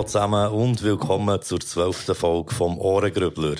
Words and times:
Hallo 0.00 0.06
zusammen 0.06 0.50
und 0.52 0.82
willkommen 0.82 1.42
zur 1.42 1.60
zwölften 1.60 2.14
Folge 2.14 2.54
vom 2.54 2.78
Ohrengrübler. 2.78 3.56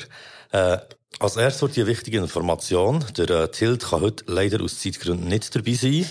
Äh, 0.52 0.78
als 1.18 1.36
erstes 1.36 1.72
die 1.72 1.86
wichtige 1.86 2.16
Information. 2.16 3.04
Der 3.18 3.28
äh, 3.28 3.50
Tilt 3.50 3.84
kann 3.84 4.00
heute 4.00 4.24
leider 4.26 4.62
aus 4.64 4.80
Zeitgründen 4.80 5.28
nicht 5.28 5.54
dabei 5.54 5.74
sein. 5.74 6.06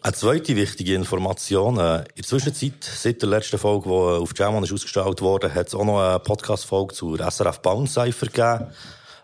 Eine 0.00 0.12
zweite 0.12 0.54
wichtige 0.54 0.94
Information. 0.94 1.76
Äh, 1.76 1.98
in 1.98 2.04
der 2.18 2.24
Zwischenzeit, 2.24 2.84
seit 2.84 3.20
der 3.20 3.30
letzten 3.30 3.58
Folge, 3.58 3.88
die 3.88 3.94
äh, 3.96 4.22
auf 4.22 4.30
Jamon 4.36 4.62
ist 4.62 4.72
ausgestrahlt 4.72 5.20
wurde, 5.22 5.52
hat 5.52 5.66
es 5.66 5.74
auch 5.74 5.84
noch 5.84 5.98
eine 5.98 6.20
Podcast-Folge 6.20 6.94
zur 6.94 7.18
SRF 7.18 7.58
Bounce 7.60 7.94
Cypher 7.94 8.26
gegeben. 8.26 8.72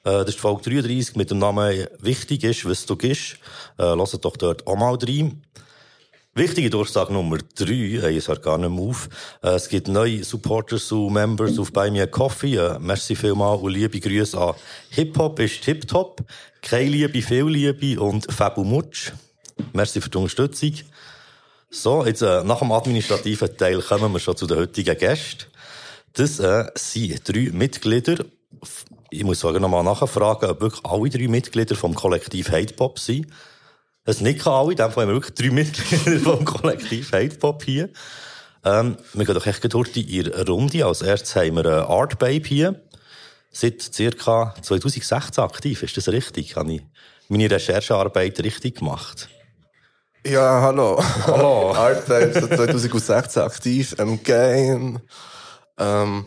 Äh, 0.02 0.24
das 0.24 0.30
ist 0.30 0.40
Folge 0.40 0.68
33 0.68 1.14
mit 1.14 1.30
dem 1.30 1.38
Namen 1.38 1.86
Wichtig 2.00 2.42
ist, 2.42 2.68
was 2.68 2.86
du 2.86 2.96
gibst. 2.96 3.36
Äh, 3.78 3.84
hört 3.84 4.24
doch 4.24 4.36
dort 4.36 4.66
auch 4.66 4.74
mal 4.74 4.98
rein. 5.00 5.43
Wichtige 6.36 6.68
Durchsage 6.68 7.12
Nummer 7.12 7.38
drei, 7.54 8.08
ich 8.10 8.24
sage 8.24 8.40
gar 8.40 8.58
nicht 8.58 8.68
mehr 8.68 8.82
auf. 8.82 9.08
Äh, 9.40 9.50
es 9.50 9.68
gibt 9.68 9.86
neue 9.86 10.24
Supporters 10.24 10.90
und 10.90 11.12
Members 11.12 11.60
auf 11.60 11.72
Me 11.72 12.02
a 12.02 12.06
Coffee. 12.06 12.56
Äh, 12.56 12.76
merci 12.80 13.14
vielmal 13.14 13.56
und 13.56 13.72
liebe 13.72 14.00
Grüße 14.00 14.36
an 14.36 14.56
Hip-Hop 14.90 15.38
ist 15.38 15.62
Tip-Top, 15.62 16.22
keine 16.60 16.90
Liebe, 16.90 17.22
viel 17.22 17.44
Liebe 17.44 18.02
und 18.02 18.32
Fabu 18.32 18.64
Mutsch. 18.64 19.12
Merci 19.72 20.00
für 20.00 20.10
die 20.10 20.18
Unterstützung. 20.18 20.72
So, 21.70 22.04
jetzt 22.04 22.22
äh, 22.22 22.42
nach 22.42 22.58
dem 22.58 22.72
administrativen 22.72 23.56
Teil 23.56 23.80
kommen 23.80 24.12
wir 24.12 24.18
schon 24.18 24.36
zu 24.36 24.48
den 24.48 24.58
heutigen 24.58 24.98
Gästen. 24.98 25.44
Das 26.14 26.40
äh, 26.40 26.66
sind 26.74 27.28
drei 27.28 27.50
Mitglieder. 27.52 28.24
Ich 29.08 29.22
muss 29.22 29.38
sogar 29.38 29.60
nochmal 29.60 29.84
nachfragen, 29.84 30.50
ob 30.50 30.60
wirklich 30.60 30.84
alle 30.84 31.08
drei 31.10 31.28
Mitglieder 31.28 31.76
vom 31.76 31.94
Kollektiv 31.94 32.50
Hate 32.50 32.74
Pop 34.04 34.14
sind. 34.14 34.16
Es 34.16 34.20
nicken 34.20 34.52
alle, 34.52 34.70
in 34.72 34.76
dem 34.76 34.90
Fall 34.90 35.02
haben 35.04 35.10
wir 35.10 35.14
wirklich 35.14 35.34
drei 35.34 35.50
Mitglieder 35.50 36.20
vom 36.20 36.44
Kollektiv 36.44 37.12
Hate 37.12 37.36
Pop 37.36 37.62
hier. 37.64 37.88
Ähm, 38.64 38.96
wir 39.12 39.26
gehen 39.26 39.34
doch 39.34 39.46
echt 39.46 39.72
durch 39.72 39.92
die 39.92 40.02
ihre 40.02 40.46
Runde. 40.46 40.86
Als 40.86 41.02
erstes 41.02 41.36
haben 41.36 41.56
wir 41.56 41.66
eine 41.66 41.86
Art 41.88 42.18
Babe 42.18 42.46
hier. 42.46 42.80
Seit 43.50 43.82
circa 43.82 44.54
2016 44.60 45.44
aktiv. 45.44 45.82
Ist 45.82 45.96
das 45.96 46.08
richtig? 46.08 46.56
Habe 46.56 46.72
ich 46.74 46.82
meine 47.28 47.50
Recherchearbeit 47.50 48.40
richtig 48.40 48.78
gemacht? 48.78 49.28
Ja, 50.26 50.62
hallo. 50.62 51.02
Hallo. 51.26 51.72
Art 51.76 52.06
Babe 52.06 52.32
seit 52.32 52.56
2016 52.56 53.42
aktiv 53.42 53.94
im 53.98 54.22
Game. 54.22 55.00
Ähm, 55.78 56.24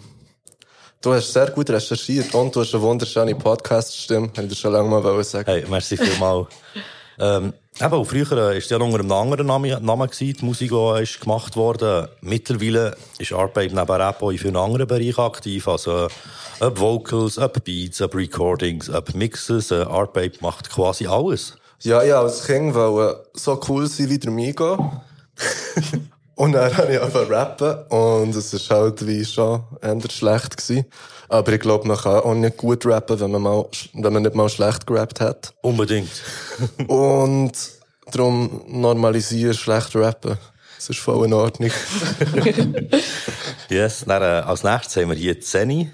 du 1.02 1.14
hast 1.14 1.34
sehr 1.34 1.50
gut 1.50 1.70
recherchiert 1.70 2.34
und 2.34 2.56
du 2.56 2.62
hast 2.62 2.74
eine 2.74 2.84
wunderschöne 2.84 3.36
Podcast-Stimme. 3.36 4.28
Hätte 4.28 4.44
ich 4.44 4.50
dir 4.50 4.56
schon 4.56 4.74
lange 4.74 4.90
mal 4.90 5.24
sagen 5.24 5.46
Hey, 5.46 5.66
merci 5.68 5.98
vielmals. 5.98 6.48
ähm, 7.20 7.54
Eben, 7.80 8.06
früher 8.06 8.32
war 8.32 8.56
es 8.56 8.70
ja 8.70 8.78
unter 8.78 9.00
einem 9.00 9.12
anderen 9.12 9.46
Namen, 9.46 9.86
Namen 9.86 10.10
gewesen, 10.10 10.38
die 10.40 10.46
Musik, 10.46 10.72
die 10.72 11.04
ist 11.04 11.22
gemacht 11.22 11.56
wurde. 11.56 12.10
Mittlerweile 12.22 12.98
ist 13.20 13.34
Arbeit 13.34 13.72
neben 13.72 13.92
Rap 13.92 14.24
auch 14.24 14.32
in 14.32 14.40
vielen 14.40 14.56
anderen 14.56 14.88
Bereichen 14.88 15.22
aktiv. 15.22 15.68
Also, 15.68 16.08
ob 16.60 16.80
Vocals, 16.80 17.38
ob 17.38 17.64
Beats, 17.64 18.02
ob 18.02 18.16
Recordings, 18.16 18.90
ob 18.90 19.14
Mixes. 19.14 19.70
Äh, 19.70 19.84
Arbeit 19.84 20.42
macht 20.42 20.72
quasi 20.72 21.06
alles. 21.06 21.54
Ja, 21.82 22.02
ja, 22.02 22.22
als 22.22 22.48
Kind 22.48 22.74
wollte 22.74 23.24
so 23.34 23.60
cool 23.68 23.86
sein 23.86 24.10
wie 24.10 24.18
der 24.18 24.32
Migo. 24.32 25.04
und 26.36 26.54
dann 26.54 26.76
habe 26.76 26.94
ich 26.94 27.00
einfach 27.00 27.30
rappen. 27.30 27.76
Und 27.90 28.36
es 28.36 28.56
ist 28.56 28.72
halt 28.72 29.06
wie 29.06 29.24
schon 29.24 29.64
eher 29.84 30.02
schlecht 30.10 30.58
gewesen. 30.58 30.86
Aber 31.30 31.54
ich 31.54 31.60
glaube, 31.60 31.88
man 31.88 31.98
kann 31.98 32.22
auch 32.22 32.34
nicht 32.34 32.58
gut 32.58 32.86
rappen, 32.88 33.20
wenn 33.20 33.32
man, 33.32 33.42
mal, 33.44 33.66
wenn 33.94 34.14
man 34.14 34.24
nicht 34.24 34.34
mal 34.34 34.50
schlecht 34.50 34.88
gerappt 34.88 35.20
hat. 35.20 35.54
Unbedingt. 35.62 36.10
und 36.88 37.77
darum 38.12 38.62
normalisieren 38.68 39.54
schlecht 39.54 39.96
rappen. 39.96 40.38
Das 40.78 40.90
ist 40.90 41.00
voll 41.00 41.26
in 41.26 41.34
Ordnung. 41.34 41.72
yes, 43.70 44.06
dann, 44.06 44.22
äh, 44.22 44.26
als 44.26 44.64
nächstes 44.64 44.96
haben 44.98 45.10
wir 45.10 45.18
hier 45.18 45.40
Zeni. 45.42 45.92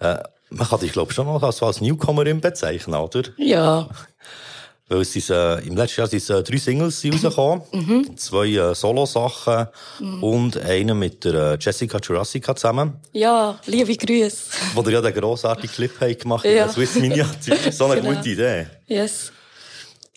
Äh, 0.00 0.18
man 0.50 0.68
kann 0.68 0.80
dich, 0.80 0.92
glaube 0.92 1.12
ich, 1.12 1.16
schon 1.16 1.26
noch 1.26 1.42
als, 1.42 1.62
als 1.62 1.80
Newcomerin 1.80 2.40
bezeichnen, 2.40 2.96
oder? 2.96 3.22
Ja. 3.36 3.88
Weil 4.88 5.00
es 5.00 5.16
ist, 5.16 5.30
äh, 5.30 5.58
im 5.60 5.76
letzten 5.76 6.02
Jahr 6.02 6.08
sind 6.08 6.28
äh, 6.28 6.42
drei 6.42 6.56
Singles 6.58 7.02
rausgekommen. 7.04 7.62
Mhm. 7.72 8.16
Zwei 8.18 8.48
äh, 8.48 8.74
Solo-Sachen 8.74 9.68
mhm. 10.00 10.22
und 10.22 10.58
eine 10.58 10.94
mit 10.94 11.24
der 11.24 11.52
äh, 11.52 11.58
Jessica 11.58 11.98
Jurassica 11.98 12.54
zusammen. 12.54 13.00
Ja, 13.12 13.58
liebe 13.64 13.96
Grüße. 13.96 14.36
Wo 14.74 14.82
ihr 14.82 14.90
ja 14.90 15.00
den 15.00 15.14
grossartigen 15.14 15.74
Clip 15.74 15.92
habt 15.98 16.20
gemacht 16.20 16.44
habt, 16.44 16.54
ja. 16.54 16.68
Swiss 16.68 16.96
Miniatur. 16.96 17.56
So 17.70 17.86
eine 17.86 18.00
genau. 18.02 18.14
gute 18.16 18.28
Idee. 18.28 18.66
Yes. 18.86 19.32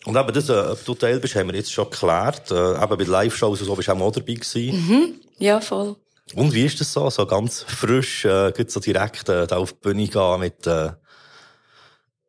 Und 0.06 0.16
eben 0.16 0.32
das, 0.32 0.48
äh, 0.48 0.52
ob 0.52 0.84
du 0.84 0.94
Teil 0.94 1.18
bist, 1.18 1.34
haben 1.34 1.48
wir 1.48 1.56
jetzt 1.56 1.72
schon 1.72 1.90
geklärt. 1.90 2.50
Äh, 2.50 2.82
eben 2.82 2.96
bei 2.96 3.04
Live-Shows 3.04 3.60
und 3.60 3.66
so 3.66 3.74
bist 3.74 3.88
du 3.88 3.92
auch 3.92 4.12
dabei 4.12 4.34
gewesen. 4.34 4.86
Mhm. 4.88 5.20
Ja, 5.38 5.60
voll. 5.60 5.96
Und 6.34 6.54
wie 6.54 6.64
ist 6.64 6.80
das 6.80 6.92
so? 6.92 7.10
So 7.10 7.26
ganz 7.26 7.62
frisch, 7.62 8.24
äh, 8.24 8.52
so 8.66 8.80
direkt 8.80 9.28
äh, 9.28 9.46
da 9.46 9.56
auf 9.56 9.72
die 9.72 9.78
Bühne 9.80 10.06
gehen 10.06 10.40
mit 10.40 10.66
äh, 10.66 10.92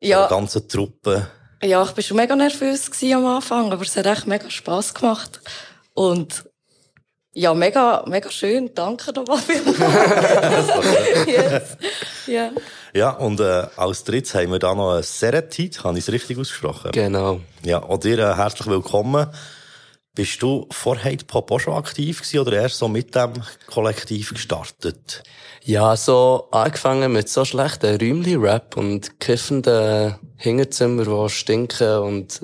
ja. 0.02 0.22
der 0.22 0.28
ganzen 0.28 0.68
Truppe? 0.68 1.30
Ja, 1.64 1.84
ich 1.84 1.96
war 1.96 2.04
schon 2.04 2.18
mega 2.18 2.36
nervös 2.36 2.92
am 3.14 3.26
Anfang, 3.26 3.72
aber 3.72 3.82
es 3.84 3.96
hat 3.96 4.06
echt 4.06 4.28
mega 4.28 4.50
Spass 4.50 4.94
gemacht. 4.94 5.40
Und 5.94 6.46
ja, 7.38 7.54
mega, 7.54 8.04
mega 8.08 8.32
schön. 8.32 8.72
Danke 8.74 9.14
nochmal 9.14 9.40
yes. 11.28 11.78
yeah. 12.28 12.52
Ja, 12.96 13.12
und 13.12 13.40
äh, 13.40 13.68
als 13.76 14.04
drittes 14.04 14.34
haben 14.34 14.52
wir 14.52 14.58
da 14.58 14.74
noch 14.74 14.96
ein 14.96 15.04
Seretit. 15.04 15.84
Habe 15.84 16.00
ich 16.00 16.08
es 16.08 16.12
richtig 16.12 16.40
ausgesprochen? 16.40 16.92
Genau. 16.94 17.42
Ja, 17.64 17.84
auch 17.84 18.00
dir 18.00 18.18
äh, 18.18 18.36
herzlich 18.36 18.68
willkommen. 18.68 19.28
Bist 20.16 20.42
du 20.42 20.66
vor 20.72 20.98
Hate 20.98 21.26
Pop 21.26 21.52
auch 21.52 21.60
schon 21.60 21.76
aktiv 21.76 22.22
gewesen 22.22 22.40
oder 22.40 22.54
erst 22.54 22.80
so 22.80 22.88
mit 22.88 23.14
dem 23.14 23.34
Kollektiv 23.68 24.34
gestartet? 24.34 25.22
Ja, 25.64 25.96
so 25.96 26.48
angefangen 26.50 27.12
mit 27.12 27.30
so 27.30 27.46
schlechten 27.46 28.00
Räumli-Rap 28.00 28.76
und 28.78 29.20
kiffenden 29.20 30.16
Hinterzimmer, 30.38 31.04
die 31.04 31.30
stinken 31.30 32.00
und 32.00 32.42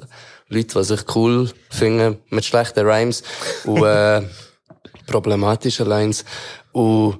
Leute, 0.49 0.77
die 0.77 0.83
sich 0.83 1.15
cool 1.15 1.49
finden 1.71 2.19
mit 2.29 2.45
schlechten 2.45 2.85
Rhymes 2.85 3.23
und 3.65 3.83
äh, 3.83 4.21
problematischen 5.05 5.87
Lines. 5.87 6.25
Und 6.71 7.19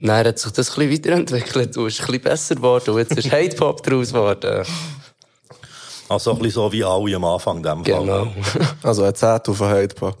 dann 0.00 0.26
hat 0.26 0.38
sich 0.38 0.52
das 0.52 0.70
ein 0.70 0.88
bisschen 0.88 0.92
weiterentwickelt 0.92 1.76
und 1.76 1.86
ist 1.86 2.00
ein 2.00 2.06
bisschen 2.06 2.22
besser 2.22 2.54
geworden 2.56 2.90
und 2.90 2.98
jetzt 2.98 3.16
ist 3.16 3.32
Hate-Pop 3.32 3.82
daraus 3.82 4.08
geworden. 4.08 4.66
Also 6.08 6.32
ein 6.32 6.38
bisschen 6.38 6.52
so 6.52 6.72
wie 6.72 6.84
alle 6.84 7.16
am 7.16 7.24
Anfang 7.24 7.62
dem 7.62 7.82
Genau. 7.82 8.28
also 8.82 9.04
ein 9.04 9.14
Zettel 9.14 9.54
von 9.54 9.68
Hate-Pop. 9.68 10.18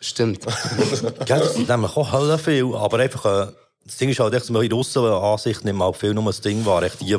Stimmt. 0.00 0.44
Gell, 1.26 1.38
das 1.38 1.54
sind 1.54 1.68
nämlich 1.68 1.96
auch 1.96 2.12
Hölle 2.12 2.38
viel, 2.38 2.74
aber 2.74 2.98
einfach, 2.98 3.24
äh, 3.24 3.52
das 3.84 3.96
Ding 3.96 4.08
ist 4.08 4.20
halt 4.20 4.34
echt, 4.34 4.48
in 4.48 4.54
der 4.54 4.78
Aussenansicht 4.78 5.64
nicht 5.64 5.74
mal 5.74 5.92
viel 5.92 6.14
nur 6.14 6.24
das 6.24 6.40
Ding 6.40 6.64
war, 6.64 6.82
echt 6.82 7.00
die, 7.00 7.06
die, 7.06 7.16
die 7.16 7.18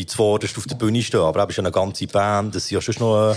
weit 0.00 0.10
zuvorderst 0.10 0.56
auf 0.56 0.66
der 0.66 0.76
Bühne 0.76 1.02
stehen. 1.02 1.20
Aber 1.20 1.42
eben 1.42 1.50
ist 1.50 1.58
eine 1.58 1.72
ganze 1.72 2.06
Band, 2.06 2.54
es 2.54 2.68
sind 2.68 2.76
ja 2.76 2.80
schon 2.80 2.94
noch 3.00 3.32
äh, 3.32 3.36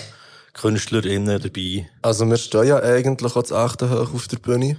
KünstlerInnen 0.53 1.41
dabei. 1.41 1.89
Also 2.01 2.29
wir 2.29 2.37
stehen 2.37 2.67
ja 2.67 2.81
eigentlich 2.81 3.35
auch 3.35 3.43
zu 3.43 3.55
achten 3.55 3.89
hoch 3.89 4.13
auf 4.13 4.27
der 4.27 4.37
Bühne. 4.37 4.77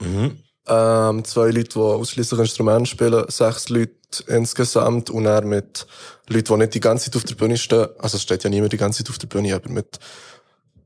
Mhm. 0.00 0.38
Ähm, 0.66 1.24
zwei 1.24 1.50
Leute, 1.50 1.70
die 1.74 1.78
ausschließlich 1.78 2.40
Instrumente 2.40 2.90
spielen, 2.90 3.24
sechs 3.28 3.68
Leute 3.68 3.92
insgesamt 4.26 5.10
und 5.10 5.26
er 5.26 5.42
mit 5.42 5.86
Leuten, 6.28 6.54
die 6.54 6.58
nicht 6.58 6.74
die 6.74 6.80
ganze 6.80 7.06
Zeit 7.06 7.16
auf 7.16 7.24
der 7.24 7.34
Bühne 7.34 7.56
stehen. 7.56 7.88
Also 7.98 8.16
es 8.16 8.22
steht 8.22 8.44
ja 8.44 8.50
niemand 8.50 8.72
die 8.72 8.76
ganze 8.76 9.02
Zeit 9.02 9.10
auf 9.10 9.18
der 9.18 9.26
Bühne, 9.26 9.54
aber 9.54 9.70
mit 9.70 9.98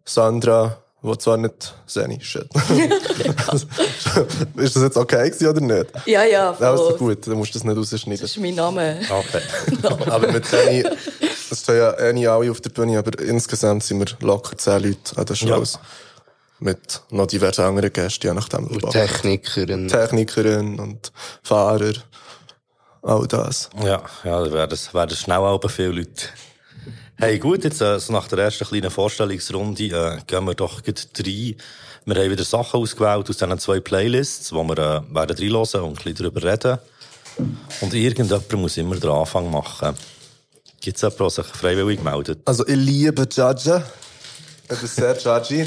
Sandra, 0.04 0.78
wo 1.02 1.14
zwar 1.16 1.36
nicht 1.36 1.74
Seni, 1.86 2.20
shit. 2.20 2.48
ist 4.56 4.76
das 4.76 4.82
jetzt 4.82 4.96
okay 4.96 5.30
gewesen 5.30 5.48
oder 5.48 5.60
nicht? 5.60 5.86
Ja, 6.06 6.24
ja, 6.24 6.54
voll. 6.54 6.66
Also 6.66 6.96
gut, 6.96 7.26
dann 7.26 7.34
musst 7.34 7.54
du 7.54 7.58
das 7.58 7.64
nicht 7.64 7.76
rausschneiden. 7.76 8.22
Das 8.22 8.30
ist 8.30 8.40
mein 8.40 8.54
Name. 8.54 9.00
Okay. 9.08 9.42
aber 10.10 10.32
mit 10.32 10.46
Seni, 10.46 10.84
es 11.50 11.60
stehen 11.60 11.76
ja 11.76 11.92
eh 11.92 12.12
nicht 12.12 12.28
alle 12.28 12.50
auf 12.50 12.60
der 12.60 12.70
Bühne, 12.70 12.98
aber 12.98 13.18
insgesamt 13.20 13.84
sind 13.84 13.98
wir 13.98 14.26
locker 14.26 14.56
zehn 14.56 14.82
Leute 14.82 15.16
an 15.16 15.26
der 15.26 15.34
Shows. 15.34 15.74
Ja 15.74 15.80
mit 16.60 17.02
noch 17.10 17.26
diversen 17.26 17.62
anderen 17.62 17.92
Gästen, 17.92 18.28
je 18.28 18.32
nachdem. 18.32 18.66
Und 18.66 18.90
Technikerin. 18.90 19.88
Technikerin 19.88 20.78
und 20.78 21.12
Fahrer. 21.42 21.92
All 23.02 23.26
das. 23.26 23.68
Ja, 23.82 24.02
ja, 24.24 24.44
da 24.44 24.52
werden, 24.52 24.78
werden 24.92 25.16
schnell 25.16 25.38
aber 25.38 25.68
viele 25.68 25.88
Leute. 25.88 26.28
Hey, 27.16 27.38
gut, 27.38 27.64
jetzt, 27.64 27.80
äh, 27.80 28.00
so 28.00 28.12
nach 28.12 28.26
der 28.28 28.38
ersten 28.38 28.66
kleinen 28.66 28.90
Vorstellungsrunde, 28.90 29.84
äh, 29.84 30.18
gehen 30.26 30.44
wir 30.44 30.54
doch 30.54 30.82
gleich 30.82 31.06
rein. 31.18 31.56
Wir 32.06 32.16
haben 32.16 32.30
wieder 32.30 32.44
Sachen 32.44 32.80
ausgewählt 32.80 33.28
aus 33.28 33.36
diesen 33.36 33.58
zwei 33.58 33.80
Playlists, 33.80 34.52
wo 34.52 34.64
wir, 34.64 34.78
äh, 34.78 35.14
werden 35.14 35.36
reinhören 35.36 35.82
und 35.82 35.90
ein 35.90 35.94
bisschen 35.94 36.14
darüber 36.16 36.42
reden. 36.42 36.78
Und 37.80 37.94
irgendjemand 37.94 38.52
muss 38.54 38.76
immer 38.76 38.96
den 38.96 39.10
Anfang 39.10 39.50
machen. 39.50 39.94
Gibt 40.84 40.98
es 40.98 41.00
jemanden, 41.00 41.18
der 41.18 41.30
sich 41.30 41.46
freiwillig 41.46 42.04
meldet? 42.04 42.40
Also, 42.44 42.66
ich 42.66 42.76
liebe 42.76 43.22
Judge. 43.22 43.82
Ich 44.70 44.78
bin 44.78 44.86
sehr 44.86 45.16
judgy. 45.16 45.66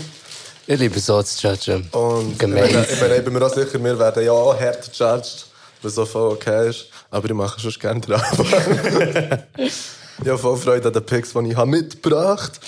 Ich 0.67 0.79
liebe 0.79 0.99
so 0.99 1.23
zu 1.23 1.47
judgen. 1.47 1.89
Und 1.91 2.37
Gemein. 2.37 2.65
ich, 2.65 3.01
meine, 3.01 3.17
ich, 3.17 3.23
bin 3.23 3.33
mir 3.33 3.43
auch 3.43 3.51
sicher, 3.51 3.83
wir 3.83 3.97
werden 3.97 4.23
ja 4.23 4.31
auch 4.31 4.59
hart 4.59 4.95
judged, 4.95 5.47
was 5.81 5.95
so 5.95 6.05
voll 6.05 6.33
okay 6.33 6.69
ist. 6.69 6.89
Aber 7.09 7.27
ich 7.27 7.33
mache 7.33 7.59
schon 7.59 7.71
gerne 7.79 7.99
drauf. 7.99 8.21
ich 9.57 10.27
habe 10.27 10.37
voll 10.37 10.57
Freude 10.57 10.89
an 10.89 10.93
den 10.93 11.03
Picks, 11.03 11.33
die 11.33 11.49
ich 11.49 11.55
habe 11.55 11.71
mitgebracht 11.71 12.59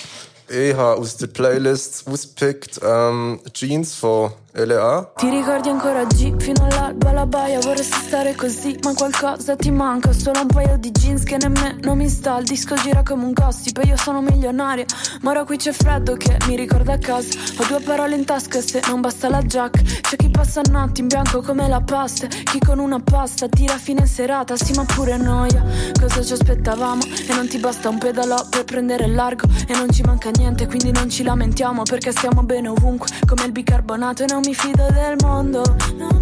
habe. 0.47 0.59
Ich 0.59 0.73
habe 0.73 0.99
aus 0.99 1.17
der 1.17 1.27
Playlist 1.27 2.07
ausgepickt 2.07 2.79
ähm, 2.83 3.41
Jeans 3.53 3.93
von 3.93 4.31
LA. 4.53 5.11
Ti 5.15 5.29
ricordi 5.29 5.69
ancora 5.69 6.03
G 6.05 6.35
fino 6.41 6.65
all'alba 6.65 7.11
la 7.11 7.27
baia 7.27 7.59
Vorresti 7.59 7.99
stare 8.07 8.33
così 8.33 8.79
ma 8.81 8.93
qualcosa 8.95 9.55
ti 9.55 9.69
manca 9.69 10.11
Solo 10.11 10.41
un 10.41 10.47
paio 10.47 10.75
di 10.77 10.89
jeans 10.89 11.23
che 11.23 11.37
nemmeno 11.37 11.93
mi 11.93 12.09
sta 12.09 12.39
Il 12.39 12.45
disco 12.45 12.73
gira 12.75 13.03
come 13.03 13.25
un 13.25 13.31
gossip 13.31 13.77
e 13.77 13.85
io 13.85 13.95
sono 13.97 14.21
milionaria 14.21 14.85
Ma 15.21 15.29
ora 15.29 15.43
qui 15.43 15.57
c'è 15.57 15.71
freddo 15.71 16.15
che 16.15 16.35
mi 16.47 16.55
ricorda 16.55 16.93
a 16.93 16.97
casa 16.97 17.29
Ho 17.59 17.65
due 17.67 17.79
parole 17.81 18.15
in 18.15 18.25
tasca 18.25 18.59
se 18.59 18.81
non 18.87 19.01
basta 19.01 19.29
la 19.29 19.43
giacca 19.43 19.81
C'è 19.83 20.15
chi 20.15 20.29
passa 20.29 20.61
notti 20.67 21.01
in 21.01 21.07
bianco 21.07 21.41
come 21.41 21.67
la 21.67 21.81
pasta 21.81 22.25
Chi 22.25 22.57
con 22.57 22.79
una 22.79 22.99
pasta 22.99 23.47
tira 23.47 23.77
fine 23.77 24.07
serata 24.07 24.57
Sì 24.57 24.73
ma 24.73 24.83
pure 24.83 25.15
noia 25.17 25.63
Cosa 25.99 26.23
ci 26.23 26.33
aspettavamo 26.33 27.03
E 27.03 27.33
non 27.35 27.47
ti 27.47 27.59
basta 27.59 27.89
un 27.89 27.99
pedalò 27.99 28.47
per 28.49 28.63
prendere 28.63 29.05
largo 29.05 29.47
E 29.67 29.73
non 29.75 29.91
ci 29.91 30.01
manca 30.01 30.31
niente 30.31 30.65
quindi 30.65 30.91
non 30.91 31.07
ci 31.07 31.21
lamentiamo 31.21 31.83
Perché 31.83 32.11
stiamo 32.11 32.41
bene 32.41 32.69
ovunque 32.69 33.09
come 33.27 33.45
il 33.45 33.51
bicarbonato 33.51 34.23
E 34.23 34.25
non 34.27 34.38
mi 34.43 34.53
fido 34.53 34.85
del 34.91 35.15
mondo 35.21 35.63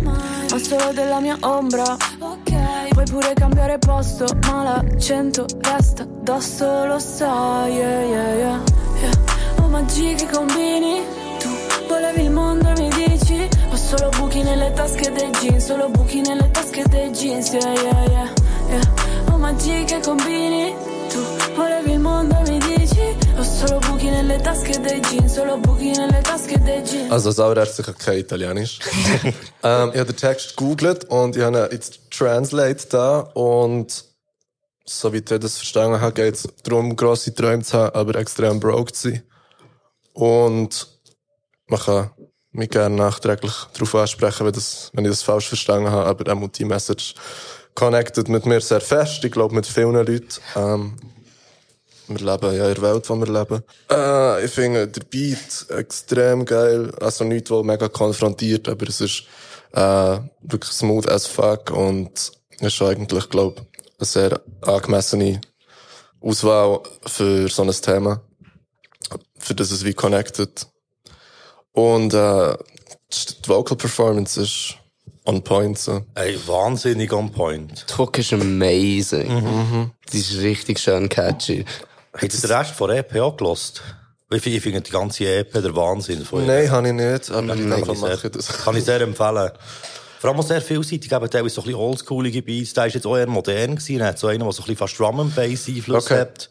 Ma 0.04 0.58
solo 0.58 0.92
della 0.94 1.20
mia 1.20 1.38
ombra 1.42 1.96
Puoi 2.90 3.06
pure 3.06 3.34
cambiare 3.34 3.78
posto 3.78 4.26
Ma 4.46 4.64
l'accento 4.64 5.46
resta 5.62 6.04
addosso 6.04 6.86
Lo 6.86 7.00
sai 7.00 7.74
yeah, 7.74 8.02
yeah, 8.04 8.34
yeah, 8.34 8.60
yeah. 9.02 9.12
Oh 9.62 9.68
magie 9.68 10.16
che 10.16 10.28
combini 10.32 11.02
Tu 11.40 11.50
volevi 11.88 12.24
il 12.24 12.32
mondo 12.32 12.70
e 12.70 12.82
mi 12.82 12.90
dici 12.90 13.48
Ho 13.72 13.76
solo 13.76 14.10
buchi 14.18 14.42
nelle 14.42 14.72
tasche 14.74 15.12
dei 15.12 15.30
jeans 15.32 15.66
Solo 15.66 15.90
buchi 15.90 16.22
nelle 16.22 16.50
tasche 16.52 16.84
dei 16.88 17.12
jeans 17.12 17.52
Yeah 17.52 17.74
yeah 17.74 18.04
yeah, 18.10 18.30
yeah. 18.70 18.82
Oh 19.32 19.38
magie 19.38 19.84
che 19.84 20.00
combini 20.00 20.74
Tu 21.10 21.20
volevi 21.56 21.92
il 21.92 22.00
mondo 22.00 22.36
e 22.36 22.50
mi 22.52 22.58
dici 22.58 22.67
Ho 23.58 23.66
solo 23.66 23.80
buchi 23.80 24.12
nelle 24.12 24.40
tasche 24.40 24.80
dei 24.80 25.00
jeans 25.02 25.34
Solo 25.34 25.58
buchi 25.58 25.92
nelle 25.92 26.22
tasche 26.22 26.60
dei 26.60 26.84
jeans 26.84 27.12
Also 27.12 27.32
sauerärztlich 27.32 27.88
kein 27.98 28.20
Italienisch. 28.20 28.78
ähm, 29.64 29.90
ich 29.94 30.00
habe 30.00 30.06
den 30.06 30.16
Text 30.16 30.56
gegoogelt 30.56 31.06
und 31.06 31.36
ich 31.36 31.42
habe 31.42 31.58
ihn 31.58 31.68
jetzt 31.72 32.12
Translate 32.12 32.88
da 32.90 33.20
und 33.34 34.06
so 34.86 35.12
wie 35.12 35.18
ich 35.18 35.26
das 35.26 35.58
verstanden 35.58 36.00
habe, 36.00 36.14
geht 36.14 36.36
es 36.36 36.48
darum, 36.62 36.96
grosse 36.96 37.34
Träume 37.34 37.64
zu 37.64 37.80
haben, 37.80 37.96
aber 37.96 38.20
extrem 38.20 38.60
broke 38.60 38.94
zu 38.94 39.10
sein. 39.10 39.24
Und 40.14 40.88
man 41.66 41.80
kann 41.80 42.12
mich 42.52 42.70
gerne 42.70 42.96
nachträglich 42.96 43.56
darauf 43.74 43.96
ansprechen, 43.96 44.46
wenn, 44.46 44.54
das, 44.54 44.92
wenn 44.94 45.04
ich 45.04 45.12
das 45.12 45.24
falsch 45.24 45.48
verstanden 45.48 45.90
habe, 45.90 46.08
aber 46.08 46.32
auch 46.32 46.48
die 46.50 46.66
Message 46.66 47.16
connected 47.74 48.30
mit 48.30 48.46
mir 48.46 48.62
sehr 48.62 48.82
fest, 48.82 49.24
ich 49.26 49.32
glaube 49.32 49.56
mit 49.56 49.66
vielen 49.66 49.94
Leuten. 49.94 50.28
Ähm, 50.56 50.96
wir 52.10 52.18
leben 52.18 52.56
ja 52.56 52.70
in 52.70 52.76
der 52.76 52.82
Welt, 52.82 53.10
wo 53.10 53.16
wir 53.16 53.28
leben. 53.28 53.64
Äh, 53.92 54.46
ich 54.46 54.52
finde 54.52 54.88
der 54.88 55.02
Beat 55.02 55.66
extrem 55.70 56.46
geil. 56.46 56.92
Also 57.00 57.24
nicht, 57.24 57.50
wo 57.50 57.64
mega 57.64 57.88
konfrontiert, 57.90 58.68
aber 58.68 58.88
es 58.88 59.02
ist 59.02 59.24
äh, 59.74 60.20
wirklich 60.42 60.72
smooth 60.72 61.08
as 61.10 61.28
fuck 61.28 61.72
und 61.72 62.12
es 62.60 62.74
ist 62.74 62.82
eigentlich, 62.82 63.30
glaube 63.30 63.66
eine 64.00 64.06
sehr 64.06 64.42
angemessene 64.62 65.42
Auswahl 66.22 66.82
für 67.06 67.48
so 67.50 67.64
ein 67.64 67.72
Thema. 67.72 68.22
Für 69.38 69.56
das 69.56 69.72
es 69.72 69.86
wie 69.86 69.94
connected. 69.94 70.68
Und 71.72 72.14
äh, 72.14 72.58
die 73.12 73.50
Vocal 73.50 73.78
Performance 73.78 74.42
ist 74.42 74.76
on 75.26 75.44
point. 75.44 75.78
So. 75.78 76.04
Ey, 76.16 76.38
wahnsinnig 76.48 77.14
on 77.14 77.32
point. 77.32 77.86
Die 77.90 77.98
Hook 77.98 78.18
ist 78.18 78.34
amazing. 78.34 79.92
Die 80.12 80.20
ist 80.20 80.38
richtig 80.40 80.80
schön 80.80 81.08
catchy. 81.10 81.66
Habt 82.22 82.34
ihr 82.34 82.40
den 82.42 82.52
Rest 82.52 82.72
von 82.72 82.90
EP 82.90 83.16
auch 83.22 83.38
gelost? 83.38 83.82
Ich 84.30 84.42
finde 84.42 84.82
die 84.82 84.92
ganze 84.92 85.26
EP 85.26 85.54
der 85.54 85.76
Wahnsinn 85.76 86.26
von 86.26 86.42
ihr. 86.42 86.48
Nein, 86.48 86.72
habe 86.72 86.88
ich 86.88 86.94
nicht, 86.94 87.32
aber 87.32 87.48
Kann 87.56 87.92
ich 87.94 88.00
sehr- 88.00 88.30
das. 88.32 88.48
Kann 88.48 88.76
ich 88.76 88.84
sehr 88.84 89.02
empfehlen. 89.02 89.52
Vor 90.20 90.30
allem 90.32 90.40
auch 90.40 90.48
sehr 90.48 90.62
vielseitig, 90.62 91.12
eben 91.12 91.30
teilweise 91.30 91.56
so 91.56 91.62
ein 91.62 91.66
bisschen 91.66 91.80
oldschoolige 91.80 92.42
Beats. 92.42 92.74
Der 92.74 92.88
ist 92.88 92.96
jetzt 92.96 93.06
auch 93.06 93.16
eher 93.16 93.28
modern 93.28 93.76
gewesen. 93.76 94.00
Er 94.02 94.08
hat 94.08 94.20
so 94.20 94.28
einen, 94.28 94.40
der 94.40 94.52
so 94.52 94.64
ein 94.64 94.66
bisschen 94.66 94.78
fast 94.78 95.00
Drum 95.00 95.20
and 95.20 95.36
Bass 95.36 95.68
Einfluss 95.68 96.06
Okay. 96.06 96.20
hat. 96.22 96.50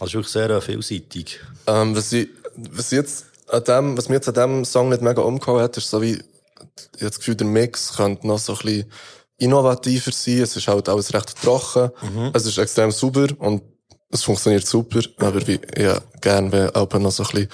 Also 0.00 0.06
ist 0.06 0.14
wirklich 0.14 0.32
sehr 0.32 0.50
äh, 0.50 0.60
vielseitig. 0.60 1.40
Ähm, 1.66 1.96
was, 1.96 2.12
ich, 2.12 2.28
was, 2.56 2.90
jetzt 2.90 3.26
an 3.48 3.62
dem, 3.64 3.96
was 3.96 4.08
mir 4.08 4.16
jetzt 4.16 4.28
an 4.28 4.34
dem 4.34 4.64
Song 4.64 4.88
nicht 4.90 5.00
mega 5.00 5.22
umgehauen 5.22 5.62
hat, 5.62 5.76
ist 5.76 5.88
so 5.88 6.02
wie, 6.02 6.14
ich 6.14 6.20
habe 7.00 7.06
das 7.10 7.18
Gefühl, 7.18 7.36
der 7.36 7.46
Mix 7.46 7.94
könnte 7.96 8.26
noch 8.26 8.38
so 8.40 8.52
ein 8.54 8.58
bisschen 8.58 8.92
innovativer 9.38 10.10
sein. 10.12 10.40
Es 10.42 10.56
ist 10.56 10.66
halt 10.68 10.88
alles 10.88 11.14
recht 11.14 11.40
trocken. 11.40 11.90
Es 12.34 12.44
ist 12.44 12.58
extrem 12.58 12.90
sauber 12.90 13.28
und 13.38 13.62
es 14.10 14.22
funktioniert 14.22 14.66
super. 14.66 15.00
Aber 15.18 15.46
wie, 15.46 15.60
ja, 15.76 16.00
gern, 16.20 16.52
wenn 16.52 16.70
aber 16.70 16.98
noch 16.98 17.12
so 17.12 17.24
ein 17.24 17.28
bisschen, 17.30 17.48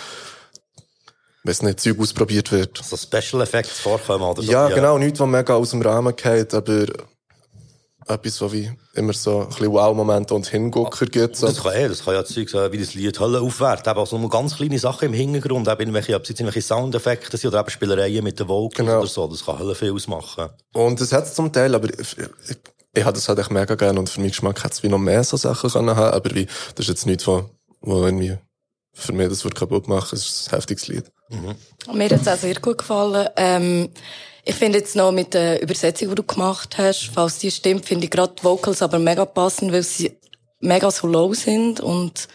weiss 1.45 1.63
nicht, 1.63 1.81
Zeug 1.81 1.99
ausprobiert 1.99 2.53
wird. 2.53 2.81
So 2.83 2.97
Special 2.97 3.43
Effects 3.43 3.81
vorkommen 3.81 4.25
oder 4.25 4.43
so. 4.43 4.51
Ja, 4.51 4.69
genau, 4.69 4.99
nichts, 4.99 5.21
was 5.21 5.29
mega 5.29 5.55
aus 5.55 5.71
dem 5.71 5.83
Rahmen 5.83 6.15
geht, 6.15 6.55
aber 6.55 6.87
etwas, 8.09 8.41
was 8.41 8.53
wie 8.53 8.71
immer 8.95 9.13
so 9.13 9.43
ein 9.43 9.49
bisschen 9.49 9.73
Wow-Momente 9.73 10.35
und 10.35 10.47
Hingucker 10.47 11.07
gibt. 11.07 11.37
So. 11.37 11.47
Das 11.47 11.63
kann, 11.63 11.73
eh, 11.73 11.89
das 11.89 12.05
kann 12.05 12.15
ja 12.15 12.25
Zeug 12.25 12.51
sein, 12.51 12.73
wie 12.73 12.79
das 12.79 12.95
Lied 12.95 13.19
Hölle 13.21 13.41
aufwärts. 13.41 13.89
Eben 13.89 13.99
also 13.99 14.19
nur 14.19 14.29
ganz 14.29 14.57
kleine 14.57 14.79
Sachen 14.79 15.07
im 15.07 15.15
Hintergrund, 15.15 15.69
eben 15.69 15.81
irgendwelche, 15.81 16.15
ob 16.17 16.23
es 16.23 16.31
jetzt 16.31 16.41
irgendwelche 16.41 16.67
Soundeffekte 16.67 17.37
sind 17.37 17.49
oder 17.49 17.61
eben 17.61 17.71
Spielereien 17.71 18.25
mit 18.25 18.41
den 18.41 18.49
Vocals 18.49 18.77
Genau. 18.77 18.99
oder 18.99 19.07
so. 19.07 19.27
Das 19.29 19.45
kann 19.45 19.59
Hölle 19.59 19.75
viel 19.75 19.93
ausmachen. 19.93 20.49
Und 20.75 21.01
das 21.01 21.13
hat 21.13 21.25
es 21.25 21.35
zum 21.35 21.53
Teil, 21.53 21.75
aber 21.75 21.89
ich, 21.89 22.17
ich, 22.19 22.57
ich 22.95 23.05
habe 23.05 23.15
das 23.15 23.29
halt 23.29 23.39
echt 23.39 23.51
mega 23.51 23.75
gerne 23.75 23.99
und 23.99 24.09
für 24.09 24.21
meinen 24.21 24.31
Geschmack 24.31 24.63
hätte 24.63 24.75
es 24.75 24.83
wie 24.83 24.89
noch 24.89 24.99
mehr 24.99 25.25
so 25.25 25.37
Sachen 25.37 25.71
können 25.71 25.97
haben, 25.97 26.15
aber 26.15 26.35
wie, 26.35 26.47
das 26.75 26.87
ist 26.87 26.89
jetzt 26.89 27.07
nichts, 27.07 27.27
wo, 27.27 27.49
wo 27.81 28.05
irgendwie 28.05 28.37
für 28.93 29.13
mich 29.13 29.29
das 29.29 29.45
wird 29.45 29.55
kaputt 29.55 29.89
machen. 29.89 30.15
Es 30.15 30.27
ist 30.27 30.49
ein 30.49 30.57
heftiges 30.57 30.89
Lied. 30.89 31.05
Mir 31.93 32.05
hat 32.05 32.13
es 32.13 32.29
auch 32.29 32.37
sehr 32.37 32.61
gut 32.61 32.79
gefallen. 32.79 33.29
Ähm, 33.37 33.91
ich 34.45 34.55
finde 34.55 34.79
jetzt 34.79 34.97
noch 34.97 35.13
mit 35.13 35.35
der 35.35 35.63
Übersetzung, 35.63 36.11
die 36.11 36.15
du 36.17 36.23
gemacht 36.23 36.77
hast, 36.77 37.11
falls 37.15 37.39
die 37.39 37.51
stimmt, 37.51 37.87
finde 37.87 38.05
ich 38.05 38.11
gerade 38.11 38.35
die 38.39 38.45
Vocals 38.45 38.83
aber 38.83 38.99
mega 38.99 39.25
passend, 39.25 39.73
weil 39.73 39.83
sie 39.83 40.19
mega 40.61 40.91
so 40.91 41.07
low 41.07 41.33
sind 41.33 41.81
und 41.81 42.29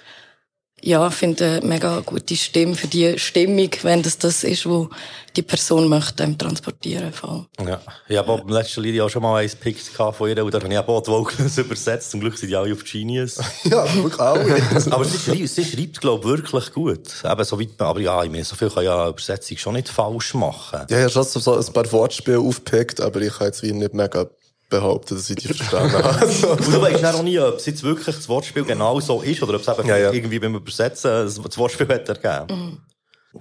ja, 0.81 1.07
ich 1.07 1.13
finde 1.13 1.45
eine 1.45 1.65
mega 1.65 2.01
gute 2.01 2.35
Stimme 2.35 2.75
für 2.75 2.87
die 2.87 3.17
Stimmung, 3.17 3.69
wenn 3.81 4.03
das 4.03 4.19
das 4.19 4.43
ist, 4.43 4.67
wo 4.67 4.89
die 5.35 5.41
Person 5.41 5.87
möchte 5.87 6.23
ähm, 6.23 6.37
transportieren 6.37 7.11
voll. 7.11 7.45
Ja. 7.65 7.81
Ich 8.07 8.17
habe 8.17 8.31
auch 8.31 8.39
beim 8.39 8.49
letzten 8.49 8.81
Lied 8.81 9.01
auch 9.01 9.09
schon 9.09 9.21
mal 9.23 9.41
eins 9.41 9.53
gepickt 9.53 9.91
gehabt 9.91 10.17
von 10.17 10.29
ihr 10.29 10.43
und 10.43 10.53
da 10.53 10.59
habe 10.59 10.71
ich 10.71 10.77
auch 10.77 11.01
die 11.01 11.11
Vocals 11.11 11.57
übersetzt. 11.57 12.11
Zum 12.11 12.19
Glück 12.19 12.37
sind 12.37 12.49
die 12.49 12.55
alle 12.55 12.73
auf 12.73 12.83
Genius. 12.83 13.39
Ja, 13.63 13.83
wirklich 13.95 14.19
alle. 14.19 14.61
aber 14.91 15.05
sie 15.05 15.17
schreibt, 15.17 15.49
sie 15.49 15.65
schreibt 15.65 15.99
glaube 15.99 16.23
ich, 16.23 16.37
wirklich 16.37 16.71
gut. 16.71 17.23
Eben 17.23 17.43
so 17.43 17.59
weit, 17.59 17.69
aber 17.79 17.99
ja, 17.99 18.23
ich 18.23 18.31
meine, 18.31 18.43
so 18.43 18.55
viel 18.55 18.69
kann 18.69 18.83
ja 18.83 19.01
eine 19.01 19.09
Übersetzung 19.09 19.57
schon 19.57 19.73
nicht 19.73 19.89
falsch 19.89 20.33
machen. 20.35 20.85
ja, 20.89 20.97
ich 20.97 21.03
habe 21.03 21.09
schon 21.09 21.23
so, 21.23 21.39
so 21.39 21.67
ein 21.67 21.73
paar 21.73 21.91
Wortspiele 21.91 22.39
aufgepickt, 22.39 23.01
aber 23.01 23.21
ich 23.21 23.33
kann 23.33 23.47
jetzt 23.47 23.63
wie 23.63 23.71
nicht 23.71 23.93
mega 23.93 24.27
behaupten, 24.69 25.15
dass 25.15 25.29
ich 25.29 25.35
die 25.37 25.47
verstanden 25.47 25.93
habe. 25.93 26.07
Also, 26.21 26.51
Und 26.51 26.67
du 26.67 26.81
weißt 26.81 27.05
auch 27.05 27.23
nie, 27.23 27.39
ob 27.39 27.55
es 27.55 27.65
jetzt 27.65 27.83
wirklich 27.83 28.15
das 28.15 28.27
Wortspiel 28.27 28.63
genau 28.65 28.99
so 28.99 29.21
ist 29.21 29.41
oder 29.43 29.55
ob 29.55 29.61
es 29.61 29.67
eben 29.67 29.87
Ja, 29.87 29.97
ja. 29.97 30.11
irgendwie 30.11 30.39
beim 30.39 30.55
Übersetzen 30.55 31.11
das 31.25 31.57
Wortspiel 31.57 31.87
hat 31.87 32.07
ergeben. 32.09 32.81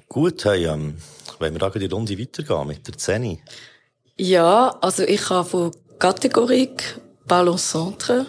Gut, 0.09 0.45
hey, 0.45 0.67
ähm, 0.67 0.97
wenn 1.39 1.55
wir 1.55 1.59
da 1.59 1.69
gleich 1.69 1.89
die 1.89 1.95
Runde 1.95 2.19
weitergehen 2.19 2.67
mit 2.67 2.87
der 2.87 2.97
Zeni. 2.99 3.43
Ja, 4.17 4.77
also 4.81 5.03
ich 5.03 5.29
habe 5.31 5.49
von 5.49 5.71
Kategorie 5.99 6.71
Ballon 7.27 7.59
Centre. 7.59 8.27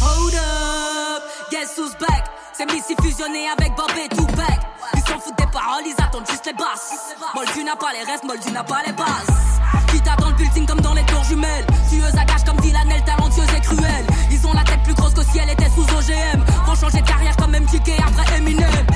Hold 0.00 0.34
up, 0.34 1.22
guess 1.50 1.76
who's 1.76 1.94
back 1.98 2.24
C'est 2.56 2.66
Missy 2.66 2.94
fusionné 3.00 3.48
avec 3.56 3.74
Bob 3.76 3.90
et 3.96 4.08
Tupac 4.14 4.60
Ils 4.94 5.00
s'en 5.00 5.18
foutent 5.20 5.38
des 5.38 5.46
paroles, 5.52 5.84
ils 5.86 6.02
attendent 6.02 6.26
juste 6.28 6.46
les 6.46 6.52
basses 6.52 6.92
Moldu 7.34 7.64
n'a 7.64 7.76
pas 7.76 7.92
les 7.92 8.10
restes, 8.10 8.24
Moldu 8.24 8.50
n'a 8.52 8.64
pas 8.64 8.82
les 8.86 8.92
bases 8.92 9.59
Qui 9.88 10.00
t'attend 10.00 10.30
le 10.30 10.34
building 10.36 10.66
comme 10.66 10.80
dans 10.80 10.94
les 10.94 11.04
tours 11.04 11.24
jumelles. 11.24 11.66
Tueuse 11.88 12.16
à 12.16 12.24
gage 12.24 12.44
comme 12.44 12.56
Dylan, 12.58 12.88
talentueuse 13.04 13.48
et 13.56 13.60
cruelle. 13.60 14.06
Ils 14.30 14.46
ont 14.46 14.52
la 14.52 14.62
tête 14.62 14.82
plus 14.84 14.94
grosse 14.94 15.14
que 15.14 15.22
si 15.22 15.38
elle 15.38 15.50
était 15.50 15.68
sous 15.70 15.82
OGM 15.82 16.44
Vont 16.66 16.74
changer 16.74 17.00
de 17.00 17.06
carrière 17.06 17.36
comme 17.36 17.52
MTK 17.52 17.90
après 18.06 18.38
Eminem. 18.38 18.86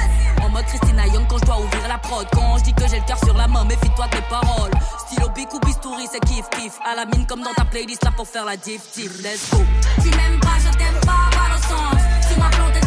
En 0.43 0.49
mode 0.51 0.65
Christina 0.67 1.07
Young 1.07 1.27
quand 1.29 1.39
je 1.39 1.47
dois 1.47 1.59
ouvrir 1.59 1.89
la 1.89 1.99
prod. 1.99 2.27
Quand 2.33 2.59
je 2.59 2.65
dis 2.65 2.75
que 2.75 2.87
j'ai 2.89 2.99
le 2.99 3.05
cœur 3.05 3.19
sur 3.19 3.35
la 3.35 3.49
main, 3.49 3.65
méfie-toi 3.65 4.07
mes 4.13 4.23
paroles. 4.29 4.73
Stylo 5.07 5.29
bic 5.31 5.53
ou 5.55 5.61
bistouri, 5.61 6.07
c'est 6.11 6.21
kiff 6.21 6.49
kiff. 6.51 6.79
À 6.85 6.95
la 6.95 7.07
mine 7.07 7.27
comme 7.27 7.43
dans 7.43 7.55
ta 7.55 7.65
playlist 7.65 8.05
là 8.05 8.11
pour 8.17 8.29
faire 8.29 8.45
la 8.45 8.57
diff 8.57 8.83
diff. 8.95 9.23
Let's 9.23 9.51
go. 9.51 9.63
Tu 10.03 10.11
m'aimes 10.11 10.41
pas, 10.41 10.59
je 10.59 10.77
t'aime 10.77 11.01
pas, 11.07 11.31
balle 11.33 11.57
au 11.57 11.63
centre 11.63 12.05
Tu 12.29 12.39
m'as 12.39 12.51
planté 12.51 12.84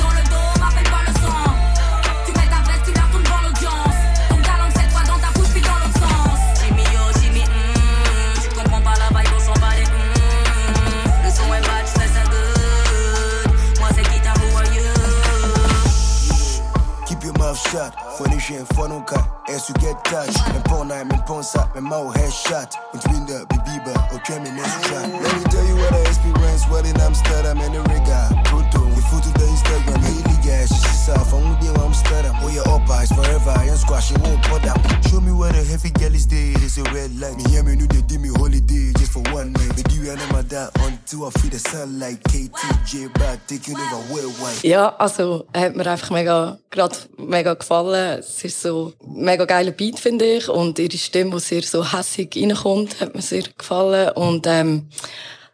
mouth 17.47 17.71
shut. 17.71 17.95
Furnish 18.17 18.49
and 18.49 18.67
funnel 18.69 19.01
cut. 19.01 19.25
As 19.47 19.69
you 19.69 19.75
get 19.75 20.03
touched. 20.03 20.39
And 20.49 20.63
pawn 20.65 20.89
nine, 20.89 21.09
and 21.11 21.25
pawn 21.25 21.43
sat, 21.43 21.75
and 21.75 21.85
mouth 21.85 22.15
head 22.15 22.33
shut. 22.33 22.75
Between 22.91 23.25
the 23.25 23.45
bibiba, 23.49 23.95
or 24.13 24.19
German 24.25 24.59
extra. 24.59 24.99
Let 25.23 25.33
me 25.37 25.43
tell 25.45 25.65
you 25.65 25.75
what 25.75 25.93
I 25.93 26.01
experience. 26.01 26.65
What 26.65 26.85
in 26.85 26.99
Amsterdam 26.99 27.57
and 27.59 27.73
the 27.73 27.81
regga. 27.83 28.41
Pronto, 28.45 28.85
we 28.85 29.01
food 29.09 29.23
to 29.23 29.31
the 29.39 29.45
Instagram. 29.45 30.26
Gas, 30.47 30.71
it's 30.71 30.83
yourself. 30.87 31.33
Only 31.33 31.67
when 31.67 31.79
I'm 31.81 31.93
stutter. 31.93 32.31
Oh, 32.41 32.49
your 32.49 32.67
up 32.69 32.89
eyes 32.89 33.11
forever. 33.11 33.51
I 33.51 33.67
ain't 33.67 33.77
squash, 33.77 34.11
you 34.11 34.17
won't 34.23 34.41
bother. 34.49 34.73
Show 35.09 35.19
me 35.19 35.31
where 35.31 35.51
the 35.51 35.63
heavy 35.63 35.91
girl 35.91 36.15
is 36.15 36.25
dead. 36.25 36.55
It's 36.63 36.77
a 36.77 36.83
red 36.95 37.11
light. 37.19 37.35
Me 37.37 37.43
hear 37.51 37.63
me, 37.63 37.75
know 37.75 37.85
they 37.85 38.01
did 38.01 38.21
me 38.21 38.29
holiday 38.29 38.93
just 38.97 39.11
for 39.11 39.23
one 39.35 39.51
night. 39.51 39.75
Do 39.75 39.83
you 39.95 40.15
my 40.31 40.41
that 40.53 40.71
until 40.87 41.25
I 41.27 41.29
feel 41.39 41.51
the 41.51 41.59
sunlight. 41.59 42.23
KTJ 42.23 43.13
back, 43.19 43.45
taking 43.47 43.75
over 43.75 44.01
worldwide. 44.11 44.63
Ja, 44.63 44.95
also 44.97 45.45
hat 45.53 45.75
mir 45.75 45.87
einfach 45.87 46.11
mega, 46.11 46.57
gerade 46.71 46.95
mega 47.17 47.53
gefallen. 47.53 48.19
Es 48.19 48.43
ist 48.43 48.61
so 48.61 48.93
mega 49.05 49.45
geiler 49.45 49.71
Beat, 49.71 49.99
finde 49.99 50.25
ich. 50.25 50.49
Und 50.49 50.79
ihre 50.79 50.97
Stimme, 50.97 51.31
die 51.31 51.39
sehr 51.39 51.63
so 51.63 51.83
hässig 51.83 52.35
reinkommt, 52.35 53.01
hat 53.01 53.13
mir 53.15 53.21
sehr 53.21 53.43
gefallen. 53.57 54.11
Und, 54.11 54.47
ähm, 54.47 54.87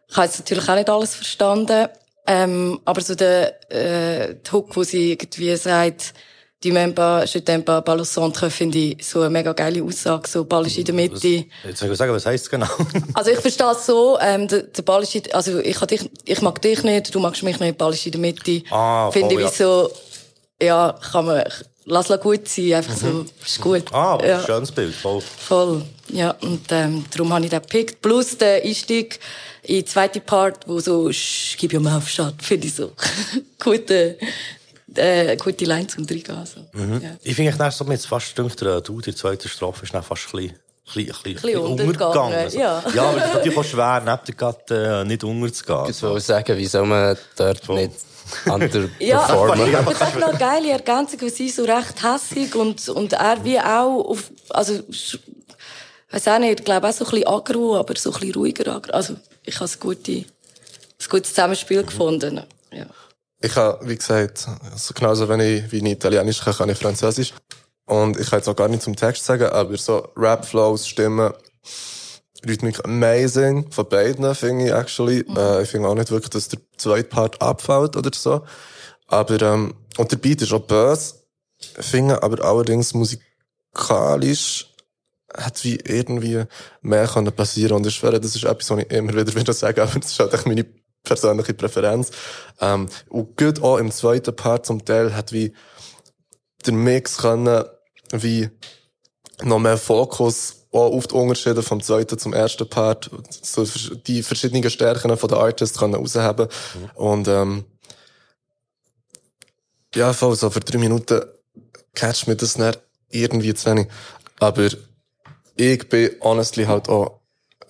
ich 0.07 0.17
habe 0.17 0.27
jetzt 0.27 0.39
natürlich 0.39 0.69
auch 0.69 0.75
nicht 0.75 0.89
alles 0.91 1.15
verstanden. 1.15 1.89
Ähm, 2.25 2.79
aber 2.85 3.01
so 3.01 3.15
der, 3.15 3.71
äh, 3.71 4.35
die 4.35 4.51
Hook, 4.51 4.75
wo 4.75 4.83
sie 4.83 5.11
irgendwie 5.11 5.55
sagt, 5.55 6.13
die 6.63 6.71
pas, 6.93 7.25
je 7.25 7.39
t'aime 7.41 7.63
pas, 7.63 7.83
au 7.87 8.03
centre, 8.05 8.49
finde 8.49 8.77
ich 8.77 9.05
so 9.05 9.21
eine 9.21 9.29
mega 9.29 9.53
geile 9.53 9.83
Aussage. 9.83 10.27
So, 10.27 10.45
Ball 10.45 10.65
ist 10.65 10.77
in 10.77 10.85
der 10.85 10.95
Mitte. 10.95 11.45
Jetzt 11.63 11.79
soll 11.79 11.91
ich 11.91 11.97
sagen, 11.97 12.13
was 12.13 12.25
heisst 12.25 12.49
genau? 12.49 12.67
Also 13.13 13.31
ich 13.31 13.39
verstehe 13.39 13.71
es 13.71 13.85
so, 13.85 14.17
ähm, 14.21 14.47
der, 14.47 14.63
der 14.63 14.81
Ball 14.83 15.03
ist 15.03 15.15
in, 15.15 15.23
also 15.33 15.59
ich, 15.59 15.77
dich, 15.79 16.09
ich 16.25 16.41
mag 16.41 16.61
dich 16.61 16.83
nicht, 16.83 17.13
du 17.13 17.19
magst 17.19 17.43
mich 17.43 17.59
nicht, 17.59 17.77
Ball 17.77 17.93
ist 17.93 18.05
in 18.05 18.13
der 18.13 18.21
Mitte. 18.21 18.63
Ah, 18.71 19.11
Finde 19.11 19.35
voll, 19.35 19.43
ich 19.43 19.51
wie 19.51 19.55
so, 19.55 19.91
ja, 20.61 20.97
kann 21.11 21.25
man, 21.25 21.43
lass 21.85 22.09
la 22.09 22.17
gut 22.17 22.47
sein, 22.47 22.73
einfach 22.73 22.95
so, 22.95 23.25
ist 23.43 23.61
gut. 23.61 23.93
ah, 23.93 24.19
ja. 24.25 24.43
schönes 24.45 24.71
Bild, 24.71 24.93
voll. 24.93 25.21
Voll, 25.21 25.83
ja, 26.09 26.31
und 26.41 26.71
ähm, 26.71 27.05
darum 27.11 27.33
habe 27.33 27.45
ich 27.45 27.51
den 27.51 27.61
gepickt. 27.61 28.01
Plus 28.01 28.37
der 28.37 28.63
Einstieg 28.63 29.19
in 29.63 29.75
den 29.75 29.87
zweiten 29.87 30.21
Part, 30.21 30.67
wo 30.67 30.79
so 30.79 31.11
«Sch, 31.11 31.57
gib 31.57 31.73
your 31.73 31.79
mouth 31.79 32.07
shut», 32.07 32.41
finde 32.41 32.67
ich 32.67 32.75
so 32.75 32.93
gute, 33.63 34.17
äh, 34.95 35.37
gute 35.37 35.65
Line 35.65 35.87
zum 35.87 36.05
Reingehen. 36.05 36.37
Also. 36.37 36.59
Ja. 36.73 37.17
Ich 37.23 37.35
finde, 37.35 37.67
ich 37.67 37.73
so 37.73 37.83
mit 37.85 38.01
fast 38.01 38.37
dünkt, 38.37 38.61
du, 38.61 39.01
die 39.01 39.15
zweite 39.15 39.49
Strophe 39.49 39.83
ist 39.83 39.91
fast 39.91 40.27
ein 40.33 40.37
bisschen, 40.37 40.59
ein 40.85 41.05
bisschen, 41.05 41.15
ein 41.25 41.33
bisschen 41.33 41.57
untergegangen, 41.59 42.33
Also, 42.33 42.59
ja. 42.59 42.83
ja, 42.93 43.03
aber 43.03 43.17
es 43.17 43.25
ist 43.25 43.33
natürlich 43.33 43.57
auch 43.57 43.63
schwer, 43.63 44.01
neben 44.05 44.25
der 44.27 44.35
Gatte 44.35 45.01
äh, 45.01 45.05
nicht 45.05 45.23
unterzugehen. 45.23 45.89
Ich 45.89 46.01
wollte 46.03 46.19
sagen, 46.21 46.57
wie 46.57 46.65
soll 46.65 46.85
man 46.85 47.17
dort 47.35 47.65
Voll. 47.65 47.75
nicht? 47.83 47.95
Ja, 48.99 49.23
ich 49.25 49.99
habe 49.99 50.19
noch 50.19 50.29
eine 50.29 50.37
geile 50.37 50.71
Ergänzung, 50.71 51.21
weil 51.21 51.29
sie 51.29 51.49
so 51.49 51.65
recht 51.65 52.01
hässig 52.01 52.55
und, 52.55 52.87
und 52.89 53.13
er 53.13 53.43
wie 53.43 53.59
auch 53.59 54.01
auf, 54.05 54.31
also, 54.49 54.79
weiss 56.09 56.27
auch 56.27 56.39
nicht, 56.39 56.59
ich 56.59 56.65
glaube 56.65 56.87
auch 56.87 56.93
so 56.93 57.03
ein 57.05 57.11
bisschen 57.11 57.27
aggro, 57.27 57.77
aber 57.77 57.95
so 57.97 58.11
ein 58.11 58.19
bisschen 58.19 58.35
ruhiger 58.35 58.75
aggro. 58.75 58.93
Also, 58.93 59.15
ich 59.43 59.59
habe 59.59 59.69
ein 59.69 59.79
gutes, 59.79 60.07
ein 60.07 61.09
gutes 61.09 61.29
Zusammenspiel 61.33 61.83
gefunden. 61.83 62.41
Ja. 62.71 62.85
Ich 63.41 63.55
habe, 63.57 63.87
wie 63.87 63.97
gesagt, 63.97 64.47
also 64.71 64.93
genauso 64.93 65.27
wenn 65.27 65.41
ich, 65.41 65.69
wie 65.69 65.79
ich 65.79 65.83
Italienisch 65.83 66.39
kann, 66.39 66.55
kann 66.55 66.69
ich 66.69 66.77
Französisch. 66.77 67.33
Und 67.85 68.19
ich 68.19 68.29
kann 68.29 68.39
jetzt 68.39 68.47
auch 68.47 68.55
gar 68.55 68.69
nicht 68.69 68.81
zum 68.81 68.95
Text 68.95 69.25
sagen, 69.25 69.47
aber 69.47 69.77
so 69.77 70.07
Rap-Flows, 70.15 70.87
Stimmen, 70.87 71.33
Rhythmik 72.47 72.83
amazing 72.85 73.71
von 73.71 73.87
beiden, 73.87 74.33
finde 74.35 74.65
ich 74.65 74.71
actually. 74.71 75.25
Äh, 75.35 75.63
ich 75.63 75.69
finde 75.69 75.89
auch 75.89 75.95
nicht 75.95 76.11
wirklich, 76.11 76.29
dass 76.29 76.49
der 76.49 76.59
zweite 76.77 77.07
Part 77.09 77.41
abfällt 77.41 77.95
oder 77.95 78.11
so. 78.13 78.43
Aber, 79.07 79.41
ähm, 79.41 79.75
und 79.97 80.11
der 80.11 80.17
Beat 80.17 80.41
ist 80.41 80.53
auch 80.53 80.59
böse. 80.59 81.15
Finde 81.79 82.21
aber 82.23 82.43
allerdings 82.43 82.93
musikalisch 82.93 84.69
hat 85.35 85.63
wie 85.63 85.75
irgendwie 85.75 86.43
mehr 86.81 87.07
können 87.07 87.31
passieren 87.31 87.77
und 87.77 87.87
ich 87.87 87.95
schwöre, 87.95 88.19
das 88.19 88.35
ist 88.35 88.43
etwas, 88.43 88.69
was 88.69 88.79
ich 88.79 88.91
immer 88.91 89.13
wieder 89.13 89.35
wieder 89.35 89.53
sage, 89.53 89.81
aber 89.81 89.99
das 89.99 90.11
ist 90.11 90.19
halt 90.19 90.33
echt 90.33 90.45
meine 90.45 90.65
persönliche 91.03 91.53
Präferenz. 91.53 92.11
Ähm, 92.59 92.87
und 93.09 93.37
gut 93.37 93.61
auch 93.61 93.77
im 93.77 93.91
zweiten 93.91 94.35
Part 94.35 94.65
zum 94.65 94.83
Teil 94.85 95.15
hat 95.15 95.31
wie 95.31 95.53
der 96.65 96.73
Mix 96.73 97.17
können 97.17 97.63
wie 98.21 98.49
noch 99.41 99.59
mehr 99.59 99.77
Fokus 99.77 100.67
auch 100.71 100.91
auf 100.91 101.07
die 101.07 101.15
Unterschiede 101.15 101.61
vom 101.61 101.81
zweiten 101.81 102.17
zum 102.17 102.33
ersten 102.33 102.67
Part, 102.67 103.09
so 103.29 103.65
die 104.07 104.23
verschiedenen 104.23 104.69
Stärken 104.69 105.15
von 105.17 105.29
der 105.29 105.39
Artists 105.39 105.77
können 105.77 105.95
rausheben. 105.95 106.47
Und, 106.95 107.27
ähm, 107.27 107.65
ja, 109.95 110.13
voll, 110.13 110.35
so 110.35 110.49
für 110.49 110.59
drei 110.59 110.79
Minuten 110.79 111.21
catcht 111.93 112.27
mir 112.27 112.35
das 112.35 112.57
nicht 112.57 112.79
irgendwie 113.09 113.53
zu 113.53 113.69
wenig. 113.69 113.87
Aber 114.39 114.67
ich 115.55 115.89
bin 115.89 116.11
honestly 116.21 116.65
halt 116.65 116.89
auch 116.89 117.19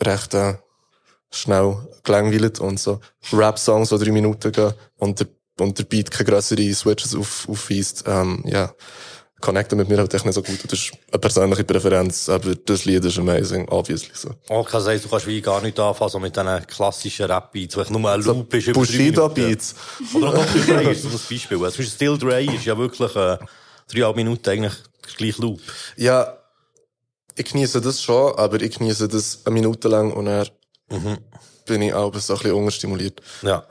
recht, 0.02 0.34
äh, 0.34 0.56
schnell 1.32 1.78
gelangweilt 2.04 2.60
und 2.60 2.80
so 2.80 3.00
Rap-Songs, 3.34 3.90
die 3.90 3.98
drei 3.98 4.12
Minuten 4.12 4.52
gehen 4.52 4.74
und 4.98 5.20
der, 5.20 5.28
und 5.60 5.78
der 5.78 5.84
Beat 5.84 6.12
keine 6.12 6.30
grössere 6.30 6.74
Switches 6.74 7.16
auf, 7.16 7.48
aufweist, 7.50 8.06
ähm, 8.08 8.44
ja, 8.46 8.74
connecten 9.44 9.78
mit 9.78 9.90
mir 9.90 9.98
halt 9.98 10.14
echt 10.14 10.26
nicht 10.26 10.36
so 10.36 10.42
gut. 10.42 10.60
Das 10.64 10.80
ist 10.80 10.94
eine 11.12 11.20
persönliche 11.20 11.64
Präferenz, 11.66 12.30
aber 12.30 12.56
das 12.56 12.86
Lied 12.86 13.04
ist 13.04 13.20
amazing, 13.20 13.68
obviously 13.68 14.12
so. 14.14 14.32
Oh, 14.50 14.64
kann 14.64 14.82
sein, 14.82 15.00
du 15.02 15.10
kannst 15.10 15.28
wie 15.28 15.42
gar 15.42 15.62
nicht 15.62 15.78
anfangen, 15.80 16.10
so 16.10 16.20
mit 16.20 16.36
diesen 16.36 16.68
klassischen 16.68 17.26
Rap-Beats, 17.26 17.76
wo 17.76 17.82
ich 17.82 17.90
nur 17.90 18.10
ein 18.10 18.22
Loop 18.22 18.54
ist 18.54 18.68
über 18.68 18.80
drei 18.80 18.86
Bushido-Beats. 18.86 19.76
Oder 20.14 20.30
auch 20.30 20.34
Dr. 20.34 20.62
Dre 20.76 20.92
ist 20.92 21.04
so 21.04 21.10
ein 21.10 21.14
Beispiel. 21.14 21.58
Also, 21.58 21.58
zum 21.58 21.62
Beispiel 21.62 21.86
Still 21.86 22.18
Dre 22.18 22.42
ist 22.42 22.66
ja 22.66 22.78
wirklich, 22.78 23.16
äh, 23.16 23.38
dreieinhalb 23.92 24.16
Minuten 24.16 24.50
eigentlich 24.50 24.74
der 24.74 25.16
gleiche 25.18 25.42
Loop. 25.42 25.60
Ja, 25.98 26.38
ich 27.36 27.46
genieße 27.46 27.82
das 27.82 28.02
schon, 28.02 28.36
aber 28.36 28.62
ich 28.62 28.78
genieße 28.78 29.10
das 29.10 29.42
eine 29.46 29.54
Minute 29.54 29.90
lang 29.90 30.14
und 30.14 30.26
dann 30.26 30.48
bin 31.66 31.82
ich 31.82 31.94
auch 31.94 32.14
so 32.16 32.34
ein 32.34 32.40
bisschen 32.40 32.54
unterstimuliert. 32.54 33.22
Ja, 33.42 33.66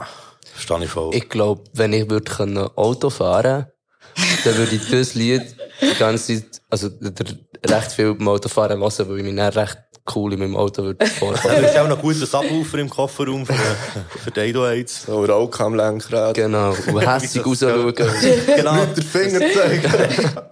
verstehe 0.53 0.85
ich 0.85 0.91
voll. 0.91 1.15
Ich 1.15 1.29
glaube, 1.31 1.65
wenn 1.73 1.95
ich 1.95 2.11
würde 2.11 2.71
Auto 2.77 3.09
fahren 3.09 3.69
dann 4.45 4.57
würde 4.57 4.75
ich 4.77 4.91
das 4.91 5.15
Lied 5.15 5.43
die 5.81 5.99
ganze 5.99 6.41
Zeit, 6.41 6.63
also 6.71 6.89
der, 6.89 7.27
recht 7.69 7.93
viel 7.93 8.15
beim 8.15 8.29
Autofahren 8.29 8.81
hören, 8.81 9.09
weil 9.09 9.19
ich 9.19 9.25
mich 9.25 9.37
dann 9.37 9.53
recht 9.53 9.79
cool 10.15 10.33
in 10.33 10.41
meinem 10.41 10.57
Auto 10.57 10.83
würde 10.83 11.07
vorfahren. 11.07 11.61
du 11.61 11.67
hast 11.67 11.79
auch 11.79 11.89
noch 11.89 12.01
guten 12.01 12.27
Subwoofer 12.27 12.79
im 12.79 12.91
Kofferraum 12.91 13.47
für, 13.47 13.55
für 13.55 14.31
die 14.31 14.41
808s. 14.53 15.07
So 15.07 15.25
Rauch 15.25 15.61
am 15.61 15.75
Lenkrad. 15.75 16.35
genau. 16.35 16.71
Und 16.71 17.07
hässig 17.07 17.47
rausschauen. 17.47 17.95
Genau. 17.95 18.85
Der 18.85 19.05
Finger 19.05 19.41
zeigen. 19.53 19.93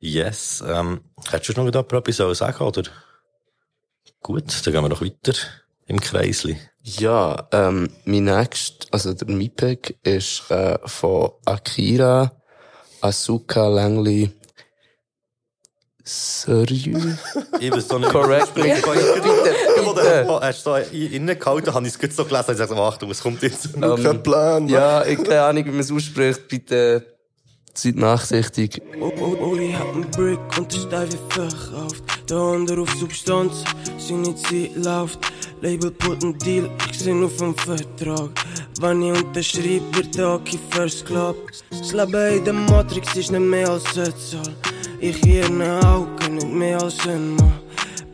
Yes. 0.00 0.62
Ähm, 0.64 1.00
hättest 1.28 1.56
du 1.56 1.60
noch 1.60 1.66
wieder 1.66 1.80
etwas 1.80 2.16
sagen 2.16 2.34
sagen, 2.34 2.62
oder? 2.64 2.82
Gut, 4.22 4.44
dann 4.64 4.72
gehen 4.72 4.84
wir 4.84 4.88
noch 4.88 5.02
weiter 5.02 5.34
im 5.86 6.00
Kreisli. 6.00 6.56
Ja, 6.82 7.48
ähm, 7.50 7.90
mein 8.04 8.24
nächst, 8.24 8.86
also 8.92 9.12
der 9.12 9.28
Mipek 9.28 9.98
ist 10.04 10.48
äh, 10.50 10.78
von 10.84 11.32
Akira 11.44 12.37
Asuka 13.00 13.68
Langley 13.68 14.30
Seryu. 16.04 16.98
Ich 17.60 17.72
weiß 17.72 17.88
doch 17.88 17.98
nicht, 17.98 18.12
Correct 18.12 18.56
me. 18.56 18.62
Bitte, 18.62 18.80
Bitte, 18.82 19.94
bitte. 19.94 20.40
Hast 20.40 20.64
du 20.64 20.70
so 20.70 20.76
innen 20.96 21.38
gehalten, 21.38 21.74
habe 21.74 21.86
ich 21.86 21.92
es 21.92 21.98
gut 21.98 22.12
so 22.12 22.24
gelesen, 22.24 22.52
ich 22.52 22.56
sage, 22.58 22.76
Achtung, 22.76 23.10
es 23.10 23.20
kommt 23.20 23.42
jetzt. 23.42 23.74
Kein 23.80 24.22
Plan. 24.22 24.62
Mann. 24.64 24.68
Ja, 24.68 25.04
ich 25.04 25.22
keine 25.22 25.42
Ahnung, 25.42 25.64
wie 25.66 25.70
man 25.70 25.80
es 25.80 25.90
ausspricht. 25.92 26.48
Bitte 26.48 27.04
seid 27.74 27.96
nachsichtig. 27.96 28.80
Uli 29.00 29.72
hat 29.72 29.88
einen 29.88 30.10
Brick 30.10 30.38
und 30.56 30.72
ist 30.72 30.82
steif 30.82 31.10
wie 31.12 31.34
verkauft. 31.34 32.02
Der 32.30 32.36
andere 32.36 32.80
auf 32.82 32.94
Substanz, 32.94 33.64
seine 33.98 34.34
Zeit 34.36 34.76
läuft. 34.76 35.18
Label 35.60 35.90
put 35.90 36.22
Deal, 36.44 36.70
ich 36.90 36.98
seh 36.98 37.12
auf 37.12 37.36
dem 37.36 37.54
Vertrag. 37.56 38.30
Wenn 38.80 39.02
ich 39.02 39.10
unterschreibe, 39.24 39.82
wird 39.92 40.16
der 40.16 40.28
Aki 40.28 40.56
versklavt. 40.70 41.64
Das 41.70 41.92
Leben 41.92 42.38
in 42.38 42.44
der 42.44 42.52
Matrix 42.52 43.16
ist 43.16 43.32
nicht 43.32 43.40
mehr 43.40 43.68
als 43.68 43.98
eine 43.98 44.14
Zahl. 44.16 44.54
Ich 45.00 45.20
in 45.26 45.58
den 45.58 45.62
Augen 45.84 46.34
nicht 46.36 46.46
mehr 46.46 46.80
als 46.80 47.00
ein 47.08 47.34
Mann. 47.34 47.54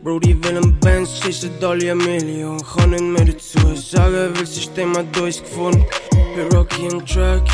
Bro, 0.03 0.19
die 0.21 0.43
will 0.43 0.57
ein 0.57 0.79
Benz, 0.79 1.19
schießen 1.21 1.51
alle 1.61 1.91
eine 1.91 2.03
Million. 2.03 2.57
Kann 2.63 2.89
nicht 2.89 3.03
mehr 3.03 3.25
dazu 3.25 3.75
sagen, 3.75 4.33
weil 4.33 4.33
das 4.33 4.55
System 4.55 4.97
hat 4.97 5.15
uns 5.19 5.39
gefunden. 5.39 5.85
Bei 6.35 6.57
Rocky 6.57 6.87
und 6.91 7.07
Track. 7.07 7.47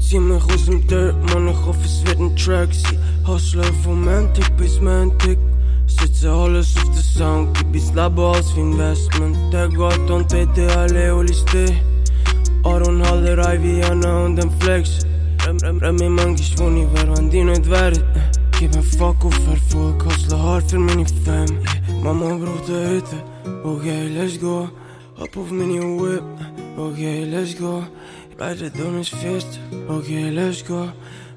Zieh 0.00 0.18
mich 0.18 0.42
aus 0.42 0.64
dem 0.66 0.84
Dirt, 0.88 1.14
man, 1.32 1.46
ich 1.46 1.64
hoffe 1.64 1.84
es 1.84 2.04
wird 2.06 2.18
ein 2.18 2.34
Track 2.34 2.74
sein. 2.74 2.98
Hustle 3.24 3.72
von 3.84 4.04
Mantic 4.04 4.56
bis 4.56 4.80
Mantic. 4.80 5.38
Sitze 5.90 6.30
alles 6.30 6.76
auf 6.76 6.90
der 6.94 7.02
Sound, 7.02 7.58
gib 7.58 7.74
ins 7.74 7.88
Leben 7.94 8.18
als 8.18 8.54
wie 8.56 8.60
Investment. 8.60 9.36
Der 9.52 9.68
Gott 9.68 10.10
und 10.10 10.28
bitte 10.28 10.76
alle 10.76 11.14
Oliste. 11.14 11.66
Aaron 12.64 13.04
Haller, 13.04 13.54
Ivy, 13.54 13.82
Anna 13.82 14.24
und 14.24 14.36
den 14.36 14.50
Flex. 14.60 15.00
Rem, 15.46 15.56
rem, 15.58 15.78
rem, 15.78 15.96
mir 15.96 16.10
manchmal, 16.10 16.74
wo 16.74 16.80
ich 16.80 16.92
wär, 16.94 17.16
wenn 17.16 17.30
die 17.30 17.44
nicht 17.44 17.70
wären. 17.70 18.02
Gib 18.58 18.76
ein 18.76 18.82
Fuck 18.82 19.24
auf 19.24 19.38
Erfolg, 19.48 20.04
hustle 20.04 20.38
hard 20.38 20.70
für 20.70 20.78
meine 20.78 21.06
Fam. 21.24 21.46
Mama 22.02 22.36
braucht 22.36 22.68
eine 22.68 22.90
Hütte, 22.90 23.16
okay, 23.64 24.08
let's 24.08 24.38
go. 24.38 24.68
Hop 25.18 25.36
auf 25.36 25.50
meine 25.50 25.80
Whip, 25.80 26.22
okay, 26.76 27.24
let's 27.24 27.56
go. 27.58 27.82
Beide 28.36 28.70
doen 28.70 29.00
is 29.00 29.08
fest, 29.08 29.58
okay, 29.88 30.28
let's 30.28 30.62
go. 30.62 30.88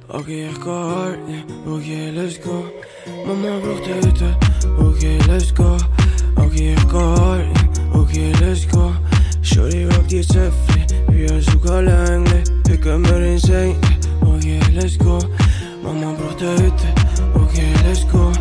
Okay, 0.10 0.50
Okay, 1.66 2.12
let's 2.12 2.38
go. 2.38 2.66
Mama 3.26 3.60
braucht 3.60 3.86
Hilfe. 3.86 4.36
Okay, 4.80 5.18
let's 5.28 5.52
go. 5.52 5.78
Okay, 6.38 6.76
I've. 6.76 7.48
Okay, 7.96 8.34
let's 8.42 8.66
go. 8.66 8.94
Shorty 9.42 9.86
rock 9.86 10.08
die 10.08 10.22
Zöpfe, 10.22 10.86
wir 11.10 11.28
sind 11.28 11.44
sogar 11.44 11.82
länglich. 11.82 12.44
Pick 12.64 12.86
up 12.86 13.00
mir 13.00 13.20
den 13.20 13.38
Sein, 13.40 13.76
okay, 14.22 14.60
let's 14.74 14.98
go. 14.98 15.20
Mama 15.82 16.14
braucht 16.14 16.40
Hilfe, 16.40 16.88
okay, 17.36 17.74
let's 17.86 18.06
go. 18.12 18.32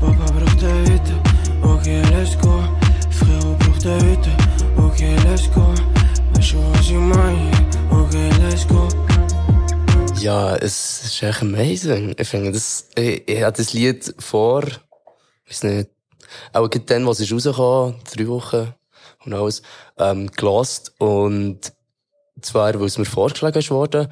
Papa 0.00 0.32
braucht 0.32 0.60
Hilfe, 0.60 1.14
okay, 1.62 2.02
let's 2.10 2.36
go. 2.40 2.62
Frérot 3.10 3.58
braucht 3.58 3.82
Hilfe, 3.82 4.30
okay, 4.76 5.16
let's 5.24 5.48
go. 5.54 5.72
Weißt 6.34 6.52
du, 6.52 6.58
was 6.72 6.90
ich 6.90 6.96
meine? 6.96 7.50
Okay, 7.90 8.30
let's 8.42 8.66
go. 8.66 8.88
Me 10.24 10.58
es 10.60 11.04
ist 11.04 11.22
echt 11.22 11.42
amazing. 11.42 12.14
Ich 12.18 12.28
finde 12.28 12.52
das, 12.52 12.88
ich, 12.96 13.28
ich 13.28 13.42
habe 13.42 13.56
das 13.56 13.72
Lied 13.72 14.14
vor, 14.18 14.64
weiß 15.46 15.62
nicht, 15.64 15.90
auch 16.52 16.68
dann, 16.68 17.06
was 17.06 17.20
ist 17.20 17.32
rausgekommen, 17.32 17.96
drei 18.14 18.28
Wochen 18.28 18.74
und 19.24 19.32
alles, 19.34 19.62
ähm, 19.98 20.30
gelost 20.30 20.92
und 20.98 21.72
zwar, 22.40 22.78
weil 22.78 22.86
es 22.86 22.98
mir 22.98 23.04
vorgeschlagen 23.04 23.68
worden 23.70 24.08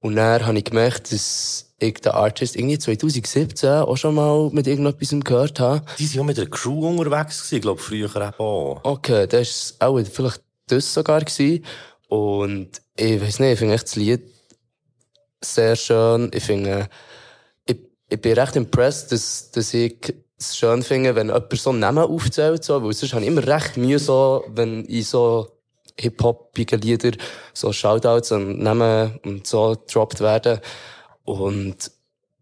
und 0.00 0.16
dann 0.16 0.46
habe 0.46 0.58
ich 0.58 0.64
gemerkt, 0.64 1.12
dass 1.12 1.74
ich 1.78 1.94
den 1.94 2.12
Artist 2.12 2.56
irgendwie 2.56 2.78
2017 2.78 3.70
auch 3.70 3.96
schon 3.96 4.14
mal 4.14 4.50
mit 4.50 4.66
irgendetwas 4.66 5.14
gehört 5.24 5.60
habe. 5.60 5.84
Die 5.98 6.06
sind 6.06 6.16
ja 6.16 6.22
mit 6.22 6.38
der 6.38 6.48
Crew 6.48 6.88
unterwegs 6.88 7.42
gewesen, 7.42 7.62
glaube 7.62 7.80
früher 7.80 8.14
eben 8.14 8.34
auch. 8.38 8.80
Okay, 8.82 9.26
das 9.26 9.76
war 9.78 9.90
auch 9.90 10.00
vielleicht 10.00 10.42
das 10.66 10.92
sogar 10.92 11.20
gewesen. 11.20 11.64
Und 12.08 12.70
ich 12.96 13.20
weiß 13.20 13.40
nicht, 13.40 13.52
ich 13.52 13.58
finde 13.58 13.74
echt 13.74 13.84
das 13.84 13.96
Lied 13.96 14.33
sehr 15.44 15.76
schön. 15.76 16.30
Ich 16.34 16.44
finde, 16.44 16.88
ich, 17.66 17.78
ich 18.08 18.20
bin 18.20 18.32
recht 18.34 18.56
impressed, 18.56 19.12
dass, 19.12 19.50
dass 19.50 19.74
ich 19.74 19.96
es 20.38 20.56
schön 20.56 20.82
finde, 20.82 21.14
wenn 21.14 21.28
jemand 21.28 21.52
so 21.56 21.70
einen 21.70 21.80
Namen 21.80 22.04
aufzählt, 22.04 22.64
so, 22.64 22.82
weil 22.82 22.92
sonst 22.92 23.12
habe 23.12 23.22
ich 23.22 23.28
immer 23.28 23.46
recht 23.46 23.76
Mühe, 23.76 23.98
so, 23.98 24.44
wenn 24.48 24.84
ich 24.88 25.08
so 25.08 25.48
hip-hopige 25.96 26.76
Lieder, 26.76 27.12
so 27.52 27.72
Shoutouts 27.72 28.32
und 28.32 28.60
Namen 28.60 29.18
und 29.24 29.46
so 29.46 29.76
gedroppt 29.86 30.20
werden. 30.20 30.60
Und, 31.24 31.90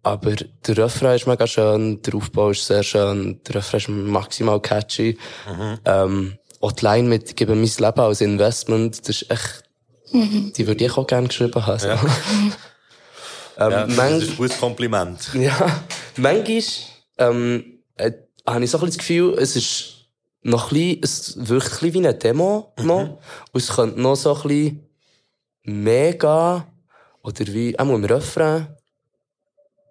aber 0.02 0.32
der 0.66 0.78
Refrain 0.78 1.16
ist 1.16 1.26
mega 1.26 1.46
schön, 1.46 2.00
der 2.02 2.14
Aufbau 2.14 2.50
ist 2.50 2.66
sehr 2.66 2.82
schön, 2.82 3.40
der 3.46 3.56
Refrain 3.56 3.80
ist 3.80 3.88
maximal 3.88 4.60
catchy. 4.60 5.18
Ähm, 5.84 6.38
auch 6.60 6.72
die 6.72 6.84
Line 6.84 7.08
mit 7.08 7.36
«Gebe 7.36 7.54
mein 7.54 7.64
Leben 7.64 8.00
als 8.00 8.20
Investment», 8.20 9.00
das 9.00 9.22
ist 9.22 9.30
echt, 9.30 9.64
die 10.12 10.66
würde 10.66 10.84
ich 10.84 10.96
auch 10.96 11.06
gerne 11.06 11.28
geschrieben 11.28 11.66
haben. 11.66 11.78
so. 11.78 11.88
Ja. 11.88 12.00
ähm, 13.66 13.90
Ja, 13.90 14.08
das 14.10 14.22
ist 14.22 14.30
ein 14.30 14.36
gutes 14.36 14.58
Kompliment. 14.58 15.30
ja, 15.34 15.82
manchmal 16.16 16.62
ähm, 17.18 17.78
äh, 17.96 18.12
habe 18.46 18.64
ich 18.64 18.70
so 18.70 18.78
ein 18.78 18.86
das 18.86 18.98
Gefühl, 18.98 19.34
es 19.38 19.56
ist 19.56 20.02
noch 20.42 20.72
ein 20.72 21.00
bisschen, 21.00 21.00
es 21.02 21.48
wirkt 21.48 21.66
ein 21.66 21.70
bisschen 21.70 21.94
wie 21.94 21.98
eine 21.98 22.14
Demo 22.14 22.72
noch. 22.82 23.18
Und 23.52 23.60
es 23.60 23.68
könnte 23.68 24.00
noch 24.00 24.16
so 24.16 24.34
ein 24.34 24.42
bisschen 24.42 24.88
mehr 25.62 26.14
gehen. 26.14 26.64
Oder 27.22 27.46
wie, 27.52 27.78
auch 27.78 27.88
im 27.88 28.04
Refrain. 28.04 28.76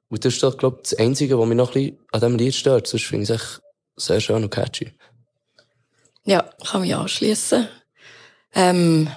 Und 0.10 0.26
das 0.26 0.34
ist 0.34 0.44
doch, 0.44 0.58
glaube 0.58 0.82
ich, 0.84 0.90
das 0.90 1.00
Einzige, 1.00 1.40
was 1.40 1.48
mich 1.48 1.58
noch 1.58 1.70
ein 1.70 1.74
bisschen 1.74 1.98
an 2.12 2.20
diesem 2.20 2.38
Lied 2.38 2.56
stört. 2.56 2.88
Sonst 2.88 3.06
finde 3.06 3.24
ich 3.24 3.30
es 3.30 3.36
echt 3.36 3.62
sehr 3.96 4.20
schön 4.20 4.44
und 4.44 4.50
catchy. 4.50 4.94
Ja, 6.26 6.50
kann 6.66 6.82
mich 6.82 6.94
anschließen. 6.94 7.68
Ähm, 8.54 9.10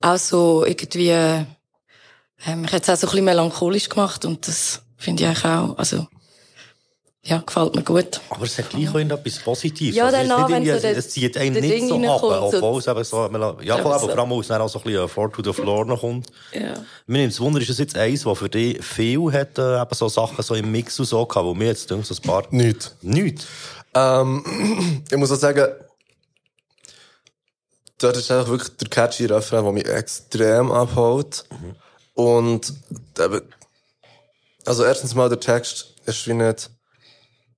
auch 0.00 0.16
so 0.16 0.64
irgendwie, 0.64 1.46
ähm, 2.46 2.64
ich 2.64 2.72
hätte 2.72 2.90
es 2.92 2.98
auch 2.98 3.00
so 3.00 3.06
ein 3.06 3.10
bisschen 3.10 3.24
melancholisch 3.24 3.88
gemacht 3.88 4.24
und 4.24 4.46
das 4.46 4.82
finde 4.96 5.22
ich 5.22 5.28
eigentlich 5.28 5.44
auch, 5.44 5.78
also, 5.78 6.06
ja, 7.26 7.38
gefällt 7.38 7.74
mir 7.74 7.82
gut. 7.82 8.20
Aber 8.28 8.44
es 8.44 8.58
hat 8.58 8.68
gleich 8.68 8.88
auch 8.90 8.96
etwas 8.96 9.38
Positives. 9.38 9.96
Ja, 9.96 10.04
Also, 10.06 10.18
danach, 10.18 10.48
nicht 10.48 10.66
wenn 10.68 10.80
so 10.80 10.86
es 10.88 11.08
zieht 11.08 11.38
einen 11.38 11.54
nicht 11.54 11.72
Ding 11.72 11.88
so 11.88 11.96
ab, 11.96 12.22
obwohl 12.22 12.80
es 12.80 12.86
eben 12.86 13.02
so, 13.04 13.30
ja, 13.62 13.76
aber 13.78 13.98
so- 13.98 14.08
vor 14.08 14.18
allem, 14.18 14.30
weil 14.30 14.40
es 14.40 14.48
dann 14.48 14.60
auch 14.60 14.68
so 14.68 14.78
ein 14.78 14.84
bisschen 14.84 15.08
Four 15.08 15.32
to 15.32 15.42
the 15.42 15.52
Floor 15.54 15.86
noch 15.86 16.00
kommt. 16.00 16.26
Ja. 16.52 16.74
Mir 17.06 17.18
nimmt 17.18 17.32
es 17.32 17.40
Wunder, 17.40 17.60
ist 17.62 17.70
es 17.70 17.78
jetzt 17.78 17.96
eins, 17.96 18.26
was 18.26 18.38
für 18.38 18.50
dich 18.50 18.84
viel 18.84 19.32
hat, 19.32 19.56
äh, 19.58 19.80
eben 19.80 19.94
so 19.94 20.08
Sachen 20.10 20.42
so 20.42 20.54
im 20.54 20.70
Mix 20.70 20.98
und 21.00 21.06
so 21.06 21.24
gehabt, 21.24 21.46
wo 21.46 21.54
mir 21.54 21.68
jetzt 21.68 21.90
denkt, 21.90 22.04
so 22.06 22.14
ein 22.14 22.20
paar... 22.20 22.44
Nicht. 22.50 22.94
Nicht. 23.00 23.46
Ähm, 23.94 25.02
ich 25.10 25.16
muss 25.16 25.32
auch 25.32 25.36
sagen, 25.36 25.66
dort 27.98 28.16
ist 28.18 28.30
einfach 28.30 28.48
wirklich 28.50 28.76
der 28.76 28.88
catchy 28.88 29.24
Refrain, 29.26 29.64
der 29.64 29.72
mich 29.72 29.86
extrem 29.86 30.70
abholt. 30.70 31.44
Und 32.14 32.72
eben, 33.18 33.42
also 34.64 34.84
erstens 34.84 35.14
mal 35.14 35.28
der 35.28 35.40
Text 35.40 35.94
ist 36.06 36.26
wie 36.26 36.34
nicht 36.34 36.70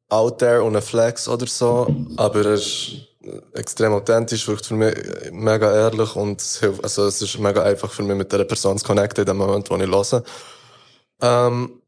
out 0.09 0.39
there 0.39 0.63
und 0.63 0.77
ein 0.77 0.83
Flex 0.83 1.29
oder 1.29 1.47
so, 1.47 1.95
aber 2.17 2.45
er 2.45 2.55
ist 2.55 3.09
extrem 3.55 3.93
authentisch, 3.93 4.47
wirkt 4.47 4.67
für 4.67 4.75
mich 4.75 4.95
mega 5.33 5.73
ehrlich 5.73 6.15
und 6.15 6.41
es 6.41 6.63
also 6.83 7.07
es 7.07 7.21
ist 7.21 7.39
mega 7.39 7.63
einfach 7.63 7.91
für 7.91 8.03
mich 8.03 8.17
mit 8.17 8.33
dieser 8.33 8.45
Person 8.45 8.79
zu 8.79 8.87
connecten 8.87 9.23
in 9.23 9.27
dem 9.27 9.37
Moment, 9.37 9.69
wo 9.71 9.77
ich 9.77 9.91
höre. 9.91 10.23
Ähm, 11.21 11.83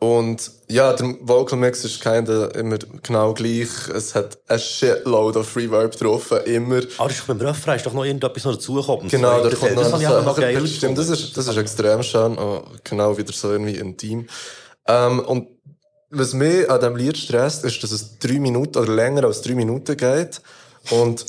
und 0.00 0.52
ja, 0.68 0.92
der 0.92 1.16
Vocal 1.22 1.58
Mix 1.58 1.84
ist 1.84 2.00
kinda 2.00 2.46
immer 2.48 2.78
genau 3.02 3.34
gleich. 3.34 3.88
Es 3.92 4.14
hat 4.14 4.38
ein 4.46 4.58
Shitload 4.60 5.36
of 5.36 5.56
Reverb 5.56 5.96
drauf, 5.96 6.30
immer. 6.44 6.82
Aber 6.98 7.10
ist 7.10 7.20
doch 7.20 7.26
beim 7.26 7.40
Refrain 7.40 7.76
ist 7.76 7.86
doch 7.86 7.92
noch 7.92 8.04
irgendetwas 8.04 8.44
noch 8.44 8.52
dazugekommen. 8.52 9.08
Genau, 9.08 9.42
da 9.42 9.50
kommt 9.56 9.76
das, 9.76 9.90
noch 9.90 10.00
das 10.00 10.12
auch 10.12 10.24
noch 10.24 10.36
geil 10.38 10.64
Stimmt, 10.68 10.98
das 10.98 11.08
ist, 11.08 11.36
das 11.36 11.48
ist 11.48 11.56
extrem 11.56 12.02
schön. 12.04 12.38
Oh, 12.38 12.62
genau, 12.84 13.18
wieder 13.18 13.32
so 13.32 13.50
irgendwie 13.50 13.74
intim. 13.74 14.28
Ähm, 14.86 15.18
und 15.18 15.48
was 16.10 16.32
mich 16.32 16.70
an 16.70 16.78
diesem 16.78 16.96
Lied 16.96 17.18
stresst, 17.18 17.64
ist, 17.64 17.82
dass 17.82 17.90
es 17.90 18.18
drei 18.20 18.38
Minuten 18.38 18.78
oder 18.78 18.92
länger 18.92 19.24
als 19.24 19.42
drei 19.42 19.54
Minuten 19.54 19.96
geht. 19.96 20.40
Und, 20.90 21.26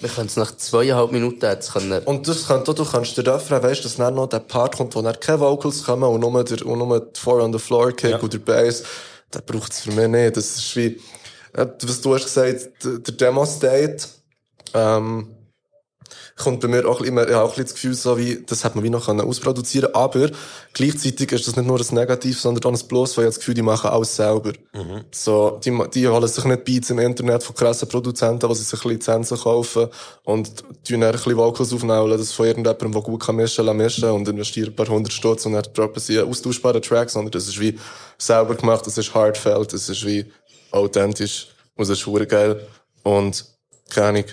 Wir 0.00 0.08
können 0.10 0.26
es 0.26 0.36
nach 0.36 0.54
zweieinhalb 0.56 1.10
Minuten 1.10 1.44
jetzt 1.44 1.72
können. 1.72 2.02
und 2.04 2.28
das 2.28 2.46
könnte, 2.46 2.74
du 2.74 2.84
kannst 2.84 3.16
den 3.16 3.26
Refrain, 3.26 3.62
weißt, 3.62 3.84
dass 3.84 3.96
dann 3.96 4.14
noch 4.14 4.26
der 4.28 4.40
Part 4.40 4.76
kommt, 4.76 4.94
wo 4.94 5.00
dann 5.02 5.18
keine 5.18 5.40
Vocals 5.40 5.84
kommen 5.84 6.04
und 6.04 6.20
nur 6.20 6.44
der, 6.44 6.66
und 6.66 6.78
nur 6.78 7.00
der 7.00 7.08
Four 7.20 7.42
on 7.42 7.52
the 7.52 7.58
Floor 7.58 7.92
Kick 7.92 8.10
Ja. 8.10 8.18
oder 8.18 8.28
der 8.28 8.38
Bass. 8.38 8.82
Das 9.30 9.42
braucht 9.42 9.72
es 9.72 9.80
für 9.80 9.92
mich 9.92 10.08
nicht. 10.08 10.36
Das 10.36 10.56
ist 10.56 10.76
wie, 10.76 11.00
äh, 11.54 11.66
was 11.82 12.00
du 12.00 12.14
hast 12.14 12.24
gesagt, 12.24 12.84
der 12.84 12.98
der 12.98 13.14
Demo-State, 13.14 14.04
ähm, 14.74 15.35
kommt 16.36 16.60
bei 16.60 16.68
mir 16.68 16.86
auch 16.86 17.00
immer, 17.00 17.28
ja, 17.28 17.40
auch 17.40 17.44
ein 17.44 17.48
bisschen 17.48 17.64
das 17.64 17.74
Gefühl, 17.74 17.94
so 17.94 18.18
wie, 18.18 18.44
das 18.44 18.64
hat 18.64 18.74
man 18.74 18.84
wie 18.84 18.90
noch 18.90 19.06
können 19.06 19.22
ausproduzieren 19.22 19.94
aber 19.94 20.30
gleichzeitig 20.74 21.32
ist 21.32 21.48
das 21.48 21.56
nicht 21.56 21.66
nur 21.66 21.80
ein 21.80 21.94
Negativ, 21.94 22.38
sondern 22.38 22.64
auch 22.64 22.78
ein 22.78 22.88
Plus, 22.88 23.16
weil 23.16 23.24
ich 23.24 23.30
das 23.30 23.38
Gefühl, 23.38 23.54
die 23.54 23.62
machen 23.62 23.90
alles 23.90 24.14
selber. 24.14 24.52
So, 25.10 25.58
die, 25.64 25.76
die 25.94 26.06
holen 26.06 26.28
sich 26.28 26.44
nicht 26.44 26.64
Beats 26.64 26.90
im 26.90 26.98
Internet 26.98 27.42
von 27.42 27.56
krassen 27.56 27.88
Produzenten, 27.88 28.54
sie 28.54 28.62
sich 28.62 28.84
Lizenzen 28.84 29.38
kaufen 29.38 29.88
und 30.24 30.62
tun 30.86 31.00
dann 31.00 31.04
ein 31.04 31.12
bisschen 31.12 31.36
Vocals 31.38 31.72
aufnehmen, 31.72 32.10
das 32.10 32.32
von 32.32 32.46
irgendjemandem, 32.46 32.92
der 32.92 33.02
gut 33.02 33.24
kann 33.24 33.36
mischen, 33.36 33.76
mischen 33.76 34.10
und 34.10 34.28
investieren 34.28 34.68
ein 34.68 34.76
paar 34.76 34.88
hundert 34.88 35.14
Stutz 35.14 35.46
und 35.46 35.54
dann 35.54 35.64
droppen 35.72 36.02
sie 36.02 36.18
einen 36.18 36.28
austauschbaren 36.28 36.82
Track, 36.82 37.08
sondern 37.08 37.32
das 37.32 37.48
ist 37.48 37.58
wie 37.58 37.78
selber 38.18 38.54
gemacht, 38.54 38.86
das 38.86 38.98
ist 38.98 39.14
heartfelt, 39.14 39.72
das 39.72 39.88
ist 39.88 40.04
wie 40.04 40.26
authentisch 40.70 41.48
und 41.76 41.88
das 41.88 41.98
ist 41.98 42.28
geil. 42.28 42.60
Und 43.02 43.46
keine 43.88 44.08
Ahnung, 44.08 44.24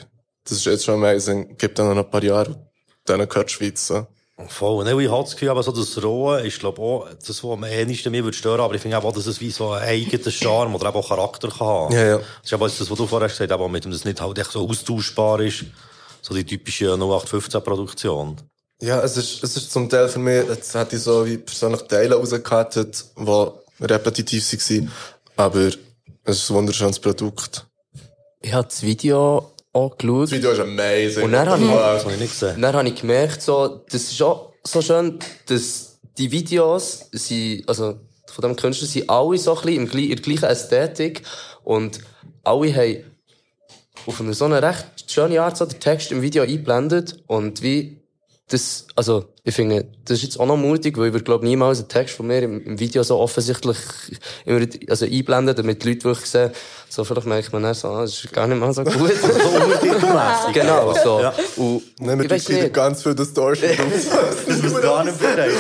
das 0.43 0.58
ist 0.58 0.65
jetzt 0.65 0.86
schon 0.86 0.95
amazing, 0.95 1.58
gibt 1.58 1.79
dann 1.79 1.89
noch 1.89 2.03
ein 2.03 2.10
paar 2.10 2.23
Jahre, 2.23 2.69
dann 3.06 3.27
gehört 3.27 3.49
die 3.49 3.53
Schweiz, 3.53 3.88
so. 3.88 4.08
Voll. 4.47 4.84
Ne, 4.84 5.01
ich 5.01 5.12
habe 5.12 5.23
das 5.23 5.34
Gefühl, 5.34 5.49
aber 5.49 5.62
so 5.62 5.71
das 5.71 6.03
Rohe 6.03 6.41
ist, 6.41 6.60
glaube 6.60 6.82
ich, 6.82 6.84
auch 6.84 7.08
das, 7.10 7.43
was 7.43 7.51
am 7.51 7.63
ehesten 7.63 8.12
mir 8.12 8.23
würde 8.23 8.36
stören, 8.36 8.62
aber 8.62 8.73
ich 8.73 8.82
finde 8.82 8.97
auch, 8.97 9.13
dass 9.13 9.27
es 9.27 9.39
wie 9.39 9.51
so 9.51 9.71
einen 9.71 9.88
eigenen 9.88 10.32
Charme 10.32 10.73
oder 10.75 10.93
auch 10.93 11.08
Charakter 11.08 11.49
kann 11.49 11.67
haben. 11.67 11.93
Ja, 11.93 12.03
ja. 12.03 12.17
Das 12.17 12.27
ist 12.45 12.53
aber 12.53 12.67
das, 12.67 12.89
was 12.89 12.97
du 12.97 13.06
vorher 13.06 13.29
gesagt 13.29 13.51
hast, 13.51 13.53
aber 13.53 13.69
mit 13.69 13.86
dem 13.86 13.91
das 13.91 14.06
nicht 14.06 14.19
halt 14.19 14.38
echt 14.39 14.51
so 14.51 14.67
austauschbar 14.67 15.39
ist. 15.41 15.65
So 16.21 16.34
die 16.34 16.45
typische 16.45 16.88
0815-Produktion. 16.93 18.38
Ja, 18.82 19.01
es 19.01 19.17
ist, 19.17 19.43
es 19.43 19.56
ist 19.56 19.71
zum 19.71 19.88
Teil 19.88 20.10
für 20.10 20.19
mich, 20.19 20.47
jetzt 20.47 20.73
hätte 20.73 20.95
ich 20.95 21.03
so 21.03 21.25
wie 21.25 21.38
persönlich 21.38 21.84
Teile 21.84 22.15
rausgekattet, 22.15 23.06
die 23.15 23.86
repetitiv 23.86 24.51
waren, 24.51 24.91
aber 25.38 25.67
es 26.23 26.38
ist 26.38 26.49
ein 26.49 26.56
wunderschönes 26.56 26.99
Produkt. 26.99 27.67
Ich 28.41 28.53
habe 28.53 28.67
das 28.67 28.82
Video 28.82 29.53
auch 29.74 29.98
geschaut. 29.98 30.24
Das 30.24 30.32
Video 30.32 30.52
ist 30.52 30.60
amazing. 30.60 31.24
Und 31.24 31.32
dann 31.32 31.50
habe 31.50 31.64
ich- 31.64 31.70
habe 31.70 32.12
ich 32.14 32.20
nicht 32.20 32.32
gesehen. 32.40 32.56
Und 32.56 32.62
dann 32.62 32.76
habe 32.76 32.88
ich 32.88 32.96
gemerkt, 32.96 33.42
so, 33.42 33.82
das 33.90 34.04
ist 34.04 34.22
auch 34.22 34.54
so 34.64 34.82
schön, 34.82 35.20
dass 35.48 36.00
die 36.18 36.32
Videos 36.32 37.06
sind, 37.12 37.68
also 37.68 37.96
von 38.32 38.42
dem 38.44 38.56
Künstler 38.56 38.88
sind 38.88 39.10
alle 39.10 39.38
so 39.38 39.56
ein 39.58 39.62
bisschen 39.66 39.88
in 39.88 40.16
der 40.16 40.16
gleichen 40.18 40.46
Ästhetik 40.46 41.24
und 41.64 42.00
alle 42.44 42.74
haben 42.76 43.04
auf 44.06 44.20
eine 44.22 44.34
so 44.34 44.46
eine 44.46 44.62
recht 44.62 44.86
schöne 45.12 45.42
Art 45.42 45.58
so 45.58 45.66
den 45.66 45.80
Text 45.80 46.12
im 46.12 46.22
Video 46.22 46.44
eingeblendet 46.44 47.24
und 47.28 47.62
wie 47.64 48.03
das, 48.54 48.86
also 48.96 49.26
ich 49.44 49.56
finde, 49.56 49.86
das 50.06 50.20
ist 50.20 50.24
jetzt 50.24 50.39
auch 50.39 50.46
noch 50.46 50.58
mutig, 50.58 50.96
weil 50.98 51.08
ich 51.08 51.13
würde 51.13 51.26
glaube 51.26 51.44
niemals 51.44 51.80
einen 51.80 51.88
Text 51.88 52.16
von 52.16 52.28
mir 52.28 52.44
im, 52.44 52.63
im 52.63 52.80
Video 52.80 53.02
so 53.02 53.18
offensichtlich 53.18 53.78
immer, 54.46 54.66
also 54.88 55.06
einblenden, 55.06 55.56
damit 55.56 55.84
die 55.84 55.89
Leute 55.89 56.04
wirklich 56.04 56.30
sehen, 56.30 56.52
so 56.88 57.04
vielleicht 57.04 57.26
merkt 57.26 57.52
man 57.52 57.63
dann 57.63 57.74
so, 57.74 57.88
ah, 57.88 58.02
das 58.02 58.24
ist 58.24 58.32
gar 58.32 58.46
nicht 58.46 58.60
mal 58.60 58.72
so 58.72 58.84
gut. 58.84 58.94
Genau, 60.54 60.94
so. 61.04 61.20
Ja. 61.20 61.34
Und, 61.56 62.00
Nehmen 62.00 62.30
wir 62.30 62.38
nicht. 62.38 62.74
ganz 62.74 63.02
viel 63.02 63.16
Distortion 63.16 63.72
drauf. 63.76 64.46
Das 64.48 64.62
muss 64.62 64.82
gar 64.82 65.04
nicht 65.04 65.20
bereiten. 65.20 65.56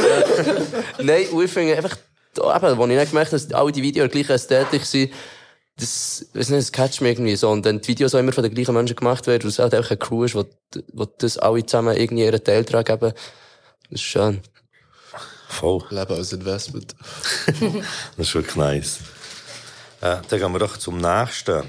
Nein, 1.01 1.25
und 1.31 1.43
ich 1.43 1.51
finde 1.51 1.75
einfach, 1.75 1.97
da, 2.35 2.55
eben, 2.55 2.77
wo 2.77 2.83
ich 2.83 2.89
nicht 2.89 3.09
gemerkt 3.09 3.31
habe, 3.31 3.41
dass 3.41 3.51
alle 3.53 3.71
die 3.71 3.81
Videos 3.81 4.11
gleich 4.11 4.29
ästhetisch 4.29 4.83
sind, 4.83 5.11
das, 5.77 6.27
weiss 6.33 6.49
nicht, 6.49 6.61
das 6.61 6.71
catcht 6.71 7.01
mich 7.01 7.11
irgendwie 7.11 7.35
so. 7.35 7.49
Und 7.49 7.65
dann 7.65 7.81
die 7.81 7.87
Videos 7.89 8.13
auch 8.13 8.19
immer 8.19 8.31
von 8.31 8.43
den 8.43 8.53
gleichen 8.53 8.73
Menschen 8.73 8.95
gemacht 8.95 9.27
werden, 9.27 9.43
und 9.43 9.49
es 9.49 9.59
halt 9.59 9.73
einfach 9.73 9.91
eine 9.91 9.97
Crew 9.97 10.23
ist, 10.23 10.35
wo, 10.35 10.45
wo 10.93 11.05
das 11.05 11.37
alle 11.37 11.65
zusammen 11.65 11.97
irgendwie 11.97 12.25
ihren 12.25 12.43
Teil 12.43 12.63
dran 12.63 12.83
geben. 12.83 13.13
Das 13.89 14.01
ist 14.01 14.01
schön. 14.01 14.41
Voll. 15.47 15.83
Leben 15.89 16.13
als 16.13 16.33
Investment. 16.33 16.95
Das 18.17 18.27
ist 18.27 18.35
wirklich 18.35 18.55
nice. 18.55 18.99
Äh, 20.01 20.17
dann 20.27 20.39
gehen 20.39 20.51
wir 20.51 20.59
doch 20.59 20.77
zum 20.77 20.97
nächsten. 20.97 21.63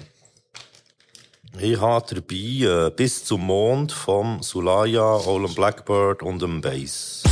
Ich 1.59 1.81
habe 1.81 2.15
dabei 2.15 2.87
äh, 2.87 2.91
«Bis 2.91 3.25
zum 3.25 3.43
Mond» 3.43 3.93
vom 3.93 4.43
Sulaya, 4.43 5.19
Olem 5.27 5.55
Blackbird 5.55 6.23
und 6.23 6.43
dem 6.43 6.61
Bass. 6.61 7.23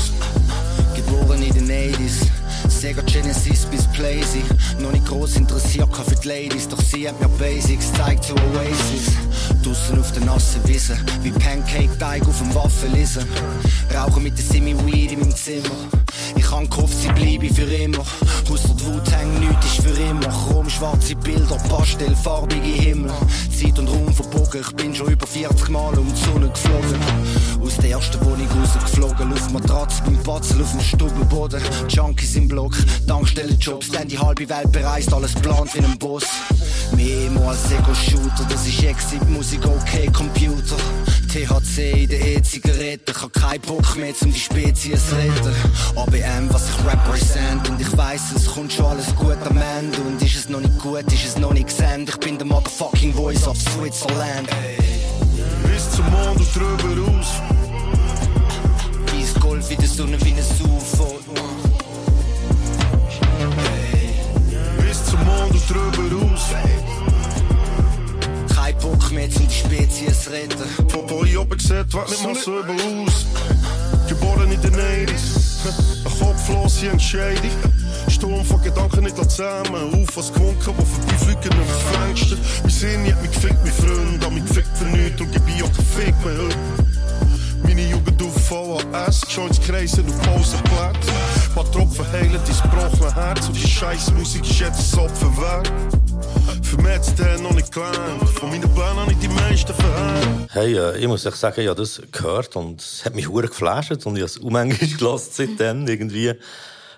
Get 0.94 1.04
geboren 1.06 1.42
in 1.42 1.54
den 1.54 1.68
80s. 1.68 2.41
Sega 2.80 3.02
Genesis 3.02 3.66
bis 3.66 3.86
Blazy. 3.88 4.42
Noch 4.80 4.92
nicht 4.92 5.06
groß 5.06 5.36
interessiert 5.36 5.88
für 5.94 6.16
die 6.16 6.28
Ladies, 6.28 6.68
doch 6.68 6.80
sie 6.80 7.08
hat 7.08 7.20
mir 7.20 7.28
Basics, 7.28 7.92
zeigt 7.92 8.24
zu 8.24 8.34
Oasis. 8.34 9.14
Draussen 9.62 10.00
auf 10.00 10.10
der 10.12 10.24
nassen 10.24 10.66
Wiese, 10.66 10.96
wie 11.22 11.30
Pancake-Teig 11.30 12.26
auf 12.26 12.38
dem 12.38 12.54
Waffelisen. 12.54 13.24
Rauchen 13.94 14.22
mit 14.22 14.36
der 14.36 14.44
Simi-Weed 14.44 15.12
in 15.12 15.20
meinem 15.20 15.36
Zimmer. 15.36 15.70
Ich 16.36 16.50
han 16.50 16.68
gehofft, 16.68 16.96
sie 17.00 17.08
bleibe 17.08 17.52
für 17.52 17.62
immer. 17.62 18.04
Ausser 18.50 18.74
die 18.74 18.86
Wut 18.86 19.10
hängt 19.10 19.40
nichts 19.40 19.66
ist 19.66 19.86
für 19.86 20.02
immer. 20.02 20.28
Chromschwarze 20.28 21.14
Bilder, 21.16 21.56
pastellfarbige 21.68 22.62
Himmel. 22.62 23.10
Zeit 23.50 23.78
und 23.78 23.88
Raum 23.88 24.12
verbogen, 24.12 24.60
ich 24.60 24.76
bin 24.76 24.94
schon 24.94 25.12
über 25.12 25.26
40 25.26 25.68
Mal 25.68 25.98
um 25.98 26.12
die 26.12 26.20
Sonne 26.20 26.48
geflogen. 26.48 27.00
Aus 27.62 27.76
der 27.76 27.90
ersten 27.90 28.24
Wohnung 28.24 28.48
rausgeflogen, 28.48 29.30
Luftmatratze 29.30 30.02
beim 30.04 30.22
Patzel 30.22 30.62
auf 30.62 30.70
dem 30.72 30.80
Stubbenboden. 30.80 31.62
Junkies 31.88 32.36
im 32.36 32.48
Block, 32.48 32.74
Tankstellenjobs, 33.06 33.90
dann 33.90 34.08
die 34.08 34.18
halbe 34.18 34.48
Welt 34.48 34.72
bereist, 34.72 35.12
alles 35.12 35.34
plant 35.34 35.74
wie 35.74 35.84
ein 35.84 35.98
Boss. 35.98 36.24
Mehr 36.96 37.30
als 37.48 37.70
Ego-Shooter, 37.70 38.46
das 38.48 38.66
ist 38.66 38.82
Exit, 38.82 39.28
Musik, 39.30 39.60
okay, 39.64 40.10
Computer. 40.12 40.76
THC 41.32 42.02
in 42.02 42.08
den 42.10 42.20
E-Zigaretten, 42.20 43.10
ich 43.10 43.22
hab 43.22 43.32
keinen 43.32 43.62
Bock 43.62 43.96
mehr, 43.96 44.12
um 44.20 44.30
die 44.34 44.38
Spezies 44.38 45.00
retten. 45.12 45.54
ABM, 45.96 46.52
was 46.52 46.68
ich 46.68 46.84
represent, 46.84 47.70
und 47.70 47.80
ich 47.80 47.96
weiss, 47.96 48.32
es 48.36 48.44
kommt 48.44 48.70
schon 48.70 48.84
alles 48.84 49.16
gut 49.16 49.38
am 49.48 49.56
Ende. 49.56 49.98
Und 50.02 50.20
ist 50.20 50.36
es 50.36 50.50
noch 50.50 50.60
nicht 50.60 50.78
gut, 50.78 51.10
ist 51.10 51.24
es 51.24 51.38
noch 51.38 51.54
nicht 51.54 51.68
gesendet, 51.68 52.10
ich 52.10 52.20
bin 52.20 52.36
der 52.36 52.46
motherfucking 52.46 53.14
Voice 53.14 53.48
of 53.48 53.56
Switzerland. 53.56 54.46
Bis 55.66 55.90
zum 55.92 56.04
Mond 56.10 56.36
und 56.36 56.54
drüber 56.54 57.12
aus. 57.12 57.26
Weiss 59.06 59.34
Golf 59.40 59.70
in 59.70 59.78
der 59.78 59.88
Sonne 59.88 60.20
wie 60.20 60.32
ein 60.32 60.70
UFO. 60.70 61.18
Bis 64.82 65.04
zum 65.06 65.24
Mond 65.24 65.50
und 65.50 65.70
drüber 65.70 66.26
aus. 66.26 67.11
Kein 68.62 68.78
Bock 68.78 69.10
mehr, 69.10 69.24
um 69.24 69.48
die 69.48 69.52
Spezies 69.52 70.30
retten. 70.30 70.88
Von 70.88 71.04
Polly 71.08 71.36
oben 71.36 71.58
gesagt, 71.58 71.92
wat 71.94 72.08
nicht 72.08 72.22
mal 72.22 72.36
so 72.36 72.60
über 72.60 72.74
aus. 72.74 73.26
Geboren 74.08 74.52
in 74.52 74.60
den 74.62 74.74
80s. 74.74 75.66
Ein 76.04 76.18
Kopflos 76.20 76.78
hier 76.78 76.92
entscheidung. 76.92 77.50
Sturm 78.08 78.44
von 78.44 78.62
Gedanken 78.62 79.02
nicht 79.02 79.16
zusammen. 79.16 79.92
Auf 79.92 80.16
was 80.16 80.32
gewunken, 80.32 80.74
wo 80.76 80.84
vorbeifliegen 80.84 81.58
über 81.58 81.64
die 81.64 82.20
Fenster. 82.22 82.36
Mein 82.62 82.70
Sinn 82.70 83.12
hat 83.12 83.20
mich 83.20 83.32
gefickt, 83.32 83.64
mein 83.64 83.72
Freund, 83.72 84.24
hat 84.24 84.32
mich 84.32 84.44
gefickt 84.44 84.78
für 84.78 84.84
nichts 84.84 85.20
und 85.20 85.32
gebe 85.32 85.50
ich 85.56 85.62
auch 85.64 85.72
keinen 85.72 85.86
Fick 85.86 86.24
mehr. 86.24 86.56
Meine 87.64 87.90
Jugend 87.90 88.22
auf 88.22 88.46
VHS, 88.46 89.22
Joints 89.28 89.60
kreisen 89.60 90.06
auf 90.06 90.22
Pausenplätze. 90.22 91.10
Paar 91.54 91.70
Tropfen 91.70 92.10
heilen 92.12 92.32
dein 92.32 92.70
gebrochene 92.70 93.14
Herz 93.14 93.46
und 93.46 93.56
die 93.56 93.68
scheiß 93.68 94.12
Musik 94.12 94.48
ist 94.48 94.60
jetzt 94.60 94.94
ein 94.94 95.00
Opfer 95.00 95.36
wert. 95.36 95.72
Hat's 97.02 97.16
den 97.16 97.42
noch 97.42 97.52
nicht 97.52 97.72
gelernt. 97.72 98.28
Von 98.38 98.50
meinen 98.50 98.72
Plänen 98.74 98.96
habe 98.96 99.10
ich 99.10 99.18
die 99.18 99.26
meisten 99.26 99.74
verhängt. 99.74 100.48
Hey, 100.52 100.76
äh, 100.76 100.96
ich 100.98 101.08
muss 101.08 101.26
echt 101.26 101.36
sagen, 101.36 101.60
ich 101.60 101.66
habe 101.66 101.80
das 101.80 102.00
gehört 102.12 102.54
und 102.54 102.80
es 102.80 103.04
hat 103.04 103.16
mich 103.16 103.28
hure 103.28 103.48
geflasht 103.48 103.90
und 103.90 104.14
ich 104.14 104.22
habe 104.22 104.24
es 104.24 104.38
unmängisch 104.38 104.96
gelassen 104.98 105.30
seitdem 105.32 105.88
irgendwie. 105.88 106.34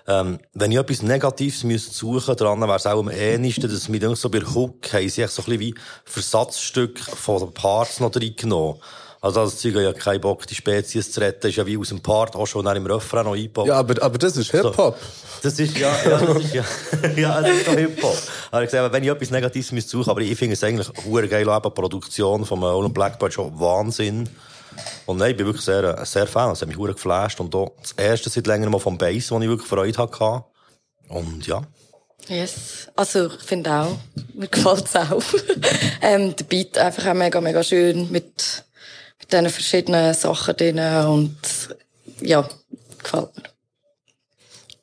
Ähm, 0.07 0.37
wenn 0.53 0.71
ich 0.71 0.77
etwas 0.77 1.01
Negatives 1.01 1.63
müsste 1.63 1.91
suchen 1.91 2.35
dran, 2.35 2.61
wäre 2.61 2.75
es 2.75 2.85
auch 2.85 2.99
am 2.99 3.09
ähnlichsten, 3.09 3.67
dass 3.67 3.87
dann 3.89 4.15
so 4.15 4.29
bei 4.29 4.41
Hook 4.41 4.93
haben 4.93 5.09
sie 5.09 5.25
so 5.25 5.41
ein 5.41 5.45
bisschen 5.45 5.59
wie 5.59 5.75
Versatzstück 6.03 6.99
von 6.99 7.39
den 7.39 7.53
Parts 7.53 7.99
noch 7.99 8.15
reingenommen. 8.15 8.79
Also 9.25 9.43
das 9.43 9.57
Zeug 9.57 9.73
hat 9.73 9.81
ja 9.81 9.91
keinen 9.91 10.21
Bock, 10.21 10.45
die 10.45 10.53
Spezies 10.53 11.11
zu 11.11 11.19
retten, 11.19 11.47
ist 11.47 11.55
ja 11.55 11.65
wie 11.65 11.79
aus 11.79 11.89
dem 11.89 11.99
Part 11.99 12.35
auch 12.35 12.45
schon 12.45 12.63
im 12.67 12.85
Refrain 12.85 13.25
noch 13.25 13.33
eingebaut. 13.33 13.65
Ja, 13.65 13.79
aber, 13.79 13.99
aber 14.03 14.19
das 14.19 14.37
ist 14.37 14.51
Hip-Hop. 14.51 14.99
Das 15.41 15.57
ist, 15.57 15.75
ja, 15.79 15.91
ja, 16.03 16.19
das 16.19 16.43
ist, 16.43 16.53
ja, 16.53 16.63
ja, 17.17 17.41
das 17.41 17.57
ist 17.57 17.67
doch 17.67 17.73
Hip-Hop. 17.73 18.17
Aber 18.51 18.61
ich 18.61 18.69
gesagt, 18.69 18.93
wenn 18.93 19.03
ich 19.03 19.09
etwas 19.09 19.31
Negatives 19.31 19.71
müsste 19.71 19.89
suchen, 19.89 20.11
aber 20.11 20.21
ich 20.21 20.37
finde 20.37 20.53
es 20.53 20.63
eigentlich 20.63 20.87
hure 21.05 21.27
geil, 21.27 21.49
auch 21.49 21.59
die 21.59 21.71
Produktion 21.71 22.45
von 22.45 22.61
Olin 22.61 22.93
Blackbird 22.93 23.33
schon 23.33 23.59
Wahnsinn. 23.59 24.29
Und 25.07 25.17
nein, 25.17 25.31
ich 25.31 25.37
bin 25.37 25.47
wirklich 25.47 25.65
sehr, 25.65 26.05
sehr 26.05 26.27
Fan. 26.27 26.51
Es 26.51 26.61
hat 26.61 26.67
mich 26.67 26.77
hure 26.77 26.93
geflasht. 26.93 27.39
Und 27.39 27.55
auch 27.55 27.71
das 27.81 27.93
erste 27.93 28.29
seit 28.29 28.45
längerem 28.45 28.73
mal 28.73 28.79
vom 28.79 28.99
Bass, 28.99 29.31
wo 29.31 29.39
ich 29.39 29.47
wirklich 29.47 29.67
Freude 29.67 29.97
hatte. 29.97 30.43
Und 31.09 31.47
ja. 31.47 31.63
Yes. 32.27 32.89
Also, 32.95 33.25
ich 33.25 33.41
finde 33.41 33.71
auch, 33.71 33.97
mir 34.35 34.47
gefällt 34.51 34.85
es 34.85 34.95
auch. 34.95 35.23
ähm, 36.03 36.35
der 36.35 36.43
Beat 36.45 36.77
einfach 36.77 37.07
auch 37.07 37.15
mega, 37.15 37.41
mega 37.41 37.63
schön 37.63 38.11
mit, 38.11 38.65
mit 39.19 39.31
diesen 39.31 39.49
verschiedenen 39.49 40.13
Sachen 40.13 40.55
drin 40.55 40.79
und, 40.79 41.37
ja, 42.21 42.47
gefällt 43.01 43.35
mir. 43.37 43.43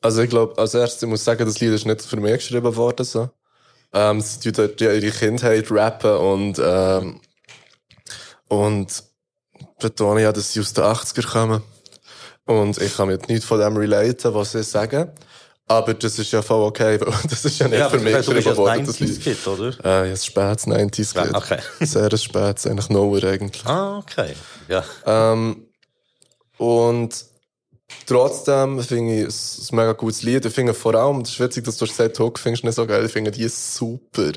Also 0.01 0.21
ich 0.21 0.29
glaube, 0.29 0.57
als 0.57 0.73
erstes, 0.73 1.03
ich 1.03 1.09
muss 1.09 1.23
sagen, 1.23 1.45
das 1.45 1.59
Lied 1.59 1.71
ist 1.71 1.85
nicht 1.85 2.01
für 2.01 2.17
mich 2.17 2.33
geschrieben 2.33 2.75
worden. 2.75 3.05
So. 3.05 3.29
Ähm, 3.93 4.19
sie 4.19 4.39
tun 4.39 4.53
dort 4.67 4.81
ja 4.81 4.91
ihre 4.91 5.11
Kindheit 5.11 5.71
rappen 5.71 6.17
und, 6.17 6.61
ähm, 6.61 7.21
und 8.49 9.03
betone 9.79 10.23
ja, 10.23 10.31
dass 10.31 10.51
sie 10.51 10.59
aus 10.59 10.73
den 10.73 10.83
80er 10.83 11.25
kommen. 11.25 11.63
Und 12.45 12.77
ich 12.79 12.97
kann 12.97 13.07
mir 13.07 13.19
nicht 13.27 13.45
von 13.45 13.59
dem 13.59 13.77
relaten, 13.77 14.33
was 14.33 14.51
sie 14.51 14.63
sagen. 14.63 15.09
Aber 15.67 15.93
das 15.93 16.19
ist 16.19 16.31
ja 16.31 16.41
voll 16.41 16.61
okay, 16.63 16.99
weil 16.99 17.13
das 17.29 17.45
ist 17.45 17.59
ja 17.59 17.67
nicht 17.67 17.79
Ja, 17.79 17.89
für 17.89 17.99
mich 17.99 18.13
geschrieben 18.13 18.41
ja 18.41 18.57
worden, 18.57 18.71
ein 18.79 18.85
das 18.85 18.97
90s 18.99 19.05
Lied. 19.05 19.21
Kid, 19.21 19.47
oder? 19.47 19.67
Äh, 19.83 20.07
ja, 20.07 20.11
ein 20.11 20.17
spätes 20.17 20.67
90s 20.67 21.15
Ja, 21.15 21.23
Kid. 21.25 21.35
okay. 21.35 21.59
Sehr 21.85 22.11
ein 22.11 22.17
spätes, 22.17 22.67
eigentlich 22.67 22.89
Noah 22.89 23.23
eigentlich. 23.23 23.65
Ah, 23.65 23.97
okay. 23.99 24.33
Ja. 24.67 24.83
Ähm, 25.05 25.67
und 26.57 27.25
trotzdem 28.05 28.81
finde 28.81 29.21
ich 29.21 29.27
es 29.27 29.69
ein 29.71 29.75
mega 29.77 29.93
gutes 29.93 30.23
Lied. 30.23 30.45
Ich 30.45 30.53
finde 30.53 30.73
vor 30.73 30.95
allem, 30.95 31.23
das 31.23 31.31
ist 31.33 31.39
witzig, 31.39 31.63
dass 31.63 31.77
du 31.77 31.85
hast 31.85 31.91
gesagt, 31.97 32.19
Hook 32.19 32.39
findest 32.39 32.63
du 32.63 32.67
nicht 32.67 32.75
so 32.75 32.85
geil. 32.85 33.05
Ich 33.05 33.11
finde 33.11 33.31
die 33.31 33.47
super. 33.47 34.31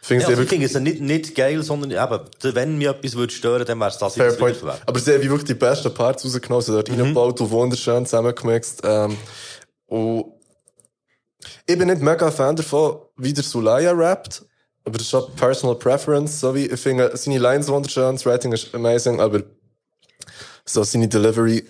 Ich 0.00 0.06
finde 0.06 0.22
Ja, 0.24 0.28
also 0.30 0.42
ich 0.42 0.48
finde 0.48 0.66
es 0.66 0.74
nicht, 0.78 1.00
nicht 1.00 1.34
geil, 1.34 1.62
sondern 1.62 1.90
eben, 1.90 2.54
wenn 2.54 2.78
mir 2.78 2.90
etwas 2.90 3.14
würde 3.14 3.32
stören, 3.32 3.64
dann 3.66 3.78
wäre 3.80 3.90
es 3.90 3.98
das 3.98 4.14
fair 4.14 4.32
point. 4.32 4.56
Aber 4.86 4.98
sie 5.00 5.12
haben 5.14 5.22
wirklich 5.22 5.44
die 5.44 5.54
besten 5.54 5.92
Parts 5.92 6.24
rausgenommen, 6.24 6.62
sie 6.62 6.72
haben 6.72 6.84
dort 6.84 6.90
reingebaut 6.90 7.40
und 7.40 7.50
wunderschön 7.50 8.04
zusammengemixt. 8.06 8.82
Ähm, 8.84 9.16
und 9.86 10.37
ich 11.66 11.78
bin 11.78 11.88
nicht 11.88 12.02
mega 12.02 12.30
Fan 12.30 12.56
davon, 12.56 12.98
wie 13.16 13.32
der 13.32 13.44
Sulaya 13.44 13.92
rappt. 13.92 14.44
Aber 14.84 14.98
das 14.98 15.02
ist 15.02 15.10
schon 15.10 15.30
Personal 15.36 15.76
Preference. 15.76 16.40
So 16.40 16.54
wie, 16.54 16.66
ich 16.66 16.80
finde 16.80 17.14
seine 17.14 17.38
Lines 17.38 17.68
wunderschön, 17.68 18.14
das 18.14 18.24
Writing 18.24 18.52
ist 18.52 18.74
amazing, 18.74 19.20
aber 19.20 19.42
so 20.64 20.82
seine 20.82 21.08
Delivery 21.08 21.64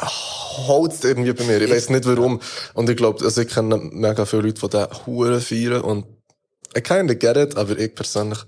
haut 0.00 1.02
irgendwie 1.02 1.32
bei 1.32 1.44
mir. 1.44 1.60
Ich 1.60 1.70
weiß 1.70 1.90
nicht 1.90 2.04
warum. 2.06 2.40
Und 2.74 2.88
ich 2.90 2.96
glaube, 2.96 3.24
also 3.24 3.40
ich 3.40 3.48
kenne 3.48 3.78
mega 3.78 4.26
viele 4.26 4.42
Leute, 4.42 4.60
die 4.60 4.68
den 4.68 5.06
Huren 5.06 5.40
feiern. 5.40 5.80
Und 5.82 6.06
I 6.76 6.80
kinda 6.80 7.14
get 7.14 7.36
it, 7.36 7.56
aber 7.56 7.78
ich 7.78 7.94
persönlich, 7.94 8.38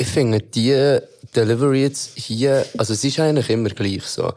Ich 0.00 0.06
finde, 0.06 0.40
die 0.40 1.00
Delivery 1.34 1.82
jetzt 1.82 2.16
hier, 2.16 2.64
also 2.76 2.92
es 2.92 3.02
ist 3.02 3.18
eigentlich 3.18 3.50
immer 3.50 3.70
gleich 3.70 4.04
so, 4.04 4.32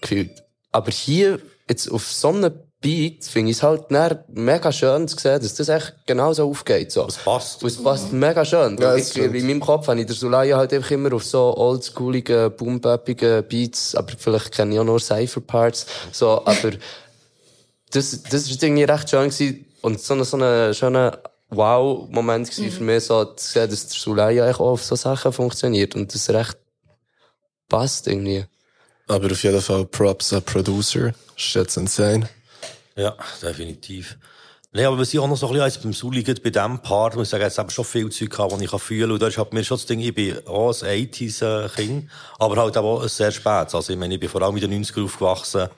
gefühlt. 0.00 0.42
Aber 0.72 0.90
hier, 0.90 1.40
jetzt 1.68 1.88
auf 1.88 2.10
so 2.10 2.28
einem 2.28 2.52
Beat, 2.84 3.24
finde 3.24 3.50
ich 3.50 3.56
es 3.56 3.62
halt 3.62 3.84
mega 4.28 4.70
schön 4.70 5.08
zu 5.08 5.16
sehen, 5.18 5.40
dass 5.40 5.54
das 5.54 5.70
echt 5.70 5.94
genauso 6.04 6.50
aufgeht, 6.50 6.92
so. 6.92 7.06
Es 7.06 7.16
passt. 7.16 7.62
Und 7.62 7.70
es 7.70 7.82
passt 7.82 8.12
mega 8.12 8.44
schön. 8.44 8.76
Ja, 8.78 8.94
ich, 8.94 9.16
in 9.16 9.46
meinem 9.46 9.60
Kopf 9.60 9.88
habe 9.88 10.00
ich 10.00 10.06
der 10.06 10.14
Sulaya 10.14 10.58
halt 10.58 10.70
einfach 10.74 10.90
immer 10.90 11.14
auf 11.14 11.24
so 11.24 11.56
oldschooligen, 11.56 12.54
boombappigen 12.54 13.42
Beats, 13.48 13.94
aber 13.94 14.12
vielleicht 14.18 14.52
kenne 14.52 14.74
ich 14.74 14.80
auch 14.80 14.84
nur 14.84 15.00
Cypher-Parts, 15.00 15.86
so, 16.12 16.42
aber 16.44 16.72
das, 17.90 18.22
das 18.22 18.50
ist 18.50 18.62
irgendwie 18.62 18.84
recht 18.84 19.08
schön 19.08 19.30
gewesen 19.30 19.64
und 19.80 19.98
so 19.98 20.12
ein, 20.12 20.24
so 20.24 20.36
ein 20.36 20.74
schöner 20.74 21.20
Wow-Moment 21.48 22.50
gewesen 22.50 22.70
für 22.70 22.84
mich, 22.84 23.04
so 23.04 23.24
zu 23.24 23.50
sehen, 23.50 23.70
dass 23.70 23.86
der 23.86 23.98
Sulaya 23.98 24.50
auch 24.50 24.60
auf 24.60 24.84
so 24.84 24.94
Sachen 24.94 25.32
funktioniert 25.32 25.94
und 25.94 26.14
das 26.14 26.28
recht 26.28 26.58
passt 27.70 28.08
irgendwie. 28.08 28.44
aber 29.08 29.32
auf 29.32 29.42
jeden 29.42 29.62
Fall 29.62 29.86
Props 29.86 30.34
an 30.34 30.42
Producer. 30.42 31.14
Das 31.34 31.46
ist 31.46 31.54
jetzt 31.54 31.76
insane. 31.78 32.28
Ja, 32.96 33.16
definitiv. 33.42 34.16
Nee, 34.72 34.84
aber 34.84 34.98
was 34.98 35.14
ich 35.14 35.20
auch 35.20 35.28
noch 35.28 35.36
so 35.36 35.46
ein 35.46 35.52
bisschen 35.52 35.64
als 35.64 35.78
beim 35.78 35.92
Sully 35.92 36.22
bei 36.22 36.50
diesem 36.50 36.80
Part, 36.80 37.14
muss 37.14 37.28
ich 37.28 37.30
sagen, 37.30 37.44
es 37.44 37.58
hat 37.58 37.70
schon 37.70 37.84
viel 37.84 38.10
Zeug 38.10 38.30
gehabt, 38.30 38.52
das 38.52 38.60
ich 38.60 38.70
fühlen 38.70 39.02
kann. 39.02 39.10
Und 39.12 39.22
da 39.22 39.28
ist 39.28 39.38
halt 39.38 39.52
mir 39.52 39.62
schon 39.62 39.76
das 39.76 39.86
Ding, 39.86 40.00
ich 40.00 40.12
bin 40.12 40.36
auch 40.48 40.82
ein 40.82 41.08
80s-Kind, 41.08 42.10
aber 42.40 42.56
halt 42.56 42.76
auch 42.76 43.06
sehr 43.08 43.30
spät. 43.30 43.72
Also, 43.72 43.92
ich 43.92 43.98
meine, 43.98 44.14
ich 44.14 44.20
bin 44.20 44.28
vor 44.28 44.42
allem 44.42 44.56
in 44.56 44.68
den 44.68 44.84
90er 44.84 45.04
aufgewachsen. 45.04 45.68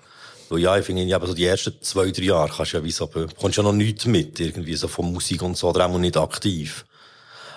Weil 0.48 0.60
ja, 0.60 0.78
ich 0.78 0.86
finde, 0.86 1.02
eben 1.02 1.26
so 1.26 1.34
die 1.34 1.44
ersten 1.44 1.74
zwei, 1.82 2.10
drei 2.10 2.22
Jahre 2.22 2.50
kannst 2.54 2.72
du 2.72 2.78
ja 2.78 2.84
wie 2.84 2.90
so, 2.90 3.06
bekommst 3.06 3.58
ja 3.58 3.62
noch 3.62 3.72
nichts 3.72 4.06
mit, 4.06 4.40
irgendwie 4.40 4.74
so 4.76 4.88
von 4.88 5.12
Musik 5.12 5.42
und 5.42 5.58
so, 5.58 5.68
oder 5.68 5.86
auch 5.86 5.98
nicht 5.98 6.16
aktiv. 6.16 6.86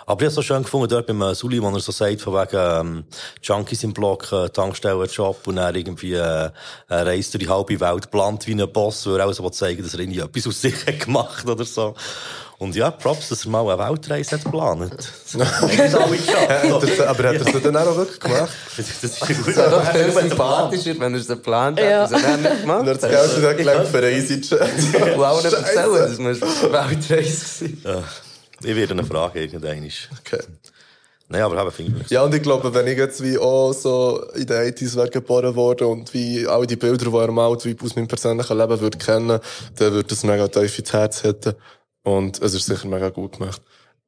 Aber 0.10 0.22
ich 0.24 0.26
habe 0.26 0.34
so 0.34 0.42
schön 0.42 0.64
gefunden, 0.64 0.90
dort 0.90 1.06
beim 1.06 1.22
äh, 1.22 1.36
Suli, 1.36 1.62
wo 1.62 1.70
er 1.70 1.80
so 1.80 1.92
sagt, 1.92 2.20
von 2.22 2.34
wegen 2.34 2.56
ähm, 2.60 3.04
Junkies 3.44 3.84
im 3.84 3.94
Block, 3.94 4.32
äh, 4.32 4.50
Tankstellenjob 4.50 5.46
und 5.46 5.58
er 5.58 5.76
irgendwie 5.76 6.14
äh, 6.16 6.50
eine 6.88 7.06
Reise 7.06 7.34
durch 7.38 7.44
die 7.44 7.48
halbe 7.50 7.80
Welt 7.80 8.10
plant 8.10 8.48
wie 8.48 8.54
ein 8.60 8.74
Boss, 8.74 9.06
weil 9.06 9.20
er 9.20 9.28
auch 9.28 9.34
so 9.34 9.48
zeigen 9.52 9.84
dass 9.84 9.94
er 9.94 10.00
irgendwie 10.00 10.22
etwas 10.22 10.48
aus 10.48 10.62
sich 10.62 10.74
hat 10.88 11.00
gemacht 11.02 11.48
oder 11.48 11.64
so. 11.64 11.94
Und 12.58 12.76
ja, 12.76 12.90
Props, 12.90 13.30
dass 13.30 13.46
er 13.46 13.52
mal 13.52 13.70
eine 13.70 13.78
Weltreise 13.88 14.32
hat 14.38 14.44
geplant. 14.46 14.92
Das 15.32 15.36
ist 15.36 15.96
alle 15.96 16.18
geschafft. 16.18 17.02
aber 17.08 17.24
hat 17.30 17.36
er 17.36 17.56
es 17.56 17.62
dann 17.62 17.78
auch 17.78 17.96
wirklich 17.96 18.20
gemacht? 18.20 18.50
Das 18.78 19.04
ist 19.04 19.20
gut. 19.22 19.48
Es 19.48 19.56
wäre 19.58 19.70
doch 19.70 19.92
viel 19.92 20.12
sympathischer, 20.12 21.00
wenn 21.00 21.14
er 21.14 21.20
es 21.20 21.28
geplant 21.28 21.80
Ja. 21.80 21.86
hätte. 22.08 22.14
Das 22.16 22.24
hat 22.24 22.32
er 22.32 22.38
nicht 22.38 22.52
Und 22.52 22.62
gemacht. 22.62 22.86
er 22.88 22.94
hat 22.96 23.04
das 23.04 23.12
Geld 23.12 23.38
wieder 23.38 23.54
gelenkt 23.54 23.88
für 23.90 23.98
einen 24.00 24.08
EasyJet. 24.08 24.62
Und 25.16 25.24
auch 25.24 25.44
nicht 25.44 25.54
erzählen, 25.54 25.94
das 26.10 26.18
muss 26.18 26.42
Weltreise 26.42 27.46
sein. 27.46 28.04
Ich 28.64 28.76
werde 28.76 28.94
eine 28.94 29.04
Frage 29.04 29.42
irgendwann. 29.42 29.90
Okay. 30.20 30.44
Nein, 31.32 31.44
aber 31.44 31.62
eben, 31.62 31.72
finde 31.72 32.02
ich 32.02 32.10
Ja, 32.10 32.24
und 32.24 32.34
ich 32.34 32.42
glaube, 32.42 32.74
wenn 32.74 32.88
ich 32.88 32.98
jetzt 32.98 33.24
wie 33.24 33.38
auch 33.38 33.72
so 33.72 34.24
in 34.34 34.48
den 34.48 34.74
80s 34.74 34.96
wäre 34.96 35.10
geboren 35.10 35.56
worden 35.56 35.88
und 35.88 36.14
wie 36.14 36.48
all 36.48 36.66
die 36.66 36.76
Bilder, 36.76 37.12
die 37.12 37.18
er 37.18 37.32
malt, 37.32 37.66
wie 37.66 37.72
ich 37.72 37.82
aus 37.82 37.96
meinem 37.96 38.08
persönlichen 38.08 38.58
Leben 38.58 38.80
würde 38.80 38.98
kennen, 38.98 39.40
dann 39.78 39.94
würde 39.94 40.10
das 40.10 40.24
mega 40.24 40.48
tief 40.48 40.80
ins 40.80 40.92
Herz 40.92 41.24
hätten. 41.24 41.54
Und 42.04 42.42
es 42.42 42.56
ist 42.56 42.66
sicher 42.66 42.88
mega 42.88 43.10
gut 43.10 43.38
gemacht. 43.38 43.62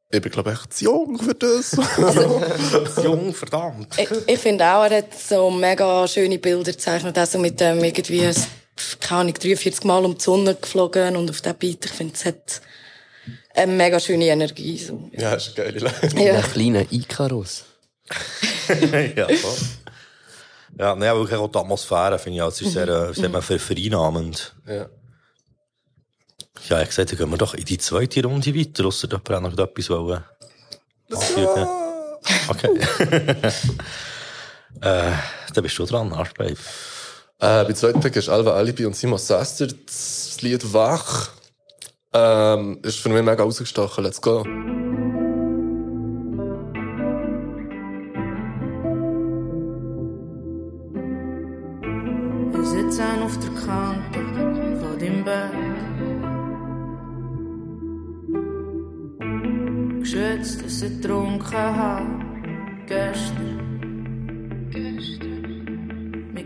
Ich 0.10 0.20
bin, 0.20 0.32
glaube 0.32 0.52
ich, 0.52 0.60
echt 0.60 0.74
zu 0.74 0.86
jung 0.86 1.20
für 1.20 1.36
das. 1.36 1.78
Jung, 3.04 3.34
verdammt. 3.34 3.96
Ich, 3.98 4.10
ich 4.28 4.40
finde 4.40 4.66
auch, 4.66 4.84
er 4.84 4.98
hat 4.98 5.18
so 5.18 5.52
mega 5.52 6.08
schöne 6.08 6.40
Bilder 6.40 6.72
gezeichnet, 6.72 7.18
also 7.18 7.38
mit 7.38 7.60
dem 7.60 7.84
irgendwie, 7.84 8.30
keine 9.00 9.22
Ahnung, 9.22 9.34
43 9.36 9.86
Mal 9.86 10.04
um 10.04 10.18
die 10.18 10.24
Sonne 10.24 10.56
geflogen 10.56 11.16
und 11.16 11.30
auf 11.30 11.42
dem 11.42 11.56
Beat. 11.56 11.86
Ich 11.86 11.92
finde, 11.92 12.14
es 12.16 12.26
hat 12.26 12.62
eine 13.54 13.72
mega 13.72 14.00
schöne 14.00 14.26
Energie. 14.26 14.78
So. 14.78 15.10
ja, 15.14 15.34
ist 15.34 15.60
eine 15.60 15.72
geile 15.72 15.80
Line. 15.80 16.26
Ja. 16.26 16.36
Ein 16.36 16.44
kleiner 16.44 16.86
Icarus. 16.92 17.64
ja, 19.16 19.28
voll. 19.28 19.58
Ja, 20.78 20.96
nein, 20.96 21.16
wirklich 21.16 21.38
auch 21.38 21.52
die 21.52 21.60
Atmosphäre, 21.60 22.18
finde 22.18 22.40
ich, 22.40 22.46
es 22.46 22.62
ist 22.62 22.74
sehr, 22.74 22.88
äh, 22.88 23.14
sehr 23.14 23.30
mhm. 23.30 23.42
vereinnahmend. 23.42 24.56
Ja. 24.68 24.90
Ja, 26.70 26.82
ich 26.82 26.90
gesagt, 26.90 27.12
dann 27.12 27.18
gehen 27.18 27.30
wir 27.30 27.38
doch 27.38 27.54
in 27.54 27.66
die 27.66 27.78
zweite 27.78 28.24
Runde 28.24 28.56
weiter, 28.56 28.86
ausser 28.86 29.08
jemand 29.08 29.30
hat 29.30 29.42
noch 29.42 29.58
etwas 29.58 29.90
wollen. 29.90 30.24
Okay. 31.10 31.48
äh, 34.82 35.12
dann 35.54 35.64
bist 35.64 35.78
du 35.78 35.86
dran, 35.86 36.14
Arschbabe. 36.14 36.52
Äh, 36.52 37.66
bei 37.66 37.74
zweiten 37.74 38.00
Pick 38.00 38.16
ist 38.16 38.30
Alva 38.30 38.54
Alibi 38.54 38.86
und 38.86 38.96
Simon 38.96 39.18
Sester. 39.18 39.68
Das 39.68 40.38
Lied 40.42 40.74
Wach 40.74 41.32
ähm, 42.14 42.80
ist 42.84 43.00
für 43.00 43.10
mich 43.10 43.24
mega 43.24 43.44
ausgestochen. 43.44 44.04
Let's 44.04 44.22
go. 44.22 44.44
Wir 52.54 52.66
sitzen 52.66 53.24
auf 53.24 53.38
der 53.40 53.50
Kante 53.66 54.20
von 54.80 55.00
deinem 55.00 55.24
Bett. 55.24 55.52
Geschätzt, 60.02 60.66
dass 60.66 60.82
ich 60.82 61.02
getrunken 61.02 61.54
habe, 61.54 62.06
gestern. 62.88 63.51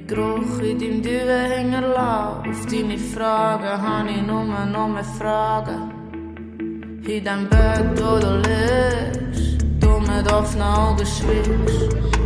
Geruch 0.07 0.59
in 0.61 0.77
deinem 0.77 1.01
Düwe 1.01 1.39
hinterlassen. 1.55 2.51
Auf 2.51 2.65
deine 2.67 2.97
Fragen 2.97 3.81
habe 3.81 4.09
ich 4.09 4.21
nur 4.21 4.43
noch 4.43 4.87
mehr 4.87 5.03
Fragen. 5.03 5.91
In 7.07 7.23
dem 7.23 7.49
Bett, 7.49 7.89
wo 7.95 8.19
du 8.19 8.37
liegst, 8.37 9.65
du 9.79 9.99
mit 9.99 10.31
offenen 10.31 10.61
Augen 10.61 11.05
schwiegst. 11.05 12.24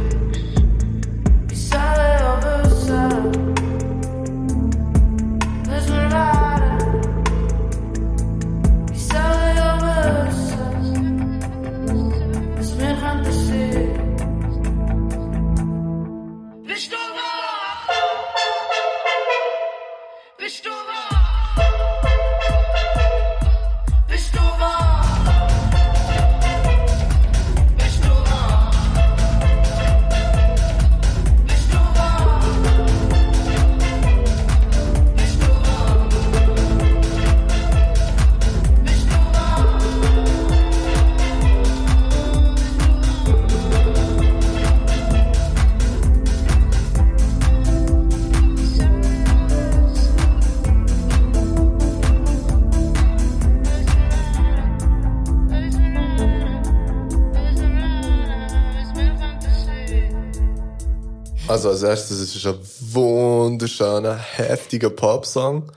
Also 61.59 61.71
als 61.71 61.83
erstes, 61.83 62.19
es 62.21 62.35
ist 62.37 62.47
ein 62.47 62.57
wunderschöner, 62.93 64.15
heftiger 64.15 64.89
Popsong. 64.89 65.69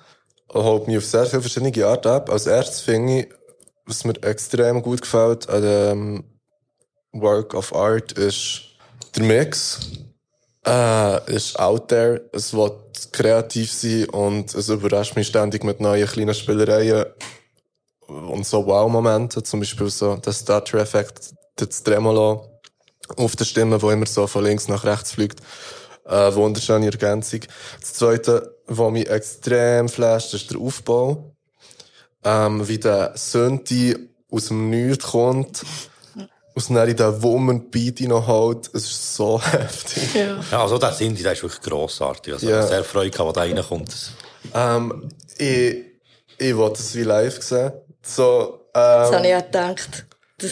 Er 0.55 0.62
holt 0.62 0.87
mich 0.87 0.99
auf 0.99 1.05
sehr 1.05 1.27
viele 1.27 1.42
verschiedene 1.42 1.85
Arten 1.85 2.07
ab. 2.07 2.31
Als 2.31 2.47
erstes 2.47 2.83
finde 2.83 3.23
ich, 3.23 3.29
was 3.85 4.05
mir 4.05 4.14
extrem 4.23 4.81
gut 4.81 5.03
gefällt 5.03 5.49
an 5.49 5.62
dem 5.62 6.25
Work 7.11 7.55
of 7.55 7.75
Art, 7.75 8.12
ist 8.12 8.61
der 9.16 9.25
Mix. 9.25 9.81
Äh, 10.64 11.35
ist 11.35 11.59
out 11.59 11.88
there, 11.88 12.31
es 12.33 12.55
will 12.55 12.71
kreativ 13.11 13.73
sein 13.73 14.09
und 14.11 14.55
es 14.55 14.68
überrascht 14.68 15.16
mich 15.16 15.27
ständig 15.27 15.64
mit 15.64 15.81
neuen 15.81 16.07
kleinen 16.07 16.35
Spielereien 16.35 17.07
und 18.07 18.47
so 18.47 18.64
Wow-Momente, 18.64 19.42
zum 19.42 19.59
Beispiel 19.59 19.90
so 19.90 20.14
der 20.14 20.33
Stutter-Effekt, 20.33 21.35
das 21.57 21.83
Tremolo 21.83 22.52
auf 23.17 23.37
der 23.37 23.45
Stimme, 23.45 23.81
wo 23.83 23.91
immer 23.91 24.07
so 24.07 24.27
von 24.27 24.45
links 24.45 24.69
nach 24.69 24.85
rechts 24.85 25.12
fliegt. 25.12 25.41
Äh, 26.05 26.35
wunderschöne 26.35 26.87
Ergänzung. 26.87 27.41
Das 27.81 27.95
zweite, 27.95 28.57
was 28.67 28.91
mich 28.93 29.09
extrem 29.09 29.88
flasht, 29.88 30.35
ist 30.35 30.51
der 30.51 30.59
Aufbau. 30.59 31.33
Ähm, 32.25 32.67
wie 32.69 32.79
der 32.79 33.12
Synthi 33.17 33.97
aus 34.31 34.47
dem 34.47 34.71
Nichts 34.71 35.07
kommt, 35.07 35.62
aus 36.55 36.69
dann 36.69 36.88
in 36.88 36.97
den 36.97 37.23
Woman 37.23 37.71
Beat 37.71 38.01
reinholt. 38.01 38.71
Es 38.75 38.85
ist 38.85 39.17
so 39.17 39.41
heftig. 39.53 40.15
Ja. 40.15 40.41
Ja, 40.51 40.62
also 40.62 40.79
der 40.79 40.93
Cindy, 40.93 41.23
der 41.23 41.33
ist 41.33 41.43
wirklich 41.43 41.62
grossartig. 41.62 42.35
Also, 42.35 42.47
Ja. 42.49 42.57
ich 42.57 42.62
habe 42.62 42.69
sehr 42.69 42.85
Freude 42.85 43.11
gehabt, 43.11 43.37
der 43.37 43.43
reinkommt. 43.43 43.95
Ähm, 44.55 45.09
ich, 45.38 45.77
ich 46.38 46.57
wollte 46.57 46.81
es 46.81 46.95
wie 46.95 47.03
live 47.03 47.43
sehen. 47.43 47.73
So, 48.03 48.67
Das 48.73 49.12
habe 49.12 49.17
ähm, 49.19 49.25
ich 49.25 49.35
auch 49.37 49.47
gedacht. 49.47 50.07
Das, 50.38 50.51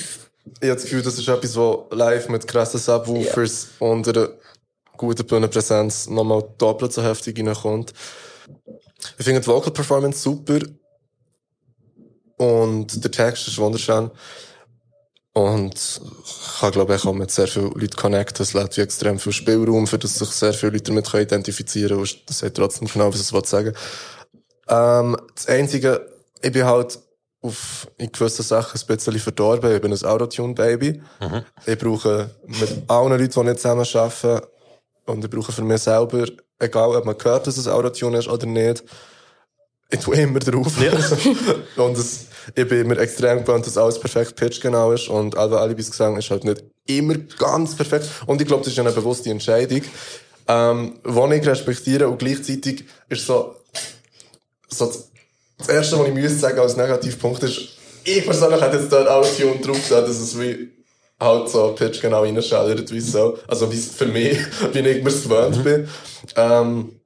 ich 0.60 0.68
habe 0.68 0.74
das 0.74 0.84
Gefühl, 0.84 1.02
das 1.02 1.18
ist 1.18 1.28
etwas, 1.28 1.56
wo 1.56 1.86
live 1.90 2.28
mit 2.28 2.46
krassen 2.46 2.80
Subwoofers 2.80 3.68
und 3.78 4.08
einer 4.08 4.28
guten 4.96 5.26
Bühnenpräsenz 5.26 6.08
nochmal 6.08 6.44
doppelt 6.58 6.92
so 6.92 7.02
heftig 7.02 7.38
reinkommt. 7.38 7.92
Ich 9.18 9.24
finde 9.24 9.40
die 9.40 9.46
Vocal 9.46 9.72
Performance 9.72 10.20
super. 10.20 10.58
Und 12.36 13.04
der 13.04 13.10
Text 13.10 13.48
ist 13.48 13.58
wunderschön. 13.58 14.10
Und 15.32 15.74
ich 15.74 16.60
kann, 16.60 16.72
glaube 16.72 16.94
ich, 16.94 17.04
auch 17.04 17.12
mit 17.12 17.30
sehr 17.30 17.46
vielen 17.46 17.70
Leuten 17.72 17.96
connecten. 17.96 18.42
Es 18.42 18.52
lädt 18.52 18.76
extrem 18.78 19.18
viel 19.18 19.32
Spielraum, 19.32 19.86
für 19.86 19.98
das 19.98 20.16
sich 20.16 20.28
sehr 20.30 20.52
viele 20.52 20.72
Leute 20.72 20.84
damit 20.84 21.12
identifizieren 21.14 21.96
können. 21.96 22.20
Das 22.26 22.40
sagt 22.40 22.56
trotzdem 22.56 22.88
genau, 22.88 23.12
was 23.12 23.20
es 23.20 23.28
sagen 23.48 23.66
will. 23.66 23.74
Ähm, 24.68 25.16
das 25.34 25.46
Einzige, 25.46 26.06
ich 26.42 26.52
bin 26.52 26.64
halt 26.64 26.98
auf, 27.42 27.88
in 27.96 28.12
gewissen 28.12 28.42
Sachen 28.42 28.78
ein 28.80 28.86
bisschen 28.96 29.18
verdorben. 29.18 29.74
Ich 29.74 29.80
bin 29.80 29.92
ein 29.92 30.04
Autotune-Baby. 30.04 31.02
Ich 31.66 31.78
brauche 31.78 32.30
mit 32.46 32.82
allen 32.88 33.10
Leuten, 33.18 33.30
die 33.32 33.40
nicht 33.50 33.60
zusammen 33.60 33.86
arbeiten, 33.94 34.46
und 35.06 35.24
ich 35.24 35.30
brauche 35.30 35.50
für 35.50 35.62
mich 35.62 35.80
selber, 35.82 36.26
egal 36.58 36.94
ob 36.94 37.04
man 37.04 37.16
hört, 37.20 37.46
dass 37.46 37.56
es 37.56 37.66
Autotune 37.66 38.18
ist 38.18 38.28
oder 38.28 38.46
nicht, 38.46 38.84
ich 39.92 39.98
tue 40.00 40.14
immer 40.16 40.38
drauf. 40.38 40.72
und 41.76 41.98
es, 41.98 42.26
ich 42.54 42.68
bin 42.68 42.86
mir 42.86 42.98
extrem 42.98 43.44
gewöhnt, 43.44 43.66
dass 43.66 43.76
alles 43.76 43.98
perfekt 43.98 44.36
pitchgenau 44.36 44.92
ist 44.92 45.08
und 45.08 45.36
Alva 45.36 45.56
Alibis 45.62 45.90
Gesang 45.90 46.16
ist 46.16 46.30
halt 46.30 46.44
nicht 46.44 46.62
immer 46.86 47.14
ganz 47.38 47.74
perfekt. 47.74 48.08
Und 48.26 48.40
ich 48.40 48.46
glaube, 48.46 48.62
das 48.62 48.72
ist 48.72 48.78
eine 48.78 48.92
bewusste 48.92 49.30
Entscheidung, 49.30 49.80
ähm, 50.46 50.98
die 51.04 51.34
ich 51.36 51.46
respektiere 51.46 52.08
und 52.08 52.18
gleichzeitig 52.18 52.84
ist 53.08 53.26
so, 53.26 53.56
so 54.68 54.86
das- 54.86 55.09
das 55.60 55.68
Erste, 55.68 55.98
was 55.98 56.08
ich 56.08 56.14
müsste 56.14 56.38
sagen 56.38 56.58
als 56.58 56.76
Negativpunkt 56.76 57.42
ist, 57.42 57.60
ich 58.04 58.24
persönlich 58.24 58.60
hätte 58.60 58.78
jetzt 58.78 58.92
dort 58.92 59.08
Autotune 59.08 59.60
drauf 59.60 59.76
gesagt, 59.76 60.08
dass 60.08 60.18
es 60.18 60.38
wie 60.38 60.70
halt 61.20 61.48
so 61.50 61.74
Pitch 61.74 62.00
genau 62.00 62.22
reinschallert, 62.22 62.90
wie 62.90 63.00
so. 63.00 63.36
Also 63.46 63.70
wie 63.70 63.76
für 63.76 64.06
mich, 64.06 64.38
wie 64.72 64.78
ich 64.78 65.04
mir's 65.04 65.22
gewöhnt 65.22 65.62
bin. 65.62 65.88
Ähm, 66.36 67.00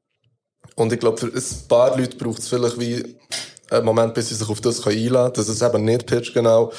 und 0.76 0.92
ich 0.92 1.00
glaube, 1.00 1.18
für 1.18 1.26
ein 1.26 1.68
paar 1.68 1.96
Leute 1.98 2.16
braucht 2.16 2.38
es 2.38 2.48
vielleicht 2.48 2.78
wie 2.78 3.16
einen 3.70 3.84
Moment, 3.84 4.14
bis 4.14 4.28
sie 4.28 4.34
sich 4.34 4.48
auf 4.48 4.60
das 4.60 4.86
einladen 4.86 5.32
können, 5.32 5.34
dass 5.34 5.48
es 5.48 5.62
eben 5.62 5.84
nicht 5.84 6.06
Pitch 6.06 6.32
genau 6.32 6.72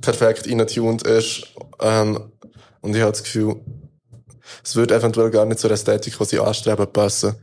perfekt 0.00 0.48
reintuned 0.48 1.02
ist. 1.06 1.44
Ähm, 1.80 2.32
und 2.80 2.94
ich 2.94 3.02
habe 3.02 3.12
das 3.12 3.22
Gefühl, 3.22 3.56
es 4.62 4.76
würde 4.76 4.94
eventuell 4.94 5.30
gar 5.30 5.46
nicht 5.46 5.58
zur 5.58 5.70
Ästhetik, 5.70 6.16
die 6.18 6.24
sie 6.24 6.38
anstreben, 6.38 6.86
passen. 6.92 7.34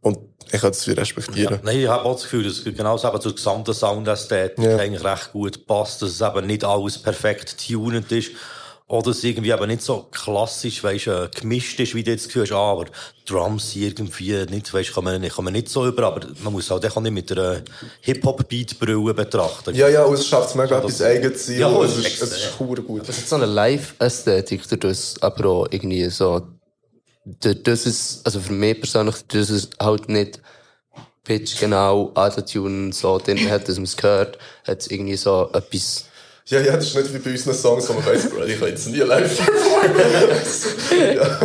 Und 0.00 0.18
ich 0.52 0.60
kann 0.60 0.70
das 0.70 0.84
viel 0.84 0.94
respektieren. 0.94 1.54
Ja, 1.54 1.60
nein, 1.62 1.80
ich 1.80 1.88
habe 1.88 2.04
auch 2.04 2.14
das 2.14 2.22
Gefühl, 2.24 2.44
dass 2.44 2.58
es 2.58 2.64
genau 2.64 2.98
eben 2.98 3.20
zur 3.20 3.34
gesamten 3.34 3.74
Soundästhetik 3.74 4.64
Ja. 4.64 4.76
eigentlich 4.76 5.04
recht 5.04 5.32
gut 5.32 5.66
passt, 5.66 6.02
dass 6.02 6.10
es 6.10 6.20
eben 6.20 6.46
nicht 6.46 6.64
alles 6.64 6.98
perfekt 6.98 7.56
tuned 7.66 8.10
ist. 8.12 8.30
Oder 8.90 9.10
dass 9.10 9.18
es 9.18 9.24
irgendwie 9.24 9.50
eben 9.50 9.66
nicht 9.66 9.82
so 9.82 10.06
klassisch, 10.10 10.82
weisst, 10.82 11.08
äh, 11.08 11.28
gemischt 11.38 11.78
ist, 11.78 11.94
wie 11.94 12.02
du 12.02 12.10
jetzt 12.10 12.34
das 12.34 12.42
hast, 12.42 12.52
ah, 12.52 12.72
aber 12.72 12.86
Drums 13.26 13.76
irgendwie 13.76 14.46
nicht, 14.46 14.72
weisst, 14.72 14.94
kann 14.94 15.04
man 15.04 15.20
nicht, 15.20 15.36
kann 15.36 15.44
man 15.44 15.52
nicht 15.52 15.68
so 15.68 15.86
über, 15.86 16.04
aber 16.04 16.26
man 16.42 16.54
muss 16.54 16.70
halt 16.70 16.90
auch 16.90 16.98
nicht 17.02 17.12
mit 17.12 17.30
einer 17.30 17.60
Hip-Hop-Beat-Brille 18.00 19.12
betrachten. 19.12 19.74
Ja, 19.74 19.88
ja, 19.88 20.04
und 20.04 20.14
es 20.14 20.26
schafft 20.26 20.48
es 20.50 20.54
mega 20.54 20.78
etwas 20.78 21.02
eigenes 21.02 21.44
zu 21.44 21.52
sein. 21.52 21.60
Ja, 21.60 21.82
es 21.82 21.90
es 21.92 21.98
ist 21.98 22.06
ist, 22.06 22.22
es 22.22 22.32
ist 22.32 22.58
hure 22.58 22.80
gut. 22.80 23.06
Es 23.06 23.18
hat 23.18 23.28
so 23.28 23.36
eine 23.36 23.44
Live-Ästhetik, 23.44 24.66
durch 24.68 24.80
das 24.80 25.16
aber 25.20 25.46
auch 25.50 25.66
irgendwie 25.70 26.08
so, 26.08 26.46
das 27.40 27.86
ist, 27.86 28.20
also 28.24 28.40
für 28.40 28.52
mich 28.52 28.80
persönlich, 28.80 29.16
das 29.28 29.50
ist 29.50 29.76
halt 29.80 30.08
nicht 30.08 30.40
Pitch 31.24 31.60
genau, 31.60 32.10
Autotune 32.14 32.92
so 32.92 33.18
drin 33.18 33.50
hat, 33.50 33.68
dass 33.68 33.76
man 33.76 33.84
es 33.84 33.96
gehört, 33.96 34.38
hat 34.66 34.80
es 34.80 34.90
irgendwie 34.90 35.16
so 35.16 35.50
etwas, 35.52 36.06
Ja, 36.46 36.60
ja, 36.60 36.76
das 36.76 36.86
ist 36.86 36.96
nicht 36.96 37.12
wie 37.12 37.18
bei 37.18 37.30
unseren 37.32 37.54
Songs, 37.54 37.88
wo 37.88 37.92
man 37.94 38.02
Bro, 38.02 38.44
ich 38.44 38.58
kann 38.58 38.68
jetzt 38.68 38.88
nie 38.88 38.98
live 38.98 39.36
performen. 39.36 40.02
Ja, 41.14 41.38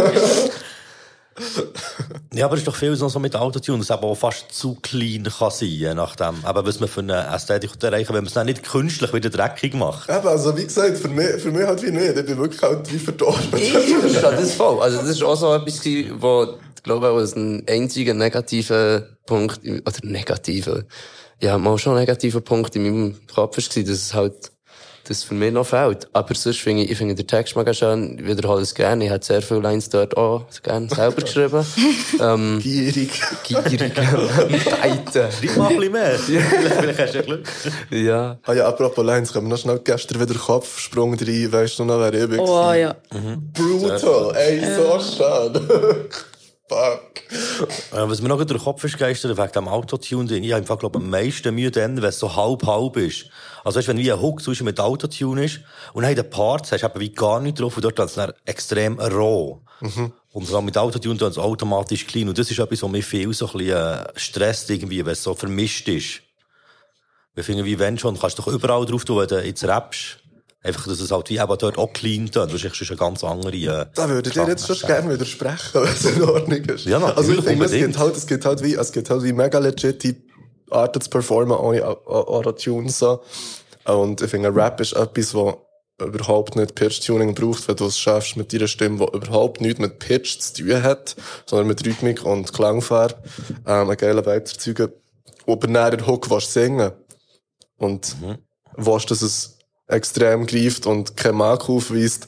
aber 1.36 2.54
es 2.54 2.60
ist 2.60 2.68
doch 2.68 2.76
viel 2.76 2.96
so 2.96 3.20
mit 3.20 3.36
Autotune, 3.36 3.80
dass 3.80 3.90
es 3.90 3.96
eben 3.96 4.06
auch 4.06 4.16
fast 4.16 4.52
zu 4.52 4.76
clean 4.76 5.24
kann 5.24 5.52
sein, 5.52 5.70
je 5.70 5.94
nachdem. 5.94 6.36
Aber 6.44 6.66
was 6.66 6.80
man 6.80 6.90
für 6.90 7.02
eine 7.02 7.28
Ästhetik 7.28 7.72
erreichen 7.82 8.10
wenn 8.10 8.24
man 8.24 8.28
es 8.28 8.34
dann 8.34 8.46
nicht 8.46 8.64
künstlich 8.64 9.14
wieder 9.14 9.30
dreckig 9.30 9.74
macht. 9.74 10.10
Eben, 10.10 10.28
also 10.28 10.56
wie 10.58 10.64
gesagt, 10.64 10.98
für 10.98 11.08
mich, 11.08 11.42
für 11.42 11.52
mich 11.52 11.66
halt 11.66 11.82
wie 11.84 11.92
nicht. 11.92 12.18
Ich 12.18 12.26
bin 12.26 12.38
wirklich 12.38 12.62
halt 12.62 12.92
wie 12.92 13.00
verdorben. 13.00 13.48
Ich 13.56 13.72
verstehe 13.72 14.22
das 14.22 14.54
voll. 14.54 14.82
Also, 14.82 14.98
das 15.00 15.10
ist 15.10 15.24
auch 15.24 15.36
so 15.36 15.54
etwas, 15.54 15.82
gewesen, 15.82 16.22
wo, 16.22 16.48
ich 16.76 16.84
glaube, 16.84 17.10
auch 17.10 17.36
ein 17.36 17.64
einziger 17.68 18.14
negativer 18.14 19.08
Punkt, 19.26 19.62
oder 19.64 20.00
negativer, 20.04 20.84
ja, 21.42 21.58
mal 21.58 21.78
schon 21.78 21.94
ein 21.94 22.00
negativer 22.00 22.42
Punkt 22.42 22.76
in 22.76 22.84
meinem 22.84 23.28
Kopf 23.34 23.58
war, 23.58 23.84
dass 23.84 23.90
es 23.90 24.14
halt, 24.14 24.52
das 25.06 25.24
für 25.24 25.34
mich 25.34 25.52
noch 25.52 25.66
fehlt. 25.66 26.08
Aber 26.14 26.34
sonst 26.34 26.60
finde 26.60 26.84
ich, 26.84 26.92
ich 26.92 26.98
finde 26.98 27.16
den 27.16 27.28
Text 27.28 27.56
mega 27.56 27.74
schön, 27.74 28.18
ich 28.20 28.26
wiederhole 28.26 28.62
es 28.62 28.74
gerne. 28.74 29.06
Ich 29.06 29.12
habe 29.12 29.24
sehr 29.24 29.42
viele 29.42 29.60
Lines 29.60 29.90
dort 29.90 30.16
auch 30.16 30.46
gerne 30.64 30.88
selber 30.90 31.22
geschrieben. 31.22 31.66
ähm, 32.22 32.60
Gierig. 32.62 33.22
Gierig. 33.44 33.94
Beide. 33.96 35.30
Schreib 35.32 35.58
mal 35.58 35.68
ein 35.68 35.78
bisschen 35.78 35.92
mehr. 35.92 36.20
Vielleicht, 36.20 36.48
vielleicht 36.76 37.00
hast 37.00 37.14
du 37.14 37.18
ja 37.18 37.24
Glück. 37.24 37.48
Ja. 37.90 38.38
Ah 38.44 38.54
ja, 38.54 38.68
apropos 38.68 39.06
Lines, 39.06 39.34
können 39.34 39.48
wir 39.48 39.52
noch 39.52 39.58
schnell 39.60 39.80
gestern 39.84 40.22
wieder 40.22 40.40
Kopfsprung 40.40 41.14
rein, 41.16 41.52
weißt 41.52 41.80
du 41.80 41.86
noch, 41.86 42.00
wer 42.00 42.14
ich 42.14 42.30
bin? 42.30 42.40
Oh 42.40 42.72
ja. 42.74 42.96
Brutal, 43.54 44.36
ey, 44.36 44.62
so 44.76 45.00
schade. 45.00 46.10
Äh, 47.92 48.10
was 48.10 48.22
mir 48.22 48.30
noch 48.30 48.38
durch 48.38 48.50
den 48.50 48.60
Kopf 48.60 48.84
ist 48.84 48.98
geistert, 48.98 49.38
wegen 49.38 49.52
dem 49.52 49.68
Autotune, 49.68 50.38
ich 50.38 50.52
habe 50.52 50.62
einfach, 50.62 50.80
glaube 50.80 51.00
am 51.00 51.10
meisten 51.10 51.54
Mühe 51.56 51.72
dann, 51.72 51.98
wenn 51.98 52.10
es 52.10 52.20
so 52.20 52.36
halb-halb 52.36 52.98
ist. 52.98 53.26
Also, 53.64 53.80
weißt, 53.80 53.88
wenn 53.88 53.98
wie 53.98 54.12
ein 54.12 54.22
Hook 54.22 54.42
zwischen 54.42 54.66
mit 54.66 54.80
Autotune 54.80 55.46
ist, 55.46 55.62
und 55.94 56.04
dann 56.04 56.12
in 56.12 56.18
den 56.18 56.30
Parts 56.30 56.72
hast 56.72 56.82
du 56.82 56.88
eben 56.88 57.00
wie 57.00 57.14
gar 57.14 57.40
nicht 57.40 57.60
drauf, 57.60 57.76
und 57.76 57.84
dort 57.84 58.00
ist 58.00 58.06
es 58.06 58.14
dann 58.16 58.34
extrem 58.46 59.00
roh. 59.00 59.62
Und 60.32 60.48
so 60.48 60.62
mit 60.62 60.78
Autotune 60.78 61.18
dann 61.18 61.30
es 61.30 61.38
automatisch 61.38 62.08
clean. 62.08 62.28
Und 62.28 62.38
das 62.38 62.50
ist 62.50 62.60
etwas, 62.60 62.82
was 62.82 62.90
mich 62.90 63.06
viel 63.06 63.34
so 63.34 63.48
ein 63.48 63.58
bisschen, 63.58 63.78
äh, 63.78 64.06
stresst 64.16 64.70
irgendwie, 64.70 65.06
wenn 65.06 65.14
es 65.14 65.24
so 65.24 65.36
vermischt 65.36 65.88
ist. 65.88 66.22
Wir 67.36 67.44
finden, 67.44 67.66
wie 67.66 67.80
wenn 67.80 67.98
schon, 67.98 68.20
kannst 68.20 68.38
du 68.38 68.44
doch 68.44 68.52
überall 68.52 68.86
drauf 68.86 69.06
tun, 69.06 69.20
wenn 69.20 69.28
du 69.28 69.46
jetzt 69.46 69.64
rappst. 69.66 70.20
Einfach, 70.64 70.88
dass 70.88 71.02
es 71.02 71.12
halt 71.12 71.30
wie 71.30 71.38
eben 71.38 71.58
dort 71.60 71.78
auch 71.78 71.92
clean 71.92 72.32
tönt. 72.32 72.54
Das 72.54 72.64
ist 72.64 72.76
schon 72.76 72.88
eine 72.88 72.98
ganz 72.98 73.24
andere, 73.24 73.54
äh, 73.56 73.86
Da 73.96 74.08
würde 74.10 74.30
ich 74.30 74.34
dir 74.36 74.48
jetzt 74.48 74.66
schon 74.66 74.88
gerne 74.88 75.14
widersprechen, 75.14 75.74
wenn 75.74 75.84
es 75.84 76.06
in 76.06 76.24
Ordnung 76.24 76.58
ist. 76.64 76.86
Ja, 76.86 77.00
natürlich, 77.00 77.18
Also 77.18 77.34
ich 77.34 77.44
finde, 77.44 77.66
es 77.66 77.72
gibt 77.74 77.98
halt, 77.98 78.16
es 78.18 78.28
gibt 78.28 78.46
halt 78.46 78.64
wie, 78.64 78.74
es 78.76 78.92
gibt 78.94 79.10
halt 79.10 79.24
wie 79.24 79.34
mega 79.34 79.60
legit 79.60 80.16
Arten 80.72 81.02
zu 81.02 81.10
performen 81.10 81.58
ohne 81.58 81.86
Au- 81.86 82.02
Au- 82.06 82.28
Autotune 82.38 82.90
so. 82.90 83.22
Und 83.86 84.22
ich 84.22 84.30
finde, 84.30 84.56
Rap 84.56 84.80
ist 84.80 84.94
etwas, 84.94 85.36
was 85.36 85.56
überhaupt 86.02 86.56
nicht 86.56 86.74
Pitch-Tuning 86.76 87.36
braucht, 87.36 87.68
wenn 87.68 87.76
du 87.76 87.86
es 87.86 88.00
schaffst 88.00 88.38
mit 88.38 88.52
deiner 88.54 88.68
Stimme, 88.68 89.06
die 89.06 89.18
überhaupt 89.18 89.60
nichts 89.62 89.80
mit 89.80 90.00
Pitch 90.00 90.40
zu 90.40 90.64
tun 90.64 90.82
hat, 90.82 91.16
sondern 91.46 91.68
mit 91.68 91.86
Rhythmik 91.86 92.24
und 92.26 92.52
Klangfarbe, 92.54 93.16
ähm, 93.68 93.90
einen 93.90 93.98
geilen 93.98 94.26
Vibe 94.26 94.44
zu 94.46 94.56
erzeugen, 94.56 94.94
wo 95.46 95.56
du 95.56 95.68
dann 95.68 95.92
den 95.92 96.08
Hook 96.08 96.30
willst 96.30 96.54
singen 96.54 96.92
und 97.78 98.16
willst, 98.78 99.12
dass 99.12 99.22
es 99.22 99.53
extrem 99.88 100.46
greift 100.46 100.86
und 100.86 101.16
kein 101.18 101.36
Mark 101.36 101.70
aufweist, 101.70 102.28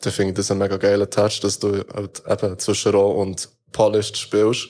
dann 0.00 0.12
finde 0.12 0.30
ich 0.30 0.36
das 0.36 0.50
ein 0.50 0.58
mega 0.58 0.76
geiler 0.76 1.10
Touch, 1.10 1.40
dass 1.40 1.58
du 1.58 1.84
halt 1.92 2.22
eben 2.26 2.58
zwischen 2.58 2.92
Raw 2.92 3.20
und 3.20 3.48
Polished 3.72 4.16
spielst. 4.16 4.68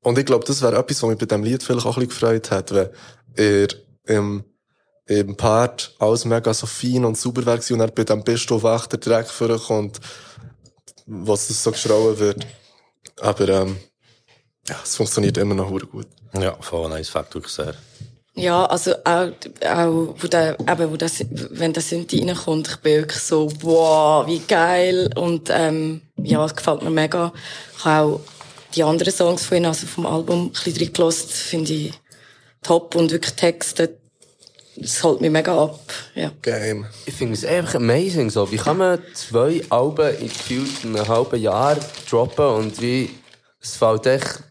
Und 0.00 0.18
ich 0.18 0.24
glaube, 0.24 0.44
das 0.44 0.62
wäre 0.62 0.78
etwas, 0.78 1.02
was 1.02 1.10
mich 1.10 1.18
bei 1.18 1.26
diesem 1.26 1.44
Lied 1.44 1.62
vielleicht 1.62 1.86
auch 1.86 1.96
ein 1.96 2.06
bisschen 2.06 2.28
gefreut 2.30 2.50
hat, 2.50 2.72
wenn 2.72 2.88
er 3.34 3.68
im, 4.04 4.44
im 5.06 5.36
Part 5.36 5.94
alles 5.98 6.24
mega 6.24 6.54
so 6.54 6.66
fein 6.66 7.04
und 7.04 7.18
sauber 7.18 7.44
wäre 7.44 7.58
gewesen 7.58 7.74
und 7.74 7.80
er 7.80 7.88
bei 7.88 8.04
dem 8.04 8.24
Bistro 8.24 8.62
wach 8.62 8.86
der 8.86 9.00
Dreck 9.00 9.26
vorkommt, 9.26 10.00
was 11.06 11.48
das 11.48 11.62
so 11.62 11.72
geschrauen 11.72 12.18
wird. 12.18 12.46
Aber, 13.20 13.48
ähm, 13.48 13.76
ja, 14.68 14.76
es 14.82 14.96
funktioniert 14.96 15.36
immer 15.36 15.54
noch 15.54 15.70
gut. 15.70 16.06
ja, 16.34 16.56
voll 16.60 16.88
nice, 16.88 17.08
Fact 17.08 17.34
wirklich 17.34 17.52
sehr. 17.52 17.74
Ja, 18.38 18.66
also 18.66 18.94
auch, 19.04 19.30
auch 19.66 20.14
wo 20.16 20.26
der, 20.28 20.56
eben, 20.60 20.92
wo 20.92 20.96
das, 20.96 21.24
wenn 21.30 21.72
der 21.72 21.82
Synthi 21.82 22.20
reinkommt, 22.20 22.68
ich 22.68 22.76
bin 22.76 22.98
wirklich 22.98 23.22
so, 23.22 23.50
wow, 23.62 24.26
wie 24.26 24.38
geil. 24.38 25.10
Und 25.16 25.50
ähm, 25.50 26.02
ja, 26.16 26.44
es 26.44 26.54
gefällt 26.54 26.82
mir 26.82 26.90
mega. 26.90 27.32
Ich 27.76 27.84
habe 27.84 28.12
auch 28.12 28.20
die 28.74 28.84
anderen 28.84 29.12
Songs 29.12 29.44
von 29.44 29.58
ihm, 29.58 29.64
also 29.64 29.86
vom 29.86 30.06
Album, 30.06 30.46
ein 30.46 30.50
bisschen 30.50 30.76
reingelassen, 30.76 31.30
finde 31.30 31.72
ich 31.72 31.92
top 32.62 32.94
und 32.94 33.10
wirklich 33.10 33.34
Texte, 33.34 33.98
das 34.76 35.02
holt 35.02 35.20
mich 35.20 35.30
mega 35.30 35.60
ab. 35.60 35.80
Ja. 36.14 36.30
Game. 36.42 36.86
Ich 37.06 37.14
finde 37.14 37.34
es 37.34 37.44
einfach 37.44 37.76
amazing 37.76 38.30
so. 38.30 38.50
Wie 38.52 38.56
kann 38.56 38.78
man 38.78 39.02
zwei 39.14 39.62
Alben 39.70 40.16
in 40.18 40.28
gefühlt 40.28 40.84
einem 40.84 41.08
halben 41.08 41.40
Jahr 41.40 41.76
droppen 42.08 42.46
und 42.46 42.80
wie, 42.80 43.10
es 43.60 43.76
fällt 43.76 44.06
echt, 44.06 44.44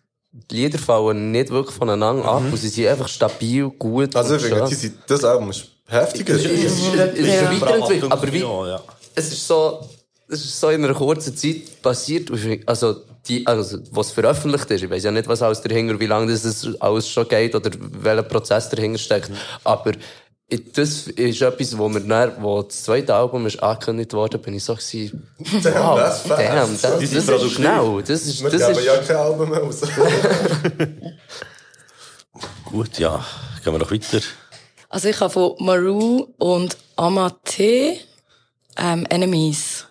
die 0.51 0.55
Lieder 0.55 0.79
fallen 0.79 1.31
nicht 1.31 1.49
wirklich 1.49 1.75
voneinander 1.75 2.25
ab 2.25 2.41
und 2.51 2.57
sie 2.57 2.69
sind 2.69 2.87
einfach 2.87 3.07
stabil, 3.07 3.69
gut. 3.69 4.15
Also, 4.15 4.35
und 4.35 4.41
ich 4.41 4.47
finde, 4.47 4.75
sind- 4.75 4.97
das 5.07 5.23
Album 5.23 5.49
ist 5.49 5.65
heftiger. 5.87 6.35
Es 6.35 6.45
ist, 6.45 6.51
es 6.51 6.63
ist, 6.77 6.93
es 6.93 7.19
ist 7.19 7.27
Ja. 7.27 7.51
weiterentwickelt, 7.61 8.11
aber 8.11 8.31
wie, 8.33 8.39
Ja, 8.39 8.67
ja. 8.67 8.81
es 9.15 9.27
ist 9.31 9.47
so, 9.47 9.79
es 10.29 10.43
ist 10.45 10.59
so 10.59 10.69
in 10.69 10.83
einer 10.83 10.93
kurzen 10.93 11.35
Zeit 11.35 11.81
passiert, 11.81 12.29
also, 12.65 12.95
die, 13.27 13.45
also, 13.45 13.79
was 13.91 14.11
veröffentlicht 14.11 14.71
ist. 14.71 14.83
Ich 14.83 14.89
weiß 14.89 15.03
ja 15.03 15.11
nicht, 15.11 15.27
was 15.27 15.41
alles 15.41 15.61
dahinter, 15.61 15.99
wie 15.99 16.05
lange 16.05 16.31
das 16.31 16.45
es 16.45 16.79
alles 16.81 17.09
schon 17.09 17.27
geht 17.27 17.53
oder 17.55 17.69
welcher 18.01 18.23
Prozess 18.23 18.69
dahinter 18.69 18.99
steckt. 18.99 19.31
Aber, 19.63 19.91
ich- 19.91 19.97
das 20.49 21.07
ist 21.07 21.41
etwas, 21.41 21.77
wo 21.77 21.89
mir 21.89 21.99
dann, 22.01 22.41
wo 22.41 22.61
das 22.61 22.83
zweite 22.83 23.13
Album 23.13 23.45
ist 23.47 23.61
angekündigt 23.61 24.13
worden, 24.13 24.41
bin 24.41 24.53
ich 24.53 24.63
so 24.63 24.75
gewesen, 24.75 25.27
wow, 25.39 25.99
das 25.99 26.19
ist 26.19 26.27
fast. 26.27 26.41
damn, 26.41 26.71
das, 26.71 26.81
das, 26.81 26.99
sind 26.99 27.17
ist 27.17 27.27
produktiv. 27.27 27.55
schnell, 27.55 28.03
das 28.07 28.25
ist, 28.25 28.41
Wir 28.41 28.49
das 28.51 28.69
ist, 28.69 28.85
ja 28.85 28.97
kein 28.97 29.17
Album 29.17 29.49
mehr 29.49 29.59
raus. 29.59 29.81
Gut, 32.65 32.99
ja. 32.99 33.25
Gehen 33.63 33.73
wir 33.73 33.79
noch 33.79 33.91
weiter. 33.91 34.21
Also 34.89 35.09
ich 35.09 35.19
habe 35.19 35.33
von 35.33 35.55
Maru 35.59 36.27
und 36.37 36.77
Amate 36.95 37.97
ähm, 38.77 39.05
Enemies. 39.09 39.86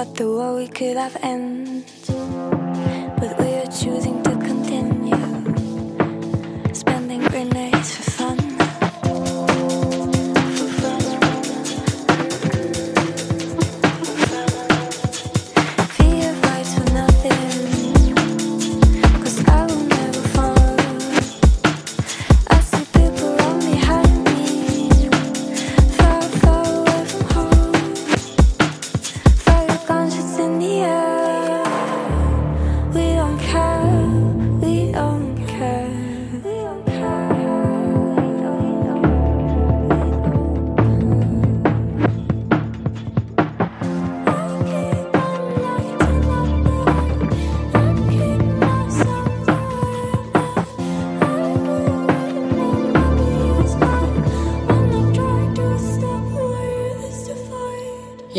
Thought 0.00 0.16
the 0.16 0.24
war 0.32 0.56
we 0.56 0.66
could 0.66 0.96
have 0.96 1.14
ended 1.22 1.84
But 3.20 3.38
we 3.38 3.52
are 3.52 3.66
choosing 3.66 4.29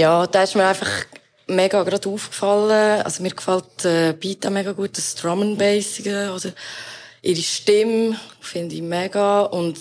Ja, 0.01 0.25
da 0.25 0.41
ist 0.41 0.55
mir 0.55 0.65
einfach 0.65 0.89
mega 1.45 1.83
gerade 1.83 2.09
aufgefallen. 2.09 3.03
Also 3.03 3.21
mir 3.21 3.29
gefällt 3.29 4.19
Beat 4.19 4.47
auch 4.47 4.49
mega 4.49 4.71
gut, 4.71 4.97
das 4.97 5.13
Drum 5.13 5.43
and 5.43 5.59
Bassige 5.59 6.33
oder 6.35 6.53
ihre 7.21 7.41
Stimme 7.43 8.19
finde 8.39 8.73
ich 8.73 8.81
mega 8.81 9.41
und 9.41 9.77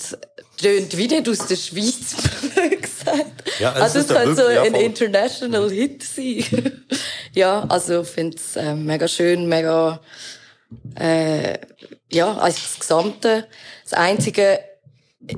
tönt 0.58 0.94
wie 0.98 1.08
nicht 1.08 1.26
aus 1.26 1.46
der 1.46 1.56
Schweiz 1.56 2.16
gesagt. 2.82 3.44
Ja, 3.60 3.72
es 3.76 3.80
also 3.80 3.98
es 4.00 4.08
könnte 4.08 4.34
so 4.34 4.46
ein 4.46 4.72
voll. 4.72 4.82
international 4.82 5.70
Hit 5.70 6.02
sein. 6.02 6.82
ja, 7.32 7.64
also 7.70 8.02
ich 8.02 8.08
finde 8.08 8.36
es 8.36 8.56
äh, 8.56 8.74
mega 8.74 9.08
schön, 9.08 9.48
mega 9.48 10.00
äh, 10.96 11.56
ja, 12.12 12.36
also 12.36 12.58
das 12.60 12.78
Gesamte. 12.78 13.46
Das 13.84 13.94
Einzige, 13.94 14.60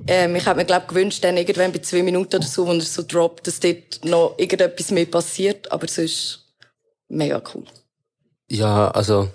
ähm, 0.07 0.37
ich 0.37 0.47
hätte 0.47 0.57
mir 0.57 0.64
glaub 0.64 0.89
gewünscht, 0.89 1.24
dann 1.24 1.37
irgendwann 1.37 1.72
bei 1.72 1.80
zwei 1.80 2.03
Minuten 2.03 2.37
oder 2.37 2.47
so, 2.47 2.66
wenn 2.68 2.78
er 2.78 2.85
so 2.85 3.03
droppt, 3.03 3.47
dass 3.47 3.61
dort 3.61 4.05
noch 4.05 4.35
irgendetwas 4.39 4.91
mehr 4.91 5.07
passiert, 5.07 5.70
aber 5.72 5.89
sonst 5.89 6.55
mega 7.09 7.43
cool. 7.55 7.64
Ja, 8.49 8.91
also, 8.91 9.28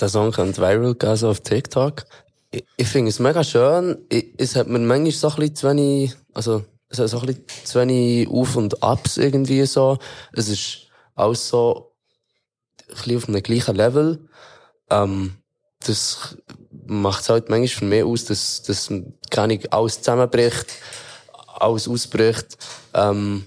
der 0.00 0.08
Song 0.08 0.32
könnte 0.32 0.60
viral 0.60 0.94
gehen, 0.94 1.16
so 1.16 1.28
auf 1.28 1.40
TikTok. 1.40 2.04
Ich, 2.50 2.64
ich 2.76 2.88
finde 2.88 3.10
es 3.10 3.18
mega 3.18 3.44
schön. 3.44 3.98
Ich, 4.08 4.32
es 4.38 4.56
hat 4.56 4.68
mir 4.68 4.78
manchmal 4.78 5.12
so 5.12 5.28
ein 5.28 5.36
bisschen 5.36 5.56
zu 5.56 5.68
wenig, 5.68 6.14
also, 6.32 6.64
es 6.88 6.98
hat 6.98 7.08
so 7.08 7.20
ein 7.20 7.26
bisschen 7.26 8.26
zu 8.26 8.30
Auf- 8.30 8.56
und 8.56 8.82
Ups 8.82 9.16
irgendwie 9.16 9.66
so. 9.66 9.98
Es 10.32 10.48
ist 10.48 10.88
alles 11.14 11.48
so, 11.48 11.94
ein 12.88 12.94
bisschen 12.94 13.16
auf 13.16 13.28
einem 13.28 13.42
gleichen 13.42 13.76
Level. 13.76 14.28
Ähm, 14.90 15.36
das 15.80 16.36
macht 16.86 17.22
es 17.22 17.28
halt 17.28 17.48
manchmal 17.50 17.68
für 17.68 17.84
mich 17.84 18.02
aus, 18.04 18.24
dass, 18.24 18.62
dass, 18.62 18.92
keine 19.30 19.58
alles 19.70 19.98
zusammenbricht, 19.98 20.66
alles 21.58 21.88
ausbricht. 21.88 22.56
Ähm, 22.94 23.46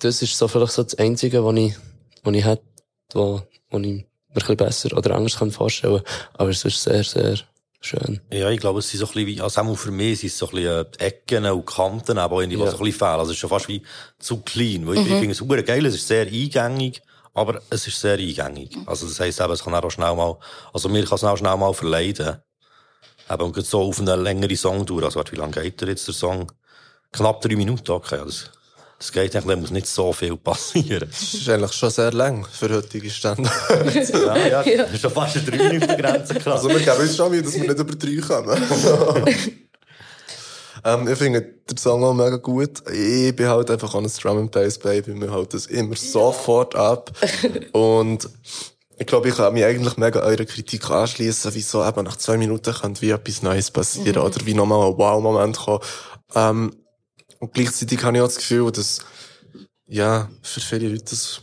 das 0.00 0.22
ist 0.22 0.36
so 0.36 0.48
vielleicht 0.48 0.72
so 0.72 0.82
das 0.82 0.94
Einzige, 0.98 1.44
was 1.44 1.56
ich, 1.56 1.74
was 2.22 2.34
ich 2.34 2.44
hätte, 2.44 2.62
wo, 3.12 3.42
wo 3.70 3.78
ich 3.78 3.86
mir 3.86 3.98
ein 3.98 4.04
bisschen 4.34 4.56
besser 4.56 4.96
oder 4.96 5.14
anders 5.14 5.36
kann 5.38 5.50
vorstellen 5.50 6.02
Aber 6.34 6.50
es 6.50 6.64
ist 6.64 6.82
sehr, 6.82 7.04
sehr 7.04 7.36
schön. 7.80 8.20
Ja, 8.32 8.50
ich 8.50 8.60
glaube, 8.60 8.78
es 8.78 8.88
sind 8.88 9.00
so 9.00 9.06
ein 9.06 9.12
bisschen 9.12 9.26
wie, 9.26 9.40
also 9.40 9.60
auch 9.60 9.74
für 9.76 9.90
mich 9.90 10.20
sind 10.20 10.28
es 10.28 10.38
so 10.38 10.46
ein 10.48 10.52
bisschen 10.52 10.86
äh, 11.00 11.04
Ecken 11.06 11.44
und 11.46 11.66
Kanten, 11.66 12.18
aber 12.18 12.46
die 12.46 12.54
Ja. 12.56 12.58
so 12.70 12.76
ein 12.76 12.84
bisschen 12.84 12.98
fehlen. 12.98 13.10
Also 13.18 13.30
es 13.32 13.36
ist 13.36 13.40
schon 13.40 13.50
fast 13.50 13.68
wie 13.68 13.82
zu 14.18 14.38
clean. 14.38 14.86
Weil 14.86 14.98
ich, 14.98 15.00
Mhm. 15.06 15.12
ich 15.12 15.18
finde 15.18 15.32
es 15.32 15.38
super 15.38 15.62
geil, 15.62 15.84
es 15.86 15.94
ist 15.94 16.06
sehr 16.08 16.26
eingängig, 16.26 17.02
aber 17.34 17.60
es 17.70 17.86
ist 17.86 18.00
sehr 18.00 18.18
eingängig. 18.18 18.76
Also 18.86 19.06
das 19.06 19.20
heisst 19.20 19.40
eben, 19.40 19.52
es 19.52 19.62
kann 19.64 19.74
auch 19.74 19.90
schnell 19.90 20.14
mal, 20.14 20.36
also 20.72 20.88
mir 20.88 21.04
kann 21.04 21.16
es 21.16 21.24
auch 21.24 21.36
schnell 21.36 21.56
mal 21.56 21.72
verleiden. 21.72 22.36
Eben, 23.30 23.42
und 23.42 23.66
so 23.66 23.82
auf 23.82 24.00
eine 24.00 24.16
längere 24.16 24.56
Songtour, 24.56 25.04
also 25.04 25.16
warte, 25.16 25.32
wie 25.32 25.36
lange 25.36 25.52
geht 25.52 25.80
der 25.80 25.88
jetzt, 25.88 26.06
der 26.08 26.14
Song? 26.14 26.50
Knapp 27.12 27.40
drei 27.40 27.56
Minuten, 27.56 27.90
okay, 27.92 28.16
ja, 28.16 28.24
das, 28.24 28.50
das 28.98 29.12
geht 29.12 29.34
eigentlich, 29.36 29.54
da 29.54 29.60
muss 29.60 29.70
nicht 29.70 29.86
so 29.86 30.12
viel 30.12 30.36
passieren. 30.36 31.08
Das 31.08 31.34
ist 31.34 31.48
eigentlich 31.48 31.72
schon 31.72 31.90
sehr 31.90 32.12
lang 32.12 32.44
für 32.46 32.68
heutige 32.68 33.10
Standards. 33.10 34.08
ja, 34.12 34.36
ja, 34.36 34.62
das 34.62 34.92
ist 34.92 35.00
schon 35.00 35.12
fast 35.12 35.36
eine 35.36 35.46
drei 35.46 35.68
Minuten 35.68 35.96
Grenze, 35.96 36.34
klar. 36.34 36.56
Also 36.56 36.68
wir 36.68 36.80
geben 36.80 37.00
uns 37.00 37.16
schon 37.16 37.30
Mühe, 37.30 37.42
dass 37.42 37.54
wir 37.54 37.62
nicht 37.62 37.78
über 37.78 37.94
drei 37.94 38.16
kommen. 38.16 39.60
ähm, 40.84 41.08
ich 41.08 41.18
finde 41.18 41.42
den 41.42 41.76
Song 41.76 42.02
auch 42.04 42.14
mega 42.14 42.36
gut. 42.36 42.82
Ich 42.90 43.34
bin 43.36 43.48
halt 43.48 43.70
einfach 43.70 43.94
an 43.94 44.04
ein 44.04 44.12
Drum 44.20 44.38
and 44.38 44.50
Bass 44.50 44.78
Baby. 44.78 45.12
Mir 45.14 45.32
haut 45.32 45.54
das 45.54 45.66
immer 45.66 45.96
sofort 45.96 46.74
ab. 46.74 47.12
Und 47.72 48.28
ich 48.98 49.06
glaube, 49.06 49.28
ich 49.28 49.36
kann 49.36 49.54
mich 49.54 49.64
eigentlich 49.64 49.96
mega 49.96 50.20
eurer 50.20 50.44
Kritik 50.44 50.90
anschließen, 50.90 51.54
wieso 51.54 51.86
eben 51.86 52.04
nach 52.04 52.16
zwei 52.16 52.36
Minuten 52.36 52.74
könnte 52.74 53.00
wie 53.02 53.10
etwas 53.10 53.42
Neues 53.42 53.70
passieren 53.70 54.20
Mhm. 54.20 54.26
oder 54.26 54.46
wie 54.46 54.54
nochmal 54.54 54.88
ein 54.90 54.98
Wow-Moment 54.98 55.56
kommen. 55.58 55.80
Ähm, 56.34 56.76
und 57.38 57.54
gleichzeitig 57.54 58.02
habe 58.04 58.16
ich 58.18 58.22
auch 58.22 58.26
das 58.26 58.36
Gefühl, 58.36 58.70
dass, 58.70 59.00
ja, 59.86 60.28
für 60.42 60.60
viele 60.60 60.88
Leute 60.88 61.04
das 61.04 61.40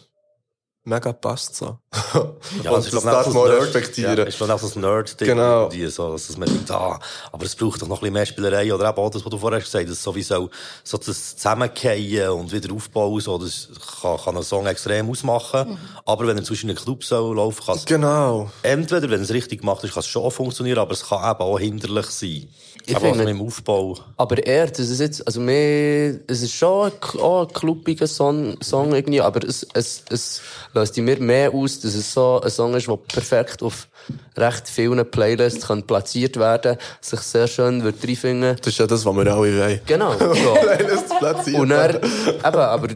mega 0.87 1.13
passt 1.13 1.55
so. 1.55 1.77
Ja, 2.63 2.71
und 2.71 2.77
das 2.77 2.85
ist, 2.87 2.93
das 2.93 3.03
glaub 3.03 3.27
ich, 3.27 3.33
man 3.33 3.43
ein 3.43 3.49
Nerd- 3.49 3.61
respektieren. 3.63 4.17
Ja, 4.17 4.23
ist, 4.23 4.41
ich, 4.41 4.49
auch 4.49 4.59
so 4.59 4.79
ein 4.79 4.81
Nerd-Ding. 4.81 5.27
Genau. 5.27 5.63
irgendwie 5.65 5.87
So, 5.87 6.11
dass 6.13 6.37
man 6.37 6.47
denkt, 6.47 6.71
ah, 6.71 6.99
aber 7.31 7.45
es 7.45 7.55
braucht 7.55 7.81
doch 7.81 7.87
noch 7.87 7.97
ein 7.97 7.99
bisschen 8.01 8.13
mehr 8.13 8.25
Spielerei. 8.25 8.73
Oder 8.73 8.89
eben 8.89 8.97
auch 8.97 9.09
das, 9.09 9.23
was 9.23 9.29
du 9.29 9.37
vorher 9.37 9.59
gesagt 9.59 9.87
hast, 9.89 10.01
sowieso 10.03 10.49
so 10.83 10.97
das 10.97 11.35
Zusammenkehren 11.35 12.31
und 12.39 12.51
wieder 12.51 12.73
aufbauen, 12.73 13.19
so, 13.21 13.37
das 13.37 13.67
kann, 14.01 14.17
kann 14.17 14.35
einen 14.35 14.43
Song 14.43 14.65
extrem 14.65 15.09
ausmachen. 15.09 15.77
Aber 16.05 16.27
wenn 16.27 16.37
er 16.37 16.43
zwischen 16.43 16.69
einem 16.69 16.77
Club 16.77 17.03
so 17.03 17.33
laufen 17.33 17.65
kann, 17.65 17.75
es- 17.77 17.85
Genau. 17.85 18.49
entweder, 18.63 19.09
wenn 19.09 19.21
es 19.21 19.31
richtig 19.31 19.61
gemacht 19.61 19.83
ist, 19.83 19.93
kann 19.93 20.01
es 20.01 20.07
schon 20.07 20.29
funktionieren, 20.31 20.79
aber 20.79 20.91
es 20.93 21.07
kann 21.07 21.19
eben 21.29 21.41
auch 21.41 21.59
hinderlich 21.59 22.05
sein. 22.07 22.47
Ich 22.89 22.95
aber 22.95 23.07
finde- 23.09 23.25
mit 23.25 23.27
dem 23.29 23.41
Aufbau. 23.41 23.97
Aber 24.15 24.45
eher, 24.45 24.67
das 24.67 24.79
ist 24.79 24.99
jetzt, 24.99 25.25
also 25.27 25.41
mehr, 25.41 26.15
es 26.27 26.41
ist 26.41 26.53
schon 26.53 26.91
ein, 26.91 27.19
auch 27.19 27.47
ein 27.47 27.53
klubbiger 27.53 28.07
Song, 28.07 28.55
Song 28.61 28.93
irgendwie, 28.93 29.19
aber 29.21 29.43
es, 29.45 29.67
es, 29.73 30.03
es 30.09 30.41
löst 30.73 30.97
in 30.97 31.05
mir 31.05 31.19
mehr 31.19 31.53
aus, 31.53 31.79
dass 31.81 31.93
es 31.95 32.13
so 32.13 32.39
ein 32.41 32.49
Song 32.49 32.73
ist, 32.75 32.87
der 32.87 32.95
perfekt 32.95 33.61
auf 33.61 33.87
recht 34.37 34.69
vielen 34.69 35.09
Playlists 35.11 35.67
kann 35.67 35.83
platziert 35.83 36.37
werden, 36.37 36.77
sich 37.01 37.19
sehr 37.19 37.47
schön 37.47 37.83
wird 37.83 38.01
reinfinden. 38.07 38.55
Das 38.57 38.67
ist 38.67 38.79
ja 38.79 38.87
das, 38.87 39.03
was 39.05 39.15
wir 39.15 39.21
alle 39.33 39.57
wollen. 39.59 39.81
Genau, 39.85 40.13
so. 40.17 40.53
Playlists 40.61 41.17
platziert 41.19 41.59
Und 41.59 41.69
werden. 41.69 42.01
eben, 42.03 42.43
aber, 42.43 42.87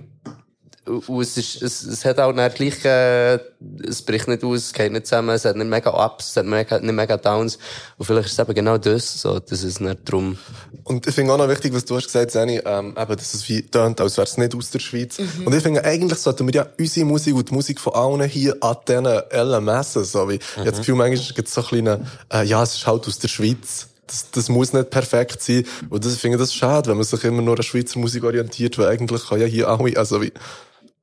und 0.86 1.22
es 1.22 1.38
ist, 1.38 1.62
es, 1.62 1.84
es 1.84 2.04
hat 2.06 2.20
auch 2.20 2.34
dann 2.34 2.52
gleich, 2.52 2.84
äh, 2.86 3.40
es 3.88 4.02
bricht 4.02 4.28
nicht 4.28 4.44
aus, 4.44 4.58
es 4.58 4.74
geht 4.74 4.92
nicht 4.92 5.06
zusammen, 5.06 5.30
es 5.30 5.46
hat 5.46 5.56
nicht 5.56 5.70
mega 5.70 5.92
Ups, 5.92 6.32
es 6.32 6.38
hat 6.38 6.46
mega, 6.46 6.80
nicht 6.80 6.94
mega 6.94 7.18
Downs. 7.18 7.60
Und 7.98 8.06
vielleicht 8.06 8.28
ist 8.28 8.34
es 8.34 8.40
eben 8.40 8.54
genau 8.56 8.80
das, 8.80 9.22
so, 9.22 9.40
dass 9.40 9.64
es 9.64 9.80
nicht 9.80 10.00
drum, 10.06 10.40
Und 10.84 11.06
ich 11.06 11.14
finde 11.14 11.34
auch 11.34 11.38
noch 11.38 11.48
wichtig, 11.50 11.72
was 11.74 11.86
du 11.86 11.96
hast 11.96 12.06
gesagt, 12.06 12.32
Sani, 12.32 12.60
ähm, 12.66 12.96
eben, 12.98 13.16
dass 13.16 13.34
es 13.36 13.48
wie 13.48 13.62
tönt, 13.62 14.02
als 14.02 14.18
wäre 14.18 14.26
es 14.26 14.38
nicht 14.38 14.56
aus 14.56 14.72
der 14.72 14.80
Schweiz. 14.80 15.20
Und 15.46 15.54
ich 15.54 15.62
finde, 15.62 15.84
eigentlich 15.86 16.18
sollten 16.18 16.48
wir 16.48 16.54
ja 16.54 16.68
unsere 16.80 17.06
Musik 17.06 17.36
und 17.36 17.50
die 17.50 17.54
Musik 17.54 17.80
von 17.80 17.94
allen 17.94 18.28
hier 18.28 18.58
an 18.62 18.78
diesen 18.88 19.06
Ellen 19.06 19.64
messen, 19.64 20.04
so 20.04 20.28
wie, 20.30 20.36
ich 20.36 20.58
habe 20.58 20.72
das 20.72 20.80
Gefühl, 20.80 20.96
manchmal 20.96 21.36
gibt 21.36 21.48
es 21.48 21.54
so 21.54 21.62
ein 21.62 21.68
kleine, 21.68 22.06
äh, 22.34 22.44
ja, 22.44 22.64
es 22.64 22.74
ist 22.74 22.88
halt 22.88 23.08
aus 23.08 23.20
der 23.20 23.28
Schweiz. 23.28 23.88
Das, 24.08 24.32
das 24.32 24.50
muss 24.50 24.74
nicht 24.74 24.90
perfekt 24.90 25.42
sein. 25.42 25.64
Und 25.90 26.04
das, 26.04 26.16
ich 26.16 26.20
finde 26.20 26.38
das 26.38 26.54
schade, 26.54 26.90
wenn 26.90 26.98
man 26.98 27.06
sich 27.06 27.24
immer 27.24 27.42
nur 27.42 27.56
an 27.56 27.64
Schweizer 27.64 27.98
Musik 28.00 28.24
orientiert, 28.24 28.78
weil 28.78 28.88
eigentlich 28.88 29.30
kann 29.30 29.40
ja 29.40 29.46
hier 29.46 29.70
alle, 29.70 29.96
also 29.96 30.22
wie, 30.22 30.34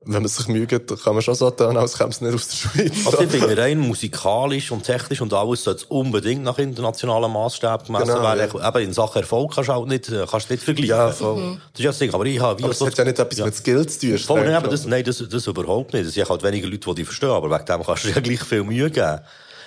wenn 0.05 0.21
man 0.21 0.29
sich 0.29 0.47
Mühe 0.47 0.65
gibt, 0.65 0.89
dann 0.89 0.97
kann 0.97 1.13
man 1.13 1.21
schon 1.21 1.35
so 1.35 1.51
tun, 1.51 1.75
als 1.75 1.97
käme 1.97 2.09
es 2.09 2.21
nicht 2.21 2.33
aus 2.33 2.47
der 2.47 2.55
Schweiz. 2.55 3.05
Also 3.05 3.19
ich 3.21 3.29
finde, 3.29 3.57
rein 3.57 3.79
musikalisch 3.79 4.71
und 4.71 4.83
technisch 4.83 5.19
und 5.19 5.33
alles 5.33 5.65
sollte 5.65 5.81
es 5.81 5.83
unbedingt 5.85 6.41
nach 6.43 6.57
internationalen 6.57 7.31
Maßstäben 7.31 7.85
gemessen 7.87 8.07
Genau, 8.07 8.23
werden. 8.23 8.49
ja. 8.53 8.69
Eben 8.69 8.77
in 8.85 8.93
Sachen 8.93 9.21
Erfolg 9.21 9.53
kannst 9.55 9.67
du 9.69 9.73
auch 9.73 9.85
nicht, 9.85 10.07
äh, 10.09 10.25
kannst 10.29 10.49
du 10.49 10.53
nicht 10.53 10.63
vergleichen. 10.63 10.89
Ja, 10.89 11.11
voll. 11.11 11.35
Mhm. 11.41 11.61
Das 11.73 11.79
ist 11.79 11.83
ja 11.83 11.89
das 11.91 11.99
Ding. 11.99 12.13
Aber 12.13 12.25
ich 12.25 12.39
habe 12.39 12.59
wie 12.59 12.63
Aber 12.63 12.71
es 12.71 12.79
hat 12.81 12.97
ja 12.97 13.03
nicht 13.03 13.19
etwas 13.19 13.45
mit 13.45 13.55
Skills 13.55 13.99
zu 13.99 14.07
tun. 14.07 14.17
Voll, 14.19 14.45
nein, 14.45 14.55
aber 14.55 14.69
das, 14.69 14.85
nein, 14.85 15.03
das, 15.03 15.21
das 15.29 15.47
überhaupt 15.47 15.93
nicht. 15.93 16.05
Es 16.05 16.13
sind 16.13 16.29
halt 16.29 16.43
weniger 16.43 16.67
Leute, 16.67 16.89
die 16.89 16.95
dich 16.95 17.05
verstehen, 17.05 17.29
aber 17.31 17.49
wegen 17.51 17.65
dem 17.65 17.83
kannst 17.83 18.05
du 18.05 18.07
dir 18.07 18.15
ja 18.15 18.21
gleich 18.21 18.43
viel 18.43 18.63
Mühe 18.63 18.89
geben. 18.89 19.19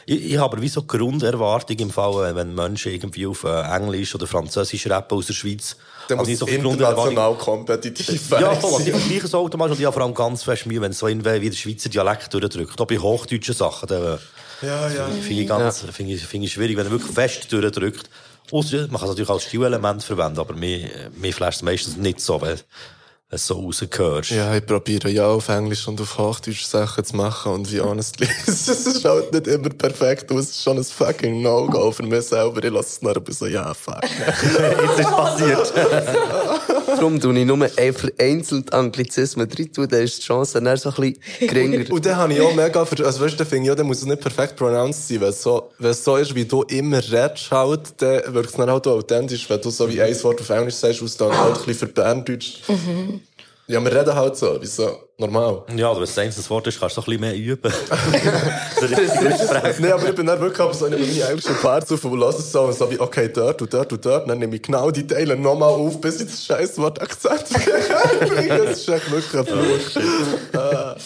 Ich, 0.06 0.32
ich 0.32 0.38
habe 0.38 0.54
aber 0.54 0.62
wie 0.62 0.68
so 0.68 0.82
Grunderwartung 0.82 1.76
im 1.78 1.90
Fall, 1.90 2.34
wenn 2.34 2.54
Menschen 2.54 2.90
irgendwie 2.92 3.26
auf 3.26 3.44
äh, 3.44 3.62
Englisch 3.76 4.14
oder 4.14 4.26
Französisch 4.26 4.88
rappen 4.88 5.16
aus 5.18 5.26
der 5.26 5.34
Schweiz. 5.34 5.76
Dann 6.12 6.18
habe 6.18 6.30
muss 6.30 6.32
ich 6.32 6.38
so 6.38 6.46
international 6.46 7.34
kompetitiv 7.34 8.30
ja, 8.30 8.40
werden. 8.40 8.60
voll. 8.60 8.74
Also 8.74 8.90
ich 8.90 9.20
vergleiche 9.30 9.38
und 9.38 9.80
ich 9.80 9.86
habe 9.86 9.92
vor 9.92 10.02
allem 10.02 10.14
ganz 10.14 10.42
fest 10.42 10.66
Mühe, 10.66 10.80
wenn 10.80 10.90
es 10.92 10.98
so 10.98 11.08
irgendwie 11.08 11.40
wie 11.40 11.50
der 11.50 11.56
Schweizer 11.56 11.88
Dialekt 11.88 12.32
durchdrückt. 12.32 12.80
Auch 12.80 12.86
bei 12.86 12.98
hochdeutschen 12.98 13.54
Sachen, 13.54 13.88
dann, 13.88 14.18
Ja, 14.62 14.88
ja. 14.88 15.06
finde 15.06 15.42
ich 15.42 15.48
ganz, 15.48 15.84
finde 15.92 16.12
ich, 16.12 16.24
finde 16.24 16.46
ich 16.46 16.52
schwierig, 16.52 16.76
wenn 16.76 16.86
er 16.86 16.92
wirklich 16.92 17.12
fest 17.12 17.52
durchdrückt. 17.52 18.10
Ausser, 18.50 18.88
man 18.88 19.00
kann 19.00 19.04
es 19.04 19.08
natürlich 19.08 19.30
als 19.30 19.44
Stilelement 19.44 20.02
verwenden, 20.02 20.38
aber 20.40 20.54
mir, 20.54 20.90
mir 21.16 21.32
flasht 21.32 21.58
es 21.58 21.62
meistens 21.62 21.96
nicht 21.96 22.20
so, 22.20 22.40
weil 22.40 22.58
es 23.32 23.46
so 23.46 23.54
rausgehört. 23.54 24.28
Ja, 24.28 24.54
ich 24.54 24.66
probiere 24.66 25.08
ja 25.08 25.26
auf 25.26 25.48
Englisch 25.48 25.88
und 25.88 26.00
auf 26.00 26.18
Hochdeutsch 26.18 26.64
Sachen 26.64 27.02
zu 27.02 27.16
machen 27.16 27.52
und 27.52 27.72
wie 27.72 27.80
honestly, 27.80 28.28
es 28.46 28.68
ist 28.68 29.04
halt 29.04 29.32
nicht 29.32 29.46
immer 29.46 29.70
perfekt, 29.70 30.30
aber 30.30 30.40
es 30.40 30.50
ist 30.50 30.62
schon 30.62 30.76
ein 30.76 30.84
fucking 30.84 31.40
No-Go 31.40 31.90
für 31.92 32.02
mich 32.02 32.26
selber. 32.26 32.62
Ich 32.62 32.70
lasse 32.70 32.88
es 32.88 33.02
nur 33.02 33.16
ein 33.16 33.24
bisschen, 33.24 33.52
ja, 33.52 33.72
fuck. 33.72 34.02
Jetzt 34.02 34.98
ist 34.98 35.10
passiert. 35.10 35.72
Darum 36.96 37.20
tue 37.20 37.38
ich 37.38 37.46
nur 37.46 37.68
ein 37.76 37.92
vereinzelt 37.94 38.72
Anglizismen 38.72 39.48
drin 39.48 39.72
tun, 39.72 39.88
dann 39.88 40.02
ist 40.02 40.18
die 40.18 40.22
Chance 40.22 40.60
dann 40.60 40.76
so 40.76 40.90
ein 40.90 40.94
bisschen 40.94 41.48
geringer. 41.48 41.90
Und 41.90 42.06
dann 42.06 42.16
habe 42.16 42.32
ich 42.32 42.40
auch 42.40 42.54
mega, 42.54 42.80
also 42.80 43.20
weißt 43.20 43.40
du, 43.40 43.44
finde 43.44 43.66
ich 43.66 43.70
auch, 43.70 43.76
dann 43.76 43.86
muss 43.86 43.98
es 43.98 44.06
nicht 44.06 44.20
perfekt 44.20 44.56
pronounced 44.56 45.08
sein, 45.08 45.20
weil 45.20 45.30
es 45.30 45.42
so, 45.42 45.70
wenn 45.78 45.90
es 45.90 46.04
so 46.04 46.16
ist, 46.16 46.34
wie 46.34 46.44
du 46.44 46.62
immer 46.62 46.98
redest 46.98 47.50
halt, 47.50 47.94
dann 47.98 48.34
wirkt 48.34 48.50
es 48.50 48.56
dann 48.56 48.70
halt 48.70 48.86
auch 48.86 48.98
authentisch, 48.98 49.48
wenn 49.48 49.60
du 49.60 49.70
so 49.70 49.88
wie 49.90 50.00
ein 50.00 50.22
Wort 50.22 50.40
auf 50.40 50.50
Englisch 50.50 50.74
sagst, 50.74 51.00
und 51.00 51.06
es 51.06 51.16
dann 51.16 51.36
halt 51.36 51.58
ein 51.58 51.64
bisschen 51.64 51.88
für 51.88 51.94
Berndeutsch. 51.94 52.60
Ja, 53.68 53.82
wir 53.82 53.94
reden 53.94 54.14
halt 54.14 54.36
so, 54.36 54.60
wie 54.60 54.66
so, 54.66 55.08
normal. 55.18 55.62
Ja, 55.76 55.88
aber 55.90 55.98
wenn 55.98 56.04
es 56.04 56.18
ein 56.18 56.26
einzelnes 56.26 56.50
Wort 56.50 56.66
ist, 56.66 56.80
kannst 56.80 56.96
du 56.96 57.00
so 57.00 57.10
ein 57.10 57.18
bisschen 57.18 57.20
mehr 57.20 57.36
üben. 57.36 57.72
Nee, 59.78 59.92
aber 59.92 60.08
ich 60.08 60.14
bin 60.16 60.26
dann 60.26 60.40
wirklich 60.40 60.60
aber 60.60 60.74
so 60.74 60.86
in 60.86 60.92
meine 60.92 61.04
englischen 61.04 61.54
Parts 61.56 61.92
auf 61.92 62.04
und 62.04 62.18
lasse 62.18 62.38
es 62.40 62.50
so 62.50 62.62
und 62.62 62.74
so 62.74 62.90
wie, 62.90 62.98
okay, 62.98 63.30
dort 63.32 63.62
und 63.62 63.72
dort 63.72 63.92
und 63.92 64.04
dort. 64.04 64.28
Dann 64.28 64.38
nehme 64.38 64.56
ich 64.56 64.62
genau 64.62 64.90
die 64.90 65.06
Teile 65.06 65.36
nochmal 65.36 65.68
auf, 65.68 66.00
bis 66.00 66.20
ich 66.20 66.26
das 66.26 66.44
scheiß 66.44 66.78
Wort 66.78 67.00
Akzent 67.00 67.44
kriege. 67.44 68.58
Das 68.64 68.78
ist 68.80 68.88
echt 68.88 69.10
wirklich 69.10 69.34
ein 69.34 69.46
Fluch. 69.46 70.60
Ah. 70.60 70.96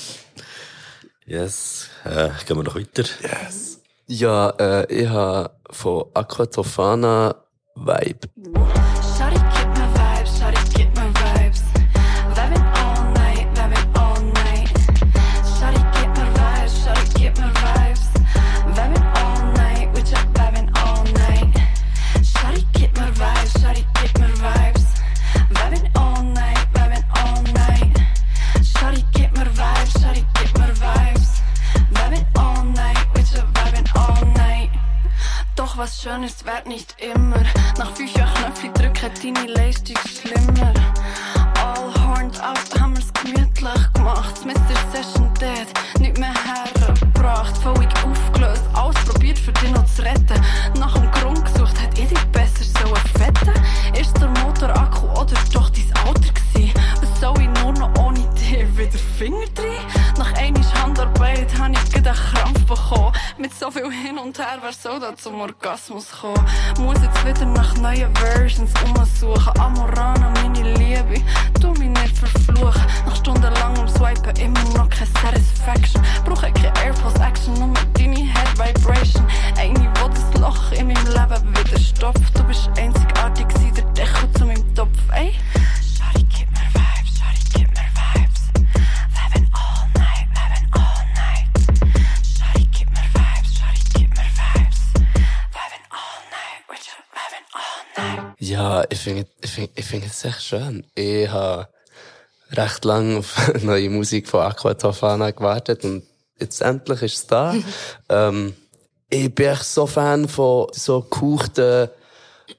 Yes. 1.27 1.89
Äh, 2.05 2.31
gehen 2.47 2.57
wir 2.57 2.63
noch 2.63 2.77
weiter. 2.77 3.05
Yes. 3.21 3.81
Ja, 4.07 4.51
äh, 4.59 4.87
ich 4.93 5.09
habe 5.09 5.51
von 5.71 6.07
Aquatofana 6.15 7.35
Vibe. 7.75 8.29
Was 35.87 36.05
ist, 36.25 36.45
wird 36.45 36.67
nicht 36.67 36.97
immer. 37.01 37.41
Nach 37.79 37.93
fünf 37.93 38.13
Jahren 38.17 38.35
Knöpfe 38.35 38.69
drücken, 38.71 39.35
deine 39.35 39.53
Leistung 39.53 39.97
schlimmer. 39.99 40.75
All 41.63 41.95
horned 42.03 42.41
up, 42.41 42.59
haben 42.81 42.97
wir's 42.97 43.13
gemütlich 43.13 43.93
gemacht. 43.95 44.45
Mr. 44.45 44.77
Session 44.93 45.33
dead, 45.35 45.69
nicht 46.01 46.19
mehr 46.19 46.35
hergebracht. 46.35 47.57
Völlig 47.59 47.89
aufgelöst, 48.05 48.65
alles 48.75 48.97
probiert 49.05 49.39
für 49.39 49.53
dich 49.53 49.71
noch 49.71 49.87
zu 49.87 50.03
retten. 50.03 50.41
Nach 50.81 50.95
dem 50.95 51.09
Grund 51.13 51.45
gesucht, 51.45 51.81
hat 51.81 51.97
ich 51.97 52.09
dich 52.09 52.25
besser 52.33 52.65
so 52.65 52.93
fetten. 53.17 53.53
Ist 53.99 54.17
der 54.21 54.29
Motorakku 54.43 55.07
oder 55.11 55.37
doch 55.53 55.71
dein 55.71 55.93
Alter 56.05 56.33
gsi? 56.33 56.73
Was 57.01 57.21
soll 57.21 57.41
ich 57.41 57.63
nur 57.63 57.73
noch 57.75 57.95
ohne 58.05 58.27
dich 58.35 58.77
wieder 58.77 58.99
Finger 59.19 59.47
drin? 59.55 59.87
Nach 60.19 60.33
einisch 60.35 60.73
Handarbeit 60.83 61.47
hab 61.59 61.71
ich 61.71 61.93
gerade 61.93 62.11
einen 62.11 62.19
Krampf 62.19 62.67
bekommen. 62.67 63.06
Mit 63.47 63.55
so 63.55 63.71
viel 63.71 63.89
hin 63.93 64.19
und 64.19 64.37
her, 64.41 64.59
wer 64.61 64.73
soll 64.73 64.99
da 64.99 65.15
zum 65.15 65.41
Orgasmus 65.41 66.11
kommen? 66.11 66.45
Muss 66.81 66.97
jetzt 67.01 67.25
wieder 67.25 67.47
nach 67.47 67.77
neuen 67.77 68.13
Versions 68.17 68.73
umsuchen. 68.85 69.61
Amorana, 69.61 70.31
meine 70.31 70.75
Liebe, 70.75 71.23
tu 71.61 71.69
mich 71.75 71.89
nicht 71.91 72.19
verfluchen. 72.19 72.83
Nach 73.07 73.15
stundenlangem 73.15 73.87
Swipen 73.89 74.35
immer 74.35 74.65
noch 74.77 74.91
keine 74.91 75.07
Satisfaction. 75.23 76.03
Brauche 76.25 76.51
keine 76.51 76.73
AirPods 76.85 77.21
Action, 77.21 77.55
nur 77.55 77.73
deine 77.95 78.17
Head 78.17 78.59
Vibration. 78.59 79.25
Eine, 79.57 79.93
wo 80.01 80.09
das 80.09 80.41
Loch 80.41 80.73
in 80.73 80.89
meinem 80.89 81.07
Leben 81.07 81.57
wieder 81.57 81.79
stopft. 81.79 82.37
Du 82.37 82.43
bist 82.43 82.69
einzigartig, 82.77 83.47
gewesen, 83.47 83.75
der 83.77 83.85
Deckel 83.93 84.33
zu 84.33 84.45
meinem 84.45 84.75
Topf. 84.75 84.99
Ey, 85.13 85.37
Ja, 98.57 98.85
ich 98.89 98.99
finde 98.99 99.27
ich 99.43 99.51
find, 99.51 99.71
ich 99.75 99.85
find 99.85 100.07
es 100.07 100.25
echt 100.25 100.43
schön. 100.43 100.87
Ich 100.95 101.29
habe 101.29 101.69
recht 102.53 102.85
lange 102.85 103.19
auf 103.19 103.53
neue 103.63 103.91
Musik 103.91 104.29
von 104.29 104.41
Aqua 104.41 104.73
Tofana 104.75 105.31
gewartet 105.31 105.85
und 105.85 106.05
jetzt 106.41 106.63
endlich 106.63 107.03
ist 107.03 107.15
es 107.17 107.27
da. 107.27 107.55
ähm, 108.09 108.55
ich 109.11 109.35
bin 109.35 109.49
echt 109.49 109.65
so 109.65 109.87
Fan 109.87 110.27
von 110.29 110.69
so 110.73 111.03
gehauchten, 111.03 111.91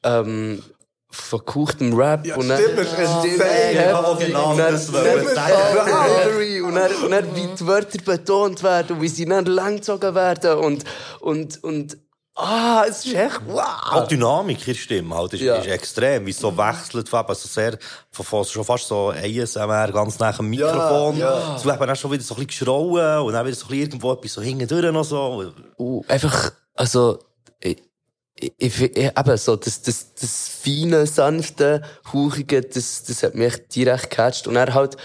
ähm, 0.04 0.64
von 1.10 1.42
gehauchtem 1.46 1.94
Rap. 1.94 2.26
Ja, 2.26 2.36
und 2.36 2.48
dann- 2.50 2.62
stimmt, 2.62 2.88
Stimmt, 2.88 3.26
insane. 3.26 3.74
ja, 3.74 3.82
Ich 3.82 3.94
habe 3.94 4.08
auch 4.08 4.20
genau 4.20 4.52
und 4.52 4.58
dann- 4.60 4.74
das 4.74 4.92
dann- 4.92 5.20
und 5.20 6.76
dann, 6.76 6.92
und 7.04 7.12
dann, 7.12 7.36
wie 7.36 7.48
die 7.48 7.68
Wörter 7.68 7.98
betont 8.04 8.62
werden 8.62 8.98
und 8.98 9.02
wie 9.02 9.08
sie 9.08 9.26
dann 9.26 9.46
langgezogen 9.46 10.14
werden 10.14 10.58
und, 10.60 10.84
und, 11.22 11.64
und, 11.64 11.98
ah, 12.38 12.86
es 12.88 13.06
ist 13.06 13.14
echt, 13.16 13.42
wow. 13.48 13.64
Auch 13.92 14.08
die 14.08 14.16
Dynamik 14.16 14.60
in 14.60 14.74
der 14.74 14.80
Stimme 14.80 15.16
halt, 15.16 15.34
ist, 15.34 15.42
Ja. 15.42 15.56
ist 15.56 15.68
extrem, 15.68 16.26
wie 16.26 16.32
es 16.32 16.40
so 16.40 16.56
wechselt 16.58 17.10
von, 17.10 17.26
so 17.30 17.48
sehr, 17.48 17.78
von, 18.12 18.26
von 18.26 18.46
schon 18.46 18.64
fast 18.64 18.88
so 18.88 19.10
ASMR, 19.10 19.92
ganz 19.92 20.20
nach 20.20 20.38
dem 20.38 20.50
Mikrofon, 20.50 21.18
ja. 21.18 21.58
zu 21.58 21.70
eben 21.70 21.80
dann 21.80 21.96
schon 21.96 22.12
wieder 22.12 22.24
so 22.24 22.36
ein 22.36 22.46
bisschen 22.46 22.66
geschrauen 22.66 23.26
und 23.26 23.34
dann 23.34 23.46
wieder 23.46 23.56
so 23.56 23.66
ein 23.66 23.70
bisschen 23.70 23.82
irgendwo 23.82 24.14
etwas 24.14 24.34
so 24.34 24.42
hintendurch 24.42 24.92
noch 24.92 25.04
so. 25.04 25.52
Uh, 25.78 26.04
einfach, 26.08 26.52
also, 26.76 27.20
ich, 27.60 28.54
ich, 28.58 28.82
eben 28.82 29.38
so, 29.38 29.56
das, 29.56 29.82
das, 29.82 30.14
das 30.14 30.48
feine, 30.48 31.08
sanfte, 31.08 31.82
hauchige, 32.14 32.62
das, 32.62 33.04
das 33.04 33.24
hat 33.24 33.36
mich 33.36 33.68
direkt 33.70 34.12
gecatcht. 34.12 34.48
Und 34.48 34.56
er 34.56 34.74
halt, 34.74 34.96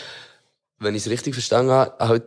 wenn 0.79 0.95
ich 0.95 1.07
es 1.07 1.11
richtig 1.11 1.35
verstanden 1.35 1.73
habe, 1.73 1.95
halt 1.99 2.25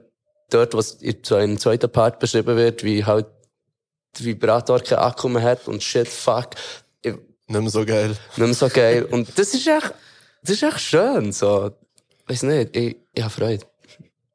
dort, 0.49 0.73
was 0.73 0.93
in 0.93 1.17
so 1.23 1.35
einem 1.35 1.59
zweiten 1.59 1.91
Part 1.91 2.19
beschrieben 2.19 2.55
wird, 2.55 2.83
wie 2.83 3.05
halt 3.05 3.27
der 4.17 4.25
Vibrator 4.25 4.79
keinen 4.79 4.99
Akku 4.99 5.27
mehr 5.29 5.41
hat 5.43 5.67
und 5.67 5.81
shit, 5.83 6.07
fuck, 6.07 6.49
ich, 7.01 7.13
Nicht 7.47 7.61
mehr 7.61 7.69
so 7.69 7.85
geil. 7.85 8.09
nicht 8.09 8.37
mehr 8.37 8.53
so 8.53 8.69
geil. 8.69 9.05
Und 9.05 9.29
das 9.37 9.53
ist 9.53 9.67
echt, 9.67 9.93
das 10.43 10.51
ist 10.55 10.63
echt 10.63 10.79
schön, 10.79 11.31
so. 11.31 11.71
Weiß 12.27 12.43
nicht, 12.43 12.75
ich, 12.75 12.95
ich 13.13 13.23
habe 13.23 13.33
Freude. 13.33 13.65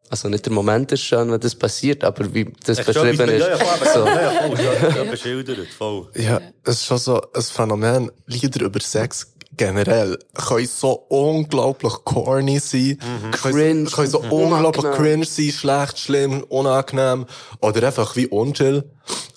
Also 0.08 0.28
nicht 0.28 0.44
der 0.44 0.52
Moment 0.52 0.90
ist 0.90 1.02
schön, 1.02 1.30
wenn 1.30 1.38
das 1.38 1.54
passiert, 1.54 2.02
aber 2.02 2.34
wie 2.34 2.52
das 2.64 2.78
schon 2.78 2.86
beschrieben 2.86 3.28
etwas- 3.28 3.30
ist. 3.30 3.40
Ja, 3.40 3.48
ja, 3.50 3.56
voll, 3.76 3.88
so. 3.94 4.06
ja, 4.06 4.20
ja, 4.22 4.30
voll, 4.48 4.60
ja, 4.60 4.96
ja, 5.04 5.04
beschildert, 5.10 5.68
voll. 5.68 6.08
Ja, 6.16 6.40
es 6.64 6.76
ist 6.76 6.86
schon 6.86 6.98
so 6.98 7.22
ein 7.32 7.42
Phänomen. 7.42 8.10
Lieder 8.26 8.64
über 8.64 8.80
Sex 8.80 9.32
generell 9.56 10.18
können 10.34 10.66
so 10.66 10.92
unglaublich 11.08 11.92
corny 12.04 12.58
sein. 12.58 12.98
Können, 13.32 13.86
Cringe, 13.86 13.90
können 13.90 14.10
so 14.10 14.20
unglaublich 14.20 14.84
unangenehm. 14.84 15.24
cringe 15.24 15.24
sein, 15.24 15.52
schlecht, 15.52 15.98
schlimm, 15.98 16.42
unangenehm. 16.44 17.26
Oder 17.60 17.86
einfach 17.86 18.16
wie 18.16 18.26
unchill. 18.26 18.90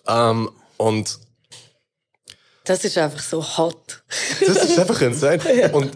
Ähm, 0.07 0.49
und 0.78 1.20
Das 2.66 2.84
ist 2.84 2.97
einfach 2.97 3.22
so 3.22 3.43
hot. 3.43 4.03
das 4.39 4.64
ist 4.64 4.80
einfach 4.80 5.01
insane. 5.01 5.39
Und 5.74 5.91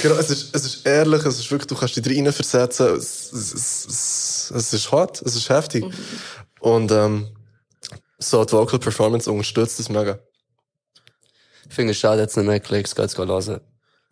genau, 0.00 0.14
es 0.16 0.30
ist, 0.30 0.54
es 0.54 0.64
ist 0.64 0.86
ehrlich, 0.86 1.24
es 1.24 1.38
ist 1.38 1.50
wirklich, 1.50 1.66
du 1.66 1.74
kannst 1.74 1.96
dich 1.96 2.06
rein 2.06 2.32
versetzen. 2.32 2.94
Es, 2.96 3.32
es, 3.32 3.54
es, 3.54 4.52
es, 4.54 4.72
ist 4.72 4.92
hot, 4.92 5.20
es 5.22 5.34
ist 5.34 5.48
heftig. 5.48 5.84
Und 6.60 6.92
ähm, 6.92 7.28
so 8.18 8.44
die 8.44 8.52
Vocal 8.52 8.78
Performance 8.78 9.30
unterstützt 9.30 9.78
das 9.80 9.88
mega. 9.88 10.20
Ich 11.72 11.76
finde 11.76 11.92
es 11.92 11.96
schade, 11.96 12.20
jetzt 12.20 12.36
nicht 12.36 12.44
mehr 12.44 12.60
Klicks, 12.60 12.94
geht's 12.94 13.16
hören. 13.16 13.62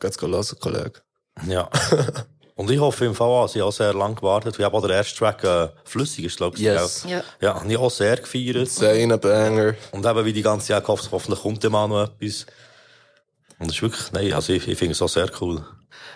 Geht's 0.00 0.18
hören, 0.18 0.58
Kollege. 0.60 1.02
Ja. 1.46 1.68
Und 2.54 2.70
ich 2.70 2.80
hoffe 2.80 3.04
im 3.04 3.14
Fall 3.14 3.28
auch, 3.28 3.48
sie 3.50 3.60
haben 3.60 3.68
auch 3.68 3.72
sehr 3.72 3.92
lange 3.92 4.14
gewartet. 4.14 4.56
Wir 4.56 4.64
haben 4.64 4.74
auch 4.74 4.80
den 4.80 4.92
ersten 4.92 5.18
Track, 5.18 5.44
äh, 5.44 5.68
flüssig 5.84 6.24
ist, 6.24 6.38
glaube 6.38 6.56
ich. 6.56 6.62
Yes. 6.62 7.04
Ja. 7.06 7.22
Ja, 7.38 7.60
habe 7.60 7.70
ich 7.70 7.76
auch 7.76 7.90
sehr 7.90 8.16
gefeiert. 8.16 8.66
Zehn 8.66 9.10
Banger. 9.20 9.74
Und 9.90 10.06
eben 10.06 10.24
wie 10.24 10.32
die 10.32 10.40
ganze 10.40 10.68
Zeit 10.68 10.84
gehofft, 10.84 11.10
hoffentlich 11.12 11.42
kommt 11.42 11.62
dem 11.62 11.74
auch 11.74 11.86
noch 11.86 12.04
etwas. 12.04 12.46
Und 13.58 13.68
das 13.68 13.76
ist 13.76 13.82
wirklich, 13.82 14.10
nein, 14.12 14.32
also 14.32 14.54
ich, 14.54 14.66
ich 14.66 14.78
finde 14.78 14.92
es 14.92 15.02
auch 15.02 15.10
sehr 15.10 15.30
cool. 15.42 15.62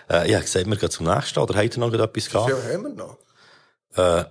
Äh, 0.09 0.27
ich 0.27 0.33
habe 0.33 0.45
gesagt, 0.45 0.65
wir 0.65 0.77
gehen 0.77 0.89
zum 0.89 1.05
nächsten, 1.05 1.39
oder 1.39 1.55
habt 1.61 1.77
ihr 1.77 1.79
noch 1.79 1.93
etwas 1.93 2.27
gehabt? 2.27 2.49
Ja, 2.49 2.73
haben 2.73 2.83
wir 2.85 2.89
noch. 2.89 3.17
Äh, 3.95 4.25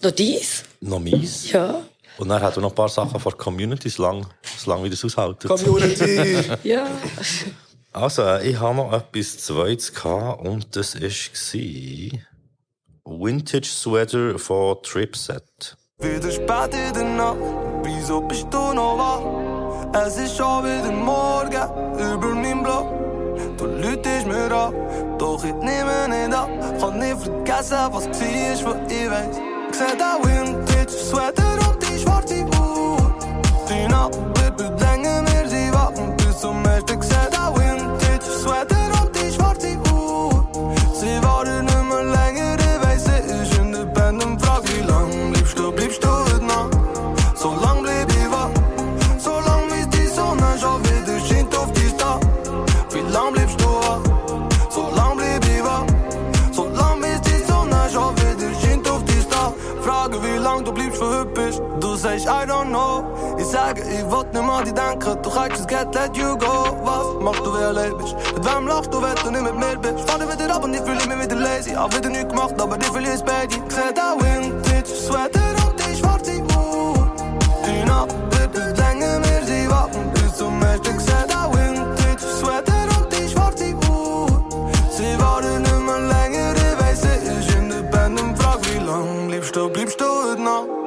Noch 0.00 0.12
dies? 0.12 0.62
noch 0.80 1.00
mies. 1.00 1.50
Ja. 1.50 1.82
Und 2.20 2.28
dann 2.28 2.42
hat 2.42 2.54
er 2.54 2.60
noch 2.60 2.68
ein 2.68 2.74
paar 2.74 2.90
Sachen 2.90 3.18
von 3.18 3.32
der 3.32 3.38
Community, 3.38 3.88
solange, 3.88 4.26
solange 4.58 4.84
wie 4.84 4.90
das 4.90 5.02
aushalten. 5.04 5.48
Community. 5.48 6.50
Ja. 6.62 6.86
Also, 7.92 8.36
ich 8.36 8.60
habe 8.60 8.76
noch 8.76 8.92
etwas 8.92 9.38
Zweites 9.38 9.92
gehabt, 9.92 10.46
und 10.46 10.76
das 10.76 11.00
war 11.00 12.20
Vintage 13.06 13.66
Sweater 13.66 14.38
von 14.38 14.76
Tripset. 14.82 15.76
Wieder 15.98 16.30
spät 16.30 16.74
in 16.74 16.92
der 16.92 17.04
Nacht, 17.04 17.38
wieso 17.84 18.20
bist 18.20 18.46
du 18.50 18.74
noch 18.74 18.98
wach? 18.98 20.06
Es 20.06 20.18
ist 20.18 20.36
schon 20.36 20.64
wieder 20.64 20.92
morgen, 20.92 21.54
über 21.94 22.34
meinem 22.34 22.62
Block. 22.62 22.86
Du 23.56 23.64
lütest 23.64 24.26
mir 24.26 24.52
an, 24.52 24.74
doch 25.18 25.42
ich 25.42 25.54
nehme 25.54 26.06
nicht 26.08 26.34
ab. 26.34 26.50
Kann 26.78 26.98
nicht 26.98 27.18
vergessen, 27.18 27.78
was 27.90 28.06
war, 28.06 28.74
was 28.74 28.92
ich 28.92 29.10
weiß. 29.10 29.38
Ich 29.70 29.76
seh 29.76 29.96
den 29.96 30.46
Vintage 30.46 30.90
Sweater 30.90 31.59
und 32.06 32.30
die 32.30 32.36
schwarze 32.36 32.44
Uhr. 32.60 33.14
Die 33.68 33.88
Nacht 33.88 34.14
wird 34.58 34.80
länger, 34.80 35.24
wir 35.26 35.48
sind 35.48 35.72
wach 35.74 35.90
und 35.90 36.16
bis 36.16 36.38
zum 36.38 36.64
ersten. 36.64 36.98
Ich 36.98 37.04
seh 37.04 37.30
den 37.30 37.54
Vintage 37.56 38.30
Sweater 38.42 38.79
sage, 64.00 64.06
ich 64.06 64.10
wollt 64.10 64.32
nicht 64.32 64.44
mal 64.44 64.58
an 64.58 64.64
dich 64.64 64.74
denken. 64.74 65.22
Du 65.22 65.30
kannst 65.30 65.60
es 65.60 65.66
get, 65.66 65.94
let 65.94 66.16
you 66.16 66.36
go. 66.36 66.76
Was 66.82 67.22
machst 67.22 67.46
du, 67.46 67.52
wer 67.52 67.68
allein 67.68 67.96
bist? 67.98 68.14
Mit 68.34 68.44
wem 68.44 68.66
lachst 68.66 68.92
du, 68.92 69.02
wenn 69.02 69.14
du 69.16 69.30
nicht 69.30 69.42
mit 69.42 69.58
mir 69.58 69.76
bist? 69.76 70.10
Fahr 70.10 70.20
wieder 70.20 70.54
ab 70.54 70.64
und 70.64 70.74
ich 70.74 70.80
fühle 70.80 71.06
mich 71.06 71.24
wieder 71.24 71.36
lazy. 71.36 71.70
Hab 71.72 71.94
wieder 71.96 72.08
nichts 72.08 72.28
gemacht, 72.28 72.60
aber 72.60 72.76
ich 72.76 72.86
fühle 72.86 73.12
es 73.12 73.22
bei 73.22 73.46
dir. 73.46 73.58
Ich 73.68 73.74
seh 73.74 73.92
den 73.92 74.20
Vintage 74.20 74.86
Sweater 74.86 75.40
und 75.66 75.78
die 75.78 75.96
schwarze 75.96 76.32
Uhr. 76.32 77.12
Die 77.66 77.84
Nacht 77.84 78.14
wird 78.30 78.56
es 78.56 78.78
länger, 78.78 79.20
wir 79.22 79.46
sind 79.46 79.70
wach 79.70 79.86
und 79.86 80.14
bis 80.14 80.34
zum 80.36 80.62
ersten. 80.62 80.96
Ich 80.96 81.02
seh 81.02 81.26
den 81.28 81.52
Vintage 81.52 82.26
Sweater 82.38 82.72
und 90.62 90.79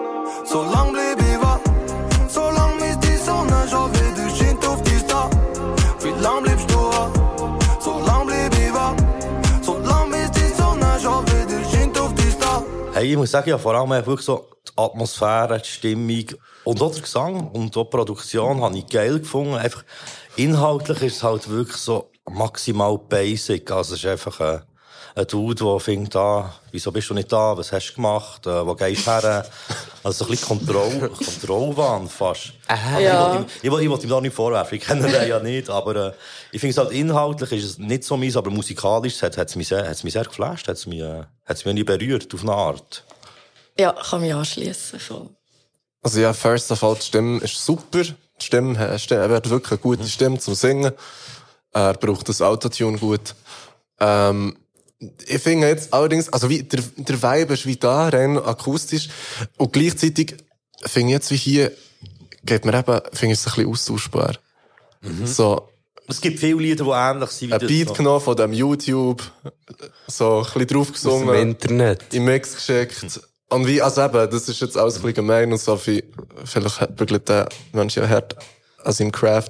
ich 13.11 13.17
muss 13.17 13.31
sagen, 13.31 13.49
ja, 13.49 13.57
vor 13.57 13.73
allem 13.75 13.91
äh, 13.91 14.05
wirklich 14.05 14.25
so, 14.25 14.47
die 14.67 14.71
Atmosphäre, 14.77 15.59
die 15.59 15.67
Stimmung 15.67 16.25
und 16.63 16.81
auch 16.81 16.91
der 16.91 17.01
Gesang 17.01 17.47
und 17.49 17.75
auch 17.77 17.83
die 17.83 17.89
Produktion 17.89 18.61
habe 18.61 18.77
ich 18.77 18.87
geil 18.87 19.19
gefunden. 19.19 19.55
Einfach 19.55 19.83
inhaltlich 20.35 21.01
ist 21.01 21.17
es 21.17 21.23
halt 21.23 21.49
wirklich 21.49 21.77
so 21.77 22.09
maximal 22.29 22.97
basic. 22.97 23.71
Also 23.71 23.95
es 23.95 24.03
ist 24.03 24.09
einfach 24.09 24.39
ein, 24.39 24.61
ein 25.15 25.27
Dude, 25.27 25.63
der 25.63 25.79
findet, 25.79 26.15
ah, 26.15 26.53
wieso 26.71 26.91
bist 26.91 27.09
du 27.09 27.13
nicht 27.13 27.31
da, 27.31 27.55
was 27.55 27.71
hast 27.71 27.91
du 27.91 27.95
gemacht, 27.95 28.47
äh, 28.47 28.65
wo 28.65 28.73
gehst 28.73 29.05
du 29.05 29.11
her? 29.11 29.45
Also 30.03 30.23
so 30.23 30.25
ein 30.25 30.31
bisschen 30.31 30.47
Kontroll, 30.59 31.09
Kontrollwahn 31.23 32.09
fast. 32.09 32.53
Ja. 32.99 33.25
Also 33.27 33.45
Ich 33.61 33.69
wollte 33.71 33.83
ihm- 33.83 33.83
ich 33.83 33.83
ich 33.85 33.89
wollte 33.91 34.05
ihm 34.05 34.09
da 34.09 34.21
nicht 34.21 34.35
vorwerfen, 34.35 34.77
ich 34.77 34.83
kenne 34.83 35.07
den 35.11 35.27
ja 35.29 35.39
nicht, 35.39 35.69
aber 35.69 35.95
äh, 36.07 36.11
ich 36.51 36.59
finde 36.59 36.71
es 36.71 36.77
halt 36.77 36.91
inhaltlich 36.91 37.51
ist 37.51 37.63
es 37.65 37.77
nicht 37.77 38.03
so 38.03 38.17
meins, 38.17 38.35
aber 38.35 38.49
musikalisch 38.49 39.21
hat 39.21 39.37
es 39.37 39.55
mich 39.55 39.67
sehr, 39.67 39.87
hat's 39.87 40.03
mich 40.03 40.13
sehr 40.13 40.23
geflasht, 40.25 40.67
hat 40.67 40.77
es 40.77 40.87
mich, 40.87 40.99
äh, 41.01 41.23
hat's 41.45 41.63
mich 41.63 41.75
nicht 41.75 41.85
berührt, 41.85 42.33
auf 42.33 42.41
eine 42.41 42.53
Art. 42.53 43.03
Ja, 43.79 43.91
kann 43.93 44.21
mich 44.21 44.33
anschließen. 44.33 44.99
Voll. 44.99 45.29
Also 46.01 46.19
ja, 46.19 46.33
first 46.33 46.71
of 46.71 46.83
all, 46.83 46.95
die 46.95 47.01
Stimme 47.03 47.39
ist 47.41 47.63
super. 47.63 48.01
Die 48.03 48.45
Stimme, 48.45 48.77
äh, 48.77 48.97
Stimme 48.99 49.21
er 49.21 49.29
hat 49.35 49.49
wirklich 49.49 49.71
eine 49.73 49.79
gute 49.79 50.07
Stimme 50.07 50.37
zum 50.39 50.53
Singen. 50.55 50.91
Er 51.71 51.93
braucht 51.93 52.27
das 52.29 52.41
Autotune 52.41 52.97
gut. 52.97 53.35
Ähm, 53.99 54.57
ich 55.27 55.41
finde 55.41 55.67
jetzt 55.67 55.93
allerdings, 55.93 56.29
also 56.29 56.49
wie, 56.49 56.63
der, 56.63 56.81
der 56.97 57.21
Vibe 57.21 57.53
ist 57.53 57.65
wie 57.65 57.75
da, 57.75 58.09
rein 58.09 58.37
akustisch. 58.37 59.09
Und 59.57 59.73
gleichzeitig 59.73 60.35
finde 60.85 61.09
ich 61.09 61.13
jetzt 61.13 61.31
wie 61.31 61.37
hier, 61.37 61.71
geht 62.45 62.65
mir 62.65 62.73
eben, 62.77 63.01
finde 63.13 63.33
ich 63.33 63.39
es 63.39 63.47
ein 63.47 63.53
bisschen 63.55 63.69
austauschbar. 63.69 64.35
So, 65.25 65.69
Es 66.07 66.21
gibt 66.21 66.39
viele 66.39 66.59
Lieder, 66.61 66.85
die 66.85 66.91
ähnlich 66.91 67.29
sind 67.31 67.49
wie 67.49 67.53
ein. 67.53 67.67
Beat 67.67 67.87
so. 67.89 67.93
genommen 67.95 68.21
von 68.21 68.35
dem 68.35 68.53
YouTube, 68.53 69.21
so 70.07 70.39
ein 70.39 70.43
bisschen 70.43 70.67
drauf 70.67 70.87
Aus 70.87 70.93
gesungen. 70.93 71.27
dem 71.27 71.49
Internet. 71.49 72.13
im 72.13 72.25
Mix 72.25 72.55
geschickt. 72.55 73.21
Und 73.49 73.67
wie, 73.67 73.81
also 73.81 74.01
eben, 74.03 74.29
das 74.31 74.49
ist 74.49 74.61
jetzt 74.61 74.77
alles 74.77 74.95
ein 74.95 75.01
bisschen 75.01 75.13
gemein 75.15 75.51
und 75.51 75.59
so 75.59 75.77
viel, 75.77 76.03
vielleicht 76.45 76.81
hat 76.81 76.95
bügelt 76.95 77.29
der 77.29 77.49
Mensch 77.71 77.95
ja 77.95 78.07
hart 78.07 78.35
an 78.83 78.93
seinem 78.93 79.11
Craft. 79.11 79.49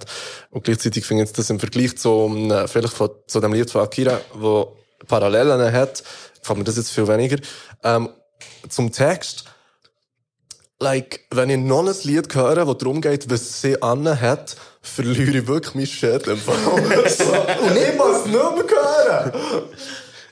Und 0.49 0.63
gleichzeitig 0.63 1.05
finde 1.05 1.23
ich 1.23 1.29
jetzt 1.29 1.37
das 1.39 1.49
im 1.49 1.59
Vergleich 1.59 1.97
zu, 1.97 2.25
einem, 2.25 2.67
vielleicht 2.67 2.93
von, 2.93 3.09
zu 3.27 3.39
dem 3.39 3.53
Lied 3.53 3.71
von 3.71 3.81
Akira, 3.81 4.19
wo 4.33 4.75
Parallelen 5.07 5.71
hat, 5.71 6.03
gefällt 6.39 6.59
mir 6.59 6.65
das 6.65 6.77
jetzt 6.77 6.91
viel 6.91 7.07
weniger. 7.07 7.37
Ähm, 7.83 8.09
zum 8.69 8.91
Text, 8.91 9.45
like, 10.79 11.21
wenn 11.31 11.49
ich 11.49 11.57
noch 11.57 11.87
ein 11.87 11.95
Lied 12.03 12.33
höre, 12.33 12.67
wo 12.67 12.73
darum 12.73 13.01
geht, 13.01 13.29
was 13.29 13.61
sie 13.61 13.77
hat, 13.81 14.55
verliere 14.81 15.37
ich 15.37 15.47
wirklich 15.47 15.75
mein 15.75 15.87
Shit 15.87 16.27
im 16.27 16.37
Fall. 16.37 16.55
so. 17.09 17.23
Und 17.65 17.77
ich 17.77 17.95
muss 17.97 18.25
nicht 18.25 18.33
mehr 18.33 18.65
hören. 18.67 19.31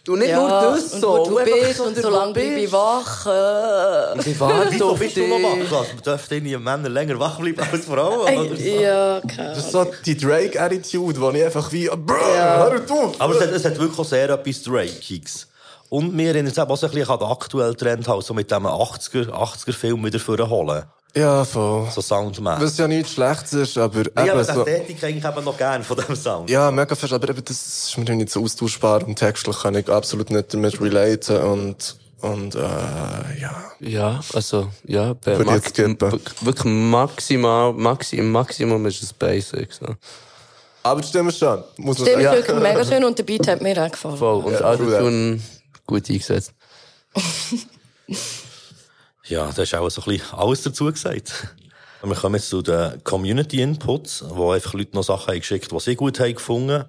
Du 0.04 0.16
nicht 0.16 0.30
Ja, 0.30 0.40
nur 0.40 0.50
das, 0.50 0.94
und 0.94 1.02
so. 1.02 1.10
wo 1.20 1.26
du 1.30 1.36
bist 1.44 1.78
so 1.78 1.84
und 1.84 1.96
der, 1.96 2.04
so 2.04 2.10
lange 2.10 2.30
wo 2.30 2.34
bleibe 2.34 2.50
ich 2.56 2.62
bist. 2.62 2.74
wach. 2.74 3.26
Äh. 3.28 4.30
Ich 4.32 4.40
warte 4.40 4.72
Wieso 4.72 4.96
bist 4.96 5.16
du 5.18 5.28
noch 5.28 5.44
wach? 5.44 5.54
dich. 5.54 5.72
Was, 5.72 5.88
Man 5.94 6.02
dürfte 6.04 6.36
irgendwie 6.36 6.58
Männer 6.58 6.90
länger 6.90 7.20
wach 7.20 7.40
bleiben 7.40 7.62
als 7.72 7.86
Frauen? 7.86 8.20
Oder 8.22 8.56
so? 8.56 8.64
Ja, 8.64 9.22
keine 9.22 9.50
Das 9.50 9.58
ist 9.60 9.72
so 9.72 9.86
die 10.06 10.18
Drake-Attitude, 10.18 11.22
wo 11.22 11.30
ich 11.30 11.44
einfach 11.46 11.72
wie, 11.72 11.86
Ja. 11.86 11.96
hör 12.08 12.82
auf! 12.90 13.16
Aber 13.22 13.36
es 13.36 13.42
hat, 13.42 13.50
es 13.52 13.64
hat 13.66 13.78
wirklich 13.78 14.00
auch 14.00 14.06
sehr 14.06 14.30
etwas 14.30 14.64
Drakiges. 14.64 15.48
Und 15.90 16.16
mir 16.16 16.30
erinnert 16.30 16.54
es 16.54 16.58
eben 16.58 16.72
auch 16.72 16.78
so 16.78 16.88
ein 16.88 16.94
bisschen 16.94 17.10
an 17.10 17.20
den 17.20 17.28
aktuellen 17.28 17.78
Trend, 17.78 18.08
halt 18.08 18.24
so 18.24 18.34
mit 18.34 18.50
dem 18.50 18.66
80er, 18.66 19.30
80er 19.30 19.74
Film 19.74 20.04
wieder 20.06 20.20
vorholen. 20.20 20.84
Ja, 21.16 21.44
voll. 21.44 21.90
So 21.92 22.02
soundmäßig. 22.02 22.62
Was 22.62 22.78
ja 22.78 22.88
nichts 22.88 23.12
Schlechtes 23.14 23.54
ist, 23.54 23.78
aber 23.78 24.00
eben 24.00 24.12
die 24.16 24.44
so, 24.46 24.66
Ästhetik 24.66 25.04
eigentlich 25.04 25.26
eben 25.26 25.44
noch 25.44 25.58
gern 25.58 25.84
von 25.84 25.98
diesem 25.98 26.16
Sound. 26.16 26.50
ja, 26.50 26.72
mega 26.72 26.96
fest, 26.96 27.12
aber 27.12 27.30
eben, 27.30 27.44
das 27.44 27.58
ist 27.90 27.98
mir 27.98 28.16
nicht 28.16 28.30
so 28.30 28.42
austauschbar 28.44 29.06
und 29.06 29.18
textlich 29.18 29.60
kann 29.60 29.76
ich 29.76 29.90
absolut 29.90 30.30
nicht 30.30 30.54
damit 30.54 30.80
relaten 30.80 31.38
und, 31.42 31.98
und, 32.22 32.56
äh, 32.56 32.60
ja. 32.60 33.64
Ja, 33.82 34.22
also, 34.34 34.70
ja, 34.86 35.14
bei 35.14 35.36
tippen. 35.60 36.00
wirklich, 36.00 36.66
maximal, 36.66 37.74
maxi, 37.74 38.16
im 38.16 38.32
Maximum 38.32 38.86
ist 38.86 39.04
es 39.04 39.12
basic, 39.12 39.74
so. 39.74 39.88
Aber 40.84 41.02
die 41.02 41.08
Stimme 41.10 41.32
schon, 41.32 41.62
muss 41.78 42.00
man 42.00 42.08
Stimmt, 42.08 42.24
sagen. 42.24 42.38
wirklich 42.38 42.60
mega 42.62 42.86
schön 42.86 43.04
und 43.04 43.18
der 43.18 43.24
Beat 43.24 43.48
hat 43.48 43.62
mir 43.62 43.84
auch 43.84 43.92
gefallen. 43.92 44.18
Voll. 44.18 44.44
Und 44.46 44.54
Ja, 44.54 44.60
ja, 44.62 44.68
Autotune 44.68 45.42
gut 45.86 46.10
eingesetzt. 46.10 46.54
Ja, 49.32 49.50
da 49.56 49.62
ist 49.64 49.74
auch 49.74 49.90
so 49.90 50.02
ein 50.02 50.06
bisschen 50.18 50.34
alles 50.38 50.62
dazu 50.64 50.86
gesagt. 50.86 51.48
Wir 52.04 52.16
kommen 52.16 52.36
jetzt 52.36 52.50
zu 52.50 52.62
den 52.62 53.02
Community 53.04 53.62
Inputs, 53.62 54.24
wo 54.28 54.52
einfach 54.52 54.74
Leute 54.74 54.96
noch 54.96 55.04
Sachen 55.04 55.30
haben 55.30 55.40
geschickt, 55.40 55.72
die 55.72 55.80
sie 55.80 55.96
gut 55.96 56.20
haben 56.20 56.34
gefunden. 56.34 56.86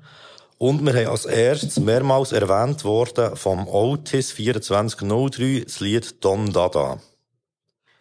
Und 0.57 0.87
wir 0.87 0.95
haben 0.95 1.09
als 1.09 1.27
erstes 1.27 1.79
mehrmals 1.79 2.33
erwähnt 2.33 2.83
worden 2.85 3.37
vom 3.37 3.69
Otis 3.69 4.29
2403 4.37 5.65
das 5.67 5.81
Lied 5.81 6.25
Don 6.25 6.51
Dada. 6.53 6.99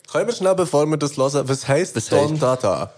Können 0.09 0.27
wir 0.27 0.33
schnell, 0.35 0.55
bevor 0.55 0.85
wir 0.85 0.95
das 0.97 1.17
hören, 1.17 1.49
was 1.49 1.67
heisst 1.67 1.95
Was 1.97 2.07
Don 2.07 2.31
heisst- 2.31 2.41
Dada? 2.43 2.93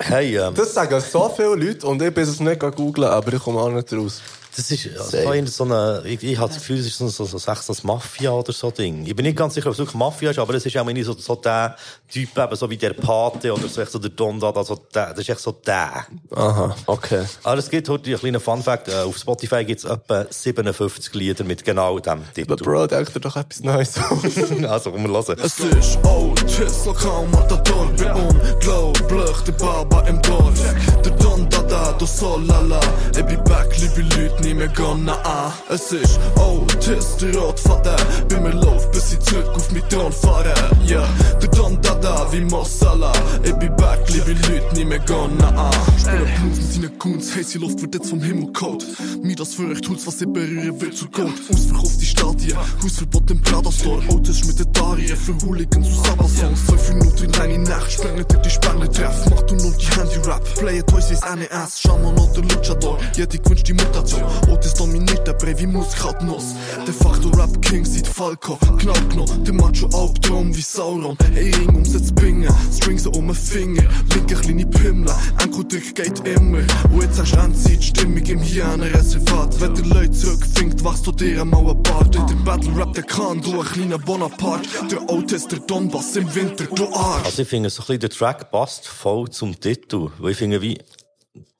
Hey, 0.00 0.36
ähm, 0.36 0.54
Das 0.54 0.74
sagen 0.74 1.00
so 1.00 1.28
viele 1.28 1.54
Leute 1.54 1.86
und 1.86 2.02
ich 2.02 2.12
bin 2.12 2.24
es 2.24 2.40
nicht 2.40 2.60
googeln, 2.60 3.08
aber 3.08 3.32
ich 3.34 3.42
komme 3.42 3.60
auch 3.60 3.70
nicht 3.70 3.92
raus. 3.92 4.20
Das 4.56 4.70
ist 4.70 4.88
also 4.98 5.46
so, 5.46 5.46
so 5.46 5.64
eine, 5.64 6.02
ich, 6.06 6.22
ich 6.22 6.38
habe 6.38 6.48
das 6.48 6.58
Gefühl, 6.58 6.78
es 6.78 6.86
ist 6.86 6.98
so, 6.98 7.08
so, 7.08 7.24
so, 7.24 7.38
so, 7.38 7.74
Mafia 7.82 8.30
oder 8.30 8.52
so 8.52 8.70
Ding. 8.70 9.04
Ich 9.06 9.16
bin 9.16 9.24
nicht 9.24 9.36
ganz 9.36 9.54
sicher, 9.54 9.66
ob 9.66 9.72
es 9.72 9.78
wirklich 9.78 9.96
Mafia 9.96 10.30
ist, 10.30 10.38
aber 10.38 10.54
es 10.54 10.66
ist 10.66 10.76
auch 10.76 10.84
nicht 10.84 11.04
so, 11.04 11.12
so 11.14 11.34
der 11.36 11.76
Typ, 12.08 12.36
eben 12.36 12.56
so 12.56 12.70
wie 12.70 12.76
der 12.76 12.92
Pate 12.92 13.52
oder 13.52 13.68
so, 13.68 13.80
echt 13.80 13.90
so 13.90 13.98
der 13.98 14.10
Don 14.10 14.38
Dada, 14.38 14.62
so 14.64 14.76
der, 14.94 15.10
das 15.10 15.20
ist 15.20 15.28
echt 15.28 15.40
so 15.40 15.52
der. 15.52 16.06
Aha. 16.30 16.76
Okay. 16.86 17.24
Aber 17.42 17.58
es 17.58 17.68
gibt 17.68 17.88
heute 17.88 18.10
einen 18.10 18.18
kleinen 18.18 18.40
Fun-Fact. 18.40 18.88
Äh, 18.88 19.02
Auf 19.02 19.18
Spotify 19.18 19.64
gibt 19.64 19.80
es 19.80 19.90
etwa 19.90 20.26
57 20.28 21.14
Lieder 21.14 21.44
mit 21.44 21.64
genau 21.64 21.98
dem 21.98 22.22
Titel. 22.34 22.52
Aber 22.52 22.62
Bro, 22.62 22.86
denk 22.86 23.12
dir 23.12 23.20
doch 23.20 23.36
etwas 23.36 23.60
Neues 23.60 23.98
aus. 23.98 24.22
also, 24.68 24.92
komm, 24.92 25.04
wir 25.04 25.12
hören. 25.12 25.38
Es 25.42 25.58
ist 25.58 25.98
Otis, 26.04 26.86
lokal 26.86 27.26
Matador 27.28 27.86
Bin 27.96 28.10
unglaublich, 28.10 29.40
der 29.46 29.52
Baba 29.52 30.00
im 30.08 30.20
Dorf 30.22 30.60
Der 31.04 31.12
Don 31.12 31.48
Dada, 31.48 31.92
du 31.92 32.06
so 32.06 32.38
lala 32.38 32.80
Ich 33.16 33.24
bin 33.24 33.42
back, 33.44 33.76
liebe 33.78 34.02
Leute, 34.02 34.43
nie 34.44 34.54
mehr 34.54 34.68
gonna 34.68 35.14
an 35.22 35.52
Es 35.68 35.92
ist 35.92 36.20
Otis, 36.36 37.16
der 37.16 37.36
Rotvater 37.36 37.96
Bin 38.28 38.42
mir 38.42 38.52
lauf, 38.52 38.90
bis 38.90 39.12
ich 39.12 39.20
zurück 39.20 39.48
auf 39.54 39.70
mein 39.72 39.88
Thron 39.88 40.12
fahre 40.12 40.54
Ja, 40.84 41.00
yeah. 41.00 41.08
der 41.40 41.48
Don 41.48 41.80
Dada, 41.80 42.30
wie 42.32 42.42
Mossala 42.42 43.12
Ich 43.42 43.54
bin 43.54 43.74
back, 43.76 44.00
liebe 44.08 44.32
Leute, 44.32 44.74
nie 44.74 44.84
mehr 44.84 45.00
gonna 45.00 45.48
an 45.48 45.72
Spiele 45.98 46.26
Blues 46.40 46.58
mit 46.58 46.72
seinen 46.72 46.98
Goons 46.98 47.36
Hazy 47.36 47.58
Luft 47.58 47.80
wird 47.80 47.94
jetzt 47.94 48.10
vom 48.10 48.22
Himmel 48.22 48.52
kalt. 48.52 48.84
Mir 49.22 49.36
das 49.36 49.54
Furcht, 49.54 49.88
Holz, 49.88 50.06
was 50.06 50.20
ich 50.20 50.28
berühre, 50.28 50.80
wird 50.80 50.96
zu 50.96 51.08
Gold. 51.08 51.34
Ausverkaufte 51.50 52.04
Stadien, 52.04 52.58
Hausverbot 52.82 53.30
im 53.30 53.40
Prada 53.40 53.72
Store 53.72 54.02
Otis 54.08 54.44
mit 54.44 54.58
der 54.58 54.66
Darie, 54.66 55.08
für 55.08 55.34
Hooligans 55.46 55.88
und 55.88 56.04
Sabasons 56.04 56.60
Fünf 56.60 56.88
Minuten 56.94 57.32
lange 57.32 57.58
Nacht, 57.60 57.92
sprengen 57.92 58.26
dir 58.26 58.38
die 58.38 58.50
Spanne 58.50 58.90
treff. 58.90 59.30
Mach 59.30 59.42
du 59.42 59.54
nur 59.56 59.72
die 59.72 59.86
Handy-Rap, 59.86 60.42
play 60.56 60.78
it 60.78 60.86
toys 60.86 61.10
wie's 61.10 61.20
NES 61.20 61.80
Shaman 61.80 62.18
oder 62.18 62.42
Luchador, 62.42 62.98
jede 63.16 63.38
gewünscht 63.38 63.68
die 63.68 63.74
Mutation 63.74 64.22
Otis 64.48 64.74
dominiert 64.74 65.26
der 65.26 65.34
Brei 65.34 65.58
wie 65.58 65.66
Musik 65.66 66.04
hat 66.04 66.22
Nuss. 66.22 66.54
De 66.86 66.92
facto 66.92 67.28
Rap 67.30 67.60
King 67.62 67.84
sieht 67.84 68.06
Falco, 68.06 68.56
knapp 68.78 69.10
genommen 69.10 69.44
Der 69.44 69.54
Macho 69.54 69.86
Albtraum 69.92 70.54
wie 70.54 70.60
Sauron. 70.60 71.16
Ey, 71.34 71.50
Ring 71.54 71.76
umsetzt 71.76 72.14
Binge, 72.16 72.48
Strings 72.72 73.06
um 73.06 73.26
den 73.26 73.34
Finger. 73.34 73.84
Linke 74.14 74.34
kleine 74.34 74.66
Pimmler, 74.66 75.18
Enkeldick 75.42 75.94
geht 75.94 76.26
immer. 76.26 76.58
Und 76.92 77.02
jetzt 77.02 77.18
hast 77.20 77.32
du 77.32 77.38
Endzeit, 77.38 77.82
Stimmung 77.82 78.24
im 78.24 78.40
Hyänen-Reservat 78.40 79.60
Wenn 79.60 79.74
die 79.74 79.82
Leute 79.82 80.12
zurückfinkt, 80.12 80.84
wachst 80.84 81.06
du 81.06 81.12
dir 81.12 81.40
am 81.40 81.50
Mauerbart 81.50 82.14
In 82.16 82.26
dem 82.26 82.44
Battle 82.44 82.76
Rap, 82.76 82.92
der 82.94 83.04
kann, 83.04 83.40
du 83.40 83.60
ein 83.60 83.66
kleiner 83.66 83.98
Bonaparte. 83.98 84.68
Der 84.90 85.08
Otis, 85.10 85.46
der 85.48 85.60
Donbass 85.60 86.16
im 86.16 86.32
Winter, 86.34 86.64
du 86.66 86.86
Arsch. 86.94 87.24
Also, 87.24 87.42
ich 87.42 87.48
finde, 87.48 87.70
so 87.70 87.82
ein 87.82 87.86
bisschen 87.86 88.00
der 88.00 88.10
Track 88.10 88.50
passt 88.50 88.86
voll 88.86 89.28
zum 89.30 89.58
Titel. 89.58 90.10
Weil 90.18 90.32
ich 90.32 90.38
finde, 90.38 90.60
wie, 90.60 90.78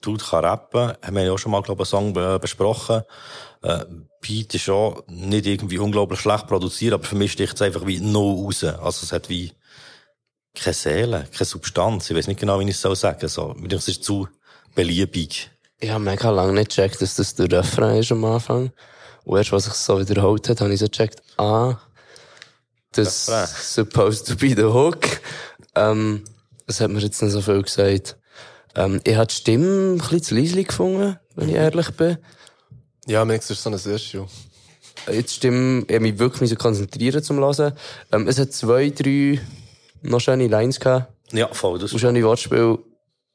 Dude 0.04 0.24
kann 0.24 0.44
rappen, 0.44 0.92
haben 1.02 1.16
wir 1.16 1.24
ja 1.24 1.32
auch 1.32 1.38
schon 1.38 1.52
mal, 1.52 1.62
glaube 1.62 1.82
ich, 1.82 1.92
einen 1.92 2.02
Song 2.04 2.12
be- 2.12 2.38
besprochen. 2.38 3.02
Äh, 3.62 3.84
Beat 4.20 4.54
ist 4.54 4.68
auch 4.68 5.02
nicht 5.06 5.46
irgendwie 5.46 5.78
unglaublich 5.78 6.20
schlecht 6.20 6.46
produziert, 6.46 6.94
aber 6.94 7.04
für 7.04 7.16
mich 7.16 7.32
sticht 7.32 7.54
es 7.54 7.62
einfach 7.62 7.86
wie 7.86 8.00
no 8.00 8.44
raus. 8.44 8.64
Also, 8.64 9.04
es 9.04 9.12
hat 9.12 9.28
wie 9.28 9.52
keine 10.54 10.74
Seele, 10.74 11.28
keine 11.32 11.44
Substanz. 11.44 12.10
Ich 12.10 12.16
weiß 12.16 12.26
nicht 12.28 12.40
genau, 12.40 12.60
wie 12.60 12.64
ich 12.64 12.70
es 12.70 12.80
soll 12.80 12.96
sagen 12.96 13.28
soll. 13.28 13.54
Mir 13.54 13.68
denke, 13.68 13.76
es 13.76 13.88
ist 13.88 14.04
zu 14.04 14.28
beliebig. 14.74 15.50
Ich 15.80 15.90
habe 15.90 16.04
mega 16.04 16.30
lange 16.30 16.52
nicht 16.52 16.70
gecheckt, 16.70 17.02
dass 17.02 17.16
das 17.16 17.34
der 17.34 17.50
Refrain 17.50 17.98
ist 17.98 18.12
am 18.12 18.24
Anfang. 18.24 18.72
Und 19.24 19.38
erst, 19.38 19.52
was 19.52 19.64
sich 19.64 19.74
so 19.74 19.98
wiederholt 19.98 20.48
hat, 20.48 20.60
habe 20.60 20.72
ich 20.72 20.80
so 20.80 20.86
gecheckt, 20.86 21.22
ah, 21.38 21.76
das 22.92 23.28
Refrain. 23.28 23.46
supposed 23.48 24.26
to 24.26 24.36
be 24.36 24.50
the 24.54 24.64
hook. 24.64 25.20
Ähm, 25.74 26.24
das 26.66 26.80
hat 26.80 26.90
mir 26.90 27.00
jetzt 27.00 27.20
nicht 27.20 27.32
so 27.32 27.40
viel 27.40 27.62
gesagt. 27.62 28.16
Ähm, 28.76 29.00
ich 29.04 29.16
habe 29.16 29.26
die 29.26 29.34
Stimme 29.34 29.92
ein 29.94 29.98
bisschen 29.98 30.22
zu 30.22 30.34
leise 30.34 30.64
gefunden, 30.64 31.18
wenn 31.36 31.48
ich 31.48 31.54
ehrlich 31.54 31.90
bin. 31.92 32.18
ja, 33.06 33.24
Mix 33.24 33.50
ist 33.50 33.62
so 33.62 33.70
ein 33.70 33.74
Issue. 33.74 34.26
Jetzt 35.10 35.34
Stimme, 35.34 35.84
ich 35.88 36.00
mich 36.00 36.18
wirklich 36.18 36.42
müssen 36.42 36.58
konzentrieren 36.58 37.22
zum 37.22 37.38
Hören. 37.38 37.74
Ähm, 38.12 38.26
es 38.28 38.38
hat 38.38 38.52
zwei, 38.52 38.90
drei 38.90 39.40
noch 40.02 40.20
schöne 40.20 40.48
Lines 40.48 40.80
gehabt. 40.80 41.12
Ja, 41.32 41.52
voll. 41.52 41.78
Das 41.78 41.92
Und 41.92 41.98
schöne 41.98 42.22
Wortspiel. 42.22 42.78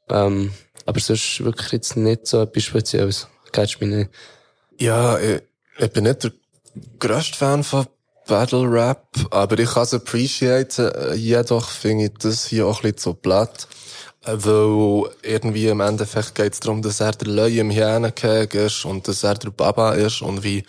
Ähm, 0.10 0.52
aber 0.86 1.00
sonst 1.00 1.44
wirklich 1.44 1.72
jetzt 1.72 1.96
nicht 1.98 2.26
so 2.26 2.42
etwas 2.42 2.64
Spezielles. 2.64 3.28
Catch 3.52 3.80
mich 3.80 3.90
nicht. 3.90 4.10
Ja, 4.80 5.20
ich, 5.20 5.42
ich 5.78 5.92
bin 5.92 6.06
nicht 6.06 6.24
der 6.24 6.32
grösste 6.98 7.38
Fan 7.38 7.64
von 7.64 7.86
Battle 8.28 8.72
Rap, 8.72 9.08
aber 9.32 9.60
ich 9.60 9.70
kann 9.72 9.84
es 9.84 9.94
appreciaten. 9.94 10.88
Äh, 10.88 11.16
Jedoch 11.16 11.70
finde 11.70 12.06
ich 12.06 12.14
das 12.20 12.46
hier 12.46 12.66
auch 12.66 12.78
ein 12.78 12.82
bisschen 12.84 12.98
zu 12.98 13.14
platt. 13.16 13.68
Weil 14.24 15.09
irgendwie 15.24 15.67
im 15.67 15.80
Endeffekt 15.80 16.36
geht 16.36 16.53
es 16.53 16.59
darum, 16.59 16.82
dass 16.82 16.99
er 16.99 17.13
der 17.13 17.28
Löwe 17.30 17.59
im 17.59 17.72
Hyänenkeg 17.72 18.53
ist 18.53 18.86
und 18.86 19.07
dass 19.07 19.24
er 19.24 19.36
der 19.36 19.49
Baba 19.49 19.93
ist 19.93 20.22
und 20.22 20.43
wie, 20.43 20.65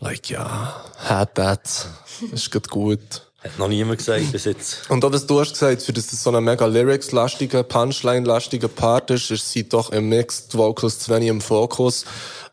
like, 0.00 0.28
ja, 0.28 0.84
hat 0.98 1.36
that. 1.36 1.86
Ist 2.32 2.50
gut 2.50 2.68
gut. 2.68 3.00
Hat 3.42 3.58
noch 3.58 3.68
niemand 3.68 3.98
gesagt 3.98 4.30
bis 4.30 4.44
jetzt. 4.44 4.88
Und 4.88 5.04
auch 5.04 5.12
was 5.12 5.26
du 5.26 5.40
hast 5.40 5.52
gesagt, 5.52 5.82
für 5.82 5.92
das 5.92 6.08
das 6.08 6.22
so 6.22 6.30
ein 6.30 6.44
mega 6.44 6.64
lyrics-lastiger, 6.64 7.64
Punchline-lastiger 7.64 8.68
Part 8.68 9.10
ist, 9.10 9.30
ist 9.32 9.50
sie 9.50 9.68
doch 9.68 9.90
im 9.90 10.08
Mixed 10.08 10.56
Vocals 10.56 11.00
zu 11.00 11.12
wenig 11.12 11.28
im 11.28 11.40
Fokus. 11.40 12.04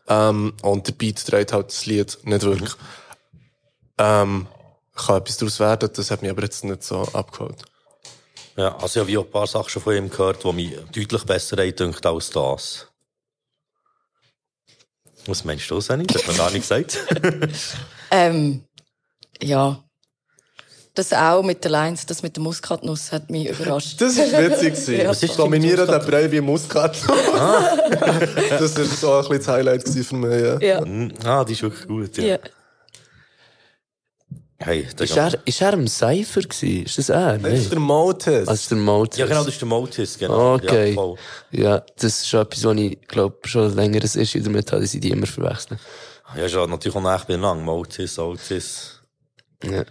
Ähm, 0.08 0.52
und 0.62 0.88
der 0.88 0.92
Beat 0.92 1.30
dreht 1.30 1.52
halt 1.52 1.68
das 1.68 1.86
Lied 1.86 2.18
nicht 2.24 2.42
wirklich. 2.42 2.72
Ähm, 3.98 4.48
kann 4.96 5.18
etwas 5.18 5.36
daraus 5.36 5.60
werden, 5.60 5.90
das 5.94 6.10
hat 6.10 6.22
mich 6.22 6.30
aber 6.30 6.42
jetzt 6.42 6.64
nicht 6.64 6.82
so 6.82 7.02
abgeholt. 7.12 7.64
Ja, 8.56 8.76
also 8.76 9.06
ich 9.06 9.16
habe 9.16 9.26
ein 9.26 9.30
paar 9.30 9.46
Sachen 9.46 9.68
schon 9.68 9.82
von 9.82 9.94
ihm 9.94 10.10
gehört, 10.10 10.44
die 10.44 10.52
mich 10.52 10.76
deutlich 10.92 11.24
besser 11.24 11.58
eindünkt 11.58 12.04
als 12.04 12.30
das. 12.30 12.86
Was 15.26 15.44
meinst 15.44 15.70
du, 15.70 15.80
Sani? 15.80 16.06
Das 16.06 16.22
hat 16.22 16.28
man 16.28 16.36
gar 16.36 16.50
nicht 16.50 16.62
gesagt. 16.62 16.98
Ähm, 18.12 18.64
ja. 19.40 19.84
Das 20.94 21.12
auch 21.12 21.44
mit 21.44 21.62
der 21.62 21.70
Lines, 21.70 22.04
das 22.06 22.24
mit 22.24 22.34
der 22.34 22.42
Muskatnuss 22.42 23.12
hat 23.12 23.30
mich 23.30 23.48
überrascht. 23.48 24.00
Das 24.00 24.16
ist 24.16 24.36
witzig 24.36 24.74
gewesen. 24.74 24.96
Ja. 24.96 25.10
Was 25.10 25.22
ist 25.22 25.38
Dominieren 25.38 25.86
der 25.86 26.00
Brei 26.00 26.30
wie 26.32 26.40
Muskat. 26.40 26.96
das 28.50 28.76
ist 28.76 29.00
so 29.00 29.12
ein 29.12 29.20
bisschen 29.20 29.38
das 29.38 29.48
Highlight 29.48 29.88
für 29.88 30.16
mich, 30.16 30.42
ja. 30.42 30.58
Ja. 30.60 30.84
Mm, 30.84 31.12
ah, 31.24 31.44
die 31.44 31.52
ist 31.52 31.62
wirklich 31.62 31.86
gut, 31.86 32.16
ja. 32.16 32.24
Ja. 32.24 32.38
Hey, 34.62 34.86
das 34.94 35.08
Ist 35.08 35.16
er, 35.16 35.46
ist 35.46 35.62
er 35.62 35.72
im 35.72 35.88
Cypher 35.88 36.42
gewesen? 36.42 36.84
Ist 36.84 36.98
das 36.98 37.08
er? 37.08 37.38
Das 37.38 37.52
ist 37.54 37.72
der 37.72 37.80
Motus. 37.80 38.44
Das 38.44 38.60
ist 38.60 38.70
der 38.70 38.76
Motus. 38.76 39.18
Ja, 39.18 39.24
genau, 39.24 39.38
das 39.42 39.54
ist 39.54 39.60
der 39.62 39.68
Motus, 39.68 40.18
genau. 40.18 40.54
Okay. 40.56 40.94
Ja. 40.94 41.14
Ja, 41.50 41.82
das 41.96 42.20
ist 42.20 42.28
schon 42.28 42.42
etwas, 42.42 42.64
was 42.64 42.76
ich, 42.76 43.00
glaube 43.08 43.38
schon 43.44 43.74
länger 43.74 44.00
ein 44.02 44.20
Issue 44.20 44.42
damit 44.42 44.70
habe, 44.70 44.82
dass 44.82 44.92
ich 44.92 45.00
die 45.00 45.10
immer 45.10 45.26
verwechseln. 45.26 45.80
Ja, 46.36 46.44
ist 46.44 46.54
natürlich 46.54 46.94
auch 46.94 47.00
nach 47.00 47.26
lang. 47.26 47.64
Motus, 47.64 48.18
Otis. 48.18 49.00
Ja. 49.64 49.80
Äh, 49.80 49.84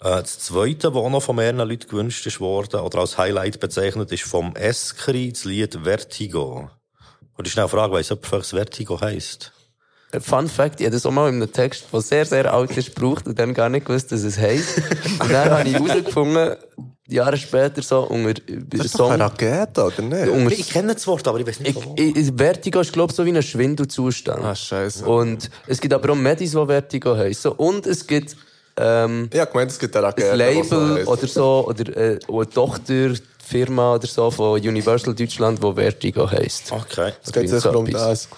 das 0.00 0.38
zweite, 0.38 0.88
das 0.88 0.94
auch 0.94 1.08
noch 1.08 1.22
von 1.22 1.36
mehreren 1.36 1.66
Leuten 1.66 1.88
gewünscht 1.88 2.26
ist 2.26 2.40
worden, 2.40 2.80
oder 2.80 2.98
als 2.98 3.16
Highlight 3.16 3.58
bezeichnet, 3.58 4.12
ist 4.12 4.24
vom 4.24 4.54
Eskri 4.54 5.32
das 5.32 5.44
Lied 5.46 5.78
Vertigo. 5.82 6.70
Und 7.38 7.46
ich 7.46 7.54
schnell 7.54 7.68
fragen, 7.68 7.94
weiss 7.94 8.10
jemand, 8.10 8.32
was 8.32 8.50
Vertigo 8.50 9.00
heisst? 9.00 9.53
Ein 10.14 10.20
Fun 10.20 10.48
Fact, 10.48 10.80
ich 10.80 10.86
habe 10.86 10.94
das 10.94 11.04
auch 11.06 11.10
mal 11.10 11.28
in 11.28 11.36
einem 11.36 11.52
Text, 11.52 11.86
der 11.92 12.00
sehr, 12.00 12.24
sehr 12.24 12.52
alt 12.54 12.76
ist, 12.76 12.94
gebraucht 12.94 13.26
und 13.26 13.36
dann 13.38 13.52
gar 13.52 13.68
nicht 13.68 13.86
gewusst, 13.86 14.12
dass 14.12 14.22
es 14.22 14.38
heisst. 14.38 14.78
Und 15.20 15.32
dann 15.32 15.50
habe 15.50 15.68
ich 15.68 15.74
herausgefunden, 15.74 16.56
Jahre 17.08 17.36
später 17.36 17.82
so, 17.82 18.00
unter, 18.02 18.32
Das 18.48 18.86
ist 18.86 18.98
doch 18.98 19.10
eine 19.10 19.24
Rakete, 19.24 19.84
oder 19.84 20.02
nicht? 20.02 20.28
unter, 20.28 20.52
Ich 20.52 20.70
kenne 20.70 20.94
das 20.94 21.06
Wort, 21.06 21.26
aber 21.28 21.40
ich 21.40 21.46
weiß 21.46 21.60
nicht, 21.60 21.76
ich, 21.96 22.16
ich, 22.16 22.32
Vertigo 22.36 22.80
ist, 22.80 22.92
glaube 22.92 23.10
ich, 23.10 23.16
so 23.16 23.24
wie 23.26 23.36
ein 23.36 23.42
Schwindelzustand. 23.42 24.42
Ah, 24.42 24.54
scheiße. 24.54 25.04
Und 25.04 25.50
es 25.66 25.80
gibt 25.80 25.92
aber 25.92 26.12
auch 26.12 26.16
Medis, 26.16 26.52
die 26.52 26.56
Vertigo 26.66 27.16
heissen. 27.16 27.52
Und 27.52 27.86
es 27.86 28.06
gibt, 28.06 28.36
ähm, 28.76 29.28
Ich 29.32 29.40
habe 29.40 29.50
gemeint, 29.50 29.70
es 29.72 29.78
gibt 29.78 29.96
eine 29.96 30.06
Rakete. 30.06 30.32
ein 30.32 30.38
Label 30.38 31.04
oder 31.04 31.26
so, 31.26 31.66
oder 31.68 31.96
äh, 31.96 32.18
eine 32.26 32.48
Tochterfirma 32.48 33.96
oder 33.96 34.06
so 34.06 34.30
von 34.30 34.60
Universal 34.60 35.14
Deutschland, 35.14 35.62
die 35.62 35.74
Vertigo 35.74 36.30
heisst. 36.30 36.72
Okay. 36.72 37.12
Es 37.22 37.32
geht 37.32 37.50
sicher 37.50 37.76
um 37.76 37.90
das. 37.90 38.28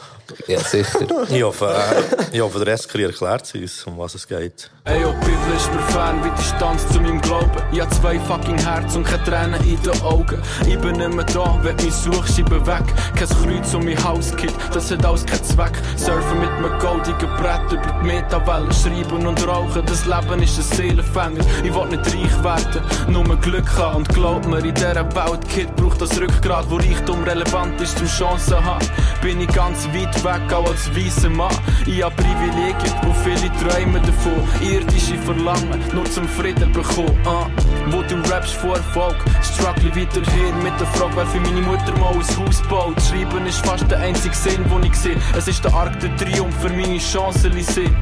Ja, 0.47 0.61
sicher. 0.61 1.01
Ich 1.29 1.43
hoffe, 1.43 1.67
äh, 1.67 2.37
ich 2.37 2.41
hoffe, 2.41 2.65
der 2.65 2.75
Eskri 2.75 3.05
erklärt 3.05 3.45
es 3.45 3.55
uns, 3.55 3.87
um 3.87 3.99
was 3.99 4.15
es 4.15 4.27
geht. 4.27 4.71
Ey, 4.85 5.05
oh, 5.05 5.13
die 5.21 5.27
Bibel 5.27 5.57
ist 5.57 5.73
mir 5.73 5.83
fern 5.93 6.23
wie 6.25 6.31
Distanz 6.41 6.87
zu 6.89 7.01
meinem 7.01 7.21
Glauben. 7.21 7.51
Ich 7.73 7.81
hab 7.81 7.93
zwei 7.93 8.19
fucking 8.21 8.59
Herzen 8.59 8.99
und 8.99 9.05
keine 9.05 9.25
Tränen 9.25 9.61
in 9.69 9.83
den 9.83 10.01
Augen. 10.03 10.41
Ich 10.67 10.79
bin 10.79 10.97
nicht 10.97 11.13
mehr 11.13 11.25
da, 11.25 11.59
wenn 11.63 11.77
mich 11.77 11.93
suchst, 11.93 12.39
ich 12.39 12.45
bin 12.45 12.65
weg. 12.67 12.85
Kein 13.17 13.29
Kreuz 13.29 13.75
um 13.75 13.85
mein 13.85 14.03
Haus, 14.05 14.35
Kid, 14.37 14.53
das 14.73 14.91
hat 14.91 15.05
alles 15.05 15.27
keinen 15.27 15.43
Zweck. 15.45 15.73
Surfen 15.97 16.41
mit 16.41 16.51
einem 16.51 16.79
goldigen 16.79 17.29
Brett 17.37 17.73
über 17.73 18.01
die 18.01 18.07
Metawellen, 18.07 18.73
schreiben 18.73 19.27
und 19.27 19.47
rauchen. 19.47 19.83
Das 19.87 20.07
Leben 20.07 20.43
ist 20.43 20.59
ein 20.59 20.77
Seelenfänger. 20.77 21.45
Ich 21.65 21.75
will 21.75 21.87
nicht 21.87 22.07
reich 22.07 22.45
werden, 22.45 22.83
nur 23.09 23.37
Glück 23.41 23.69
haben. 23.77 23.97
Und 23.97 24.09
glaub 24.11 24.47
mir, 24.47 24.59
in 24.59 24.75
dieser 24.75 24.95
Welt, 24.95 25.49
Kid, 25.49 25.75
braucht 25.77 26.01
das 26.01 26.19
Rückgrat, 26.21 26.67
wo 26.71 26.77
Reichtum 26.77 27.25
relevant 27.25 27.81
ist 27.81 27.99
zum 27.99 28.07
Chancen 28.07 28.65
haben. 28.65 28.87
Bin 29.21 29.41
ich 29.41 29.49
ganz 29.49 29.87
weit 29.89 30.16
weg, 30.25 30.53
auch 30.53 30.69
als 30.69 30.95
weißer 30.95 31.31
Mann. 31.31 31.55
Ich 31.87 32.03
hab 32.03 32.17
Privilegien 32.17 32.95
und 33.03 33.17
viele 33.25 33.51
träumen 33.61 34.03
davon. 34.03 34.43
Irdische 34.61 35.19
Verlangen, 35.19 35.81
nur 35.93 36.05
zum 36.07 36.29
Frieden 36.29 36.73
bekommen. 36.73 37.17
Ah. 37.25 37.47
Wo 37.91 38.03
du 38.03 38.17
rappst 38.31 38.55
vor 38.55 38.77
Erfolg, 38.77 39.17
struggle 39.43 39.91
weiterhin 39.95 40.63
mit 40.63 40.79
der 40.81 40.87
Frage, 40.89 41.13
wer 41.17 41.27
für 41.27 41.41
meine 41.41 41.61
Mutter 41.63 41.97
mal 41.99 42.13
ein 42.13 42.37
Haus 42.39 42.63
baut. 42.69 43.01
Schreiben 43.03 43.47
ist 43.47 43.65
fast 43.65 43.89
der 43.91 43.99
einzige 43.99 44.35
Sinn, 44.35 44.65
den 44.69 44.85
ich 44.85 44.95
sehe. 44.95 45.17
Es 45.37 45.47
ist 45.49 45.65
der 45.65 45.73
Arc 45.73 45.99
der 46.01 46.15
Triumph 46.17 46.55
für 46.61 46.71
meine 46.71 46.99
Chancen. 46.99 47.53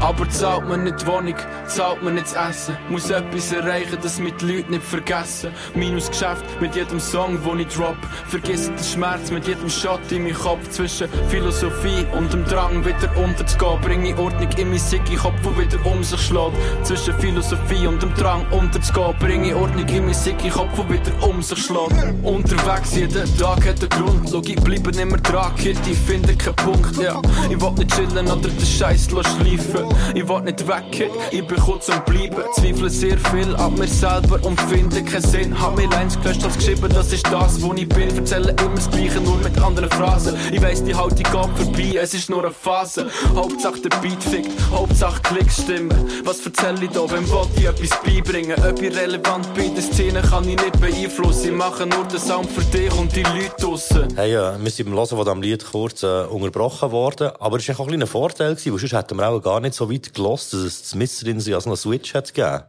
Aber 0.01 0.29
zahlt 0.29 0.69
mir 0.69 0.79
nicht 0.79 1.01
die 1.03 1.07
Wohnung, 1.07 1.35
zahlt 1.67 2.03
mir 2.03 2.12
nicht 2.12 2.27
das 2.27 2.51
Essen. 2.51 2.77
Muss 2.89 3.11
etwas 3.11 3.53
erreichen, 3.53 3.99
das 4.03 4.19
mit 4.19 4.41
Leute 4.43 4.71
nicht 4.71 4.85
vergessen. 4.85 5.51
Minus 5.75 6.09
Geschäft 6.11 6.45
mit 6.61 6.75
jedem 6.75 7.01
Song, 7.01 7.39
den 7.43 7.61
ich 7.61 7.69
drop. 7.69 7.97
Vergiss 8.29 8.67
den 8.67 8.79
Schmerz 8.79 9.31
mit 9.31 9.47
jedem 9.47 9.69
Shot 9.69 10.01
in 10.11 10.25
meinem 10.25 10.35
Kopf. 10.35 10.69
Zwischen 10.71 11.09
Philosophie 11.29 12.03
und 12.12 12.32
dem 12.32 12.44
Drang 12.44 12.84
wieder 12.84 13.11
unterzugehen. 13.16 13.80
Bringe 13.80 14.18
Ordnung 14.18 14.50
in 14.57 14.70
mein 14.70 14.78
Sicki 14.78 15.16
Kopf, 15.16 15.34
wo 15.42 15.50
wieder 15.59 15.78
um 15.86 16.02
sich 16.02 16.20
schlägt. 16.20 16.57
Zwischen 16.82 17.14
Philosophie 17.18 17.86
und 17.86 18.02
dem 18.02 18.14
Drang 18.14 18.46
unterzugehen. 18.50 19.14
Bringe 19.18 19.57
Ordnung 19.57 19.88
in 19.88 20.05
mein 20.05 20.14
Sicki 20.14 20.48
Kopf, 20.48 20.70
wo 20.76 20.88
wieder 20.88 21.12
um 21.28 21.42
sich 21.42 21.59
schlägt. 21.59 21.94
Unterwegs 22.22 22.94
jeden 22.96 23.38
Tag 23.38 23.66
hat 23.66 23.80
einen 23.80 23.88
Grund. 23.90 24.30
Logik 24.30 24.62
bleiben 24.64 24.98
immer 24.98 25.16
dran, 25.18 25.52
ich 25.57 25.98
finde 25.98 26.34
keinen 26.36 26.57
Punkt, 26.57 26.96
ja. 26.96 27.20
Ich 27.50 27.61
will 27.61 27.72
nicht 27.72 27.94
chillen 27.94 28.26
oder 28.26 28.48
den 28.48 28.66
Scheiß 28.66 29.09
schleifen. 29.11 29.86
Ich 30.14 30.28
will 30.28 30.40
nicht 30.42 30.66
weg, 30.66 31.11
ich 31.30 31.46
bin 31.46 31.59
kurz 31.59 31.86
zum 31.86 32.00
Bleiben. 32.05 32.42
Zweifle 32.55 32.90
sehr 32.90 33.18
viel 33.18 33.55
an 33.57 33.74
mir 33.74 33.86
selber 33.86 34.38
und 34.42 34.61
finde 34.62 35.02
keinen 35.02 35.22
Sinn. 35.22 35.61
Hab 35.61 35.76
mir 35.76 35.88
Lines 35.88 36.20
gelöscht, 36.20 36.44
als 36.44 36.57
geschrieben, 36.57 36.88
das 36.92 37.12
ist 37.12 37.26
das, 37.30 37.62
wo 37.62 37.72
ich 37.74 37.88
bin. 37.88 38.16
Erzähle 38.16 38.50
immer 38.59 38.74
das 38.74 38.90
Gleiche, 38.90 39.20
nur 39.20 39.36
mit 39.38 39.57
anderen 39.59 39.90
Phrasen. 39.90 40.34
Ich 40.52 40.62
weiss, 40.62 40.82
die 40.82 40.94
Haltung 40.94 41.16
geht 41.18 41.32
vorbei, 41.32 41.93
es 41.97 42.14
ist 42.14 42.30
nur 42.30 42.45
eine 42.45 42.53
Phase. 42.53 43.11
Hauptsache 43.34 43.80
der 43.80 43.97
Beat 43.99 44.22
fickt, 44.22 44.51
Hauptsache 44.70 45.20
Klicks 45.22 45.62
stimmen. 45.62 45.92
Was 46.24 46.45
erzähl 46.45 46.82
ich 46.82 46.90
da, 46.90 47.11
wem 47.11 47.28
wollte 47.30 47.53
ich 47.57 47.66
etwas 47.66 47.90
beibringen? 48.03 48.57
Ob 48.64 48.80
ich 48.80 48.97
relevant 48.97 49.53
bin, 49.55 49.74
die 49.74 49.80
Szene 49.80 50.22
kann 50.22 50.49
ich 50.49 50.57
nicht 50.57 50.80
beeinflussen. 50.80 51.47
Ich 51.47 51.53
mache 51.53 51.86
nur 51.86 52.05
den 52.05 52.18
Sound 52.18 52.51
für 52.51 52.62
dich 52.64 52.92
und 52.95 53.14
die 53.14 53.22
Leute 53.22 53.55
draussen. 53.59 54.16
Hey, 54.16 54.34
äh, 54.34 54.59
wir 54.59 54.70
sind 54.70 54.86
beim 54.86 54.95
Hören 54.95 55.09
von 55.09 55.24
diesem 55.24 55.42
Lied 55.42 55.64
kurz 55.64 56.03
äh, 56.03 56.24
unterbrochen 56.24 56.90
worden, 56.90 57.30
aber 57.38 57.59
es 57.59 57.68
war 57.68 57.76
auch 57.76 57.80
ein 57.80 57.88
kleiner 57.88 58.07
Vorteil, 58.07 58.57
weil 58.57 58.78
sonst 58.78 58.92
hätten 58.92 59.16
wir 59.16 59.28
auch 59.28 59.40
gar 59.40 59.61
nicht 59.61 59.74
so 59.74 59.90
weit 59.90 60.12
gelost, 60.12 60.53
dass 60.53 60.61
es 60.61 60.95
mitten 60.95 61.24
drin 61.24 61.55
als 61.55 61.66
noch 61.66 61.76
Switch 61.76 62.14
hat 62.14 62.32
gegeben. 62.32 62.64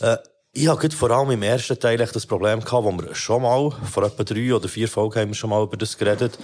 Äh, 0.00 0.16
ich 0.52 0.64
gerade 0.64 0.96
vor 0.96 1.10
allem 1.10 1.30
im 1.30 1.42
ersten 1.42 1.78
Teil 1.78 2.00
echt 2.00 2.16
das 2.16 2.26
Problem 2.26 2.60
gehabt, 2.60 2.84
wo 2.84 2.90
wir 2.90 3.14
schon 3.14 3.42
mal, 3.42 3.70
vor 3.70 4.02
etwa 4.02 4.24
drei 4.24 4.52
oder 4.52 4.68
vier 4.68 4.88
Folgen 4.88 5.20
haben 5.20 5.28
wir 5.28 5.34
schon 5.36 5.50
mal 5.50 5.62
über 5.62 5.76
das 5.76 5.96
geredet, 5.96 6.38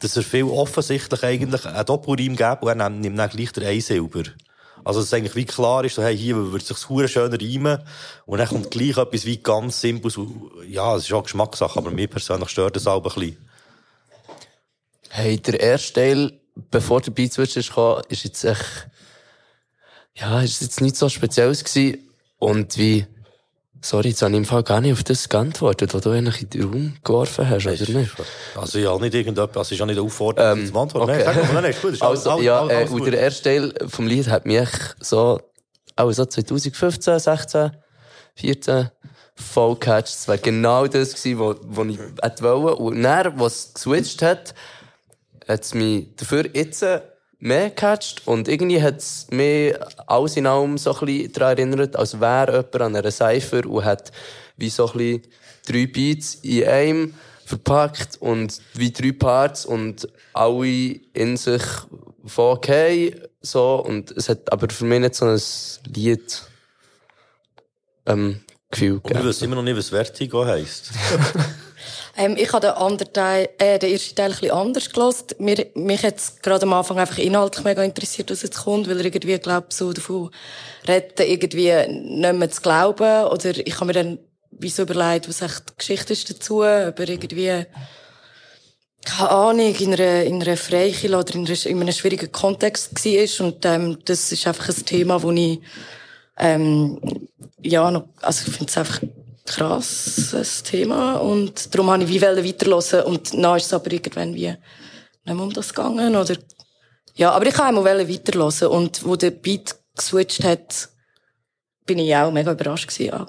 dass 0.00 0.16
er 0.16 0.22
viel 0.22 0.44
offensichtlich 0.44 1.22
eigentlich 1.22 1.66
einen 1.66 1.84
Doppelreim 1.84 2.36
gibt 2.36 2.62
und 2.62 2.80
er 2.80 2.88
nimmt, 2.88 3.18
dann 3.18 3.28
gleich 3.28 3.52
der 3.52 3.68
Einsilber. 3.68 4.22
Also, 4.82 5.00
dass 5.00 5.08
es 5.08 5.14
eigentlich 5.14 5.36
wie 5.36 5.44
klar 5.44 5.84
ist, 5.84 5.96
so, 5.96 6.02
hey, 6.02 6.16
hier 6.16 6.36
würde 6.36 6.64
sich's 6.64 6.88
hure 6.88 7.06
schön 7.06 7.32
reimen. 7.32 7.82
Und 8.24 8.38
dann 8.38 8.48
kommt 8.48 8.70
gleich 8.70 8.96
etwas 8.96 9.26
wie 9.26 9.36
ganz 9.36 9.80
simples. 9.80 10.18
Ja, 10.66 10.96
es 10.96 11.04
ist 11.04 11.12
auch 11.12 11.22
Geschmackssache, 11.22 11.78
aber 11.78 11.90
mir 11.90 12.08
persönlich 12.08 12.48
stört 12.48 12.76
das 12.76 12.86
auch 12.86 12.96
ein 12.96 13.02
bisschen. 13.02 13.36
Hey, 15.10 15.38
der 15.38 15.60
erste 15.60 15.92
Teil, 15.92 16.40
bevor 16.70 17.02
der 17.02 17.10
Beat 17.10 17.32
Switch 17.32 17.56
ist 17.56 17.74
jetzt 18.24 18.44
echt, 18.44 18.88
ja, 20.14 20.40
ist 20.40 20.62
jetzt 20.62 20.80
nicht 20.80 20.96
so 20.96 21.10
spezielles 21.10 21.62
gewesen. 21.62 22.08
Und 22.38 22.78
wie, 22.78 23.06
sorry, 23.80 24.08
jetzt 24.08 24.22
habe 24.22 24.32
ich 24.32 24.38
im 24.38 24.44
Fall 24.44 24.62
gar 24.62 24.80
nicht 24.80 24.92
auf 24.92 25.02
das 25.02 25.28
geantwortet, 25.28 25.94
was 25.94 26.02
du 26.02 26.10
eigentlich 26.10 26.42
in 26.42 26.50
den 26.50 26.62
Raum 26.62 26.94
geworfen 27.02 27.48
hast, 27.48 27.66
oder 27.66 27.98
nicht? 27.98 28.12
Also, 28.56 28.78
ja, 28.78 28.96
nicht 28.98 29.14
irgendetwas, 29.14 29.56
also, 29.56 29.74
ist 29.74 29.80
auch 29.80 29.86
nicht 29.86 29.98
eine 29.98 30.06
Aufforderung, 30.06 30.58
ähm, 30.60 30.66
zu 30.66 30.78
antworten. 30.78 31.10
okay. 31.10 31.22
Nein, 31.24 31.34
sag 31.34 31.52
mal, 31.52 31.62
nein, 31.62 31.70
ist 31.70 31.82
gut, 31.82 31.92
ist 31.92 32.02
Also, 32.02 32.30
alles, 32.30 32.44
ja, 32.44 32.60
alles, 32.60 32.90
äh, 32.90 32.92
und 32.92 33.04
der 33.06 33.20
erste 33.20 33.42
Teil 33.42 33.74
vom 33.88 34.06
Lied 34.06 34.28
hat 34.28 34.46
mich 34.46 34.68
so, 35.00 35.40
auch 35.96 36.12
so 36.12 36.24
2015, 36.24 37.18
16, 37.18 37.70
14 38.34 38.90
voll 39.34 39.74
gecatcht. 39.74 40.14
Es 40.14 40.28
war 40.28 40.38
genau 40.38 40.86
das 40.86 41.14
was, 41.14 41.56
was 41.62 41.86
ich 41.86 41.98
hätte 42.22 42.42
wollen. 42.42 42.74
Und 42.74 43.02
dann, 43.02 43.38
was 43.38 43.66
es 43.66 43.74
geswitcht 43.74 44.22
hat, 44.22 44.54
hat 45.48 45.64
es 45.64 45.74
mich 45.74 46.14
dafür 46.16 46.48
jetzt 46.54 46.84
mehr 47.40 47.70
gecatcht. 47.70 48.22
Und 48.26 48.48
irgendwie 48.48 48.82
hat 48.82 48.98
es 48.98 49.26
mich 49.30 49.74
alles 50.06 50.36
in 50.36 50.46
allem 50.46 50.78
so 50.78 50.94
ein 50.94 51.06
bisschen 51.06 51.32
daran 51.32 51.58
erinnert, 51.58 51.96
als 51.96 52.20
wäre 52.20 52.52
jemand 52.52 52.80
an 52.80 52.96
einer 52.96 53.10
Cypher 53.10 53.66
und 53.66 53.84
hat 53.84 54.12
wie 54.56 54.70
so 54.70 54.86
ein 54.86 54.92
bisschen 54.92 55.22
drei 55.66 55.86
Beats 55.86 56.36
in 56.36 56.64
einem 56.64 57.14
verpackt 57.44 58.18
und 58.20 58.60
wie 58.74 58.92
drei 58.92 59.12
Parts 59.12 59.66
und 59.66 60.08
alle 60.32 61.00
in 61.12 61.36
sich 61.36 61.62
von 62.24 62.56
okay, 62.56 63.20
so, 63.40 63.82
und 63.82 64.10
es 64.12 64.28
hat 64.28 64.52
aber 64.52 64.68
für 64.68 64.84
mich 64.84 65.00
nicht 65.00 65.14
so 65.14 65.26
ein 65.26 65.40
Lied, 65.86 66.42
ähm, 68.06 68.40
Gefühl 68.70 69.00
Und 69.02 69.10
ich 69.10 69.24
weiß 69.24 69.42
immer 69.42 69.56
noch 69.56 69.62
nicht, 69.62 69.76
was 69.76 69.88
Vertigo 69.88 70.44
heisst. 70.44 70.92
Ähm, 72.16 72.36
ich 72.36 72.52
habe 72.52 72.66
den, 72.66 72.76
anderen 72.76 73.12
Teil, 73.12 73.48
äh, 73.58 73.78
den 73.78 73.92
ersten 73.92 74.16
Teil 74.16 74.34
ein 74.42 74.50
anders 74.50 74.90
gelost. 74.90 75.38
Mir, 75.38 75.66
mich 75.74 76.02
hat 76.02 76.16
es 76.16 76.40
gerade 76.42 76.62
am 76.62 76.72
Anfang 76.72 76.98
einfach 76.98 77.18
inhaltlich 77.18 77.64
mega 77.64 77.82
interessiert, 77.82 78.30
was 78.30 78.42
jetzt 78.42 78.64
kommt, 78.64 78.88
weil 78.88 78.98
er 78.98 79.04
irgendwie, 79.04 79.38
glaub, 79.38 79.72
so 79.72 79.92
davon 79.92 80.30
redet, 80.86 81.20
irgendwie 81.20 81.72
nicht 81.88 82.34
mehr 82.34 82.50
zu 82.50 82.60
glauben. 82.60 83.26
Oder 83.26 83.56
ich 83.56 83.74
habe 83.76 83.86
mir 83.86 83.92
dann 83.92 84.18
wie 84.50 84.68
so 84.68 84.82
überlegt, 84.82 85.28
was 85.28 85.42
echt 85.42 85.70
die 85.70 85.78
Geschichte 85.78 86.12
ist 86.12 86.28
dazu, 86.28 86.58
ob 86.58 86.64
er 86.64 87.08
irgendwie, 87.08 87.64
keine 89.04 89.30
Ahnung, 89.30 89.74
in 89.74 89.94
einer, 89.94 90.24
in 90.24 90.42
einer 90.42 90.56
Freikirche 90.56 91.16
oder 91.16 91.34
in, 91.34 91.46
einer, 91.46 91.66
in 91.66 91.80
einem 91.80 91.92
schwierigen 91.92 92.32
Kontext 92.32 93.04
war. 93.04 93.46
Und 93.46 93.64
ähm, 93.64 93.98
das 94.04 94.32
ist 94.32 94.46
einfach 94.46 94.68
ein 94.68 94.84
Thema, 94.84 95.22
wo 95.22 95.30
ich 95.30 95.60
ähm, 96.38 96.98
ja, 97.62 97.90
noch, 97.90 98.08
also 98.20 98.44
ich 98.46 98.56
finde 98.56 98.70
es 98.70 98.78
einfach 98.78 99.00
krasses 99.50 100.62
Thema 100.62 101.14
und 101.16 101.74
darum 101.74 101.90
habe 101.90 102.04
ich 102.04 102.08
wie 102.08 102.22
wollen 102.22 102.44
weiterhören 102.44 103.04
und 103.04 103.34
dann 103.34 103.56
ist 103.56 103.66
es 103.66 103.72
aber 103.72 103.90
irgendwann 103.92 104.34
wie 104.34 104.48
nicht 104.48 104.58
mehr 105.26 105.40
um 105.40 105.52
das 105.52 105.68
gegangen 105.74 106.14
oder 106.16 106.36
ja, 107.14 107.32
aber 107.32 107.46
ich 107.46 107.58
habe 107.58 107.76
auch 107.78 107.84
wollen 107.84 108.08
weiterhören 108.08 108.68
und 108.68 109.04
wo 109.04 109.16
der 109.16 109.32
Beat 109.32 109.76
geswitcht 109.96 110.44
hat, 110.44 110.88
bin 111.84 111.98
ich 111.98 112.14
auch 112.14 112.30
mega 112.32 112.52
überrascht 112.52 112.88
gewesen, 112.88 113.10
ja. 113.12 113.26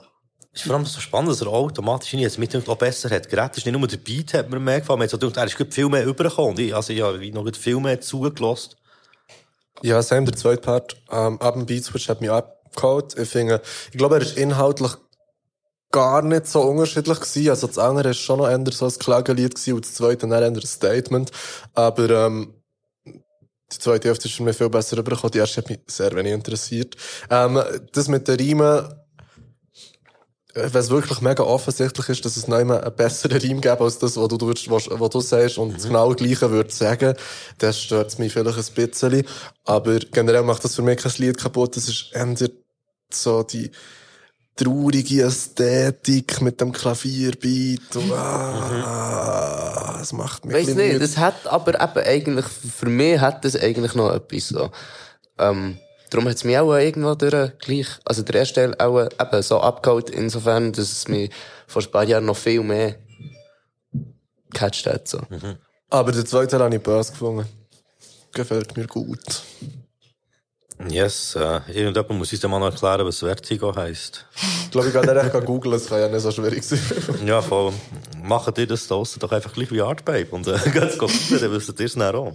Es 0.53 0.61
ist 0.61 0.67
vor 0.67 0.75
allem 0.75 0.85
so 0.85 0.99
spannend, 0.99 1.31
dass 1.31 1.41
er 1.41 1.47
automatisch 1.47 2.13
jetzt 2.13 2.37
mit 2.37 2.53
dem 2.53 2.61
besser 2.77 3.09
hat 3.09 3.29
geredet. 3.29 3.51
Es 3.53 3.57
ist 3.59 3.65
nicht 3.65 3.77
nur 3.77 3.87
der 3.87 3.97
Beat, 3.97 4.33
hat 4.33 4.49
mir 4.49 4.59
mehr 4.59 4.81
gefallen. 4.81 4.99
Man 4.99 5.05
hat 5.05 5.11
so 5.11 5.17
gedacht, 5.17 5.37
er 5.37 5.45
ist 5.45 5.73
viel 5.73 5.87
mehr 5.87 6.05
übergekommen. 6.05 6.59
Ich- 6.59 6.75
Also, 6.75 6.91
ich 6.91 7.01
habe 7.01 7.25
noch 7.31 7.55
viel 7.55 7.79
mehr 7.79 8.01
zugelassen. 8.01 8.75
Ja, 9.81 10.01
same, 10.01 10.25
der 10.25 10.35
zweite 10.35 10.61
Part, 10.61 10.97
ähm, 11.09 11.39
ab 11.41 11.53
dem 11.53 11.65
Beat 11.65 11.85
Switch 11.85 12.09
hat 12.09 12.19
mich 12.19 12.29
abgeholt. 12.29 13.17
Ich 13.17 13.29
finde, 13.29 13.61
ich 13.91 13.97
glaube, 13.97 14.15
er 14.15 14.21
ist 14.23 14.37
inhaltlich 14.37 14.91
gar 15.91 16.21
nicht 16.21 16.47
so 16.47 16.61
unterschiedlich 16.61 17.19
gewesen. 17.19 17.49
Also 17.49 17.67
das 17.67 17.77
andere 17.77 18.09
ist 18.11 18.19
schon 18.19 18.39
noch 18.39 18.49
eher 18.49 18.63
so 18.71 18.85
ein 18.85 18.93
Klagelied 18.93 19.55
gewesen 19.55 19.73
und 19.73 19.85
das 19.85 19.93
zweite 19.93 20.27
dann 20.27 20.31
eher 20.31 20.47
ein 20.47 20.61
Statement. 20.61 21.31
Aber, 21.73 22.09
ähm, 22.09 22.53
die 23.73 23.79
zweite 23.79 24.09
Hälfte 24.09 24.27
ist 24.27 24.39
mir 24.39 24.53
viel 24.53 24.69
besser 24.69 24.97
rübergekommen. 24.97 25.31
Die 25.31 25.37
erste 25.37 25.61
hat 25.61 25.69
mich 25.69 25.79
sehr 25.87 26.13
wenig 26.13 26.33
interessiert. 26.33 26.95
Ähm, 27.29 27.61
das 27.93 28.07
mit 28.09 28.27
den 28.27 28.35
Riemen, 28.35 28.93
wenn 30.53 30.75
es 30.75 30.89
wirklich 30.89 31.21
mega 31.21 31.43
offensichtlich 31.43 32.09
ist, 32.09 32.25
dass 32.25 32.35
es 32.35 32.47
noch 32.49 32.59
immer 32.59 32.83
einen 32.83 32.95
besseren 32.95 33.39
Reim 33.39 33.61
gäbe 33.61 33.81
als 33.81 33.99
das, 33.99 34.17
was 34.17 34.27
du, 34.27 34.49
was, 34.49 34.89
was 34.89 35.09
du 35.09 35.21
sagst 35.21 35.57
und 35.57 35.75
das 35.75 35.83
genau 35.83 36.13
gleiche 36.13 36.51
würde 36.51 36.71
sagen, 36.71 37.15
dann 37.59 37.73
stört 37.73 38.09
es 38.09 38.17
mich 38.17 38.33
vielleicht 38.33 38.57
ein 38.57 38.89
bisschen. 38.89 39.25
Aber 39.63 39.99
generell 39.99 40.43
macht 40.43 40.65
das 40.65 40.75
für 40.75 40.81
mich 40.81 40.97
kein 40.97 41.13
Lied 41.17 41.37
kaputt. 41.37 41.77
Das 41.77 41.87
ist 41.87 42.11
eher 42.13 42.35
so 43.13 43.43
die 43.43 43.71
traurige 44.55 45.23
Ästhetik 45.23 46.41
mit 46.41 46.59
dem 46.61 46.71
Klavierbeat. 46.71 47.95
Und, 47.95 48.11
ah, 48.13 49.95
das 49.99 50.13
macht 50.13 50.45
mich 50.45 50.55
Weiss 50.55 50.75
nicht, 50.75 51.01
das 51.01 51.17
hat 51.17 51.47
aber 51.47 51.81
eben 51.81 52.05
eigentlich, 52.05 52.45
für 52.45 52.89
mich 52.89 53.19
hat 53.19 53.45
das 53.45 53.55
eigentlich 53.55 53.95
noch 53.95 54.13
etwas 54.13 54.49
so. 54.49 54.69
Ähm, 55.37 55.77
darum 56.09 56.27
hat 56.27 56.35
es 56.35 56.43
mich 56.43 56.57
auch 56.57 56.75
irgendwo 56.75 57.15
durch 57.15 57.57
gleich, 57.59 57.87
also 58.05 58.21
der 58.23 58.35
erste 58.35 58.55
Teil 58.55 58.75
auch 58.79 59.01
eben 59.01 59.41
so 59.41 59.59
abgeholt, 59.59 60.09
insofern, 60.09 60.73
dass 60.73 60.91
es 60.91 61.07
mich 61.07 61.31
vor 61.67 61.81
ein 61.81 61.91
paar 61.91 62.03
Jahren 62.03 62.25
noch 62.25 62.37
viel 62.37 62.61
mehr 62.61 62.95
gecatcht 64.49 64.85
hat, 64.85 65.07
so. 65.07 65.21
Aber 65.89 66.11
der 66.11 66.25
zweite 66.25 66.59
habe 66.59 66.75
ich 66.75 66.81
böse 66.81 67.11
gefunden. 67.11 67.45
Gefällt 68.33 68.77
mir 68.77 68.87
gut. 68.87 69.43
Yes, 70.89 71.35
äh, 71.35 71.59
irgendjemand 71.67 72.09
muss 72.11 72.31
uns 72.31 72.41
dann 72.41 72.51
mal 72.51 72.59
noch 72.59 72.71
erklären, 72.71 73.05
was 73.05 73.19
Vertigo 73.19 73.75
heisst. 73.75 74.25
Ich 74.65 74.71
glaube, 74.71 74.87
ich 74.87 74.93
kann 74.93 75.17
echt 75.17 75.45
googeln, 75.45 75.73
das 75.73 75.87
kann 75.87 75.99
ja 75.99 76.07
nicht 76.07 76.21
so 76.21 76.31
schwierig 76.31 76.63
sein. 76.63 76.79
Ja, 77.25 77.41
voll. 77.41 77.73
Macht 78.21 78.57
ihr 78.57 78.67
das 78.67 78.87
da 78.87 78.95
draussen 78.95 79.19
doch 79.19 79.31
einfach 79.31 79.53
gleich 79.53 79.71
wie 79.71 79.81
Artbabe 79.81 80.27
und 80.31 80.47
äh, 80.47 80.57
geht's 80.73 80.97
gucken, 80.97 81.17
dann 81.29 81.51
wisst 81.51 81.79
ihr 81.79 81.85
es 81.85 81.93
dann 81.93 82.15
auch. 82.15 82.33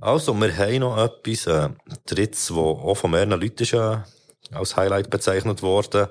Also, 0.00 0.34
wir 0.34 0.56
haben 0.56 0.78
noch 0.80 0.98
etwas, 0.98 1.46
äh, 1.46 1.68
drittes, 2.06 2.48
das 2.48 2.56
auch 2.56 2.94
von 2.94 3.10
mehreren 3.10 3.40
Leuten 3.40 3.62
ist, 3.62 3.72
äh, 3.72 3.98
als 4.52 4.76
Highlight 4.76 5.10
bezeichnet 5.10 5.62
worden. 5.62 6.08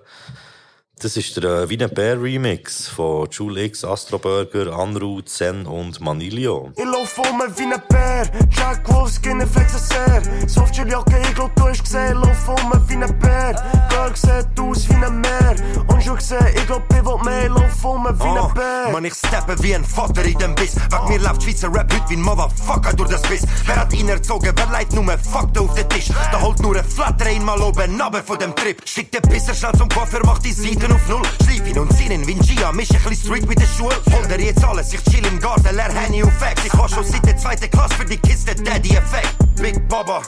Das 0.98 1.18
ist 1.18 1.36
der 1.36 1.44
äh, 1.44 1.70
Wiener 1.70 1.90
Bear 1.90 2.22
Remix 2.22 2.88
von 2.88 3.28
Jule 3.30 3.66
X, 3.66 3.84
Astro 3.84 4.18
Burger, 4.18 4.74
Anru, 4.74 5.22
Zen 5.22 5.66
und 5.66 6.00
Manilio. 6.00 6.72
Ich 6.78 6.86
lauf 6.86 7.18
um 7.20 7.42
wie 7.58 7.64
ein 7.64 7.82
Bär, 7.90 8.26
Jack 8.50 8.90
Wolfskin, 8.94 9.46
flexen 9.46 9.80
sehr. 9.80 10.22
Softshell-Jacke, 10.48 11.20
ich 11.22 11.36
glaub, 11.36 11.54
du 11.56 11.64
hast 11.64 11.84
gesehen. 11.84 12.16
Lauf 12.16 12.48
um 12.48 12.90
wie 12.90 12.94
ein 12.94 13.20
Bär, 13.20 13.62
Girl 13.90 14.16
sieht 14.16 14.58
aus 14.58 14.88
wie 14.88 14.94
ein 14.94 15.20
Meer. 15.20 15.56
Und 15.88 16.02
schon 16.02 16.16
gesehen, 16.16 16.48
ich 16.56 16.66
glaub, 16.66 16.84
ich 16.90 17.06
will 17.06 17.24
mehr. 17.26 17.50
Lauf 17.50 17.84
um 17.84 18.06
wie 18.06 18.24
ein 18.24 18.54
Bär. 18.54 18.90
Mann, 18.94 19.04
ich 19.04 19.16
steppe 19.16 19.62
wie 19.62 19.76
ein 19.76 19.84
Vater 19.84 20.24
in 20.24 20.38
dem 20.38 20.56
Biss. 20.56 20.76
Wegen 20.76 21.10
mir 21.10 21.20
läuft 21.20 21.44
Schweizer 21.44 21.74
Rap 21.74 21.94
heute 21.94 22.10
wie 22.10 22.16
ein 22.16 22.22
Motherfucker 22.22 22.94
durch 22.94 23.10
das 23.10 23.22
Biss. 23.24 23.46
Wer 23.66 23.76
hat 23.76 23.94
ihn 23.94 24.08
erzogen? 24.08 24.54
Wer 24.56 24.68
leiht 24.68 24.94
nur 24.94 25.06
Fakten 25.18 25.60
auf 25.60 25.76
den 25.76 25.90
Tisch? 25.90 26.08
Da 26.32 26.42
holt 26.42 26.62
nur 26.62 26.78
ein 26.78 26.86
Flatter 26.86 27.26
einmal 27.26 27.62
oben 27.62 28.00
aber 28.00 28.24
von 28.24 28.40
dem 28.40 28.56
Trip. 28.56 28.82
Schickt 28.86 29.14
den 29.14 29.22
Pisser 29.24 29.54
schnell 29.54 29.74
zum 29.74 29.90
Koffer, 29.90 30.26
macht 30.26 30.46
die 30.46 30.54
Seiten 30.86 30.94
auf 30.94 31.08
Null. 31.08 31.22
Schlief 31.44 31.68
ihn 31.68 31.80
und 31.80 31.92
zieh 31.94 32.10
wie 32.10 32.34
ein 32.34 32.40
Gia, 32.40 32.72
misch 32.72 32.92
ein 32.92 33.02
bisschen 33.04 33.16
Street 33.16 33.48
mit 33.48 33.60
der 33.60 33.68
Schule. 33.68 33.96
Hol 34.12 34.28
dir 34.28 34.46
jetzt 34.46 34.64
alles, 34.64 34.94
ich 34.94 35.04
chill 35.04 35.26
im 35.26 35.40
Garten, 35.40 35.76
leer 35.76 35.92
Henny 35.92 36.24
und 36.24 36.32
Facts. 36.34 36.66
Ich 36.66 36.74
hab 36.74 36.90
schon 36.90 37.04
seit 37.04 37.26
der 37.26 37.38
zweiten 37.38 37.70
Klasse 37.70 37.96
für 37.96 38.06
die 38.06 38.18
Kiste 38.18 38.56
Daddy-Effekt. 38.56 39.36
Big 39.56 39.88
Baba. 39.88 40.22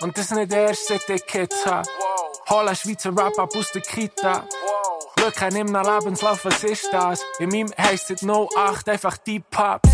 Und 0.00 0.16
das 0.16 0.30
nicht 0.30 0.52
erst 0.52 0.88
seit 0.88 1.08
ich 1.08 1.26
Kids 1.26 1.64
ein 2.68 2.76
Schweizer 2.76 3.10
Rap 3.10 3.38
ab 3.38 3.50
aus 3.56 3.70
der 3.72 3.82
Kita. 3.82 4.44
Glück 5.16 5.40
haben 5.40 5.56
im 5.56 5.66
Lebenslauf, 5.68 6.44
was 6.44 6.64
ist 6.64 6.88
das? 6.92 7.22
In 7.38 7.48
meinem 7.50 7.72
heisst 7.78 8.10
es 8.10 8.22
08, 8.22 8.88
einfach 8.88 9.16
die 9.18 9.40
Pops. 9.40 9.88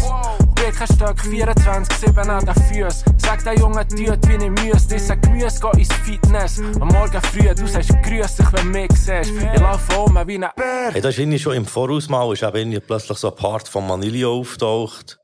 Birkenstock 0.59 1.21
24, 1.21 1.99
7 1.99 2.19
an 2.31 2.45
den 2.45 2.55
Füßen. 2.55 3.15
Sag 3.19 3.45
der 3.45 3.55
Junge, 3.59 3.87
tut 3.87 4.29
wie 4.29 4.45
ich 4.45 4.73
müsste. 4.73 4.97
Ich 4.97 5.03
sag 5.03 5.23
Gemüse, 5.23 5.61
geh 5.61 5.79
ins 5.79 5.93
Fitness. 6.05 6.59
Am 6.81 6.89
Morgen 6.89 7.23
früh, 7.23 7.55
du 7.55 7.67
sagst 7.67 7.91
grüß 8.03 8.37
dich, 8.37 8.53
wenn 8.53 8.73
du 8.73 8.79
mich 8.79 8.91
siehst. 8.93 9.31
Ich 9.31 9.61
laufe 9.61 9.99
um 9.99 10.15
wie 10.27 10.35
ein 10.35 10.51
Bär. 10.57 10.91
Hey, 10.93 11.01
da 11.01 11.11
ist 11.11 11.19
irgendwie 11.19 11.39
schon 11.39 11.55
im 11.55 11.65
Voraus 11.65 12.09
mal, 12.09 12.33
ist 12.33 12.43
eben 12.43 12.81
plötzlich 12.87 13.19
so 13.19 13.29
ein 13.29 13.37
Part 13.37 13.69
von 13.69 13.87
Manilio 13.87 14.41
auftaucht. 14.41 15.21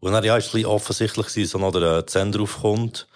Und 0.00 0.12
dann, 0.12 0.22
ja, 0.24 0.36
ist 0.36 0.48
ein 0.48 0.52
bisschen 0.52 0.66
offensichtlich 0.66 1.26
gewesen, 1.26 1.50
so 1.50 1.58
noch 1.58 1.72
der 1.72 2.06
Zen 2.06 2.30
draufkommt. 2.30 3.08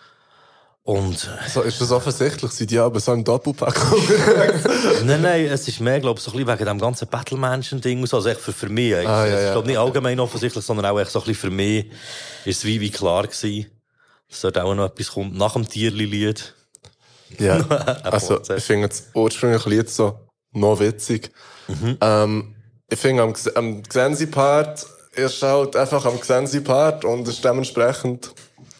Und, 0.82 1.28
So, 1.46 1.60
ist 1.62 1.80
das 1.80 1.92
offensichtlich? 1.92 2.50
Sind 2.52 2.70
die 2.70 2.78
aber 2.78 3.00
so 3.00 3.12
im 3.12 3.22
Doppelpack? 3.22 3.78
nein, 5.04 5.20
nein, 5.22 5.44
es 5.46 5.68
ist 5.68 5.80
mehr, 5.80 6.00
glaube 6.00 6.18
ich, 6.18 6.24
so 6.24 6.30
ein 6.30 6.38
bisschen 6.38 6.58
wegen 6.58 6.64
dem 6.66 6.78
ganzen 6.78 7.06
Battle-Mansion-Ding. 7.06 8.00
Also 8.00 8.26
echt 8.26 8.40
für, 8.40 8.52
für 8.52 8.68
mich. 8.68 8.94
Ah, 8.96 9.26
ja, 9.26 9.26
Es 9.26 9.38
ist, 9.38 9.44
ja. 9.44 9.52
glaube 9.52 9.68
nicht 9.68 9.78
allgemein 9.78 10.18
offensichtlich, 10.18 10.64
sondern 10.64 10.86
auch 10.86 10.98
echt 10.98 11.10
so 11.10 11.20
ein 11.20 11.26
bisschen 11.26 11.50
für 11.50 11.54
mich 11.54 11.86
ist 12.44 12.58
es 12.58 12.64
wie, 12.64 12.80
wie 12.80 12.90
klar 12.90 13.26
gewesen, 13.26 13.66
dass 14.28 14.40
dort 14.40 14.58
auch 14.58 14.74
noch 14.74 14.86
etwas 14.86 15.10
kommt 15.12 15.36
nach 15.36 15.52
dem 15.52 15.68
Tierli-Lied. 15.68 16.54
Ja, 17.38 17.58
also 18.04 18.40
ich 18.40 18.64
finde 18.64 18.88
das 18.88 19.04
ursprüngliche 19.14 19.68
Lied 19.68 19.90
so 19.90 20.18
noch 20.52 20.80
witzig. 20.80 21.30
Ähm, 22.00 22.54
ich 22.88 22.98
finde 22.98 23.22
am, 23.22 23.34
am 23.54 23.82
Gsensi-Part 23.82 24.86
ist 25.12 25.42
halt 25.42 25.76
einfach 25.76 26.04
am 26.06 26.18
Gsensi-Part 26.18 27.04
und 27.04 27.28
ist 27.28 27.44
dementsprechend 27.44 28.32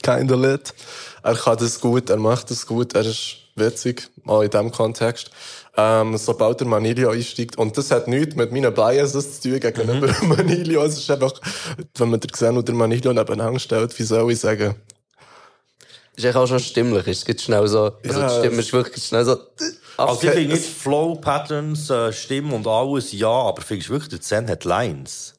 kinda 0.03 0.35
lit. 0.35 0.75
Er 1.23 1.35
kann 1.35 1.59
das 1.59 1.81
gut, 1.81 2.11
er 2.11 2.17
macht 2.17 2.51
das 2.51 2.67
gut, 2.67 2.95
er 2.95 3.03
ist 3.03 3.37
witzig, 3.57 4.09
mal 4.25 4.45
in 4.45 4.51
diesem 4.51 4.71
Kontext. 4.71 5.31
Ähm, 5.77 6.17
sobald 6.17 6.61
der 6.61 6.67
Manilio 6.67 7.11
einsteigt, 7.11 7.57
und 7.57 7.77
das 7.79 7.91
hat 7.91 8.09
nichts 8.09 8.35
mit 8.35 8.53
meinen 8.53 8.75
Biases 8.75 9.41
zu 9.41 9.51
tun 9.51 9.61
gegenüber 9.61 10.13
Manilio, 10.23 10.83
es 10.83 10.99
ist 10.99 11.11
einfach, 11.11 11.33
wenn 11.97 12.11
man 12.11 12.21
den 12.21 12.31
Xen 12.31 12.57
oder 12.57 12.73
Manilio 12.73 13.13
nebeneinander 13.13 13.61
stellt, 13.61 13.97
wie 13.99 14.03
soll 14.03 14.33
ich 14.33 14.41
sagen, 14.41 14.75
Ist 16.17 16.25
eigentlich 16.25 16.37
auch 16.37 16.47
schon 16.49 16.59
stimmlich, 16.59 17.07
es 17.07 17.43
schnell 17.43 17.69
so, 17.69 17.93
also 18.05 18.21
Ja, 18.21 18.29
die 18.29 18.39
Stimme 18.39 18.61
ist 18.61 18.73
wirklich 18.73 19.05
schnell 19.05 19.25
so, 19.25 19.39
Also 19.97 20.27
ich 20.27 20.31
finde 20.31 20.55
nicht 20.55 20.65
Flow, 20.65 21.15
Patterns, 21.15 21.89
äh, 21.89 22.13
Stimme 22.13 22.55
und 22.55 22.67
alles, 22.67 23.13
ja, 23.13 23.29
aber 23.29 23.63
findest 23.63 23.91
du 23.91 23.93
wirklich, 23.93 24.11
der 24.11 24.21
Zen 24.21 24.49
hat 24.49 24.65
Lines? 24.65 25.35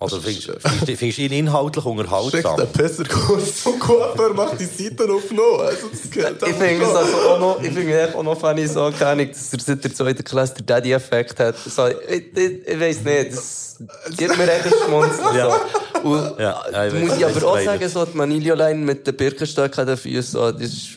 Oder 0.00 0.16
findest 0.20 0.50
findest- 0.86 1.18
du 1.18 1.22
ihn 1.22 1.32
inhaltlich 1.32 1.84
unterhaltsam? 1.84 2.56
den 2.58 2.68
Pisserkurs 2.72 3.62
zum 3.62 3.78
Coiffeur, 3.78 4.34
macht 4.34 4.60
die 4.60 4.64
Seiten 4.66 5.10
auf 5.10 5.30
noch. 5.30 5.60
Also, 5.60 5.86
das 5.88 6.04
Ich 6.04 6.54
finde 6.56 6.84
es 6.84 6.94
also 6.94 7.16
auch 7.28 7.38
noch, 7.40 7.62
ich 7.62 7.72
finde 7.72 8.12
auch 8.14 8.22
noch 8.22 8.38
funny, 8.38 8.66
so, 8.66 8.90
keine 8.98 9.10
Ahnung, 9.22 9.28
dass 9.30 9.52
er 9.52 9.60
seit 9.60 9.84
der 9.84 9.94
zweiten 9.94 10.24
Klasse 10.24 10.54
den 10.54 10.66
Daddy-Effekt 10.66 11.38
hat. 11.40 11.54
So, 11.58 11.86
ich, 11.86 12.36
ich, 12.36 12.68
ich 12.68 12.80
weiss 12.80 13.00
nicht, 13.02 13.32
das 13.32 13.76
gibt 14.16 14.36
mir 14.36 14.52
echt 14.52 14.74
Schmunzeln. 14.84 15.24
Ja. 15.36 15.60
Und, 16.02 16.38
Ja, 16.38 16.62
ja, 16.70 16.86
ich 16.86 16.92
muss 16.94 17.16
ich 17.16 17.24
aber 17.24 17.46
auch 17.46 17.58
sagen, 17.60 17.88
so, 17.88 18.04
die 18.04 18.16
Manilio-Line 18.16 18.80
mit 18.84 19.06
den 19.06 19.16
Birkenstöcken 19.16 19.80
an 19.80 19.86
den 19.86 19.96
Füßen, 19.96 20.32
so, 20.32 20.52
das 20.52 20.60
ist, 20.62 20.88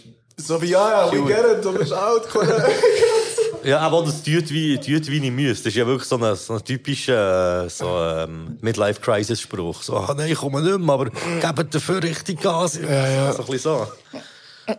So 0.45 0.61
wie, 0.61 0.67
ja, 0.71 1.05
ja, 1.05 1.11
we 1.11 1.17
Cute. 1.17 1.27
get 1.27 1.45
it, 1.59 1.63
du 1.65 1.71
bist 1.71 1.93
out, 1.93 2.27
Kollege. 2.29 2.65
Ja, 3.67 3.79
aber 3.79 4.01
das 4.01 4.23
tut 4.23 4.49
wie, 4.51 4.77
tut 4.77 5.11
wie 5.11 5.17
ich 5.17 5.29
müsste. 5.29 5.65
Das 5.65 5.73
ist 5.73 5.75
ja 5.75 5.85
wirklich 5.85 6.07
so 6.07 6.15
ein, 6.15 6.35
so 6.37 6.53
ein 6.53 6.63
typischer 6.63 7.65
äh, 7.65 7.69
so, 7.69 7.99
ähm, 7.99 8.57
Midlife-Crisis-Spruch. 8.61 9.83
So, 9.83 9.97
ah, 9.97 10.13
nein, 10.15 10.31
ich 10.31 10.37
komme 10.37 10.61
nicht 10.61 10.79
mehr, 10.79 10.93
aber 10.93 11.09
gebt 11.09 11.75
dafür 11.75 12.01
richtig 12.01 12.39
Gas. 12.39 12.79
Ja, 12.81 13.09
ja. 13.09 13.33
So 13.33 13.39
ein 13.39 13.49
bisschen 13.49 13.59
so. 13.59 13.87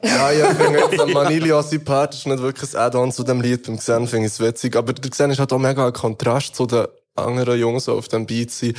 Ja, 0.02 0.30
ja, 0.30 0.52
ich 0.52 0.56
finde 0.56 0.78
jetzt 0.78 1.00
am 1.00 1.12
Manilio 1.12 1.60
ist 1.60 1.70
nicht 1.70 1.86
wirklich 1.86 2.74
ein 2.74 2.80
Add-on 2.80 3.12
zu 3.12 3.24
dem 3.24 3.42
Lied. 3.42 3.66
Beim 3.66 3.76
Xen 3.76 4.08
finde 4.08 4.26
ich 4.26 4.32
es 4.32 4.40
witzig. 4.40 4.74
Aber 4.74 4.94
der 4.94 5.10
Xen 5.10 5.30
ist 5.32 5.38
halt 5.38 5.52
auch 5.52 5.58
mega 5.58 5.86
ein 5.86 5.92
Kontrast 5.92 6.56
zu 6.56 6.64
den 6.64 6.86
anderen 7.14 7.60
Jungs, 7.60 7.84
die 7.84 7.90
auf 7.90 8.08
dem 8.08 8.24
Beat 8.24 8.50
sind. 8.50 8.78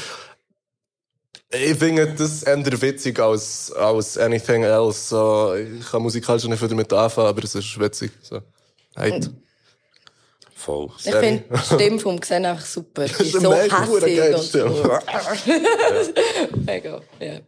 Ich 1.52 1.78
finde 1.78 2.16
das 2.18 2.42
eher 2.42 2.82
witzig 2.82 3.20
als, 3.20 3.72
als 3.74 4.18
anything 4.18 4.64
else. 4.64 5.10
So, 5.10 5.54
ich 5.54 5.88
kann 5.88 6.02
musikalisch 6.02 6.46
nicht 6.46 6.58
viel 6.58 6.68
damit 6.68 6.92
anfangen, 6.94 7.28
aber 7.28 7.44
es 7.44 7.54
ist 7.54 7.80
witzig. 7.80 8.12
So. 8.24 8.42
Halt. 8.96 9.30
Voll. 10.60 10.90
Ich 10.98 11.16
finde 11.16 11.46
die 11.50 11.58
Stimme 11.58 12.00
vom 12.00 12.20
Xen 12.20 12.46
einfach 12.46 12.66
super. 12.66 13.06
Die 13.06 13.12
Das 13.12 13.22
ist 13.22 13.42
so 13.42 13.54
hässig 13.54 14.34
und 14.36 14.44
so. 14.44 15.00
Mega, 16.66 17.02
ja. 17.18 17.40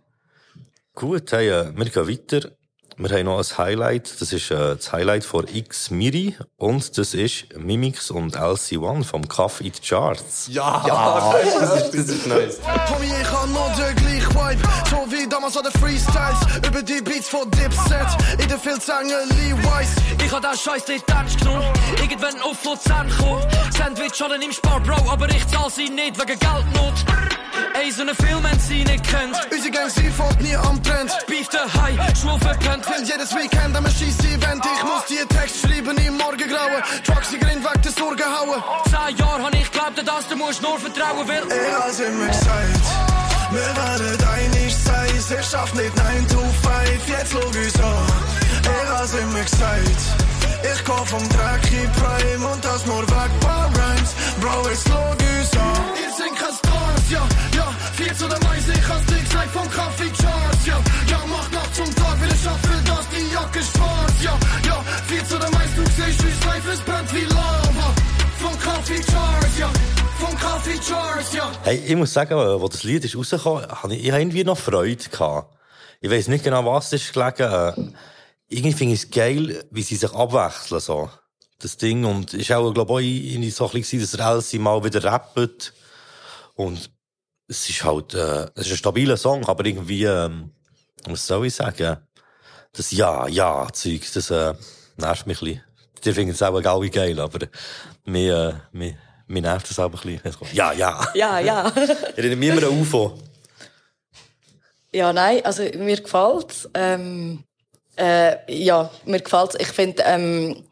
Gut, 0.96 1.30
hey, 1.34 1.50
äh, 1.50 1.76
wir 1.76 1.86
gehen 1.90 2.08
weiter. 2.08 2.52
Wir 2.98 3.10
haben 3.18 3.26
noch 3.26 3.38
ein 3.40 3.58
Highlight. 3.58 4.22
Das 4.22 4.34
ist 4.34 4.52
äh, 4.52 4.76
das 4.76 4.92
Highlight 4.92 5.24
von 5.24 5.48
X 5.48 5.90
Miri. 5.92 6.36
Und 6.58 6.98
das 6.98 7.14
ist 7.14 7.46
Mimix 7.58 8.12
und 8.12 8.38
LC1 8.38 9.04
vom 9.06 9.28
Cuff 9.28 9.62
Eat 9.62 9.82
Charts. 9.82 10.48
Ja, 10.52 10.84
Ja, 10.86 11.34
das 11.60 11.84
ist, 11.84 11.94
das 11.94 12.16
ist 12.16 12.28
nice. 12.28 12.60
Homie, 12.90 13.08
ich 13.22 13.32
hab 13.32 13.48
noch 13.50 13.76
den 13.76 13.96
gleich 13.96 14.30
Vibe, 14.30 14.62
so 14.90 14.98
wie 15.12 15.28
damals 15.28 15.58
an 15.58 15.64
den 15.64 15.82
Freestyles, 15.82 16.68
über 16.68 16.82
die 16.84 17.02
Beats 17.02 17.30
von 17.30 17.50
Dipset, 17.52 18.08
in 18.40 18.48
den 18.48 18.60
Filzangen 18.60 19.30
Levi's. 19.30 19.96
Ich 20.24 20.32
hab 20.32 20.42
den 20.42 20.58
Scheiß 20.58 20.88
nicht 20.88 21.10
ernst 21.10 21.40
genommen. 21.40 21.66
Irgendwann 22.02 22.40
auf 22.42 22.64
Luzern 22.64 23.10
kommen. 23.18 23.44
Sandwich 23.76 24.22
alle 24.22 24.44
im 24.44 24.52
Spar, 24.52 24.80
Bro, 24.82 25.10
aber 25.10 25.28
ich 25.30 25.48
zahl 25.48 25.70
sie 25.70 25.90
nicht 25.90 26.20
wegen 26.20 26.38
Geldnot. 26.40 26.94
Ey, 27.74 27.92
so 27.92 28.02
einen 28.02 28.16
Film 28.16 28.44
haben 28.48 28.60
sie 28.60 28.84
nicht 28.84 29.04
kennt. 29.04 29.36
Unsere 29.52 29.72
Gang, 29.72 29.90
sie 29.90 30.10
folgt 30.10 30.42
nie 30.42 30.56
am 30.56 30.82
Trend. 30.84 31.12
Beef 31.28 31.48
daheim, 31.50 31.98
Schwul 32.20 32.38
verpennt. 32.40 32.81
Will 32.88 33.04
jedes 33.06 33.36
Weekend 33.36 33.78
am 33.78 33.86
Scheiss-Event. 33.86 34.66
Ich 34.66 34.84
muss 34.84 35.06
die 35.08 35.24
Text 35.36 35.62
schreiben 35.62 35.96
im 35.98 36.18
Morgengrauen. 36.18 36.82
Trucks, 37.06 37.30
die 37.30 37.38
Grind 37.38 37.64
weg 37.64 37.82
der 37.84 37.92
Sorgen 37.92 38.26
hauen. 38.26 38.64
Zehn 38.90 39.18
Jahre 39.18 39.44
hab 39.44 39.54
ich 39.54 39.72
glaubt, 39.72 39.98
dass 39.98 40.28
du 40.28 40.36
musst 40.36 40.62
nur 40.62 40.80
vertrauen, 40.80 41.28
will. 41.28 41.44
Ich 41.48 41.74
hab's 41.74 42.00
immer 42.00 42.28
gesagt. 42.28 42.86
Wir 43.52 43.70
werden 43.78 44.18
einig 44.34 44.76
sein. 44.76 45.10
Ich 45.40 45.46
schaff 45.46 45.74
nicht 45.76 45.96
9 45.96 46.28
to 46.28 46.40
5. 46.40 47.08
Jetzt 47.08 47.32
schau 47.32 47.46
uns 47.46 47.80
an. 47.80 48.08
Ich 48.64 48.90
hab's 48.90 49.14
immer 49.14 49.44
gesagt. 49.44 50.02
Ich 50.74 50.84
komm 50.84 51.06
vom 51.06 51.30
Dreck 51.30 51.72
in 51.72 51.92
Prime 51.92 52.48
und 52.48 52.66
das 52.66 52.86
nur 52.86 53.02
weg 53.02 53.32
paar 53.42 53.70
Rhymes. 53.70 54.12
Bro, 54.42 54.70
jetzt 54.70 54.88
schau 54.88 55.12
uns 55.12 55.52
an. 55.58 55.84
Ihr 56.02 56.12
sind 56.18 56.36
kein 56.36 56.56
Stars, 56.56 57.10
ja, 57.10 57.24
ja. 57.56 57.68
Vier 57.96 58.16
zu 58.16 58.28
der 58.28 58.40
Mais, 58.44 58.68
ich 58.68 58.88
hab's 58.88 59.06
dir 59.06 59.22
gesagt 59.22 59.52
vom 59.54 59.70
Kaffee 59.72 60.12
Charts, 60.22 60.66
ja. 60.66 60.78
Ja, 61.08 61.20
mach 61.28 61.61
Jacke 63.42 63.64
schwarz, 63.64 64.14
ja, 64.22 64.38
ja. 64.68 64.84
Vier 65.08 65.26
zu 65.26 65.40
der 65.40 65.50
Mais, 65.50 65.76
du 65.76 65.84
siehst, 65.84 66.24
wie's 66.24 66.46
life 66.46 66.70
es 66.72 66.80
brennt 66.82 67.12
wie 67.12 67.26
Lava. 67.26 67.96
Vom 68.38 68.60
Kaffee 68.60 69.02
Charts, 69.02 69.58
ja. 69.58 69.70
Vom 70.20 70.38
Kaffee 70.38 70.78
Charts, 70.78 71.34
ja. 71.34 71.52
Hey, 71.64 71.82
ich 71.88 71.96
muss 71.96 72.14
sagen, 72.14 72.34
äh, 72.34 72.62
wo 72.62 72.68
das 72.68 72.84
Lied 72.84 73.04
ist 73.04 73.18
rausgekommen, 73.18 73.68
habe 73.68 73.96
ich, 73.96 74.06
ich 74.06 74.14
irgendwie 74.14 74.44
noch 74.44 74.60
Freude 74.60 75.10
gehabt. 75.10 75.58
Ich 76.02 76.12
weiß 76.12 76.28
nicht 76.28 76.44
genau, 76.44 76.64
was 76.66 76.94
es 76.94 77.02
ist 77.02 77.14
gelegen. 77.14 77.52
Äh, 77.52 77.74
irgendwie 78.48 78.74
finde 78.74 78.94
ich 78.94 79.04
es 79.04 79.10
geil, 79.10 79.64
wie 79.72 79.82
sie 79.82 79.96
sich 79.96 80.14
abwechseln, 80.14 80.80
so. 80.80 81.10
Das 81.58 81.78
Ding. 81.78 82.06
Und 82.06 82.36
ist 82.36 82.52
auch, 82.52 82.72
glaube 82.72 83.02
ich, 83.02 83.56
so 83.56 83.66
ein 83.66 83.72
bisschen, 83.72 84.02
dass 84.02 84.12
der 84.12 84.28
Elsie 84.28 84.60
mal 84.60 84.84
wieder 84.84 85.04
rappt. 85.04 85.74
Und 86.54 86.92
es 87.48 87.70
ist 87.70 87.84
halt, 87.84 88.14
äh, 88.14 88.50
es 88.54 88.68
ist 88.68 88.74
ein 88.74 88.78
stabiler 88.78 89.18
Song, 89.18 89.46
aber 89.46 89.66
irgendwie, 89.66 90.04
ähm, 90.04 90.52
was 91.06 91.26
soll 91.26 91.48
ich 91.48 91.56
sagen? 91.56 91.98
Das 92.74 92.92
Ja, 92.92 93.28
Ja, 93.28 93.68
Zeug, 93.74 94.02
das, 94.14 94.32
äh, 94.32 94.54
nervt 94.98 95.28
mich 95.28 95.42
ein 95.42 95.46
bisschen. 95.46 95.64
Die 96.04 96.14
finden 96.14 96.34
es 96.34 96.42
auch 96.42 96.54
alle 96.64 96.90
geil, 96.90 97.20
aber 97.20 97.48
mir, 98.06 98.64
äh, 98.74 98.78
mir, 98.78 98.96
mir 99.28 99.42
nervt 99.42 99.70
das 99.70 99.78
auch 99.80 99.86
ein 99.86 99.92
bisschen. 99.92 100.20
Ja, 100.54 100.72
ja. 100.74 101.08
Ja, 101.14 101.40
ja. 101.40 101.72
Ich 101.76 102.18
erinnere 102.18 102.36
mich 102.38 102.50
immer 102.50 102.64
an 102.68 102.82
UFO. 102.82 103.18
Ja, 104.94 105.14
nein, 105.14 105.46
also 105.46 105.64
mir 105.78 106.02
gefällt's. 106.02 106.68
Ähm, 106.74 107.44
äh, 107.98 108.36
ja, 108.52 108.90
mir 109.06 109.20
gefällt's. 109.22 109.56
Ich 109.60 109.68
finde, 109.68 110.04
ähm, 110.06 110.64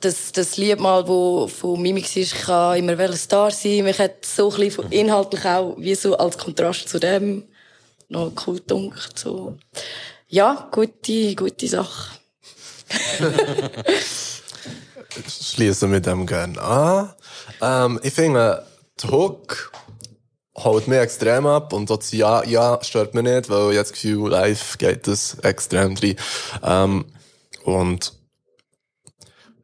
das, 0.00 0.32
das 0.32 0.56
Lied 0.56 0.80
mal, 0.80 1.06
wo 1.06 1.46
von 1.48 1.80
Mimix 1.80 2.16
ist, 2.16 2.32
ich 2.34 2.40
kann 2.42 2.78
immer 2.78 2.96
welcher 2.98 3.16
Star 3.16 3.50
sein. 3.50 3.84
Mich 3.84 3.98
hat 3.98 4.24
so 4.24 4.50
ein 4.50 4.56
bisschen 4.56 4.70
von- 4.84 4.92
inhaltlich 4.92 5.44
auch, 5.44 5.76
wie 5.78 5.94
so 5.94 6.16
als 6.16 6.38
Kontrast 6.38 6.88
zu 6.88 6.98
dem, 6.98 7.44
noch 8.08 8.32
cool 8.46 8.58
dunkel, 8.60 9.00
so. 9.14 9.56
Ja, 10.30 10.68
gute, 10.70 11.34
gute 11.34 11.68
Sache. 11.68 12.18
schließen 15.26 15.90
mit 15.90 16.04
dem 16.04 16.26
gerne 16.26 16.60
an. 16.60 17.14
Ähm, 17.62 18.00
ich 18.02 18.12
finde, 18.12 18.66
die 19.02 19.08
Hook 19.08 19.72
holt 20.54 20.86
mir 20.86 21.00
extrem 21.00 21.46
ab 21.46 21.72
und 21.72 21.88
das 21.88 22.12
Ja, 22.12 22.44
Ja 22.44 22.78
stört 22.82 23.14
mir 23.14 23.22
nicht, 23.22 23.48
weil 23.48 23.72
ich 23.72 23.78
habe 23.78 23.88
das 23.88 23.92
Gefühl, 23.92 24.30
live 24.30 24.76
geht 24.76 25.06
das 25.06 25.38
extrem 25.38 25.94
drin. 25.94 26.16
Ähm, 26.62 27.06
und 27.64 28.12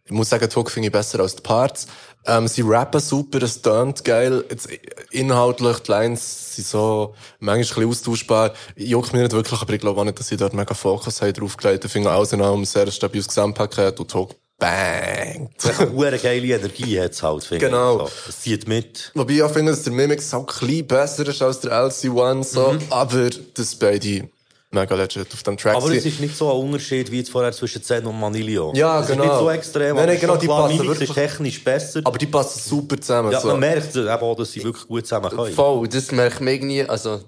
ich 0.07 0.12
muss 0.12 0.31
sagen, 0.31 0.49
die 0.49 0.57
Hook 0.57 0.71
finde 0.71 0.87
ich 0.87 0.93
besser 0.93 1.21
als 1.21 1.37
die 1.37 1.43
Parts. 1.43 1.89
Ähm, 2.27 2.49
sie 2.49 2.62
rappen 2.62 3.01
super, 3.01 3.43
es 3.43 3.61
tönt 3.61 4.05
geil. 4.05 4.45
Jetzt, 4.49 4.68
inhaltlich, 5.11 5.79
die 5.81 5.91
Lines 5.91 6.57
sind 6.57 6.66
so 6.66 7.14
manchmal 7.39 7.85
ein 7.85 7.89
bisschen 7.89 7.89
austauschbar. 7.89 8.55
Juckt 8.77 9.12
mir 9.12 9.22
nicht 9.22 9.33
wirklich, 9.33 9.61
aber 9.61 9.72
ich 9.72 9.81
glaube 9.81 10.01
auch 10.01 10.05
nicht, 10.05 10.18
dass 10.18 10.29
sie 10.29 10.37
dort 10.37 10.55
mega 10.55 10.75
Fokus 10.75 11.20
haben 11.20 11.33
draufgelegt. 11.33 11.85
Ich 11.85 11.93
finde 11.93 12.11
alles 12.11 12.33
in 12.33 12.41
allem 12.41 12.62
ein 12.62 12.64
sehr 12.64 12.91
stabiles 12.91 13.29
Gesamtpaket 13.29 14.01
und 14.01 14.14
Hook 14.14 14.35
bang. 14.59 15.51
Eine 16.05 16.18
geile 16.18 16.47
Energie 16.47 17.01
hat's 17.01 17.22
halt, 17.22 17.45
finde 17.45 17.66
Genau. 17.66 17.99
So. 17.99 18.11
Es 18.29 18.41
zieht 18.41 18.68
mit. 18.68 19.11
Wobei 19.14 19.35
ich 19.35 19.43
auch 19.43 19.51
finde, 19.51 19.72
dass 19.72 19.83
der 19.83 19.93
Mimix 19.93 20.31
so 20.31 20.39
ein 20.39 20.47
bisschen 20.47 20.87
besser 20.87 21.29
ist 21.29 21.43
als 21.43 21.61
der 21.61 21.72
LC1, 21.72 22.45
so. 22.45 22.72
Mhm. 22.72 22.79
Aber 22.91 23.31
das 23.55 23.75
beide 23.75 24.29
mega 24.75 24.95
legit 24.95 25.33
auf 25.33 25.43
dem 25.43 25.57
Track 25.57 25.77
Aber 25.77 25.91
es 25.91 26.05
ist 26.05 26.20
nicht 26.20 26.37
so 26.37 26.51
ein 26.51 26.59
Unterschied 26.66 27.11
wie 27.11 27.18
jetzt 27.18 27.31
vorher 27.31 27.53
zwischen 27.53 27.83
Zen 27.83 28.05
und 28.07 28.18
Manilio. 28.18 28.72
Ja, 28.75 29.01
es 29.01 29.07
genau. 29.07 29.22
ist 29.22 29.31
nicht 29.31 29.39
so 29.39 29.51
extrem. 29.51 29.97
Nein, 29.97 30.07
nein, 30.07 30.20
genau, 30.20 30.37
die 30.37 30.47
klar, 30.47 30.68
passen 30.68 30.87
wirklich- 30.87 31.09
ist 31.09 31.14
technisch 31.14 31.64
besser. 31.64 32.01
Aber 32.05 32.18
die 32.18 32.27
passen 32.27 32.61
super 32.61 33.01
zusammen. 33.01 33.33
ja, 33.33 33.41
so. 33.41 33.49
man 33.49 33.61
merkt 33.61 33.95
eben 33.97 34.09
auch, 34.09 34.37
dass 34.37 34.53
sie 34.53 34.62
wirklich 34.62 34.87
gut 34.87 35.07
zusammen 35.07 35.31
können. 35.31 35.55
Voll, 35.55 35.89
das 35.89 36.12
merkt 36.12 36.41
man 36.41 36.53
irgendwie, 36.53 36.85
also, 36.85 37.20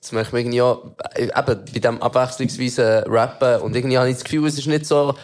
das 0.00 0.12
merkt 0.12 0.32
man 0.32 0.40
irgendwie 0.40 0.62
auch, 0.62 0.84
äh, 1.14 1.24
eben, 1.24 1.32
bei 1.72 1.78
dem 1.78 2.02
abwechslungsweisen 2.02 3.04
Rappen. 3.04 3.60
Und 3.62 3.76
irgendwie 3.76 3.98
habe 3.98 4.08
ich 4.08 4.16
das 4.16 4.24
Gefühl, 4.24 4.48
es 4.48 4.58
ist 4.58 4.66
nicht 4.66 4.86
so, 4.86 5.14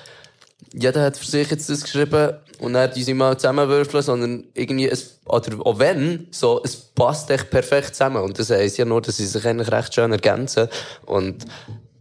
jeder 0.72 1.02
hat 1.02 1.16
für 1.16 1.26
sich 1.26 1.50
jetzt 1.50 1.70
das 1.70 1.82
geschrieben 1.82 2.34
und 2.58 2.72
dann 2.74 2.92
die 2.92 3.02
sie 3.02 3.14
mal 3.14 3.36
zusammenwürfeln, 3.36 4.02
sondern 4.02 4.44
irgendwie, 4.54 4.88
es, 4.88 5.20
oder 5.26 5.64
auch 5.64 5.78
wenn, 5.78 6.26
so, 6.30 6.60
es 6.64 6.76
passt 6.76 7.30
echt 7.30 7.50
perfekt 7.50 7.94
zusammen. 7.94 8.22
Und 8.22 8.38
das 8.38 8.50
heisst 8.50 8.78
ja 8.78 8.84
nur, 8.84 9.00
dass 9.00 9.16
sie 9.16 9.26
sich 9.26 9.46
eigentlich 9.46 9.70
recht 9.70 9.94
schön 9.94 10.12
ergänzen. 10.12 10.68
Und 11.06 11.44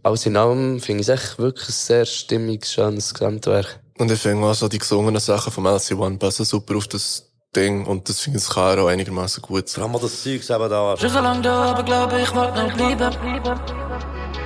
alles 0.02 0.26
in 0.26 0.36
allem 0.36 0.80
finde 0.80 1.02
ich 1.02 1.08
es 1.08 1.14
echt 1.14 1.38
wirklich 1.38 1.68
ein 1.68 1.72
sehr 1.72 2.04
stimmiges, 2.04 2.72
schönes 2.72 3.14
Gesamtwerk. 3.14 3.80
Und 3.98 4.10
ich 4.10 4.20
finde 4.20 4.46
auch 4.46 4.54
so 4.54 4.68
die 4.68 4.78
gesungenen 4.78 5.20
Sachen 5.20 5.52
vom 5.52 5.66
LC1 5.66 6.18
passen 6.18 6.44
super 6.44 6.76
auf 6.76 6.88
das 6.88 7.24
Ding. 7.54 7.86
Und 7.86 8.08
das 8.08 8.20
finde 8.20 8.38
ich 8.38 8.48
Karo 8.48 8.86
einigermaßen 8.86 9.42
gut. 9.42 9.70
Vor 9.70 9.84
allem 9.84 9.96
auch 9.96 10.00
das 10.00 10.22
Zeug 10.22 10.48
eben 10.48 10.70
da. 10.70 10.96
Schon 10.96 11.10
so 11.10 11.20
lange 11.20 11.42
da, 11.42 11.72
aber 11.72 11.82
glaube 11.82 12.20
ich, 12.20 12.32
mag 12.34 12.54
noch 12.54 12.76
bleiben. 12.76 13.14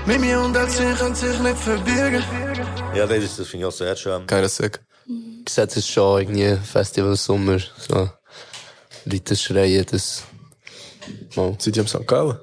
Mimi 0.07 0.35
und 0.35 0.57
Elsie 0.57 0.95
können 0.99 1.15
sich 1.15 1.39
nicht 1.39 1.59
verbirgen. 1.59 2.25
Ja, 2.95 3.07
das, 3.07 3.25
ist- 3.25 3.39
das 3.39 3.49
finde 3.49 3.67
ich 3.67 3.73
auch 3.73 3.77
sehr 3.77 3.97
schön. 3.97 4.27
Keine 4.27 4.49
Sick. 4.49 4.81
Gesetzt 5.45 5.77
ist 5.77 5.89
schon 5.89 6.21
irgendwie 6.21 6.57
Festival 6.65 7.17
Sommer, 7.17 7.59
so. 7.89 8.11
Leute 9.05 9.35
schreien, 9.37 9.85
das, 9.91 10.23
mal. 11.35 11.57
Sind 11.59 11.75
die 11.77 11.81
am 11.81 11.89
St. 11.89 12.07
Gallen? 12.07 12.39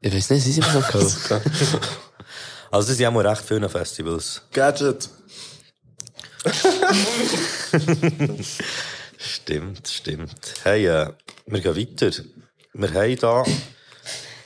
Ich 0.00 0.14
weiß 0.14 0.30
nicht, 0.30 0.42
sie 0.44 0.52
sind 0.52 0.64
am 0.74 0.82
St. 0.82 1.28
Gallen. 1.28 1.42
Also, 2.70 2.88
das 2.88 2.96
sind 2.96 3.06
auch 3.06 3.12
mal 3.12 3.26
recht 3.26 3.42
viele 3.46 3.68
Festivals. 3.68 4.40
Gadget. 4.50 5.10
Stimmt, 9.18 9.86
stimmt. 9.88 10.54
Hey, 10.64 10.86
äh, 10.86 11.10
wir 11.46 11.60
gehen 11.60 11.76
weiter. 11.76 12.10
Wir 12.72 12.94
haben 12.94 13.16
da 13.16 13.44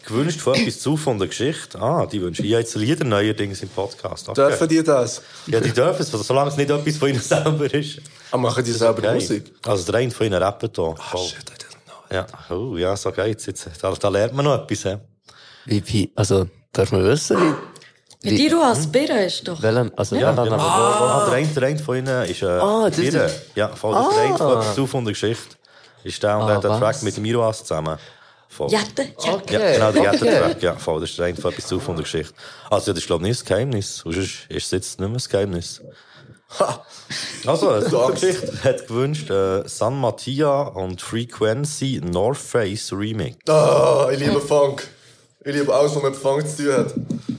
gewünscht 0.06 0.40
von 0.40 0.54
etwas 0.54 0.80
zu 0.80 0.96
von 0.96 1.18
der 1.18 1.28
Geschichte. 1.28 1.80
Ah, 1.80 2.06
die 2.06 2.20
wünschen 2.22 2.44
ja 2.46 2.58
jetzt 2.58 2.74
Lieder 2.76 3.04
neuerdings 3.04 3.62
im 3.62 3.68
Podcast. 3.68 4.28
Okay. 4.28 4.48
Dürfen 4.48 4.68
die 4.68 4.82
das? 4.82 5.22
Ja, 5.46 5.60
die 5.60 5.72
dürfen 5.72 6.02
es, 6.02 6.10
solange 6.10 6.50
es 6.50 6.56
nicht 6.56 6.70
etwas 6.70 6.96
von 6.96 7.08
ihnen 7.10 7.20
selber 7.20 7.72
ist. 7.74 7.98
Ah, 8.30 8.36
machen 8.36 8.64
die 8.64 8.72
selber 8.72 8.98
Okay. 8.98 9.14
Musik? 9.14 9.52
Also 9.66 9.84
der 9.90 10.00
eine 10.00 10.10
von 10.10 10.26
ihnen 10.26 10.42
rappt 10.42 10.74
hier. 10.76 10.94
Ah, 10.98 11.16
shit, 11.18 11.38
I 11.50 11.52
didn't 11.52 11.84
know. 11.84 12.16
Ja, 12.16 12.26
oh, 12.56 12.76
ja, 12.76 12.96
so 12.96 13.10
geht's 13.12 13.46
jetzt. 13.46 13.68
Da, 13.82 13.92
da 13.92 14.08
lernt 14.08 14.34
man 14.34 14.44
noch 14.44 14.62
etwas, 14.62 14.84
hä? 14.84 14.98
Wie, 15.66 15.82
wie, 15.86 16.12
also, 16.14 16.46
darf 16.72 16.92
man 16.92 17.04
wissen, 17.04 17.36
wie, 18.22 18.30
Mit 18.30 18.38
dir 18.38 18.56
als 18.64 18.86
Birre 18.86 19.24
ist 19.24 19.46
doch. 19.46 19.60
Welchen? 19.62 19.92
Also, 19.98 20.14
Ja, 20.16 20.32
ja, 20.32 20.42
genau. 20.44 20.56
ah. 20.56 20.96
Wo, 20.98 21.04
wo 21.04 21.08
hat 21.10 21.26
der 21.28 21.34
eine, 21.34 21.46
der 21.48 21.62
eine 21.64 21.78
von 21.78 21.96
ihnen 21.96 22.24
ist 22.30 22.42
äh, 22.42 22.46
Ah, 22.46 22.88
das 22.88 22.96
Birre. 22.96 23.24
ist- 23.26 23.40
Ja, 23.56 23.68
voll 23.68 23.94
Ah. 23.94 24.08
der 24.14 24.22
eine 24.24 24.38
von 24.38 24.74
«Zu 24.74 24.86
von 24.86 25.04
der 25.04 25.12
Geschichte» 25.14 25.56
ist 26.04 26.22
der 26.22 26.36
und 26.36 26.42
Ah, 26.44 26.46
der 26.46 26.54
hat 26.56 26.64
den 26.64 26.70
was? 26.70 26.78
Track 26.80 27.02
mit 27.02 27.16
dem 27.16 27.22
Miroas 27.22 27.58
zusammen. 27.64 27.98
Voll. 28.56 28.70
Jette, 28.70 29.02
Jette. 29.22 29.52
Ja, 29.52 29.90
genau, 29.90 29.92
der 29.92 30.02
Okay. 30.14 30.24
Jette-Track, 30.24 30.62
ja, 30.62 30.76
voll. 30.76 31.00
Das 31.02 31.10
ist 31.10 31.16
von 31.16 31.26
«Etwas 31.52 31.66
zu 31.66 31.78
von 31.78 31.94
der 31.94 32.04
Geschichte». 32.04 32.32
Also, 32.70 32.90
ja, 32.90 32.94
das 32.94 33.02
ist, 33.02 33.06
glaube 33.06 33.24
ich, 33.24 33.28
nicht 33.28 33.40
das 33.40 33.44
Geheimnis. 33.46 34.02
Und 34.02 34.14
sonst 34.14 34.46
ist 34.48 34.64
es 34.64 34.70
jetzt 34.70 34.98
nicht 34.98 35.08
mehr 35.08 35.16
das 35.18 35.28
Geheimnis. 35.28 35.82
Also, 37.46 37.68
eine 37.68 37.86
super 37.90 38.12
Geschichte 38.12 38.64
hat 38.64 38.88
gewünscht, 38.88 39.28
äh, 39.28 39.68
San 39.68 40.00
Mattia 40.00 40.62
und 40.62 41.02
Frequency 41.02 42.00
North 42.02 42.38
Face 42.38 42.92
Remix. 42.94 43.36
Ah, 43.46 44.08
ich 44.10 44.20
liebe 44.20 44.40
Funk. 44.40 44.88
Ich 45.44 45.54
liebe 45.54 45.74
alles, 45.74 45.94
was 45.94 46.02
mit 46.02 46.16
Funk 46.16 46.48
zu 46.48 46.64
tun 46.64 46.72
hat. 46.72 46.94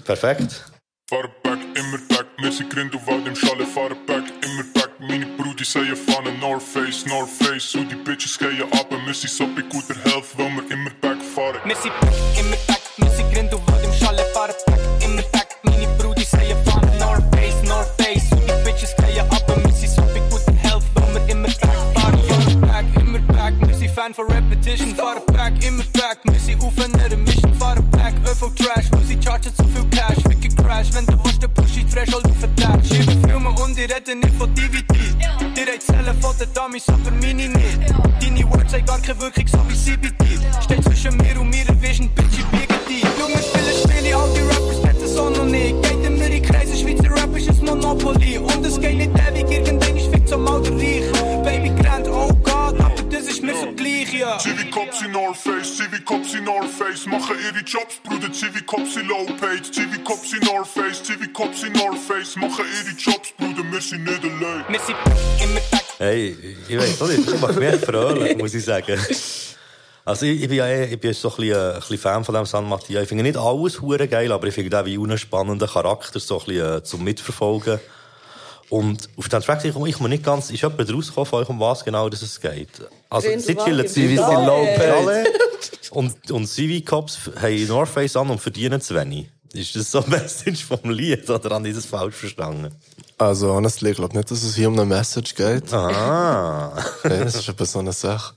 Perfekt. 0.06 0.66
Fahre 1.10 1.32
back, 1.42 1.60
immer 1.74 1.98
back, 2.10 2.28
wir 2.38 2.52
sind 2.52 2.72
all 2.76 3.24
dem 3.24 3.36
Schale, 3.36 3.66
fahre 3.66 3.96
back, 4.06 4.26
immer 4.44 4.64
back. 4.76 4.92
Meine 5.00 5.26
Brudi 5.38 5.64
sagen 5.64 5.96
fahren 5.96 6.40
North 6.40 6.64
Face, 6.64 7.06
North 7.06 7.30
Face. 7.30 7.76
Und 7.76 7.90
die 7.90 7.96
Bitches 7.96 8.38
gehen 8.38 8.62
ab, 8.74 8.88
wir 8.92 9.14
sind 9.14 9.30
so 9.32 9.46
bei 9.56 9.62
guter 9.62 9.96
Health, 10.04 10.26
weil 10.38 10.50
wir 10.50 10.72
immer 10.72 10.90
back 11.02 11.07
fahren. 11.38 11.62
Wir 11.66 11.76
sind 11.76 11.94
back, 12.02 12.14
immer 12.40 12.58
back, 12.68 12.82
wir 12.98 13.10
sind 13.12 13.32
grind 13.32 13.54
auf 13.54 13.62
all 13.72 13.82
dem 13.82 13.94
Schale, 13.94 14.26
fahren 14.34 14.56
back, 14.66 14.80
immer 15.06 15.22
back. 15.34 15.48
Meine 15.62 15.88
Brudi 15.98 16.24
sagen 16.24 16.58
fahren 16.66 16.92
North 16.98 17.24
Face, 17.36 17.62
North 17.64 17.94
Face. 18.02 18.32
Und 18.32 18.42
die 18.42 18.64
Bitches 18.66 18.96
gehen 18.96 19.20
ab, 19.20 19.44
wir 19.48 19.72
sind 19.72 19.92
so 19.92 20.02
bei 20.02 20.22
guter 20.32 20.54
Health, 20.64 20.86
weil 20.96 21.14
wir 21.14 21.34
immer 21.34 21.48
back 21.48 21.78
fahren. 21.94 22.20
Fahren 22.28 22.62
back, 22.62 22.86
immer 23.00 23.20
back, 23.20 23.54
wir 23.68 23.76
sind 23.76 23.92
Fan 23.92 24.14
von 24.16 24.26
Repetition, 24.32 24.96
fahren 24.96 25.22
back, 25.28 25.54
immer 25.64 25.84
back. 25.94 26.18
Wir 26.24 26.40
sind 26.40 26.64
auf 26.64 26.74
einer 26.84 27.16
Mission, 27.16 27.54
fahren 27.54 27.88
back, 27.92 28.16
ÖV 28.26 28.52
Trash, 28.56 28.88
wo 28.92 29.00
sie 29.06 29.22
chargen 29.22 29.54
so 29.56 29.64
viel 29.66 29.86
Cash, 29.92 30.24
wicked 30.26 30.58
Crash. 30.58 30.88
Wenn 30.94 31.06
du 31.06 31.24
willst, 31.24 31.44
dann 31.44 31.54
push 31.54 31.78
ich 31.78 31.86
Threshold 31.86 32.26
auf 32.26 32.42
den. 32.42 32.82
Ich 32.84 33.08
will 33.08 33.30
filmen 33.30 33.56
und 33.56 33.78
ich 33.78 33.94
rede 33.94 34.16
nicht 34.16 34.36
von 34.40 34.54
DVD. 34.56 34.82
Die 35.56 35.62
reden 35.62 35.82
zählen 35.82 36.20
von 36.20 36.36
den 36.40 36.52
Dummies, 36.54 36.90
aber 36.90 37.12
meine 37.12 37.48
nicht. 37.48 37.80
Deine 38.22 38.44
Words 38.50 38.74
haben 38.74 38.86
gar 38.88 39.00
keine 39.00 39.22
Wirkung, 39.22 39.48
so 39.48 39.60
wie 39.70 39.76
CBD. 39.76 40.27
Civi 56.48 56.56
Cops 56.56 56.56
in 56.56 56.56
North 56.56 56.72
Face. 56.72 57.06
Machen 57.08 57.36
ihre 57.44 57.64
Jobs, 57.64 57.96
Bruder, 58.04 58.32
Civi 58.32 58.62
Cops 58.62 58.96
in 58.96 59.08
Low 59.08 59.26
Paid. 59.40 59.66
Civi 59.66 60.04
Cops 60.04 60.34
in 60.34 60.40
North 60.40 60.68
Face, 60.68 61.04
Civi 61.04 61.28
Cops 61.34 61.64
in 61.64 61.74
North 61.74 62.00
Face. 62.00 62.36
Machen 62.38 62.66
ihre 62.66 62.96
Jobs, 62.96 63.34
Bruder, 63.38 63.70
wir 63.70 63.82
sind 63.82 64.06
nicht 64.06 64.24
allein. 64.24 64.66
Wir 64.70 64.80
sind 64.80 64.96
immer. 65.44 65.62
Hey, 65.98 66.38
ich 66.68 66.78
weiß 66.78 67.02
auch 67.02 67.08
nicht, 67.08 67.28
ich 67.28 67.42
mache 67.42 67.60
mich 67.60 67.82
fröhlich, 67.82 68.38
muss 68.38 68.54
ich 68.54 68.64
sagen. 68.64 69.00
Also 70.06 70.26
ich, 70.26 70.42
ich 70.42 70.48
bin 70.48 70.58
ja 70.58 70.68
eh, 70.68 70.86
ich 70.86 71.00
bin 71.00 71.14
so 71.14 71.30
ein 71.30 71.36
bisschen, 71.36 71.58
ein 71.58 71.80
bisschen 71.80 71.98
Fan 71.98 72.24
von 72.24 72.36
dem 72.36 72.46
San 72.46 72.70
Mattia. 72.70 73.02
Ich 73.02 73.10
finde 73.10 73.24
nicht 73.24 73.38
alles 73.38 73.82
hure 73.82 74.08
geil, 74.08 74.32
aber 74.32 74.48
ich 74.48 74.54
finde 74.54 74.70
den 74.70 74.86
wie 74.86 74.98
einen 74.98 75.18
spannenden 75.18 75.68
Charakter 75.68 76.20
so 76.20 76.40
ein 76.40 76.46
bisschen 76.46 76.78
äh, 76.78 76.84
zum 76.84 77.04
Mitverfolgen. 77.04 77.80
Und 78.70 79.10
auf 79.16 79.30
den 79.30 79.42
Track, 79.42 79.64
ich, 79.64 79.76
ich 79.76 80.00
mir 80.00 80.10
nicht 80.10 80.24
ganz, 80.24 80.50
ist 80.50 80.62
jemand 80.62 80.94
rausgekommen 80.94 81.26
von 81.26 81.40
euch, 81.40 81.50
um 81.50 81.60
was 81.60 81.86
genau 81.86 82.10
das 82.10 82.22
es 82.22 82.40
geht? 82.40 82.70
Also, 83.10 83.30
sie 83.38 83.56
chillen 83.56 83.86
im 83.86 83.88
sind 83.88 84.16
low. 84.18 84.68
Und, 85.92 86.32
und 86.32 86.46
CV-Cops 86.46 87.32
haben 87.42 87.68
North 87.68 87.90
Face 87.90 88.16
an 88.18 88.30
und 88.30 88.40
verdienen 88.40 88.82
zu 88.82 88.94
wenig. 88.96 89.30
Ist 89.54 89.76
das 89.76 89.92
so 89.92 90.04
ein 90.04 90.10
Message 90.10 90.66
vom 90.66 90.90
Lied, 90.90 91.30
oder 91.30 91.56
habe 91.56 91.68
ich 91.68 91.76
das 91.76 91.86
falsch 91.86 92.16
verstanden? 92.16 92.76
Also, 93.18 93.54
honestly, 93.54 93.92
ich 93.92 93.96
glaube 93.96 94.16
nicht, 94.16 94.30
dass 94.30 94.44
es 94.44 94.56
hier 94.56 94.68
um 94.68 94.74
eine 94.74 94.86
Message 94.86 95.34
geht. 95.34 95.74
Ah. 95.74 96.74
Nein, 97.04 97.22
das 97.24 97.36
ist 97.36 97.50
eben 97.50 97.66
so 97.66 97.80
eine 97.80 97.94
Sache. 97.94 98.36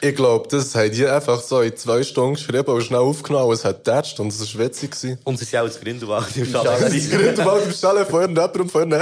Ich 0.00 0.14
glaube, 0.14 0.46
das 0.48 0.74
haben 0.74 0.92
die 0.92 1.06
einfach 1.06 1.40
so 1.40 1.60
in 1.60 1.76
zwei 1.76 2.02
Stunden 2.04 2.34
geschrieben 2.34 2.72
und 2.72 2.82
schnell 2.82 3.00
aufgenommen. 3.00 3.52
Es 3.52 3.64
hat 3.64 3.84
getatscht 3.84 4.20
und 4.20 4.28
es 4.28 4.54
war 4.54 4.64
witzig. 4.66 4.92
gewesen. 4.92 5.18
Und 5.24 5.38
sie 5.38 5.44
sind 5.44 5.58
auch 5.58 5.64
ins 5.66 5.80
Grindelwald 5.80 6.36
im 6.36 6.52
Ja, 6.52 6.62
das 6.62 7.10
Grindelwald 7.10 7.66
im 7.66 7.72
Schale 7.72 8.06
von 8.06 8.20
irgendjemandem 8.20 8.62
und 8.62 8.70
von. 8.70 8.92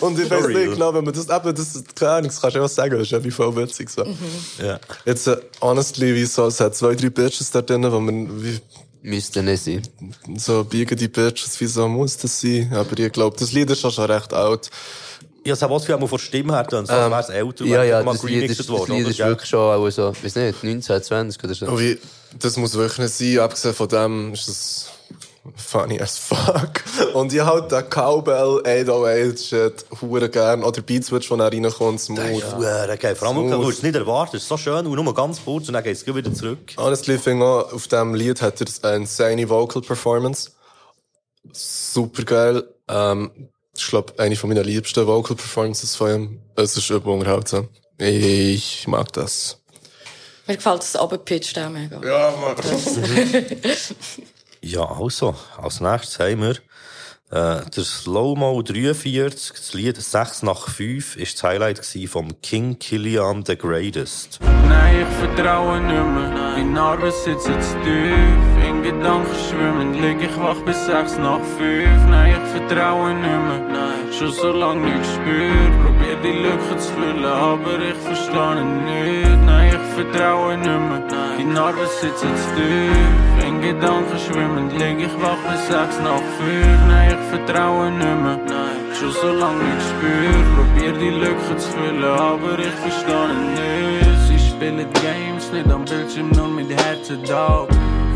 Und 0.00 0.18
ich 0.18 0.30
weiß 0.30 0.46
nicht 0.48 0.72
genau, 0.72 0.92
wenn 0.94 1.04
man 1.04 1.14
das, 1.14 1.28
eben, 1.28 1.54
das, 1.54 1.84
keine 1.94 2.10
Ahnung, 2.12 2.30
das 2.30 2.40
kannst 2.40 2.56
du 2.56 2.58
ja 2.60 2.64
auch 2.64 2.68
sagen, 2.68 2.92
das 2.92 3.02
ist 3.02 3.12
ja 3.12 3.22
wie 3.22 3.30
voll 3.30 3.54
witzig 3.56 3.90
so. 3.90 4.04
Ja. 4.62 4.78
Jetzt, 5.04 5.26
äh, 5.26 5.36
honestly, 5.60 6.14
wie 6.14 6.24
so, 6.24 6.46
es 6.46 6.60
hat 6.60 6.74
zwei, 6.74 6.94
drei 6.94 7.10
Bitches 7.10 7.50
da 7.50 7.62
drin, 7.62 7.90
wo 7.90 8.00
man, 8.00 8.42
wie, 8.42 8.60
Müsste 9.06 9.42
nicht 9.42 9.62
sein. 9.62 9.82
so 10.38 10.64
biegen 10.64 10.96
die 10.96 11.08
Bitches, 11.08 11.60
wie 11.60 11.66
so 11.66 11.86
muss 11.86 12.16
das 12.16 12.40
sein. 12.40 12.72
Aber 12.74 12.98
ich 12.98 13.12
glaube, 13.12 13.36
das 13.38 13.52
Lied 13.52 13.70
ist 13.70 13.80
schon 13.80 13.90
schon 13.90 14.10
recht 14.10 14.32
alt. 14.32 14.70
Ich 15.44 15.62
habe 15.62 15.72
auch 15.72 15.78
das 15.78 15.86
Gefühl, 15.86 16.00
von 16.00 16.18
der 16.18 16.24
Stimme 16.24 16.54
her, 16.54 16.62
dann 16.64 16.86
so, 16.86 16.92
als 16.92 17.10
wäre 17.10 17.20
es 17.20 17.28
älter, 17.28 17.64
Ähm, 17.64 17.70
ja, 17.70 17.84
ja, 17.84 18.02
mal 18.02 18.12
das 18.12 18.22
Lied 18.22 18.58
das 18.58 18.68
worden, 18.68 18.92
Lied 18.94 19.02
oder? 19.02 19.10
ist 19.10 19.16
Gell? 19.18 19.26
wirklich 19.28 19.48
schon 19.50 19.60
auch 19.60 19.90
so, 19.90 20.14
weiß 20.22 20.34
nicht, 20.36 20.64
19, 20.64 21.02
20 21.02 21.44
oder 21.44 21.54
so. 21.54 21.78
Wie, 21.78 21.98
das 22.38 22.56
muss 22.56 22.74
wirklich 22.74 22.98
nicht 22.98 23.14
sein, 23.14 23.44
abgesehen 23.44 23.74
von 23.74 23.88
dem 23.88 24.32
ist 24.32 24.48
das 24.48 24.90
funny 25.56 26.00
as 26.00 26.18
fuck. 26.18 26.82
Und 27.12 27.32
ich 27.32 27.42
halt 27.42 27.70
den 27.70 27.90
Cowbell 27.90 28.62
808 28.64 29.38
Shit 29.38 29.84
hure 30.00 30.28
gern. 30.30 30.64
Oder 30.64 30.80
Beatswitch, 30.80 31.30
wo 31.30 31.36
er 31.36 31.52
reinkommt, 31.52 32.00
smooth. 32.00 32.18
Das 32.18 32.30
ist 32.30 32.44
verdammt 32.44 33.00
geil. 33.00 33.14
Vor 33.14 33.28
allem, 33.28 33.50
du 33.50 33.68
es 33.68 33.82
nicht 33.82 33.94
erwarten. 33.94 34.36
Es 34.36 34.42
ist 34.42 34.48
so 34.48 34.56
schön 34.56 34.86
und 34.86 34.92
nur 34.94 35.14
ganz 35.14 35.44
kurz 35.44 35.68
und 35.68 35.74
dann 35.74 35.84
geht 35.84 35.96
es 35.96 36.06
wieder 36.06 36.32
zurück. 36.32 36.72
Honestly, 36.78 37.16
ich 37.16 37.20
finde 37.20 37.44
auch, 37.44 37.72
auf 37.72 37.86
diesem 37.86 38.14
Lied 38.14 38.40
hat 38.40 38.60
er 38.60 38.66
eine 38.88 38.96
insane 39.02 39.48
Vocal 39.48 39.82
Performance. 39.82 40.52
Super 41.52 42.22
geil. 42.22 42.64
Ähm, 42.88 43.30
ich 43.76 43.86
glaube, 43.88 44.14
eine 44.18 44.36
von 44.36 44.48
meinen 44.50 44.64
liebsten 44.64 45.06
Vocal 45.06 45.36
Performances 45.36 45.96
von 45.96 46.10
ihm. 46.10 46.40
Es 46.56 46.76
ist 46.76 46.90
überunterhaltsam. 46.90 47.68
Ich 47.98 48.86
mag 48.86 49.12
das. 49.12 49.60
Mir 50.46 50.56
gefällt 50.56 50.80
das 50.80 50.96
Abgepitcht 50.96 51.58
auch 51.58 51.70
mega. 51.70 52.00
Ja, 52.04 52.34
Mann. 52.40 52.56
Ja, 54.64 54.90
also, 54.98 55.36
als 55.58 55.80
nächstes 55.80 56.18
haben 56.18 56.40
wir 56.40 56.56
äh, 57.34 57.68
der 57.68 57.82
Slow-Mo 57.82 58.62
43, 58.62 59.56
das 59.56 59.74
Lied 59.74 60.00
6 60.00 60.44
nach 60.44 60.68
5, 60.68 61.16
ist 61.16 61.34
das 61.34 61.42
Highlight 61.42 61.84
vom 62.06 62.40
King 62.42 62.78
Killian 62.78 63.44
the 63.44 63.56
Greatest. 63.56 64.38
Nein, 64.68 65.02
ich 65.02 65.18
vertraue 65.18 65.80
nicht 65.80 65.92
mehr. 65.92 66.30
Meine 66.30 66.70
Narben 66.70 67.10
sitzen 67.10 67.60
zu 67.60 67.74
tief. 67.82 68.68
In 68.68 68.82
Gedanken 68.82 69.34
schwimmen, 69.48 69.94
lieg 70.00 70.22
ich 70.22 70.36
wach 70.38 70.60
bis 70.64 70.86
sechs 70.86 71.18
nach 71.18 71.40
fünf. 71.58 72.08
Nein, 72.08 72.36
ich 72.36 72.50
vertraue 72.50 73.14
nicht 73.14 73.22
mehr. 73.22 74.12
Schon 74.16 74.30
so 74.30 74.52
lange 74.52 74.84
nicht 74.86 74.98
gespürt. 75.00 75.72
Probier 75.82 76.16
die 76.22 76.38
Lücke 76.38 76.76
zu 76.78 76.92
füllen, 76.92 77.24
aber 77.24 77.80
ich 77.80 77.96
verstehe 77.96 78.64
nicht. 78.64 79.43
Nein, 79.94 80.06
ich 80.06 80.12
vertraue 80.12 80.56
nicht 80.56 80.66
mehr. 80.66 81.36
Die 81.38 81.44
Narben 81.44 81.86
sitzen 82.00 82.28
zu 82.36 82.54
tief. 82.56 83.46
In 83.46 83.60
Gedanken 83.60 84.18
schwimmen, 84.18 84.70
lieg 84.70 85.06
ich 85.06 85.22
wach 85.22 85.38
bis 85.50 85.66
sechs 85.66 85.98
nach 86.00 86.22
fünf. 86.38 86.88
Nein, 86.88 87.10
ich 87.10 87.28
vertraue 87.28 87.90
nicht 87.90 88.22
mehr. 88.22 88.40
Schon 88.98 89.12
so 89.12 89.32
lange 89.32 89.62
nicht 89.62 89.76
gespürt. 89.78 90.46
Probier 90.56 90.92
die 90.92 91.10
Lücke 91.10 91.56
zu 91.56 91.68
füllen, 91.70 92.04
aber 92.04 92.58
ich 92.58 92.74
verstehe 92.82 93.34
nicht. 93.54 94.20
Sie 94.28 94.38
spielen 94.38 94.78
Games 94.78 95.52
nicht 95.52 95.70
am 95.70 95.84
Bildschirm, 95.84 96.30
nur 96.30 96.48
mit 96.48 96.70
Herzen 96.70 97.22
da. 97.24 97.66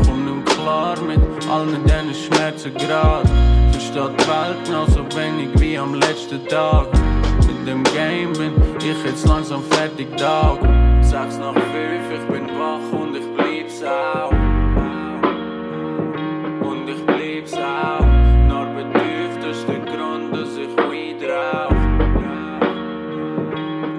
Komm 0.05 0.25
nicht 0.25 0.45
klar 0.47 0.95
mit 1.01 1.19
allen 1.49 1.83
diesen 1.85 2.13
Schmerzen 2.13 2.73
grad. 2.73 3.27
Versteht 3.71 4.19
die 4.19 4.27
Welt 4.27 4.65
genauso 4.65 5.05
wenig 5.15 5.49
wie 5.59 5.77
am 5.77 5.93
letzten 5.93 6.45
Tag. 6.47 6.87
Mit 7.47 7.67
dem 7.67 7.83
Game 7.83 8.33
bin 8.33 8.53
ich 8.79 9.05
jetzt 9.05 9.25
langsam 9.25 9.63
fertig 9.63 10.07
da. 10.17 10.57
Sechs 11.09 11.39
nach 11.39 11.55
fünf, 11.55 12.11
ich 12.13 12.27
bin 12.31 12.47
wach 12.59 12.91
und 12.91 13.15
ich 13.15 13.25
bleib's 13.33 13.81
auch. 13.81 14.31
Und 16.61 16.87
ich 16.87 17.03
bleib's 17.03 17.53
auch. 17.55 18.05
Tief, 18.93 19.33
das 19.41 19.57
ist 19.57 19.67
der 19.67 19.79
Grund, 19.79 20.35
dass 20.35 20.55
ich 20.55 20.77
Weed 20.91 21.23
rauch. 21.27 21.73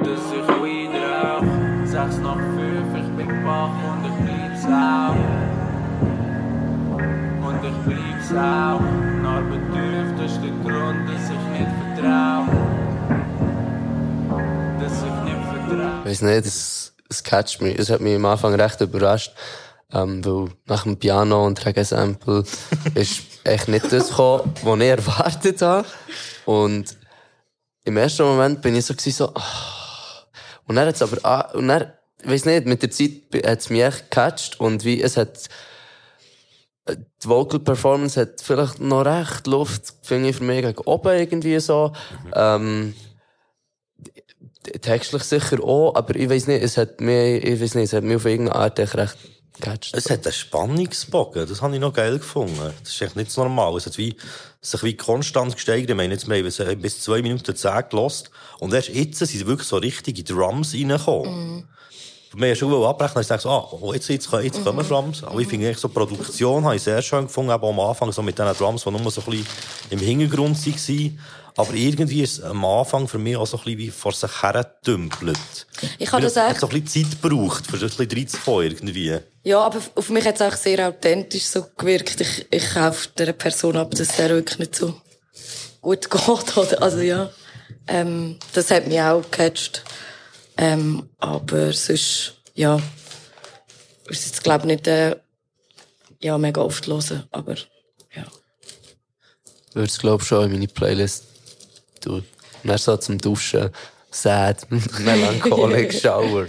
Dass 0.05 0.33
ich 0.39 0.49
Weed 0.63 0.95
rauch. 1.03 1.43
Sechs 1.85 2.19
nach 2.19 2.37
fünf, 2.55 2.95
ich 2.95 3.11
bin 3.17 3.45
wach 3.45 3.75
und 3.91 4.07
ich 4.07 4.17
bleib's 4.25 4.65
auch. 4.67 5.17
Und 7.49 7.65
ich 7.65 7.79
bleib's 7.87 8.33
auch. 8.33 8.81
Tief, 9.73 10.09
das 10.17 10.33
ist 10.33 10.43
Grund, 10.63 11.09
dass 11.09 11.29
ich 11.29 11.45
nicht 11.59 11.73
vertrau. 11.97 12.47
Dass 14.79 14.97
ich 15.03 15.17
nicht 15.25 15.43
vertrau. 15.51 16.05
weiß 16.05 16.23
nicht, 16.23 16.80
es, 17.11 17.23
catcht 17.23 17.61
mich. 17.61 17.79
Es 17.79 17.91
hat 17.91 18.01
mich 18.01 18.15
am 18.15 18.25
Anfang 18.25 18.55
recht 18.55 18.81
überrascht. 18.81 19.33
Ähm, 19.93 20.25
weil 20.25 20.51
nach 20.67 20.85
dem 20.85 20.97
Piano 20.97 21.45
und 21.45 21.65
Reggae-Sample 21.67 22.45
ist 22.95 23.23
echt 23.43 23.69
nicht 23.69 23.93
das 23.93 24.09
gekommen, 24.09 24.55
was 24.63 24.79
ich 24.79 24.87
erwartet 24.87 25.63
habe. 25.63 25.87
Und 26.45 26.97
im 27.85 27.97
ersten 27.97 28.23
Moment 28.23 28.63
bin 28.63 28.77
ich 28.77 28.87
so, 28.87 28.95
so, 28.97 29.35
ah. 29.35 30.27
Und 30.67 30.77
dann 30.77 30.87
hat's 30.87 31.03
aber, 31.03 31.19
ah, 31.25 31.51
und 31.55 31.67
dann, 31.67 31.93
ich 32.23 32.31
weiss 32.31 32.45
nicht, 32.45 32.67
mit 32.67 32.83
der 32.83 32.91
Zeit 32.91 33.11
hat 33.45 33.59
es 33.59 33.71
mich 33.71 33.83
echt 33.83 34.11
gecatcht 34.11 34.61
und 34.61 34.85
wie, 34.85 35.03
es 35.03 35.17
hat, 35.17 35.49
äh, 36.85 36.95
die 36.97 37.29
Vocal 37.29 37.59
Performance 37.59 38.21
hat 38.21 38.41
vielleicht 38.41 38.79
noch 38.79 39.05
recht 39.05 39.49
Luft, 39.49 39.95
finde 40.03 40.29
ich, 40.29 40.37
für 40.37 40.45
mich 40.45 40.63
gegen 40.63 40.79
oben 40.83 41.19
irgendwie 41.19 41.59
so. 41.59 41.93
Ähm, 42.33 42.95
textlich 44.63 45.25
sicher 45.25 45.63
auch, 45.63 45.95
aber 45.95 46.17
ich 46.17 46.29
weiß 46.29 46.47
nicht, 46.47 46.63
es 46.63 46.77
hat 46.77 47.01
mir, 47.01 47.39
ich 47.43 47.61
weiß 47.61 47.75
nicht, 47.75 47.85
es 47.85 47.93
hat 47.93 48.05
mir 48.05 48.17
auf 48.17 48.25
irgendeine 48.25 48.59
Art 48.59 48.79
echt 48.79 48.95
recht 48.95 49.17
gecatcht. 49.61 49.97
Es 49.97 50.11
hat 50.11 50.27
einen 50.27 50.33
Spannungsbogen, 50.33 51.47
das 51.49 51.63
habe 51.63 51.75
ich 51.75 51.81
noch 51.81 51.93
geil 51.93 52.19
gefunden. 52.19 52.73
Das 52.83 52.93
ist 52.93 53.01
echt 53.01 53.17
nicht 53.17 53.31
so 53.31 53.43
normal. 53.43 53.77
Es 53.77 53.87
hat 53.87 53.99
wie, 53.99 54.17
sich 54.61 54.83
wie 54.83 54.97
konstant 54.97 55.55
gesteigert. 55.55 55.91
Ich 55.91 55.97
meine, 55.97 56.15
jetzt, 56.15 56.29
wir 56.29 56.37
haben 56.37 56.81
bis 56.81 57.01
zwei 57.01 57.23
Minuten 57.23 57.55
zehn 57.55 57.83
gelost 57.89 58.31
und 58.59 58.73
erst 58.73 58.89
jetzt 58.89 59.19
sind 59.19 59.47
wirklich 59.47 59.69
so 59.69 59.77
richtige 59.77 60.25
Drums 60.25 60.75
reingekommen. 60.75 61.69
Wir 62.33 62.49
haben 62.51 62.57
schon 62.57 62.85
abbrechen, 62.85 63.15
dann 63.15 63.25
sagst 63.25 63.45
du, 63.45 63.49
ah, 63.49 63.69
oh, 63.73 63.93
jetzt, 63.93 64.09
jetzt, 64.09 64.31
jetzt 64.33 64.65
kommen 64.65 64.87
Drums. 64.87 65.25
Aber 65.25 65.41
ich 65.41 65.49
finde 65.49 65.67
eigentlich 65.67 65.79
so 65.79 65.89
Produktion 65.89 66.65
habe 66.65 66.77
ich 66.77 66.83
sehr 66.83 67.03
schön 67.03 67.25
gefunden, 67.25 67.51
aber 67.51 67.69
am 67.69 67.81
Anfang 67.81 68.13
so 68.13 68.23
mit 68.23 68.39
diesen 68.39 68.55
Drums, 68.55 68.85
die 68.85 68.91
nur 68.91 69.11
so 69.11 69.21
ein 69.21 69.31
bisschen 69.31 69.47
im 69.91 69.99
Hintergrund 69.99 70.57
waren. 70.65 71.19
Aber 71.61 71.75
irgendwie 71.75 72.23
ist 72.23 72.39
es 72.39 72.45
am 72.45 72.65
Anfang 72.65 73.07
für 73.09 73.19
mich 73.19 73.37
auch 73.37 73.47
so 73.47 73.57
ein 73.59 73.65
bisschen 73.65 73.79
wie 73.79 73.91
vor 73.91 74.13
sich 74.13 74.43
her 74.43 74.77
dümpelt. 74.87 75.39
Ich 75.99 76.11
habe 76.13 76.23
das 76.23 76.33
Es 76.33 76.39
hat 76.43 76.51
echt- 76.53 76.61
so 76.61 76.69
ein 76.69 76.83
bisschen 76.83 77.11
Zeit 77.11 77.23
gebraucht, 77.23 77.67
für 77.67 77.79
das 77.79 77.93
ein 77.99 78.07
bisschen 78.09 78.19
reinzukommen 78.19 78.63
irgendwie. 78.67 79.19
Ja, 79.45 79.61
aber 79.61 79.81
auf 79.95 80.11
mich 80.11 80.25
hat 80.25 80.37
es 80.37 80.43
auch 80.43 80.57
sehr 80.57 80.89
authentisch 80.89 81.45
so 81.45 81.67
gewirkt. 81.77 82.21
Ich, 82.21 82.47
ich 82.51 82.71
kaufe 82.75 83.09
der 83.17 83.33
Person 83.33 83.77
ab, 83.77 83.91
dass 83.93 84.17
der 84.17 84.31
wirklich 84.31 84.59
nicht 84.59 84.77
so 84.77 85.01
gut 85.81 86.11
geht. 86.11 86.57
Oder? 86.57 86.83
Also 86.83 87.01
ja, 87.01 87.31
ähm, 87.87 88.39
das 88.53 88.71
hat 88.71 88.87
mich 88.87 89.01
auch 89.01 89.23
gecatcht. 89.23 89.83
Ähm, 90.57 91.09
aber 91.19 91.73
sonst, 91.73 92.35
ja, 92.55 92.77
ich 94.11 94.19
es 94.19 94.27
jetzt 94.27 94.43
glaube 94.43 94.63
ich 94.67 94.77
nicht 94.77 94.87
äh, 94.87 95.17
ja, 96.21 96.37
mega 96.37 96.61
oft 96.61 96.87
hören, 96.87 97.25
aber 97.31 97.55
würde 99.73 99.87
es, 99.87 99.99
glaube 99.99 100.21
ich, 100.23 100.29
schon 100.29 100.45
in 100.47 100.51
meine 100.53 100.67
Playlist 100.67 101.25
Und 102.07 102.25
dann 102.65 102.79
so 102.79 102.97
zum 102.97 103.19
Duschen, 103.19 103.71
sad, 104.11 104.67
melancholic 104.99 105.93
shower. 106.01 106.47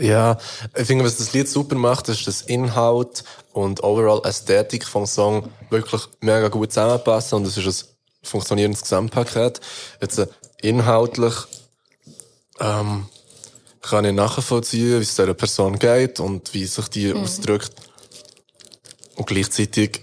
Ja, 0.00 0.38
ich 0.74 0.86
finde, 0.86 1.04
was 1.04 1.18
das 1.18 1.32
Lied 1.34 1.48
super 1.48 1.76
macht, 1.76 2.08
ist, 2.08 2.26
dass 2.26 2.42
Inhalt 2.42 3.24
und 3.52 3.82
overall 3.84 4.22
Ästhetik 4.24 4.86
vom 4.86 5.06
Song 5.06 5.50
wirklich 5.68 6.02
mega 6.20 6.48
gut 6.48 6.72
zusammenpassen 6.72 7.36
und 7.36 7.46
es 7.46 7.58
ist 7.58 7.84
ein 7.84 7.88
funktionierendes 8.22 8.82
Gesamtpaket. 8.82 9.60
Jetzt 10.00 10.18
äh, 10.18 10.26
inhaltlich 10.62 11.34
ähm, 12.60 13.06
kann 13.82 14.04
ich 14.06 14.14
nachvollziehen, 14.14 14.98
wie 14.98 15.02
es 15.02 15.14
dieser 15.14 15.34
Person 15.34 15.78
geht 15.78 16.20
und 16.20 16.54
wie 16.54 16.64
sich 16.66 16.88
die 16.88 17.12
Mhm. 17.12 17.22
ausdrückt. 17.24 17.72
Und 19.16 19.26
gleichzeitig, 19.26 20.00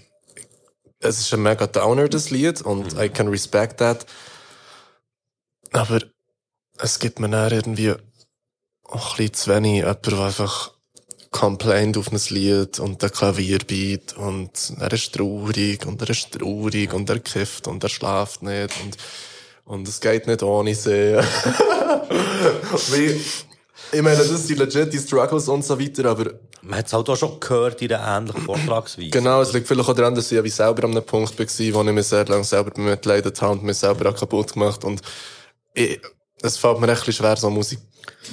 es 1.00 1.20
ist 1.20 1.32
ein 1.34 1.42
mega 1.42 1.66
Downer, 1.66 2.08
das 2.08 2.30
Lied, 2.30 2.62
und 2.62 2.98
I 2.98 3.08
can 3.08 3.28
respect 3.28 3.78
that. 3.78 4.06
Aber 5.72 6.00
es 6.78 6.98
gibt 6.98 7.18
mir 7.20 7.28
dann 7.28 7.52
irgendwie 7.52 7.94
auch 8.84 9.12
ein 9.12 9.16
bisschen 9.16 9.34
zu 9.34 9.50
wenig 9.54 9.76
jemand, 9.76 10.06
der 10.06 10.18
einfach 10.18 10.72
complaint 11.30 11.96
auf 11.96 12.12
ein 12.12 12.20
Lied 12.30 12.78
und 12.80 13.02
der 13.02 13.10
Klavierbeat 13.10 14.16
und 14.16 14.72
er 14.78 14.92
ist 14.92 15.14
traurig 15.14 15.86
und 15.86 16.02
er 16.02 16.10
ist 16.10 16.32
traurig 16.32 16.92
und 16.92 17.08
er 17.08 17.20
kifft 17.20 17.68
und 17.68 17.82
er 17.84 17.88
schlaft 17.88 18.42
nicht 18.42 18.74
und, 18.82 18.96
und 19.64 19.88
es 19.88 20.00
geht 20.00 20.26
nicht 20.26 20.42
ohne 20.42 20.74
sie. 20.74 21.16
Wie, 22.90 23.20
ich 23.92 24.02
meine, 24.02 24.16
das 24.16 24.28
sind 24.28 24.58
legit 24.58 24.92
die 24.92 24.98
Struggles 24.98 25.48
und 25.48 25.64
so 25.64 25.78
weiter, 25.78 26.04
aber 26.06 26.32
Man 26.62 26.78
hat 26.78 26.86
es 26.86 26.92
halt 26.92 27.08
auch 27.08 27.16
schon 27.16 27.40
gehört 27.40 27.80
in 27.80 27.92
einer 27.92 28.18
ähnlichen 28.18 28.42
Vortragsweise. 28.42 29.10
Genau, 29.10 29.40
es 29.40 29.52
liegt 29.52 29.66
vielleicht 29.66 29.88
auch 29.88 29.94
daran, 29.94 30.14
dass 30.14 30.30
ich 30.30 30.42
wie 30.42 30.50
selber 30.50 30.84
an 30.84 30.90
einem 30.90 31.04
Punkt 31.04 31.38
war, 31.38 31.46
wo 31.46 31.88
ich 31.88 31.94
mich 31.94 32.06
sehr 32.06 32.26
lange 32.26 32.44
selber 32.44 32.70
bemitleidet 32.70 33.40
habe 33.40 33.52
und 33.52 33.62
mich 33.62 33.78
selber 33.78 34.10
auch 34.10 34.16
kaputt 34.16 34.52
gemacht 34.52 34.84
und 34.84 35.00
es 36.42 36.56
fällt 36.56 36.80
mir 36.80 36.90
echt 36.90 37.06
ein 37.06 37.12
schwer, 37.12 37.36
so 37.36 37.50
Musik 37.50 37.80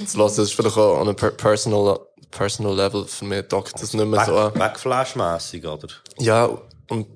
zu 0.06 0.18
hören. 0.18 0.28
Das 0.28 0.38
ist 0.38 0.54
vielleicht 0.54 0.76
auch 0.76 1.00
on 1.00 1.08
a 1.08 1.12
per 1.12 1.30
personal, 1.30 2.00
personal 2.30 2.74
level 2.74 3.06
für 3.06 3.24
mich, 3.24 3.42
dockt 3.48 3.74
das 3.80 3.94
nicht 3.94 4.06
mehr 4.06 4.24
so 4.24 4.36
an. 4.36 4.52
Backflash-mässig, 4.54 5.66
oder? 5.66 5.88
Ja, 6.18 6.50
und 6.88 7.06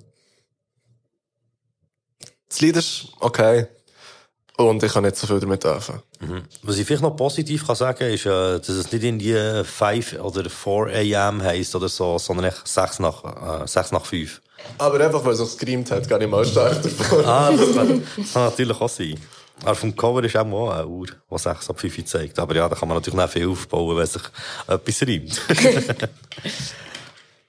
das 2.49 2.61
Lied 2.61 2.77
ist 2.77 3.09
okay. 3.21 3.67
Und 4.69 4.83
ich 4.83 4.93
kann 4.93 5.05
nicht 5.05 5.17
so 5.17 5.27
viel 5.27 5.41
damit 5.41 5.65
anfangen. 5.65 6.03
Mhm. 6.21 6.43
Was 6.63 6.79
ich 6.79 6.87
vielleicht 6.87 7.03
noch 7.03 7.17
positiv 7.17 7.67
kann 7.67 7.77
sagen 7.77 8.05
ist, 8.05 8.27
äh, 8.27 8.59
dass 8.59 8.69
es 8.69 8.93
nicht 8.93 9.05
in 9.05 9.19
die 9.19 9.63
5 9.65 10.21
oder 10.21 10.49
4 10.49 11.21
am 11.21 11.43
heisst 11.43 11.75
oder 11.75 11.89
so, 11.89 12.19
sondern 12.19 12.47
echt 12.47 12.67
6 12.67 12.99
nach, 13.01 13.63
äh, 13.65 13.67
6 13.67 13.93
nach 13.93 14.05
5. 14.05 14.41
Aber 14.79 15.01
einfach, 15.01 15.25
weil 15.25 15.33
es 15.33 15.41
auch 15.41 15.45
gescreamt 15.45 15.91
hat, 15.91 16.09
gar 16.09 16.19
nicht 16.19 16.31
mal 16.31 16.45
stark 16.45 16.83
davon. 16.99 17.25
Ah, 17.25 17.51
das 17.51 17.75
kann, 17.75 18.03
das 18.17 18.33
kann 18.33 18.45
natürlich 18.45 18.81
auch 18.81 18.89
sein. 18.89 19.19
Aber 19.65 19.75
vom 19.75 19.95
Cover 19.95 20.25
ist 20.25 20.37
auch 20.37 20.45
eine 20.45 20.87
Uhr, 20.87 21.07
die 21.07 21.39
6 21.39 21.71
ab 21.71 21.81
5 21.81 22.05
zeigt. 22.05 22.39
Aber 22.39 22.55
ja, 22.55 22.69
da 22.69 22.75
kann 22.75 22.89
man 22.89 22.99
natürlich 22.99 23.19
nicht 23.19 23.33
viel 23.33 23.49
aufbauen, 23.49 23.97
wenn 23.97 24.07
sich 24.07 24.23
etwas 24.67 25.03
reimt. 25.03 25.41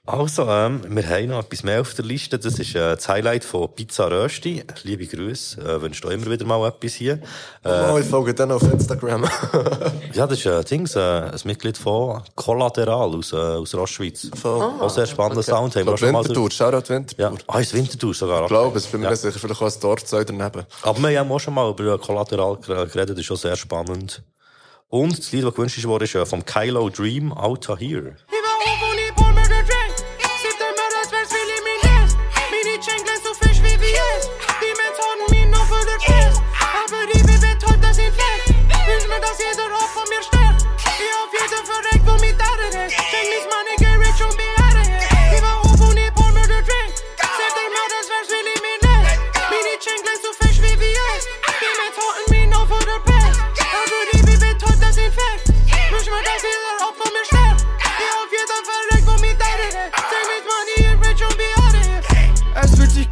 also, 0.06 0.46
ähm, 0.48 0.82
wir 0.88 1.08
haben 1.08 1.28
noch 1.28 1.40
etwas 1.44 1.62
mehr 1.62 1.80
auf 1.80 1.94
der 1.94 2.04
Liste. 2.04 2.38
Das 2.38 2.58
ist 2.58 2.74
äh, 2.74 2.94
das 2.94 3.08
Highlight 3.08 3.42
von 3.42 3.74
Pizza 3.74 4.10
Rösti. 4.10 4.62
Liebe 4.82 5.06
Grüße. 5.06 5.60
Äh, 5.60 5.80
wünschst 5.80 6.04
du 6.04 6.08
immer 6.08 6.30
wieder 6.30 6.44
mal 6.44 6.68
etwas 6.68 6.92
hier. 6.92 7.20
Äh, 7.64 7.90
oh, 7.90 7.98
ich 7.98 8.06
folge 8.06 8.34
dann 8.34 8.52
auf 8.52 8.62
Instagram. 8.62 9.24
ja, 10.12 10.26
das 10.26 10.38
ist 10.38 10.46
äh, 10.46 10.62
Dings, 10.64 10.94
äh, 10.94 11.00
ein 11.00 11.40
Mitglied 11.44 11.78
von 11.78 12.22
Collateral 12.34 13.14
aus, 13.14 13.32
äh, 13.32 13.36
aus 13.36 13.74
Rostschweiz. 13.74 14.30
Ah, 14.44 14.74
auch 14.80 14.90
sehr 14.90 15.06
spannender 15.06 15.40
okay. 15.40 15.50
Sound. 15.50 15.76
Haben 15.76 15.86
wir 15.86 15.92
auch 15.94 15.98
schon 15.98 16.12
mal 16.12 16.18
Winterthur, 16.20 16.50
Shoutout 16.50 16.88
Winterthur. 16.92 17.24
Ja. 17.24 17.32
Ah, 17.46 17.60
ist 17.60 17.72
Winterthur 17.72 18.12
sogar. 18.12 18.42
Ich 18.42 18.48
glaube, 18.48 18.76
es 18.76 18.86
bin 18.86 19.00
mir 19.00 19.08
Ja. 19.08 19.16
sicher, 19.16 19.38
vielleicht 19.38 19.62
auch 19.62 19.72
ein 19.74 19.80
Dorf 19.80 20.04
daneben. 20.10 20.66
Aber 20.82 21.08
wir 21.08 21.18
haben 21.18 21.32
auch 21.32 21.40
schon 21.40 21.54
mal 21.54 21.70
über 21.70 21.98
Collateral 21.98 22.58
geredet, 22.58 23.10
das 23.10 23.18
ist 23.20 23.26
schon 23.26 23.38
sehr 23.38 23.56
spannend. 23.56 24.22
Und 24.88 25.18
das 25.18 25.32
Lied, 25.32 25.44
das 25.44 25.54
gewünscht 25.54 25.82
wurde, 25.86 26.04
ist 26.04 26.14
äh, 26.14 26.26
vom 26.26 26.44
Kylo 26.44 26.90
Dream, 26.90 27.32
Outer 27.32 27.76
Here. 27.78 28.16
Wünsch 39.34 39.38
mir, 39.38 39.50
dass 39.50 39.56
jeder 39.56 39.74
Ort 39.74 39.90
von 39.90 40.04
mir 40.08 40.22
stirbt. 40.22 40.66
Ich 40.76 41.14
auf 41.14 41.32
jeden 41.32 41.66
verreckt, 41.66 42.06
wo 42.06 42.12
mit 42.24 42.40
Daten 42.40 42.86
ist. 42.86 43.03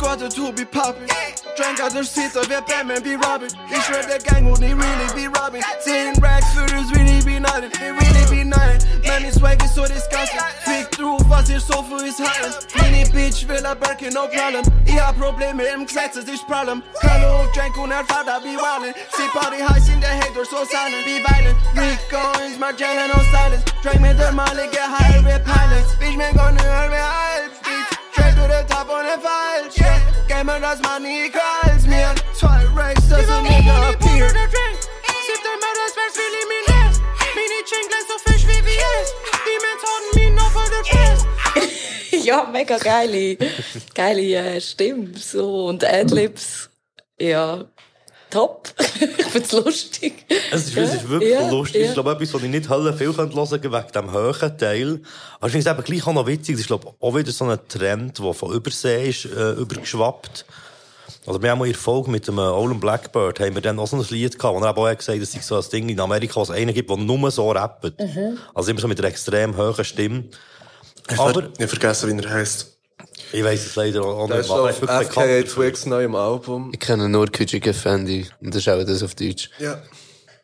Es 0.03 0.09
fühlt 0.09 0.23
sich 0.23 0.23
gut 0.23 0.23
an, 0.23 0.31
to 0.31 0.53
be 0.53 0.65
poppin'. 0.67 1.07
Drank 1.57 1.81
out 1.81 1.95
der 1.95 2.03
Seats, 2.03 2.35
wir 2.35 2.61
Batman 2.63 3.03
be 3.03 3.15
Robin. 3.15 3.49
Ich 3.71 3.85
schwör, 3.85 4.03
der 4.03 4.19
Gang 4.19 4.47
would 4.47 4.61
nicht 4.61 4.75
really 4.75 5.09
be 5.15 5.29
Robin. 5.39 5.63
10 5.85 6.23
Racks 6.23 6.47
das 6.57 6.91
really 6.97 7.23
be 7.23 7.39
nothing. 7.39 7.71
It 7.71 7.93
really 7.93 8.25
be 8.31 8.45
nothing. 8.45 8.81
Man, 9.07 9.23
die 9.23 9.31
Swag 9.31 9.63
ist 9.63 9.75
so 9.75 9.85
disgusting. 9.85 10.41
Fick 10.65 10.91
through, 10.93 11.19
was 11.29 11.51
ihr 11.51 11.61
so 11.61 11.83
für 11.83 12.03
his 12.05 12.19
halten. 12.19 12.67
Mini 12.81 13.05
Bitch 13.05 13.47
will 13.47 13.65
a 13.65 13.75
Birkin, 13.75 14.13
no 14.15 14.27
problem. 14.29 14.65
Ich 14.87 14.99
hab 14.99 15.19
Probleme 15.19 15.63
im 15.75 15.87
Gesetz, 15.87 16.17
es 16.17 16.25
ist 16.25 16.47
Problem. 16.47 16.83
Carlo, 17.01 17.47
Drank 17.55 17.77
und 17.77 17.93
er 17.93 18.05
Vater 18.05 18.41
be 18.41 18.57
wildin'. 18.57 18.95
See 19.17 19.29
Party 19.33 19.61
heiß 19.61 19.89
in 19.89 20.01
der 20.01 20.17
Haters 20.19 20.51
so 20.51 20.65
silent. 20.65 21.05
Be 21.05 21.23
violent. 21.23 21.57
Rico 21.77 22.23
is 22.49 22.59
my 22.59 22.73
Jalen, 22.73 23.09
no 23.15 23.23
silence. 23.31 23.65
Drank 23.83 24.01
mit 24.01 24.19
der 24.19 24.33
get 24.73 24.89
higher 24.89 25.23
with 25.23 25.45
pilots. 25.45 25.95
Bitch, 26.01 26.17
man, 26.17 26.35
gonna 26.35 26.63
hurt 26.63 26.91
me 26.91 26.97
halb. 26.97 28.02
Straight 28.13 28.35
to 28.35 28.43
the 28.43 28.65
top 28.69 28.91
on 28.91 29.05
the 29.05 29.17
falsch, 29.27 29.81
yeah. 29.81 29.99
Gamer, 30.29 30.61
das 30.61 30.81
Money 30.83 31.31
calls 31.31 31.87
mir. 31.87 32.15
Zwei 32.35 32.67
Racks, 32.75 33.09
das 33.09 33.29
ein 33.29 33.43
Nigga 33.45 33.89
appeared. 33.89 34.37
Siebte 35.27 35.53
Mal, 35.63 35.75
das 35.81 35.97
wär's 35.97 36.17
wie 36.17 36.29
eliminiert. 36.31 37.01
Mini 37.35 37.65
Chain 37.65 37.89
glänzt 37.89 38.09
so 38.09 38.19
frisch 38.25 38.47
wie 38.47 38.61
VS. 38.63 39.09
Die 39.47 39.59
Methoden, 39.65 40.09
mir 40.15 40.31
noch 40.33 40.51
für 40.51 40.69
den 40.71 40.85
Test. 40.85 41.27
ja, 42.27 42.45
mega 42.53 42.77
geile, 42.77 43.39
geile 43.95 44.21
äh, 44.21 44.61
Stimme 44.61 45.17
so 45.17 45.67
und 45.67 45.83
Adlibs. 45.83 46.69
Ja, 47.19 47.65
top. 48.31 48.75
Ich 49.19 49.27
find's 49.27 49.53
lustig. 49.53 50.25
Es 50.51 50.67
ist, 50.69 50.77
es 50.77 50.95
ist 50.95 51.09
wirklich 51.09 51.33
ja, 51.33 51.49
lustig. 51.49 51.83
ja. 51.83 51.89
Ich 51.89 51.95
glaube, 51.95 52.13
etwas, 52.13 52.35
was 52.35 52.43
ich 52.43 52.49
nicht 52.51 52.69
hören 52.69 52.97
viel 52.97 53.17
hören 53.17 53.33
könnte, 53.33 53.73
wegen 53.73 53.93
dem 53.95 54.13
hohen 54.13 54.59
Teil. 54.59 55.01
Aber 55.39 55.47
ich 55.47 55.53
finde 55.53 55.71
es 55.71 55.77
eben 55.77 55.85
gleich 55.85 56.07
auch 56.07 56.13
noch 56.13 56.27
witzig. 56.27 56.55
Das 56.57 56.61
ist, 56.63 56.67
glaube 56.67 56.89
ich, 56.89 56.95
auch 57.03 57.15
wieder 57.15 57.33
so 57.33 57.45
ein 57.47 57.59
Trend, 57.69 58.19
der 58.19 58.35
von 58.35 58.53
Übersee 58.53 59.09
ist, 59.09 59.25
äh, 59.27 59.53
übergeschwappt. 59.53 60.45
Also, 61.27 61.41
wir 61.41 61.51
haben 61.51 61.59
mal 61.61 61.69
in 61.69 61.75
Folge 61.75 62.11
mit 62.11 62.27
dem 62.27 62.39
äh, 62.39 62.43
Olin 62.43 62.81
Blackbird, 62.81 63.39
haben 63.39 63.55
wir 63.55 63.63
dann 63.63 63.79
auch 63.79 63.87
so 63.87 63.97
ein 63.97 64.05
Lied 64.11 64.37
gehabt, 64.39 64.59
wo 64.59 64.65
er 64.65 64.71
auch 64.77 64.97
gesagt 64.99 65.17
hat, 65.19 65.23
es 65.23 65.33
sei 65.33 65.41
so 65.41 65.57
ein 65.57 65.65
Ding 65.71 65.89
in 65.89 66.01
Amerika, 66.01 66.37
wo 66.37 66.43
es 66.43 66.51
einen 66.51 66.75
gibt, 66.75 66.91
der 66.91 66.97
nur 66.97 67.31
so 67.31 67.51
rappt. 67.51 67.99
Mhm. 68.01 68.39
Also 68.55 68.71
immer 68.71 68.81
so 68.81 68.89
mit 68.89 68.99
einer 68.99 69.09
extrem 69.09 69.57
hohen 69.57 69.85
Stimme. 69.85 70.25
Ich, 71.11 71.19
Aber- 71.19 71.49
ich 71.59 71.67
vergessen, 71.67 72.17
wie 72.19 72.23
er 72.25 72.31
heisst. 72.31 72.72
Ich 73.33 73.45
weiss 73.45 73.67
es 73.67 73.77
leider 73.77 74.05
auch 74.05 74.29
nicht. 74.29 74.41
ist 74.41 74.51
auf 74.51 74.71
ist 74.71 74.81
wirklich 74.81 75.09
FKA 75.09 75.21
dafür. 75.21 75.47
Twigs 75.47 75.87
neuem 75.87 76.15
Album. 76.15 76.71
Ich 76.73 76.81
kenne 76.81 77.09
nur 77.09 77.27
Küjige 77.27 77.73
Fendi. 77.75 78.27
Und 78.41 78.55
das 78.55 78.63
ist 78.63 78.69
auch 78.69 78.85
das 78.85 79.03
auf 79.03 79.15
Deutsch. 79.15 79.51
Ja. 79.59 79.83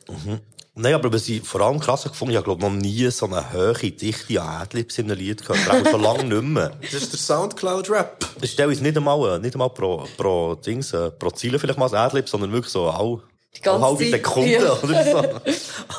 Mhm. 0.08 0.40
Nein, 0.80 0.94
aber 0.94 1.12
was 1.12 1.28
ich 1.28 1.42
vor 1.42 1.60
allem 1.60 1.80
krass 1.80 2.04
gefunden 2.04 2.30
ich 2.30 2.36
habe, 2.36 2.44
glaube 2.44 2.62
noch 2.62 2.70
nie 2.70 3.10
so 3.10 3.26
eine 3.26 3.52
hohe, 3.52 3.90
dichte 3.90 4.40
Adlibs 4.40 4.96
in 4.98 5.10
einem 5.10 5.18
Lied 5.18 5.44
gehört. 5.44 5.68
Auch 5.68 5.90
schon 5.90 6.02
lange 6.02 6.24
nicht 6.24 6.42
mehr. 6.42 6.70
Das 6.80 6.94
ist 6.94 7.12
der 7.12 7.18
Soundcloud-Rap. 7.18 8.20
Das 8.40 8.50
ist 8.54 8.82
nicht 8.82 8.96
einmal, 8.96 9.36
äh, 9.36 9.38
nicht 9.40 9.56
einmal 9.56 9.70
pro, 9.70 10.06
pro 10.16 10.54
Dings, 10.54 10.92
äh, 10.92 11.10
pro 11.10 11.30
Ziele 11.32 11.58
vielleicht 11.58 11.80
mal 11.80 11.88
ein 11.88 11.94
Adlib, 11.96 12.28
sondern 12.28 12.52
wirklich 12.52 12.72
so 12.72 12.88
all, 12.88 13.20
Die 13.56 13.60
ganze 13.60 13.84
alle 13.84 13.98
halbe 13.98 14.04
Zeit, 14.04 14.12
Sekunde 14.12 14.50
ja. 14.52 14.72
oder 14.80 15.04
so. 15.04 15.40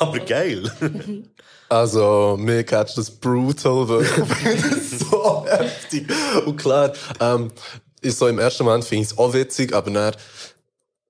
Aber 0.00 0.18
geil. 0.20 0.72
Also, 1.70 2.36
mir 2.36 2.64
catcht 2.64 2.98
das 2.98 3.12
brutal, 3.12 3.86
wirklich. 3.86 4.28
so 5.08 5.46
heftig. 5.46 6.08
Und 6.44 6.56
klar, 6.56 6.92
ähm, 7.20 7.52
ist 8.00 8.18
so 8.18 8.26
im 8.26 8.40
ersten 8.40 8.64
Moment 8.64 8.84
finde 8.84 9.04
ich 9.04 9.12
es 9.12 9.18
auch 9.18 9.32
witzig, 9.32 9.72
aber 9.72 9.88
dann, 9.88 10.16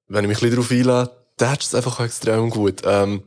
wenn 0.09 0.25
ich 0.25 0.29
mich 0.29 0.43
ein 0.43 0.51
bisschen 0.51 0.57
darauf 0.57 0.71
einlade, 0.71 1.11
catcht 1.39 1.63
es 1.63 1.75
einfach 1.75 2.01
extrem 2.01 2.51
gut. 2.51 2.83
Ähm, 2.85 3.23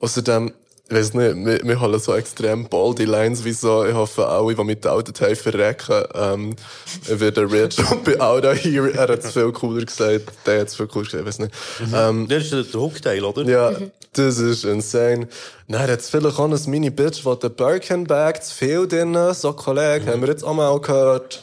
außerdem, 0.00 0.52
ich 0.88 0.94
weiss 0.94 1.14
nicht, 1.14 1.36
wir, 1.36 1.60
wir 1.62 1.80
haben 1.80 1.98
so 1.98 2.14
extrem 2.14 2.68
bolde 2.68 3.04
Lines, 3.04 3.44
wie 3.44 3.52
so, 3.52 3.84
ich 3.86 3.94
hoffe, 3.94 4.26
alle, 4.26 4.54
die 4.54 4.64
mit 4.64 4.86
Auto 4.86 5.12
haben, 5.18 5.34
verrecken, 5.34 6.04
ähm, 6.14 6.56
ich 7.02 7.20
werde 7.20 7.50
rich 7.50 7.78
und 7.90 8.04
bei 8.04 8.20
Auto 8.20 8.52
hier, 8.52 8.94
er 8.94 9.08
hat 9.08 9.24
es 9.24 9.32
viel 9.32 9.50
cooler 9.52 9.84
gesagt, 9.84 10.24
der 10.44 10.60
hat 10.60 10.68
es 10.68 10.76
viel 10.76 10.86
cooler 10.86 11.04
gesagt, 11.06 11.22
ich 11.22 11.26
weiss 11.26 11.38
nicht. 11.38 11.54
Ähm, 11.94 12.28
Das 12.28 12.42
ist 12.44 12.52
der, 12.52 12.62
der 12.64 12.80
Hookteil, 12.80 13.24
oder? 13.24 13.42
ja, 13.44 13.72
das 14.12 14.38
ist 14.38 14.64
insane. 14.64 15.28
Dann 15.68 15.80
hat 15.80 16.02
vielleicht 16.02 16.38
auch 16.38 16.44
ein 16.44 16.70
Mini-Bitch, 16.70 17.22
die 17.24 17.38
den 17.38 17.54
Birkenbag 17.54 18.42
zu 18.42 18.54
viel 18.54 18.86
drin, 18.86 19.16
so 19.32 19.52
Kollege, 19.54 20.12
haben 20.12 20.20
wir 20.20 20.28
jetzt 20.28 20.44
auch 20.44 20.54
mal 20.54 20.78
gehört. 20.80 21.42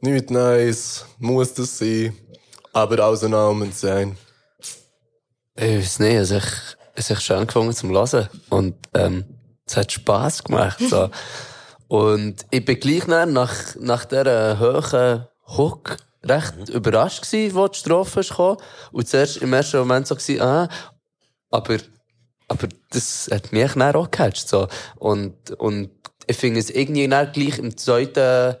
Nicht 0.00 0.30
nice, 0.30 1.04
muss 1.18 1.52
das 1.54 1.76
sein. 1.78 2.16
Aber 2.72 2.98
alles 3.04 3.22
in 3.22 3.34
allem 3.34 3.62
insane. 3.62 4.16
Ich 5.56 5.64
weiß 5.78 5.98
nicht, 5.98 6.14
ist 6.14 6.30
echt, 6.30 6.77
es 6.98 7.04
ist 7.04 7.10
echt 7.10 7.22
schön 7.22 7.46
gefunden 7.46 7.72
zum 7.72 7.90
Hören. 7.90 8.28
Und, 8.50 8.74
ähm, 8.94 9.24
es 9.64 9.76
hat 9.76 9.92
Spass 9.92 10.42
gemacht, 10.42 10.80
so. 10.80 11.10
Und 11.88 12.44
ich 12.50 12.64
bin 12.64 12.80
gleich 12.80 13.06
nach, 13.06 13.76
nach 13.76 14.04
dieser 14.04 14.58
hohen 14.58 15.26
Hook 15.56 15.96
recht 16.22 16.68
überrascht 16.68 17.22
gewesen, 17.22 17.54
wo 17.54 17.68
die 17.68 17.78
Strophe 17.78 18.20
gekommen. 18.20 18.58
Und 18.92 19.08
zuerst 19.08 19.38
im 19.38 19.52
ersten 19.52 19.78
Moment 19.78 20.06
so 20.06 20.16
gewesen, 20.16 20.42
ah, 20.42 20.68
aber, 21.50 21.78
aber 22.48 22.68
das 22.90 23.30
hat 23.32 23.52
mich 23.52 23.72
dann 23.72 23.94
auch 23.94 24.10
gecatcht, 24.10 24.48
so. 24.48 24.68
Und, 24.96 25.52
und 25.52 25.90
ich 26.26 26.36
finde 26.36 26.60
es 26.60 26.68
irgendwie 26.68 27.08
dann 27.08 27.32
gleich 27.32 27.58
im 27.58 27.74
zweiten 27.76 28.56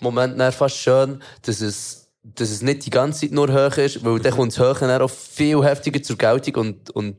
Moment 0.00 0.38
dann 0.38 0.52
fast 0.52 0.76
schön, 0.76 1.22
dass 1.42 1.60
es, 1.62 2.10
dass 2.22 2.50
es 2.50 2.60
nicht 2.60 2.84
die 2.84 2.90
ganze 2.90 3.20
Zeit 3.20 3.32
nur 3.32 3.48
hoch 3.48 3.78
ist, 3.78 4.04
weil 4.04 4.18
dann 4.18 4.34
kommt 4.34 4.52
das 4.52 4.58
Hoch 4.58 4.80
dann 4.80 5.00
auch 5.00 5.08
viel 5.08 5.64
heftiger 5.64 6.02
zur 6.02 6.18
Geltung 6.18 6.56
und, 6.56 6.90
und 6.90 7.16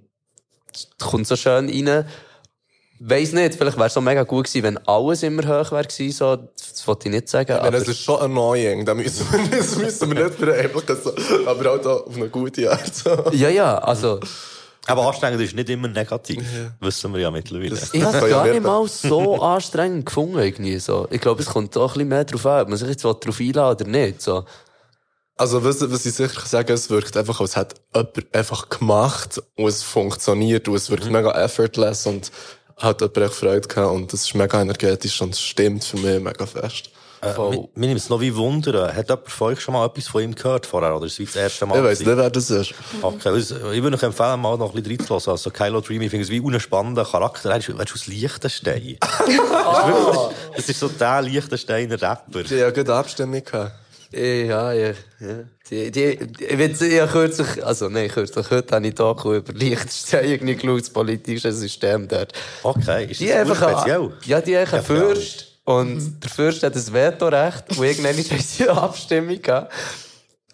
kommt 1.00 1.28
so 1.28 1.36
schön 1.36 1.70
rein. 1.70 2.06
Weiss 3.00 3.34
nicht, 3.34 3.56
vielleicht 3.56 3.76
wäre 3.76 3.88
es 3.88 3.94
so 3.94 4.00
mega 4.02 4.24
gut 4.24 4.46
gewesen, 4.46 4.64
wenn 4.64 4.78
alles 4.88 5.24
immer 5.24 5.44
hoch 5.44 5.72
wäre 5.72 5.84
gewesen, 5.84 6.12
so. 6.12 6.36
Das 6.36 6.88
wollte 6.88 7.10
ich 7.10 7.16
nicht 7.16 7.28
sagen. 7.28 7.52
Ja, 7.52 7.60
aber 7.60 7.72
das 7.72 7.88
ist 7.88 8.00
schon 8.00 8.22
annoying, 8.22 8.86
da 8.86 8.94
müssen 8.94 9.28
wir, 9.32 9.58
das 9.58 9.76
müssen 9.76 10.16
wir 10.16 10.26
nicht 10.26 10.40
verheimlichen, 10.40 10.98
so. 11.04 11.14
aber 11.46 11.74
auch 11.74 11.82
da 11.82 11.94
auf 11.96 12.16
eine 12.16 12.30
gute 12.30 12.72
Art. 12.72 12.96
So. 12.96 13.10
ja, 13.32 13.50
ja, 13.50 13.78
also, 13.80 14.20
Aber 14.86 15.08
anstrengend 15.08 15.42
ist 15.42 15.56
nicht 15.56 15.70
immer 15.70 15.88
negativ. 15.88 16.44
Wissen 16.80 17.14
wir 17.14 17.22
ja 17.22 17.32
mittlerweile. 17.32 17.78
ich 17.92 18.04
habe 18.04 18.18
es 18.18 18.30
gar 18.30 18.48
nicht 18.48 18.64
mal 18.64 18.88
so 18.88 19.42
anstrengend 19.42 20.06
gefunden, 20.06 20.40
irgendwie, 20.40 20.80
so. 20.80 21.08
Ich 21.10 21.20
glaube, 21.20 21.42
es 21.42 21.48
kommt 21.50 21.76
auch 21.78 21.82
ein 21.82 21.94
bisschen 21.94 22.08
mehr 22.10 22.26
drauf 22.26 22.46
an, 22.46 22.62
ob 22.62 22.70
man 22.70 22.78
sich 22.78 22.88
jetzt 22.88 23.04
darauf 23.04 23.40
einladen 23.40 23.88
oder 23.88 23.90
nicht, 23.90 24.22
so. 24.22 24.46
Also, 25.36 25.64
was, 25.64 25.82
was 25.90 26.06
ich 26.06 26.14
sicher 26.14 26.46
sagen 26.46 26.74
es 26.74 26.90
wirkt 26.90 27.18
einfach, 27.18 27.42
als 27.42 27.56
hätte 27.56 27.76
jemand 27.94 28.36
einfach 28.36 28.70
gemacht 28.70 29.42
und 29.56 29.68
es 29.68 29.82
funktioniert 29.82 30.68
und 30.68 30.76
es 30.76 30.90
wirkt 30.92 31.10
mega 31.10 31.32
effortless 31.32 32.06
und 32.06 32.32
hat 32.78 33.02
jemand 33.02 33.18
echt 33.18 33.34
Freude 33.34 33.68
gehabt 33.68 33.94
und 33.94 34.14
es 34.14 34.26
ist 34.26 34.36
mega 34.36 34.62
energetisch 34.62 35.22
und 35.22 35.34
es 35.34 35.42
stimmt 35.42 35.84
für 35.84 35.98
mich 35.98 36.22
mega 36.22 36.46
fest. 36.46 36.92
Äh, 37.24 37.34
mir 37.76 37.88
nimmt 37.88 38.00
es 38.00 38.10
noch 38.10 38.20
wie 38.20 38.36
wundern. 38.36 38.94
Hat 38.94 39.10
jemand 39.10 39.30
von 39.30 39.48
euch 39.48 39.62
schon 39.62 39.74
mal 39.74 39.86
etwas 39.86 40.08
von 40.08 40.22
ihm 40.22 40.36
gehört 40.36 40.66
vorher? 40.66 40.96
Oder 40.96 41.06
ist 41.06 41.20
es 41.20 41.32
das 41.32 41.36
erste 41.38 41.66
Mal? 41.66 41.78
Ich 41.78 41.84
weiss 41.84 42.00
gewesen? 42.00 42.16
nicht, 42.16 42.24
wer 42.24 42.30
das 42.30 42.50
ist. 42.50 42.74
Okay, 43.02 43.30
also, 43.30 43.72
ich 43.72 43.82
würde 43.82 43.96
euch 43.96 44.04
empfehlen, 44.04 44.42
mal 44.42 44.58
noch 44.58 44.76
ein 44.76 44.84
bisschen 44.84 44.98
reinzulassen. 45.00 45.32
Also, 45.32 45.50
Kylo 45.50 45.80
Dream, 45.80 46.02
ich 46.02 46.10
finde 46.10 46.26
es 46.26 46.30
wie 46.30 46.42
ein 46.42 46.60
spannender 46.60 47.06
Charakter. 47.06 47.52
Er 47.52 47.58
ist, 47.58 47.70
er 47.70 47.80
ist 47.80 47.94
aus 47.94 48.08
Liechtenstein. 48.08 48.98
das, 49.00 49.20
ist 49.30 49.38
wirklich, 49.38 50.38
das 50.58 50.70
ist 50.70 50.80
so 50.80 50.90
der 50.90 51.22
Liechtensteiner 51.22 52.02
Rapper. 52.02 52.44
Haben 52.44 52.74
gerade 52.74 52.94
Abstimmung 52.94 53.44
gehabt. 53.44 53.72
Ja, 54.16 54.72
ja, 54.74 54.94
ja. 55.20 55.44
Die, 55.70 55.90
die, 55.92 56.20
ich 56.40 56.58
will, 56.58 56.72
ich 56.72 57.00
habe 57.00 57.12
kürzlich, 57.12 57.66
also, 57.66 57.90
nein, 57.90 58.10
kürzlich, 58.10 58.50
heute 58.52 58.76
habe 58.76 58.88
ich 58.88 58.94
Doku 58.94 59.34
über 59.34 59.54
Liechtenstein 59.54 60.26
irgendwie 60.26 60.56
geschaut, 60.56 60.82
das 60.82 60.90
politische 60.90 61.52
System 61.52 62.08
dort. 62.08 62.34
Okay, 62.62 63.08
ist 63.10 63.20
Die 63.20 63.28
das 63.28 63.38
einfach, 63.38 63.80
speziell? 63.80 64.12
ja, 64.26 64.42
die 64.42 64.58
haben 64.58 64.72
einen. 64.74 64.84
Fürst. 64.84 65.48
Und 65.66 66.24
der 66.24 66.30
Fürst 66.30 66.62
hat 66.64 66.76
ein 66.76 66.94
Vetorecht. 66.94 67.78
Und 67.78 67.84
irgendwann 67.84 68.16
sie 68.40 68.70
eine 68.70 68.82
Abstimmung 68.82 69.42
gehabt, 69.42 69.74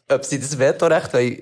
ob 0.07 0.23
sie 0.23 0.40
das 0.40 0.57
Vetorecht 0.57 1.14
wollen 1.14 1.41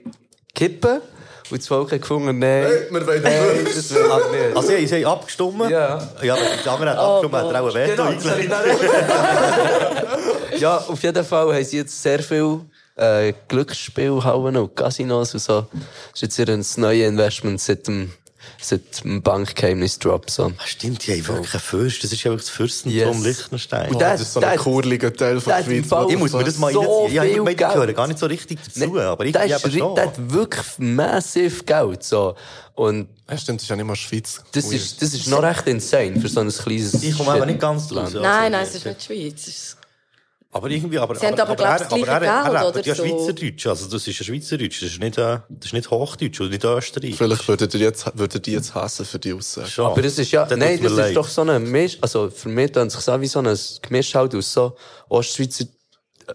kippen 0.56 1.02
Und 1.49 1.60
das 1.60 1.68
Volk 1.68 1.91
hat 1.91 2.02
gefunden, 2.02 2.40
nein. 2.40 2.65
Wir 2.90 3.07
wollen 3.07 3.24
nein, 3.24 3.64
das. 3.64 3.76
das 3.76 3.94
will 3.94 4.11
halt 4.11 4.32
nicht. 4.32 4.57
Also, 4.57 4.68
sie 4.69 5.06
haben 5.06 5.06
abgestimmt? 5.06 5.69
Ja. 5.69 5.99
Ja, 6.22 6.34
aber 6.34 6.44
der 6.64 6.72
andere 6.72 6.90
hat 6.90 6.98
abgestimmt, 6.98 7.36
hat 7.36 7.53
er 7.53 7.61
auch 7.61 7.68
ein 7.68 7.90
Veto 7.90 8.03
habe 8.03 8.15
ich 8.15 8.32
eingelegt. 8.32 8.53
ja, 10.60 10.78
auf 10.78 11.03
jeden 11.03 11.24
Fall 11.24 11.53
haben 11.53 11.64
sie 11.64 11.78
jetzt 11.78 12.02
sehr 12.02 12.22
viel 12.22 12.61
äh, 12.98 13.34
Glücksspielhallen 13.48 14.57
und 14.57 14.76
Casinos 14.76 15.34
und 15.34 15.40
so. 15.40 15.61
Das 16.11 16.22
ist 16.22 16.38
jetzt 16.38 16.40
ihr 16.40 16.82
neues 16.82 17.07
Investment 17.07 17.61
seit 17.61 17.88
dem, 17.88 18.11
seit 18.60 19.03
dem 19.03 19.22
Bankgeheimnis-Drop. 19.22 20.30
So. 20.30 20.52
Stimmt, 20.65 21.06
die 21.07 21.14
haben 21.14 21.28
wirklich 21.28 21.53
einen 21.53 21.61
Fürst. 21.61 22.03
Das 22.03 22.11
ist 22.11 22.24
ja 22.24 22.32
wirklich 22.32 22.48
das 22.48 22.56
Fürstentum 22.56 23.24
Yes. 23.24 23.24
Liechtenstein. 23.24 23.91
Und 23.91 23.99
der- 23.99 24.11
Das 24.14 24.22
ist 24.22 24.34
so 24.34 24.40
ein 24.40 24.57
kurliger 24.57 25.14
Teil 25.14 25.40
von 25.40 25.53
der 25.53 25.64
Schweiz. 25.64 25.84
Ich 26.10 26.18
muss 26.18 26.34
mir 26.34 26.44
das 26.44 26.57
mal 26.57 26.72
so 26.74 26.82
reinziehen. 26.82 27.15
Ja, 27.15 27.24
ich 27.24 27.38
ich 27.38 27.57
gehöre 27.57 27.86
Geld. 27.86 27.95
gar 27.98 28.07
nicht 28.07 28.19
so 28.19 28.26
richtig 28.26 28.60
dazu, 28.64 28.80
Nee, 28.94 28.99
aber 29.02 29.26
ich 29.26 29.36
ich 29.36 29.52
ist, 29.52 29.78
schon. 29.78 29.95
der 29.95 30.06
hat 30.06 30.32
wirklich 30.32 30.65
massiv 30.78 31.65
Geld. 31.65 32.03
So. 32.03 32.36
Und 32.76 33.07
Ja, 33.30 33.38
stimmt, 33.38 33.60
das 33.60 33.64
ist 33.64 33.69
ja 33.69 33.76
nicht 33.76 33.86
mal 33.86 33.95
Schweiz. 33.95 34.41
das 34.52 34.65
ist, 34.65 35.02
das 35.02 35.14
ist 35.14 35.28
noch 35.28 35.41
recht 35.44 35.65
insane 35.68 36.19
für 36.19 36.28
so 36.30 36.40
ein 36.41 36.49
kleines 36.49 36.94
Ich 37.03 37.18
komme 37.18 37.32
aber 37.32 37.45
nicht 37.45 37.60
ganz 37.60 37.88
draus. 37.88 38.14
Land. 38.14 38.24
Nein, 38.24 38.52
nein, 38.52 38.64
es 38.64 38.76
ist 38.76 38.86
nicht 38.86 39.02
die 39.02 39.06
Schweiz. 39.06 39.76
Aber 40.49 40.69
irgendwie, 40.69 40.98
aber, 40.98 41.14
Sie 41.15 41.26
haben 41.28 41.38
aber, 41.40 41.56
glaub 41.56 41.68
er, 41.80 41.91
aber 41.91 42.07
er, 42.07 42.14
er, 42.14 42.19
Geld, 42.44 42.56
er 42.56 42.68
oder 42.69 42.86
ja 42.86 42.95
so. 42.95 43.06
Schweizerdeutsch. 43.06 43.68
Also, 43.68 43.90
das 43.90 44.07
ist 44.07 44.18
ja 44.19 44.26
Schweizerdeutsch. 44.26 44.82
Das 44.82 44.91
ist 44.91 44.99
nicht, 44.99 45.18
äh, 45.18 45.40
das 45.49 45.65
ist 45.65 45.74
nicht 45.74 45.91
Hochdeutsch 45.91 46.40
oder 46.40 46.49
nicht 46.49 46.64
Österreich. 46.64 47.15
Vielleicht 47.15 47.48
würdet 47.48 47.74
ihr 47.74 47.80
jetzt, 47.82 48.18
würdet 48.18 48.48
ihr 48.48 48.53
jetzt 48.53 48.74
hassen 48.74 49.06
für 49.06 49.19
die 49.19 49.34
Aussage. 49.34 49.68
Schon. 49.68 49.88
Aber 49.88 50.02
das 50.02 50.18
ist 50.18 50.32
ja, 50.32 50.45
Dann 50.45 50.60
nein, 50.60 50.82
das 50.82 50.94
leid. 50.94 51.10
ist 51.10 51.18
doch 51.18 51.28
so 51.28 51.41
ein 51.41 51.64
Misch, 51.69 51.98
also 52.02 52.30
für 52.30 52.48
mich 52.49 52.72
dann 52.72 52.90
sich 52.90 53.02
so 53.02 53.19
wie 53.19 53.28
so 53.28 53.40
ein 53.40 53.57
Gemisch 53.82 54.15
halt 54.15 54.34
aus 54.36 54.53
so 54.53 54.78
Ostschweizer, 55.10 55.65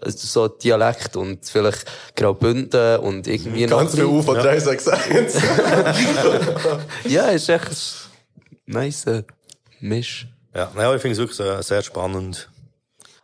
also 0.00 0.26
so 0.26 0.48
Dialekt 0.48 1.16
und 1.16 1.46
vielleicht 1.46 1.84
Graubünden 2.14 2.98
und 3.00 3.26
irgendwie 3.26 3.66
noch. 3.66 3.78
Ganz 3.78 3.94
viel 3.94 4.04
U 4.04 4.20
von 4.22 4.36
Ja. 4.36 4.42
361. 4.42 5.42
Ja, 7.08 7.28
ist 7.28 7.48
echt 7.48 7.66
ein 7.66 7.74
nice 8.66 9.06
äh, 9.06 9.22
Misch. 9.80 10.28
Ja, 10.54 10.70
naja, 10.76 10.94
ich 10.94 11.00
finde 11.00 11.12
es 11.14 11.18
wirklich 11.18 11.36
sehr, 11.38 11.62
sehr 11.62 11.82
spannend. 11.82 12.50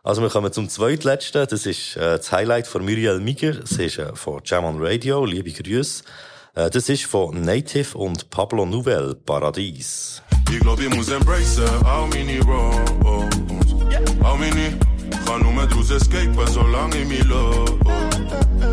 Also, 0.03 0.21
wir 0.21 0.29
kommen 0.29 0.51
zum 0.53 0.69
zweitletzten. 0.69 1.45
Das 1.47 1.65
ist 1.65 1.97
äh, 1.97 2.17
das 2.17 2.31
Highlight 2.31 2.67
von 2.67 2.83
Muriel 2.83 3.19
Miger. 3.19 3.53
Das 3.53 3.71
ist 3.73 3.97
äh, 3.97 4.15
von 4.15 4.41
on 4.51 4.77
Radio. 4.79 5.25
Liebe 5.25 5.51
Grüße. 5.51 6.03
Äh, 6.55 6.69
das 6.69 6.89
ist 6.89 7.05
von 7.05 7.41
Native 7.41 7.97
und 7.97 8.29
Pablo 8.29 8.65
Nouvelle, 8.65 9.15
Paradies. 9.15 10.21
Ich 10.51 10.59
glaub, 10.61 10.79
ich 10.79 10.89
muss 10.95 11.09
embracen, 11.09 11.65
all 11.85 12.07
meine 12.07 12.39
Wrongs. 12.45 12.91
All 14.23 14.37
meine, 14.37 14.77
kann 15.25 15.41
nur 15.43 15.53
mehr 15.53 15.67
draus 15.67 15.91
escapen, 15.91 16.47
solange 16.47 16.97
ich 16.97 17.07
mich 17.07 17.23
love. 17.25 17.77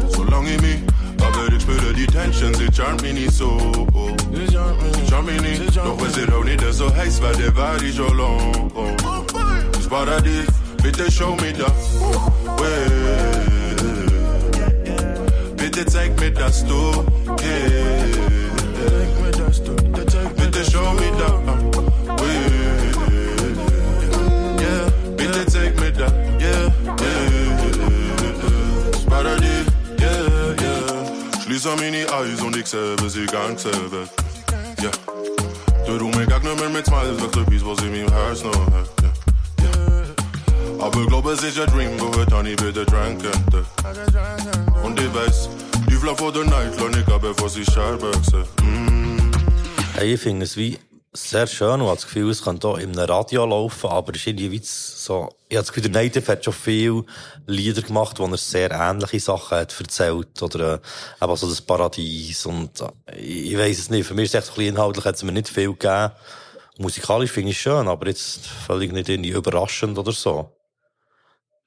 Solange 0.09 0.55
ich 0.55 0.61
mich, 0.63 0.79
aber 1.21 1.53
ich 1.53 1.63
spüre 1.63 1.93
die 1.93 2.07
Tension, 2.07 2.55
sie 2.55 2.69
charmt 2.75 3.03
mich 3.03 3.13
nicht 3.13 3.33
so. 3.33 3.59
Charmt 5.09 5.27
mich 5.27 5.43
nicht, 5.43 5.77
doch 5.77 6.01
wenn 6.01 6.13
sie 6.13 6.33
auch 6.33 6.45
nicht 6.45 6.63
so 6.73 6.95
heiß 6.95 7.21
werde, 7.21 7.55
war 7.57 7.83
ich 7.83 7.95
schon 7.95 8.17
lang. 8.17 8.71
Das 9.73 9.87
Paradies, 9.87 10.47
bitte 10.87 11.11
show 11.11 11.37
mir 11.41 11.53
da. 11.53 11.67
Way. 12.59 12.87
Bitte 15.57 15.85
zeig 15.87 16.21
mir, 16.21 16.31
dass 16.31 16.65
du 16.65 17.05
gehst. 17.37 18.21
Bitte 20.37 20.71
show 20.71 20.93
me 20.95 21.11
da. 21.19 21.29
Way. 22.21 22.39
Yeah, 24.61 24.91
bitte 25.17 25.47
zeig 25.47 25.81
mir 25.81 25.93
da. 25.93 26.07
Yeah, 26.39 26.71
yeah. 27.01 27.27
Das 28.93 29.05
Paradies, 29.07 29.67
yeah, 29.99 30.63
yeah. 30.63 31.43
Schließe 31.43 31.71
meine 31.81 32.07
Eyes 32.07 32.41
und 32.43 32.57
ich 32.57 32.67
sehe, 32.67 32.97
wie 33.03 33.09
sie 33.09 33.27
gang 33.27 33.59
selber. 33.59 34.07
Ja. 34.83 34.91
Du 35.87 35.99
du 35.99 36.09
mir 36.17 36.27
gag 36.27 36.43
nummer 36.45 36.71
met 36.71 36.87
smiles, 36.87 37.17
dacht 37.19 37.35
de 37.35 37.45
pies 37.45 37.63
was 37.63 37.83
in 37.83 37.91
mijn 37.91 38.13
huis 38.13 38.43
nog. 38.43 38.55
Ja. 38.55 38.83
Ja. 39.03 39.16
Aber 40.79 41.07
glaube, 41.07 41.31
ein 41.31 41.67
Dream, 41.73 42.01
heute 42.01 42.37
habe 42.37 42.51
ich 42.51 42.63
wieder 42.63 42.85
drank 42.85 43.23
könnte. 43.23 43.65
Und 44.83 45.01
ich 45.01 45.15
weiß, 45.15 45.49
die 45.89 45.95
Flamme 45.95 46.17
vor 46.17 46.33
der 46.33 46.45
Night, 46.45 46.75
lass 46.79 46.97
ich 46.97 47.09
aber 47.09 47.35
vor 47.35 47.49
sich 47.49 47.67
Scharböchse. 47.67 48.45
Mm. 48.63 49.33
Hey, 49.95 50.15
ich 50.15 50.21
finde 50.21 50.45
es 50.45 50.57
wie 50.57 50.79
sehr 51.15 51.47
schön 51.47 51.81
und 51.81 51.87
habe 51.87 51.95
das 51.95 52.05
Gefühl, 52.05 52.31
es 52.31 52.43
kann 52.43 52.59
hier 52.61 52.79
im 52.79 52.93
Radio 52.95 53.47
laufen, 53.47 53.89
aber 53.89 54.13
es 54.13 54.21
ist 54.21 54.27
irgendwie 54.27 54.53
wie 54.53 54.61
so, 54.63 55.31
ich 55.49 55.57
habe 55.57 55.65
das 55.65 55.73
Gefühl, 55.73 55.91
der 55.91 56.03
Native 56.03 56.33
hat 56.33 56.45
schon 56.45 56.53
viele 56.53 57.05
Lieder 57.47 57.83
gemacht, 57.83 58.19
wo 58.19 58.27
er 58.27 58.37
sehr 58.37 58.71
ähnliche 58.71 59.21
Sachen 59.21 59.59
hat 59.59 59.75
erzählt, 59.79 60.43
oder, 60.43 60.75
äh, 60.75 61.25
eben 61.25 61.37
so 61.37 61.49
das 61.49 61.63
Paradies 61.63 62.45
und, 62.45 62.81
äh, 62.81 63.17
ich 63.17 63.57
weiss 63.57 63.79
es 63.79 63.91
nicht, 63.91 64.07
für 64.07 64.15
mich 64.15 64.27
ist 64.27 64.35
es 64.35 64.41
echt 64.41 64.51
ein 64.51 64.55
bisschen 64.57 64.75
inhaltlich, 64.75 65.05
hat 65.07 65.15
es 65.15 65.23
mir 65.23 65.33
nicht 65.33 65.49
viel 65.49 65.73
gegeben. 65.73 66.13
Musikalisch 66.79 67.31
finde 67.31 67.53
ich 67.53 67.57
es 67.57 67.63
schön, 67.63 67.89
aber 67.89 68.07
jetzt 68.09 68.47
völlig 68.47 68.93
nicht 68.93 69.09
irgendwie 69.09 69.31
überraschend 69.31 69.99
oder 69.99 70.13
so. 70.13 70.56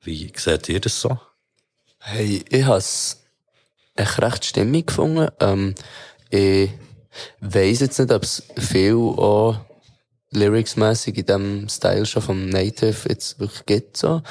Wie 0.02 0.32
seht 0.36 0.70
ihr 0.70 0.80
das 0.80 1.02
so? 1.02 1.20
Hey, 2.00 2.44
ich 2.50 2.66
has 2.66 3.24
echt 3.96 4.22
recht 4.22 4.46
stimmig 4.46 4.88
gefunden. 4.88 5.30
Ähm, 5.40 5.76
ich 6.30 6.70
weiss 7.42 7.82
jetzt 7.82 8.00
nicht, 8.00 8.12
ob 8.12 8.24
es 8.24 8.44
viel 8.58 8.96
auch 8.96 9.60
lyricsmässig 10.32 11.18
in 11.18 11.26
dem 11.26 11.70
Style 11.70 12.06
schon 12.06 12.22
vom 12.22 12.50
Native 12.50 13.10
jetzt 13.10 13.40
wirklich 13.40 13.66
gibt, 13.66 13.98
so. 13.98 14.22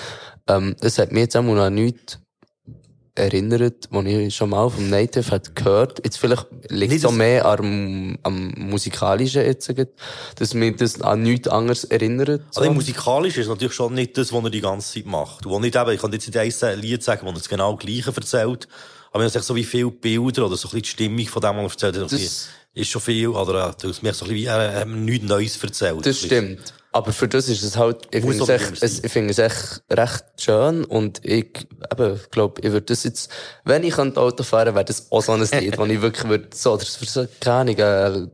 Ähm, 0.47 0.77
das 0.81 0.99
hat 0.99 1.12
mich 1.12 1.23
jetzt 1.23 1.36
auch 1.36 1.43
noch 1.43 1.70
nichts 1.70 2.19
erinnert, 3.19 3.89
was 3.90 4.05
ich 4.07 4.35
schon 4.35 4.51
mal 4.51 4.70
vom 4.70 4.89
Native 4.89 5.31
hat 5.31 5.55
gehört. 5.55 6.01
Jetzt 6.05 6.19
vielleicht 6.19 6.47
liegt 6.69 6.93
es 6.93 7.05
auch 7.05 7.12
mehr 7.12 7.45
am, 7.45 8.19
am 8.23 8.53
musikalischen 8.57 9.43
jetzt, 9.45 9.70
dass 10.36 10.55
mich 10.55 10.77
das 10.77 11.01
an 11.03 11.23
nichts 11.23 11.49
anderes 11.49 11.85
erinnert. 11.85 12.43
So. 12.51 12.61
Also 12.61 12.73
musikalisch 12.73 13.36
ist 13.36 13.49
natürlich 13.49 13.74
schon 13.74 13.95
nicht 13.95 14.16
das, 14.16 14.32
was 14.32 14.45
er 14.45 14.51
die 14.51 14.61
ganze 14.61 14.95
Zeit 14.95 15.07
macht. 15.07 15.45
Wo 15.45 15.59
nicht 15.59 15.77
eben, 15.77 15.90
ich 15.90 16.01
kann 16.01 16.12
jetzt 16.12 16.27
nicht 16.35 16.62
ein 16.65 16.81
Lied 16.81 17.03
sagen, 17.03 17.23
wo 17.24 17.31
er 17.31 17.35
das 17.35 17.49
genau 17.49 17.77
Gleiche 17.77 18.12
erzählt, 18.15 18.69
aber 19.12 19.24
wenn 19.24 19.31
er 19.32 19.43
so 19.43 19.55
wie 19.57 19.65
viele 19.65 19.90
Bilder 19.90 20.47
oder 20.47 20.57
so 20.57 20.69
ein 20.69 20.81
bisschen 20.81 20.82
die 20.82 20.89
Stimmung 20.89 21.27
von 21.27 21.43
dem, 21.43 21.57
was 21.57 21.77
er 21.82 21.89
erzählt 21.89 21.97
hat, 22.05 22.12
Das- 22.12 22.49
ist 22.74 22.90
schon 22.90 23.03
viel, 23.03 23.28
oder, 23.28 23.70
äh, 23.70 23.73
du 23.81 23.89
hast 23.89 24.03
mir 24.03 24.15
so 24.15 24.24
ein 24.24 24.28
bisschen 24.31 24.35
wie, 24.36 24.45
er 24.45 24.81
hat 24.81 24.86
mir 24.86 24.97
nichts 24.97 25.27
Neues 25.27 25.61
erzählt. 25.62 26.07
Das 26.07 26.19
stimmt. 26.19 26.73
Aber 26.90 27.12
für 27.12 27.28
das 27.28 27.48
ist 27.48 27.62
es 27.62 27.77
halt, 27.77 28.09
ich 28.12 28.24
Muss 28.24 28.36
finde 28.36 28.55
es, 28.55 28.62
echt, 28.62 28.82
es, 28.82 29.05
ich 29.05 29.12
finde 29.12 29.31
es 29.31 29.39
echt 29.39 29.82
recht 29.90 30.24
schön 30.39 30.85
und 30.85 31.24
ich, 31.24 31.66
eben, 31.93 32.20
glaube, 32.31 32.60
ich 32.62 32.73
würde 32.73 32.86
das 32.86 33.05
jetzt, 33.05 33.31
wenn 33.65 33.85
ich 33.85 33.98
an 33.98 34.16
Auto 34.16 34.43
fahren 34.43 34.74
wäre 34.74 34.85
das 34.86 35.12
auch 35.12 35.23
so 35.23 35.32
ein 35.32 35.40
Lied, 35.40 35.77
wo 35.77 35.85
ich 35.85 36.01
wirklich 36.01 36.28
würde, 36.28 36.48
so, 36.55 36.73
oder 36.73 36.85
für 36.85 37.05
so, 37.05 37.27
keine 37.40 37.56
Ahnung, 37.56 37.77
äh, 37.77 38.28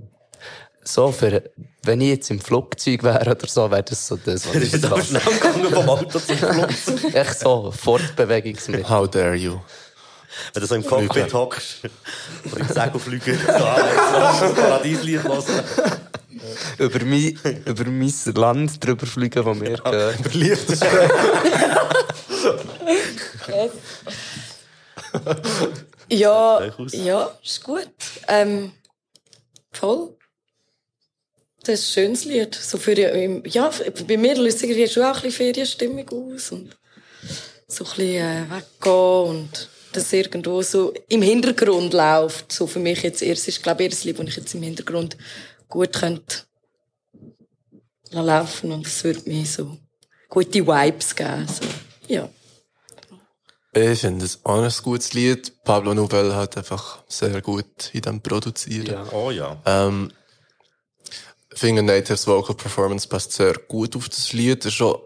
so 0.85 1.11
für, 1.11 1.43
wenn 1.83 2.01
ich 2.01 2.09
jetzt 2.09 2.31
im 2.31 2.41
Flugzeug 2.41 3.03
wäre 3.03 3.31
oder 3.31 3.49
so, 3.49 3.71
wäre 3.71 3.83
das 3.83 4.07
so 4.07 4.17
das, 4.17 4.47
was 4.47 4.55
ich 4.55 4.71
bist 4.71 4.85
aber 4.85 5.03
schnell 5.03 5.23
gegangen 5.23 5.71
vom 5.73 5.89
Auto 5.89 6.19
zum 6.21 6.37
Flugzeug. 6.39 7.15
Echt 7.15 7.41
so, 7.41 7.73
Fortbewegungsmittel. 7.73 8.89
How 8.89 9.11
dare 9.11 9.35
you? 9.35 9.59
Wenn 10.53 10.61
du 10.61 10.67
so 10.67 10.75
im 10.75 10.85
Cockpit 10.85 11.33
hockst, 11.33 11.79
oder 12.51 12.61
im 12.61 12.69
Segelflüger, 12.69 13.35
so, 13.47 14.39
so 14.39 14.45
ein 14.47 14.55
Paradieslied 14.55 15.23
hören. 15.23 15.45
Über 16.79 17.05
mein, 17.05 17.39
über 17.65 17.85
mein 17.85 18.13
Land 18.35 18.85
drüber 18.85 19.07
fliegen, 19.07 19.45
wo 19.45 19.55
mir 19.55 19.77
gehört. 19.77 20.21
Über 20.21 20.31
Liechtenstein. 20.31 21.11
Ja, 26.09 26.71
ja, 26.93 27.39
ist 27.43 27.63
gut. 27.63 27.89
Ähm, 28.29 28.73
voll. 29.73 30.17
Das 31.63 31.81
ist 31.81 31.89
ein 31.89 31.93
schönes 31.93 32.25
Lied. 32.27 32.55
So 32.55 32.77
für, 32.77 32.95
ja, 33.49 33.71
bei 34.07 34.17
mir 34.17 34.37
löst 34.37 34.63
es 34.63 34.93
schon 34.93 35.03
auch 35.03 35.17
ein 35.17 35.23
bisschen 35.23 35.33
Ferienstimmung 35.33 36.09
aus 36.11 36.53
und 36.53 36.77
so 37.67 37.85
ein 37.85 37.91
bisschen 37.91 38.07
äh, 38.17 38.45
weggehen 38.51 39.29
und 39.29 39.69
das 39.93 40.13
irgendwo 40.13 40.61
so 40.61 40.93
im 41.09 41.23
Hintergrund 41.23 41.95
läuft. 41.95 42.53
So 42.53 42.67
für 42.67 42.81
mich 42.81 43.03
jetzt 43.03 43.23
erst 43.23 43.49
ist, 43.49 43.63
glaube 43.63 43.83
ich, 43.83 43.87
eher 43.87 43.91
das 43.91 44.05
Lied, 44.05 44.19
das 44.19 44.29
ich 44.29 44.37
jetzt 44.37 44.55
im 44.55 44.63
Hintergrund 44.63 45.17
gut 45.75 45.93
könnte 45.93 46.45
lassen 48.11 48.27
laufen 48.27 48.73
und 48.73 48.87
es 48.87 49.03
würde 49.03 49.29
mir 49.29 49.45
so 49.45 49.77
gute 50.29 50.65
Vibes 50.65 51.17
geben. 51.17 51.49
So. 51.49 51.65
Ja. 52.07 52.29
Ich 53.73 54.01
finde 54.01 54.25
es 54.25 54.45
auch 54.45 54.63
ein 54.63 54.73
gutes 54.85 55.15
Lied. 55.15 55.65
Pablo 55.65 55.93
Nouvel 55.95 56.33
hat 56.33 56.57
einfach 56.57 57.03
sehr 57.09 57.43
gut 57.43 57.91
in 57.93 58.03
dem 58.03 58.21
produzieren. 58.21 59.09
Oh 59.11 59.33
ja. 59.33 59.61
Ähm, 59.67 60.13
ich 61.53 61.59
finde 61.59 61.83
Natives 61.83 62.29
Vocal 62.29 62.55
Performance 62.55 63.09
passt 63.09 63.33
sehr 63.33 63.55
gut 63.67 63.97
auf 63.97 64.09
das 64.09 64.33
Lied. 64.33 64.61
Das 64.61 64.67
ist 64.67 64.75
schon 64.75 64.97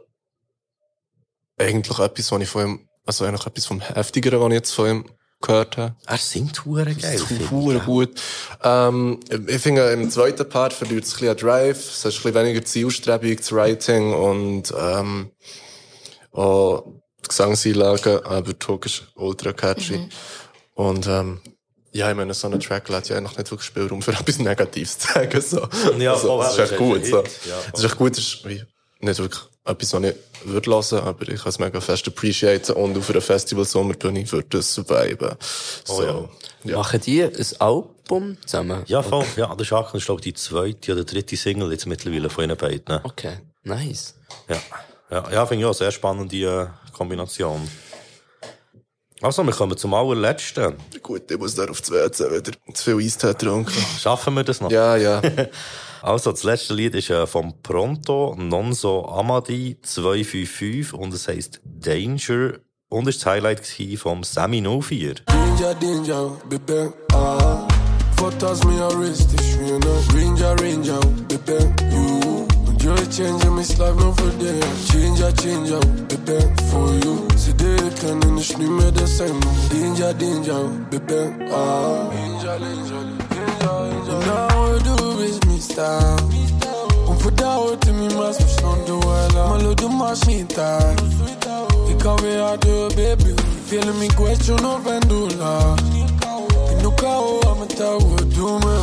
eigentlich 1.57 1.99
etwas, 1.99 2.31
was 2.31 2.43
ich 2.43 2.49
von 2.49 2.67
ihm, 2.67 2.89
also 3.07 3.25
eigentlich 3.25 3.47
etwas 3.47 3.65
vom 3.65 3.81
Heftigeren, 3.81 4.41
was 4.41 4.49
ich 4.49 4.55
jetzt 4.55 4.73
von 4.73 4.91
ihm 4.91 5.18
gehört 5.41 5.77
habe. 5.77 5.97
Er 6.07 6.19
singt 6.19 6.65
hure 6.65 6.95
geil. 6.95 7.21
Hure 7.51 7.79
gut. 7.81 8.21
Ähm, 8.63 9.21
ich 9.47 9.61
finde, 9.63 9.91
im 9.93 10.11
zweiten 10.11 10.49
Part 10.49 10.73
verliert 10.73 11.05
es 11.05 11.15
ein 11.15 11.19
bisschen 11.21 11.31
an 11.31 11.37
Drive. 11.37 11.79
Es 11.79 11.99
ist 11.99 12.05
ein 12.05 12.11
bisschen 12.11 12.35
weniger 12.35 12.65
zielstrebig, 12.65 13.39
das 13.39 13.53
Writing 13.53 14.15
und, 14.15 14.75
ähm, 14.77 15.31
auch 16.33 16.85
die 17.25 17.29
Gesangseinlagen, 17.29 18.25
aber 18.25 18.53
ist 18.85 19.09
ultra 19.15 19.53
catchy. 19.53 19.99
Mhm. 19.99 20.09
Und, 20.75 21.07
ähm, 21.07 21.41
ja, 21.93 22.11
ich 22.11 22.17
meine, 22.17 22.35
so 22.35 22.49
ein 22.49 22.61
Track 22.61 22.89
lässt 22.89 23.09
ja 23.09 23.17
eigentlich 23.17 23.37
nicht 23.37 23.51
wirklich 23.51 23.67
Spielraum 23.67 24.03
für 24.03 24.13
etwas 24.13 24.39
Negatives 24.39 24.99
zu 24.99 25.13
sagen, 25.13 25.41
so. 25.41 25.69
Ja, 25.99 26.13
also, 26.13 26.29
voll, 26.29 26.45
das 26.45 26.53
ist 26.53 26.59
echt 26.59 26.77
gut, 26.77 27.05
so. 27.05 27.17
Ja. 27.17 27.59
Es 27.73 27.81
ist 27.81 27.85
echt 27.87 27.97
gut, 27.97 28.13
es 28.13 28.19
ist 28.19 28.49
wie 28.49 28.63
nicht 29.01 29.19
wirklich 29.19 29.43
etwas, 29.69 29.93
was 29.93 30.03
ich 30.05 30.15
würde 30.45 30.71
hören, 30.71 30.99
aber 31.05 31.29
ich 31.29 31.41
kann 31.41 31.51
es 31.51 31.59
mega 31.59 31.81
fest 31.81 32.07
appreciaten 32.09 32.73
und 32.73 32.97
auf 32.97 33.11
einer 33.11 33.21
Festival-Sommerbühne 33.21 34.31
würde 34.31 34.59
das 34.59 34.79
viben. 34.79 35.37
So, 35.85 35.95
Oh 35.95 36.29
ja. 36.65 36.77
Machen 36.77 37.01
die 37.01 37.23
ein 37.23 37.47
Album 37.59 38.37
zusammen? 38.45 38.83
Ja, 38.87 39.03
voll. 39.03 39.25
Ja, 39.37 39.55
das 39.55 39.67
ist 39.67 39.73
auch, 39.73 39.93
das 39.93 40.03
ist, 40.03 40.07
glaube 40.07 40.21
ich, 40.21 40.25
die 40.25 40.35
zweite 40.35 40.93
oder 40.93 41.05
dritte 41.05 41.37
Single 41.37 41.71
jetzt 41.73 41.87
mittlerweile 41.87 42.31
von 42.31 42.45
ihnen 42.45 42.57
beiden. 42.57 43.01
Okay, 43.05 43.39
nice. 43.65 44.15
Ja, 44.49 44.61
ja, 45.11 45.31
ja 45.31 45.47
finde 45.47 45.63
ich 45.63 45.67
auch 45.67 45.71
eine 45.71 45.75
sehr 45.75 45.93
spannende 45.93 46.37
äh, 46.37 46.91
Kombination. 46.93 47.69
Also, 49.21 49.43
wir 49.43 49.53
kommen 49.53 49.77
zum 49.77 49.95
allerletzten. 49.95 50.77
Gut, 51.03 51.29
ich 51.29 51.39
muss 51.39 51.57
da 51.57 51.65
auf 51.65 51.81
das 51.81 51.91
WC 51.91 52.31
wieder 52.31 52.53
zu 52.73 52.85
viel 52.85 53.05
Eistee 53.05 53.35
trinken. 53.35 53.85
Schaffen 53.99 54.35
wir 54.35 54.45
das 54.45 54.61
noch? 54.61 54.71
Ja, 54.71 54.97
ja. 54.97 55.21
Also, 56.03 56.31
das 56.31 56.45
letzte 56.45 56.75
Lied 56.75 56.95
ist 56.95 57.11
äh, 57.11 57.27
vom 57.27 57.55
Pronto 57.63 58.35
Nonso 58.39 59.07
Amadi 59.07 59.77
255 59.83 60.93
und 60.93 61.13
es 61.13 61.29
heisst 61.29 61.61
Danger 61.65 62.55
und 62.89 63.09
ist 63.09 63.21
das 63.21 63.27
Highlight 63.27 63.67
vom 63.97 64.25
Sammy 64.25 64.63
04. 64.63 65.15
Danger, 65.27 65.75
danger, 65.75 66.31
baby, 66.49 66.91
ah. 67.13 67.67
Photos 68.17 68.65
me 68.65 68.81
a 68.81 68.89
you 68.89 69.79
know? 69.79 70.03
Ranger, 70.13 70.55
ranger, 70.57 71.01
baby, 71.29 71.65
you. 71.93 72.49
You're 72.81 72.97
changing 73.11 73.55
my 73.55 73.63
life, 73.63 73.97
no 73.97 74.13
for 74.13 74.31
them 74.39 74.63
Changer, 74.87 75.33
changer, 75.33 75.81
baby, 76.09 76.39
for 76.71 76.95
you. 77.05 77.29
Sie 77.37 77.51
in 77.51 78.39
ich 78.39 78.57
nicht 78.57 78.71
mehr 78.71 78.93
das 78.93 79.19
sein 79.19 79.39
Danger, 79.71 80.15
danger, 80.15 80.71
baby, 80.91 81.35
ah. 81.53 82.09
Danger, 82.11 82.59
danger, 82.59 83.03
danger, 83.29 83.91
danger 84.07 84.27
Now 84.27 84.79
du 84.79 85.17
bist 85.19 85.48
mein 85.79 86.49
Star 86.49 87.07
Und 87.07 87.23
für 87.23 87.33
dauert 87.33 87.87
mir 87.87 88.19
was 88.19 88.39
mich 88.41 88.61
noch 88.63 88.79
du 88.87 88.99
Malo 89.35 89.75
du 89.75 89.89
machst 89.89 90.27
nicht 90.27 90.57
da 90.57 90.79
Ik 91.89 92.03
hou 92.03 92.17
weer 92.23 92.43
uit 92.43 92.63
de 92.63 92.87
baby 92.97 93.35
Feeling 93.67 93.99
me 93.99 94.07
question 94.07 94.59
of 94.65 94.87
en 94.87 95.09
doula 95.09 95.75
Ik 96.71 96.83
nu 96.83 96.91
kou 96.95 97.47
aan 97.47 97.59
mijn 97.59 97.69
touwen 97.69 98.29
Doe 98.35 98.59
me 98.59 98.79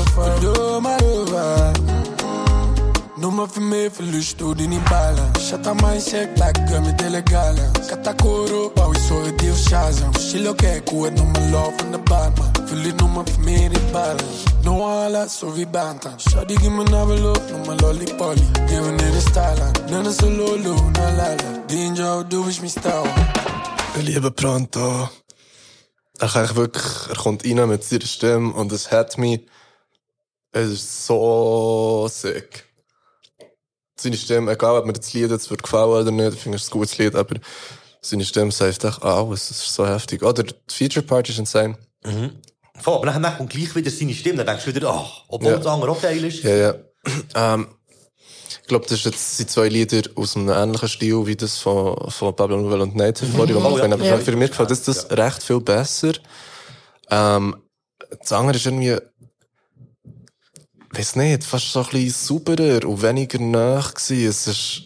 me 3.17 3.47
voor 3.47 3.61
mij 3.61 3.91
verlust 3.91 4.37
die 4.37 4.67
niet 4.67 4.83
balen. 4.83 5.31
Shut 5.39 5.67
up 5.67 5.79
check 5.99 6.37
like 6.37 6.61
girl 6.67 6.81
met 6.81 7.01
illegale 7.01 7.71
Katakoro 7.87 8.71
Wou 8.75 8.93
je 8.93 9.05
zo 9.07 9.23
het 9.23 9.39
deal 9.39 9.55
shazam 9.55 10.13
Shilo 10.19 10.53
kijk 10.53 10.89
hoe 10.89 11.05
het 11.05 11.15
noem 11.15 11.31
me 11.31 11.49
love 11.49 11.73
van 11.77 11.91
de 11.91 11.99
baan 11.99 12.33
man. 12.37 12.67
Verlies 12.67 12.93
noem 12.95 13.11
me 13.11 13.21
voor 13.25 13.43
mij 13.43 13.69
die 13.69 13.91
balen. 13.91 14.25
No 14.61 14.85
ala 14.85 15.27
so 15.27 15.51
vi 15.51 15.67
bantan 15.67 16.19
Shawty 16.19 16.55
give 16.55 16.69
me 16.69 16.83
another 16.85 17.19
look 17.19 17.49
No 17.51 17.57
me 17.57 17.75
lollipolly. 17.81 18.47
Giving 18.67 18.99
it 18.99 19.15
a 19.15 19.19
style 19.19 19.61
aan. 19.61 19.73
Nana 19.89 20.11
so 20.11 20.29
lolo 20.29 20.89
Na 20.89 21.11
lala 21.11 21.63
Danger 21.67 22.27
du 22.27 22.43
bist 22.43 22.59
mein 22.59 22.69
Star 22.69 23.03
Liebe 23.95 24.31
Pronto. 24.31 25.09
Kann 26.17 26.43
echt 26.43 26.55
wirklich, 26.55 27.09
er 27.09 27.15
kommt 27.15 27.45
rein 27.45 27.67
mit 27.67 27.83
seiner 27.83 28.05
Stimme 28.05 28.53
und 28.53 28.71
es 28.71 28.91
hat 28.91 29.17
mich, 29.17 29.41
es 30.51 30.69
ist 30.69 31.05
so 31.05 32.07
sick. 32.09 32.64
Seine 34.05 34.17
Stimme, 34.17 34.51
egal 34.51 34.77
ob 34.77 34.85
mir 34.85 34.93
das 34.93 35.11
Lied 35.13 35.31
jetzt 35.31 35.49
wird 35.49 35.63
gefallen 35.63 35.89
oder 35.89 36.11
nicht, 36.11 36.35
ich 36.35 36.39
finde 36.41 36.57
es 36.57 36.67
ein 36.67 36.71
gutes 36.71 36.95
Lied, 36.99 37.15
aber 37.15 37.35
seine 38.01 38.23
Stimme 38.23 38.51
sagt 38.51 38.83
echt 38.83 39.03
alles, 39.03 39.49
es 39.49 39.65
ist 39.65 39.73
so 39.73 39.87
heftig. 39.87 40.21
Oder 40.21 40.43
die 40.43 40.53
Feature 40.69 41.03
Part 41.03 41.27
ist 41.27 41.39
insane. 41.39 41.75
Mhm. 42.05 42.29
Voll, 42.79 42.97
aber 42.97 43.07
dann, 43.07 43.23
dann 43.23 43.35
kommt 43.37 43.49
gleich 43.49 43.75
wieder 43.75 43.89
seine 43.89 44.13
Stimme, 44.13 44.37
dann 44.37 44.47
denkst 44.47 44.65
du 44.65 44.75
wieder, 44.75 44.91
ach, 44.91 45.23
obwohl 45.27 45.53
Ja. 45.53 45.57
das 45.57 45.65
andere 45.65 45.89
auch 45.89 45.99
geil 46.01 46.23
ist. 46.23 46.43
Ja, 46.43 46.55
ja. 46.55 46.75
Ähm, 47.35 47.67
Ich 48.61 48.67
glaube, 48.67 48.85
das 48.87 49.03
jetzt, 49.03 49.37
sind 49.37 49.49
zwei 49.49 49.69
Lieder 49.69 50.07
aus 50.15 50.35
einem 50.35 50.49
ähnlichen 50.49 50.87
Stil 50.87 51.25
wie 51.25 51.35
das 51.35 51.57
von, 51.57 51.95
von 52.11 52.35
Pablo 52.35 52.57
Nouvelle 52.57 52.83
und 52.83 52.95
Native, 52.95 53.27
mhm. 53.35 53.47
die 53.47 53.55
wir 53.55 53.65
Oh, 53.65 53.77
ja. 53.77 53.85
Aber 53.85 54.03
Ja. 54.05 54.17
für 54.19 54.35
mich 54.35 54.51
gefällt 54.51 54.69
das, 54.69 54.83
das 54.83 55.09
recht 55.09 55.41
viel 55.41 55.61
besser. 55.61 56.13
Ähm, 57.09 57.55
das 58.21 58.31
andere 58.31 58.55
ist 58.57 58.65
irgendwie, 58.67 58.97
weiß 60.97 61.15
nicht, 61.17 61.43
fast 61.43 61.71
so 61.71 61.79
ein 61.79 61.89
bisschen 61.89 62.09
sauberer 62.09 62.87
und 62.87 63.01
weniger 63.01 63.39
nah 63.39 63.79
gewesen. 63.81 64.27
Es 64.27 64.47
ist, 64.47 64.81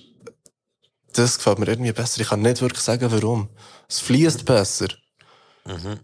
das 1.14 1.38
gefällt 1.38 1.60
mir 1.60 1.68
irgendwie 1.68 1.92
besser. 1.92 2.22
Ich 2.22 2.30
kann 2.30 2.42
nicht 2.42 2.62
wirklich 2.62 2.82
sagen, 2.84 3.12
warum. 3.12 3.50
Es 3.88 4.00
fließt 4.00 4.46
besser. 4.46 4.88
Mhm. 5.66 6.00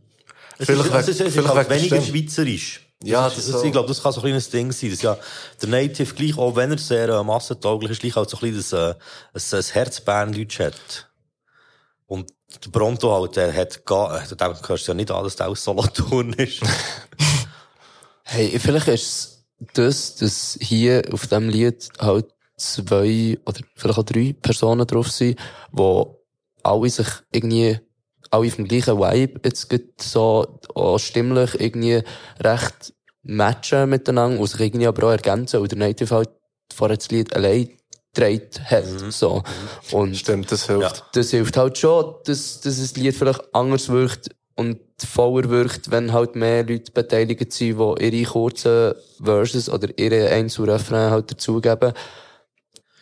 Es 0.57 0.68
Vielleicht 0.68 0.90
ist, 0.90 0.95
es 0.95 1.07
ist, 1.07 1.22
es 1.22 1.27
ist 1.27 1.34
vielleicht 1.34 1.56
halt 1.56 1.69
weniger 1.69 1.99
dem. 1.99 2.06
schweizerisch. 2.06 2.82
Ja, 3.03 3.26
das, 3.26 3.36
das 3.36 3.48
ist, 3.48 3.64
ich 3.64 3.72
glaube, 3.72 3.88
das 3.88 4.02
kann 4.02 4.14
so 4.14 4.22
ein 4.22 4.23
kleines 4.23 4.49
Ding 4.49 4.72
sein. 4.72 4.90
Das 4.90 5.02
ja, 5.02 5.18
der 5.61 5.69
Native 5.69 6.14
gleich, 6.14 6.38
auch 6.38 6.56
wenn 6.56 6.72
er 6.72 6.77
sehr 6.77 7.10
äh, 7.10 7.23
massentauglich 7.23 7.91
ist, 7.91 8.02
gleich 8.02 8.15
halt 8.15 8.30
so 8.30 8.38
ein 8.38 8.52
bisschen 8.52 8.95
das, 9.34 9.52
äh, 9.52 9.57
ein, 9.57 9.60
ein 9.60 9.65
Herzbärendeutsch 9.73 10.60
hat. 10.60 11.10
Und 12.07 12.32
der 12.64 12.69
Bronto 12.69 13.14
halt, 13.14 13.36
der 13.36 13.53
hat 13.53 13.86
gar, 13.86 14.23
äh, 14.23 14.36
dem 14.36 14.56
hörst 14.68 14.88
du 14.88 14.91
ja 14.91 14.94
nicht 14.95 15.11
an, 15.11 15.23
dass 15.23 15.36
der 15.36 15.49
aus 15.49 15.64
Solothurn 15.64 16.34
ist. 16.34 16.61
Hey, 18.27 18.57
vielleicht 18.57 18.88
ist 18.88 19.03
es 19.03 19.34
das, 19.73 20.15
dass 20.15 20.57
hier 20.61 21.03
auf 21.11 21.27
dem 21.27 21.49
Lied 21.49 21.90
halt 21.99 22.27
zwei 22.57 23.38
oder 23.45 23.60
vielleicht 23.76 23.99
auch 23.99 24.03
drei 24.03 24.36
Personen 24.40 24.88
drauf 24.88 25.11
sind, 25.11 25.40
wo 25.72 26.23
alle 26.64 26.90
sich 26.90 27.07
irgendwie, 27.32 27.80
alle 28.32 28.48
auf 28.48 28.56
dem 28.56 28.68
gleichen 28.68 28.98
Vibe 28.98 29.41
jetzt 29.44 29.72
so 30.02 30.60
auch 30.73 30.98
stimmlich 30.99 31.60
irgendwie 31.60 32.02
recht 32.40 32.94
matchen 33.23 33.90
miteinander 33.90 34.40
und 34.40 34.48
sich 34.48 34.60
irgendwie 34.60 34.88
aber 34.88 35.07
auch 35.07 35.11
ergänzen 35.11 35.60
und 35.60 35.72
der 35.72 35.80
Native 35.80 36.14
halt 36.15 36.30
vorher 36.73 36.98
das 36.98 37.10
Lied 37.10 37.34
allein 37.34 37.69
gedreht 38.14 38.61
hat, 38.65 38.86
so. 39.10 39.44
Und 39.91 40.15
Stimmt, 40.15 40.52
das 40.52 40.68
hilft. 40.68 41.03
das 41.14 41.32
hilft 41.32 41.57
halt 41.57 41.77
schon, 41.77 42.15
dass, 42.26 42.61
dass 42.61 42.80
das 42.80 42.95
Lied 42.95 43.15
vielleicht 43.15 43.53
anders 43.53 43.90
wirkt 43.90 44.30
und 44.56 44.80
voller 45.06 45.49
wirkt, 45.49 45.91
wenn 45.91 46.14
halt 46.14 46.36
mehr 46.36 46.65
Leute 46.65 46.91
beteiligt 46.91 47.52
sind, 47.52 47.77
die 47.77 48.06
ihre 48.06 48.30
kurzen 48.30 48.94
Verses 49.22 49.69
oder 49.69 49.90
ihre 49.98 50.30
Einzelrefrain 50.30 51.11
halt 51.11 51.32
dazugeben, 51.32 51.94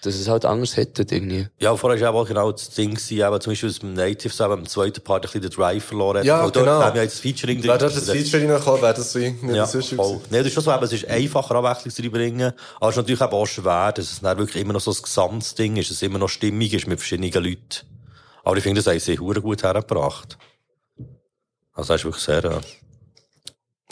dass 0.05 0.15
es 0.15 0.27
halt 0.27 0.45
anders 0.45 0.75
hätte 0.75 1.03
irgendwie. 1.03 1.47
Ja, 1.59 1.75
vorher 1.75 2.01
war 2.01 2.13
auch 2.21 2.27
genau 2.27 2.51
das 2.51 2.71
Ding, 2.71 2.97
eben, 3.09 3.41
zum 3.41 3.51
Beispiel, 3.51 3.69
dass 3.69 3.79
beim 3.79 3.93
Native 3.93 4.33
so 4.33 4.45
eben 4.45 4.59
im 4.59 4.67
zweiten 4.67 5.01
Part 5.01 5.23
ein 5.23 5.27
bisschen 5.27 5.41
den 5.41 5.51
Drive 5.51 5.85
verloren 5.85 6.17
hat. 6.17 6.25
Ja, 6.25 6.43
Weil 6.43 6.51
dort 6.51 6.65
genau. 6.65 6.81
haben 6.81 6.95
wir 6.95 7.03
jetzt 7.03 7.13
das 7.13 7.19
Featuring 7.21 7.63
Wäre 7.63 7.77
dort 7.77 7.95
das 7.95 8.09
Featuring 8.09 8.49
reingekommen, 8.49 8.81
wäre 8.81 8.93
das 8.93 9.15
wie, 9.15 9.29
nicht 9.29 9.43
Ja, 9.43 9.53
das 9.61 9.71
sonst 9.71 9.93
voll. 9.93 10.19
Nee, 10.29 10.39
das 10.39 10.47
ist 10.47 10.53
schon 10.53 10.63
so, 10.63 10.73
eben, 10.73 10.83
es 10.83 10.93
ist 10.93 11.07
einfacher, 11.07 11.55
Abwechslung 11.55 11.93
zu 11.93 12.01
reinbringen. 12.01 12.53
Aber 12.77 12.89
es 12.89 12.95
ist 12.95 12.97
natürlich 12.97 13.21
auch 13.21 13.45
schwer, 13.45 13.91
dass 13.93 14.11
es 14.11 14.19
dann 14.19 14.37
wirklich 14.37 14.61
immer 14.61 14.73
noch 14.73 14.81
so 14.81 14.91
ein 14.91 14.97
Gesamtding 15.01 15.77
ist, 15.77 15.89
dass 15.89 15.97
es 15.97 16.03
immer 16.03 16.19
noch 16.19 16.29
stimmig 16.29 16.73
ist 16.73 16.87
mit 16.87 16.99
verschiedenen 16.99 17.31
Leuten. 17.31 17.87
Aber 18.43 18.57
ich 18.57 18.63
finde, 18.63 18.81
das 18.81 18.91
haben 18.91 18.99
sie 18.99 19.17
hure 19.17 19.41
gut 19.41 19.63
hergebracht. 19.63 20.37
Also, 21.73 21.93
das 21.93 22.01
ist 22.01 22.05
wirklich 22.05 22.23
sehr, 22.23 22.43
äh, 22.45 22.61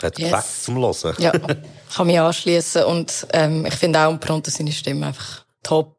hat 0.03 0.17
Yes. 0.17 0.31
Gefäck 0.31 0.45
zum 0.63 0.77
Hören. 0.77 1.15
Ja, 1.19 1.31
kann 1.95 2.07
mich 2.07 2.19
anschließen 2.19 2.83
und 2.85 3.27
ähm, 3.33 3.65
ich 3.65 3.75
finde 3.75 3.99
auch 3.99 4.19
Pronto 4.19 4.49
seine 4.51 4.71
Stimme 4.71 5.07
einfach 5.07 5.45
top. 5.63 5.97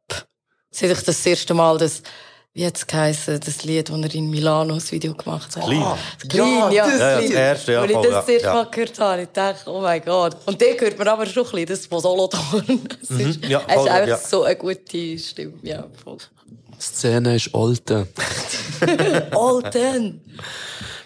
Seit 0.71 0.91
ich 0.91 1.03
das 1.03 1.25
erste 1.27 1.55
Mal 1.55 1.79
das, 1.79 2.03
wie 2.55 2.67
hat's 2.67 2.87
geheißen, 2.87 3.41
das 3.41 3.63
Lied, 3.65 3.89
das 3.91 3.99
er 3.99 4.15
in 4.15 4.31
Milano 4.31 4.75
das 4.75 4.91
Video 4.91 5.15
gemacht 5.15 5.55
hat. 5.57 5.65
Clean. 5.65 5.83
Ah, 5.83 5.99
Clean, 6.29 6.73
ja. 6.73 6.87
Ja, 6.87 6.99
ja, 6.99 7.21
das 7.21 7.31
erste, 7.31 7.73
ja, 7.73 7.81
Als 7.83 7.91
ich 7.91 7.97
voll, 7.97 8.03
das 8.05 8.13
ja, 8.13 8.21
das 8.21 8.29
erste 8.29 8.47
ja. 8.47 8.55
Mal 8.55 8.71
gehört 8.71 8.99
habe, 9.01 9.23
ich 9.23 9.29
dachte, 9.29 9.71
oh 9.71 9.81
mein 9.81 10.05
Gott. 10.05 10.37
Und 10.47 10.61
den 10.61 10.81
hört 10.81 10.99
man 10.99 11.09
aber 11.09 11.27
schon 11.27 11.45
ein 11.47 11.51
bisschen, 11.51 11.67
das 11.67 11.87
von 11.87 12.01
Solothurn. 12.01 12.89
Es 13.03 13.11
Mhm, 13.11 13.21
ist, 13.21 13.45
ja, 13.45 13.63
es 13.67 13.75
voll, 13.75 13.87
ist 13.87 13.93
einfach 13.93 14.09
ja. 14.09 14.19
so 14.19 14.43
eine 14.45 14.57
gute 14.57 15.19
Stimme, 15.19 15.55
ja, 15.63 15.87
voll. 16.03 16.19
Die 16.47 16.83
Szene 16.83 17.37
ist 17.37 17.55
alte. 17.55 18.09
Olden! 19.35 20.21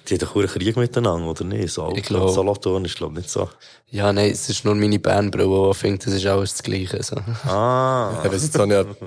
Die 0.09 0.15
haben 0.15 0.21
doch 0.21 0.37
einen 0.37 0.47
Krieg 0.47 0.77
miteinander, 0.77 1.29
oder 1.29 1.45
nicht? 1.45 1.73
So, 1.73 1.93
ich 1.97 2.05
glaub. 2.05 2.31
Solothurn 2.31 2.85
ist, 2.85 2.97
glaube 2.97 3.15
ich, 3.15 3.25
nicht 3.25 3.31
so. 3.31 3.49
Ja, 3.91 4.13
nein, 4.13 4.31
es 4.31 4.49
ist 4.49 4.65
nur 4.65 4.75
meine 4.75 4.99
Bernbrille, 4.99 5.69
die 5.69 5.75
findet, 5.75 6.07
das 6.07 6.15
ist 6.15 6.27
alles 6.27 6.53
das 6.53 6.63
Gleiche. 6.63 7.03
So. 7.03 7.17
Ah. 7.45 8.21
Ja, 8.23 8.31
weil 8.31 8.39
jetzt 8.39 8.59
habe 8.59 8.67
ich 8.67 8.73
ja, 8.73 9.07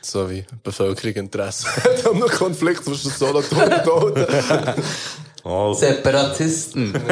so 0.00 0.30
wie 0.30 0.44
Bevölkerung 0.62 1.14
Interesse 1.14 1.68
hat 1.68 2.06
an 2.06 2.16
einem 2.16 2.28
Konflikt 2.28 2.84
zwischen 2.84 3.10
Solothurn 3.10 3.72
und 3.72 3.88
Olden. 3.88 4.26
Oh. 5.44 5.72
Separatisten. 5.74 6.92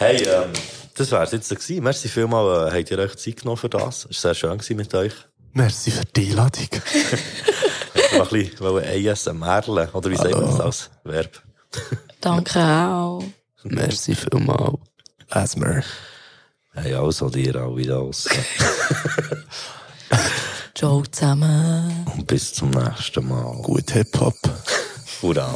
Hey, 0.00 0.22
ähm, 0.22 0.52
das 0.94 1.10
wär's 1.10 1.32
jetzt 1.32 1.48
so 1.48 1.56
gewesen. 1.56 1.82
Merci 1.82 2.08
vielmal, 2.08 2.68
äh, 2.68 2.70
habt 2.70 2.88
ihr 2.92 2.98
euch 3.00 3.16
Zeit 3.16 3.38
genommen 3.38 3.56
für 3.56 3.68
das? 3.68 4.06
Es 4.08 4.22
war 4.22 4.32
sehr 4.32 4.34
schön 4.36 4.56
gewesen 4.56 4.76
mit 4.76 4.94
euch. 4.94 5.12
Merci 5.54 5.90
für 5.90 6.04
die 6.04 6.30
Einladung. 6.30 6.68
Noch 8.16 8.32
ein 8.32 8.50
bisschen 8.50 9.08
ASMRlen, 9.08 9.88
oder 9.88 10.08
wie 10.08 10.16
sagt 10.16 10.34
man 10.34 10.46
das 10.46 10.60
als 10.60 10.90
Verb? 11.02 11.42
Danke 12.20 12.60
auch. 12.60 13.22
Merci 13.64 14.14
vielmal. 14.14 14.74
Asmer. 15.30 15.82
Hey, 16.72 16.94
also 16.94 17.28
dir 17.28 17.56
auch 17.62 17.76
wieder 17.76 17.98
aus. 17.98 18.28
Ciao 20.74 21.02
zusammen. 21.10 22.06
Und 22.14 22.26
bis 22.26 22.52
zum 22.52 22.70
nächsten 22.70 23.28
Mal. 23.28 23.56
Gut 23.62 23.90
Hip-Hop. 23.90 24.36
Hurra. 25.22 25.54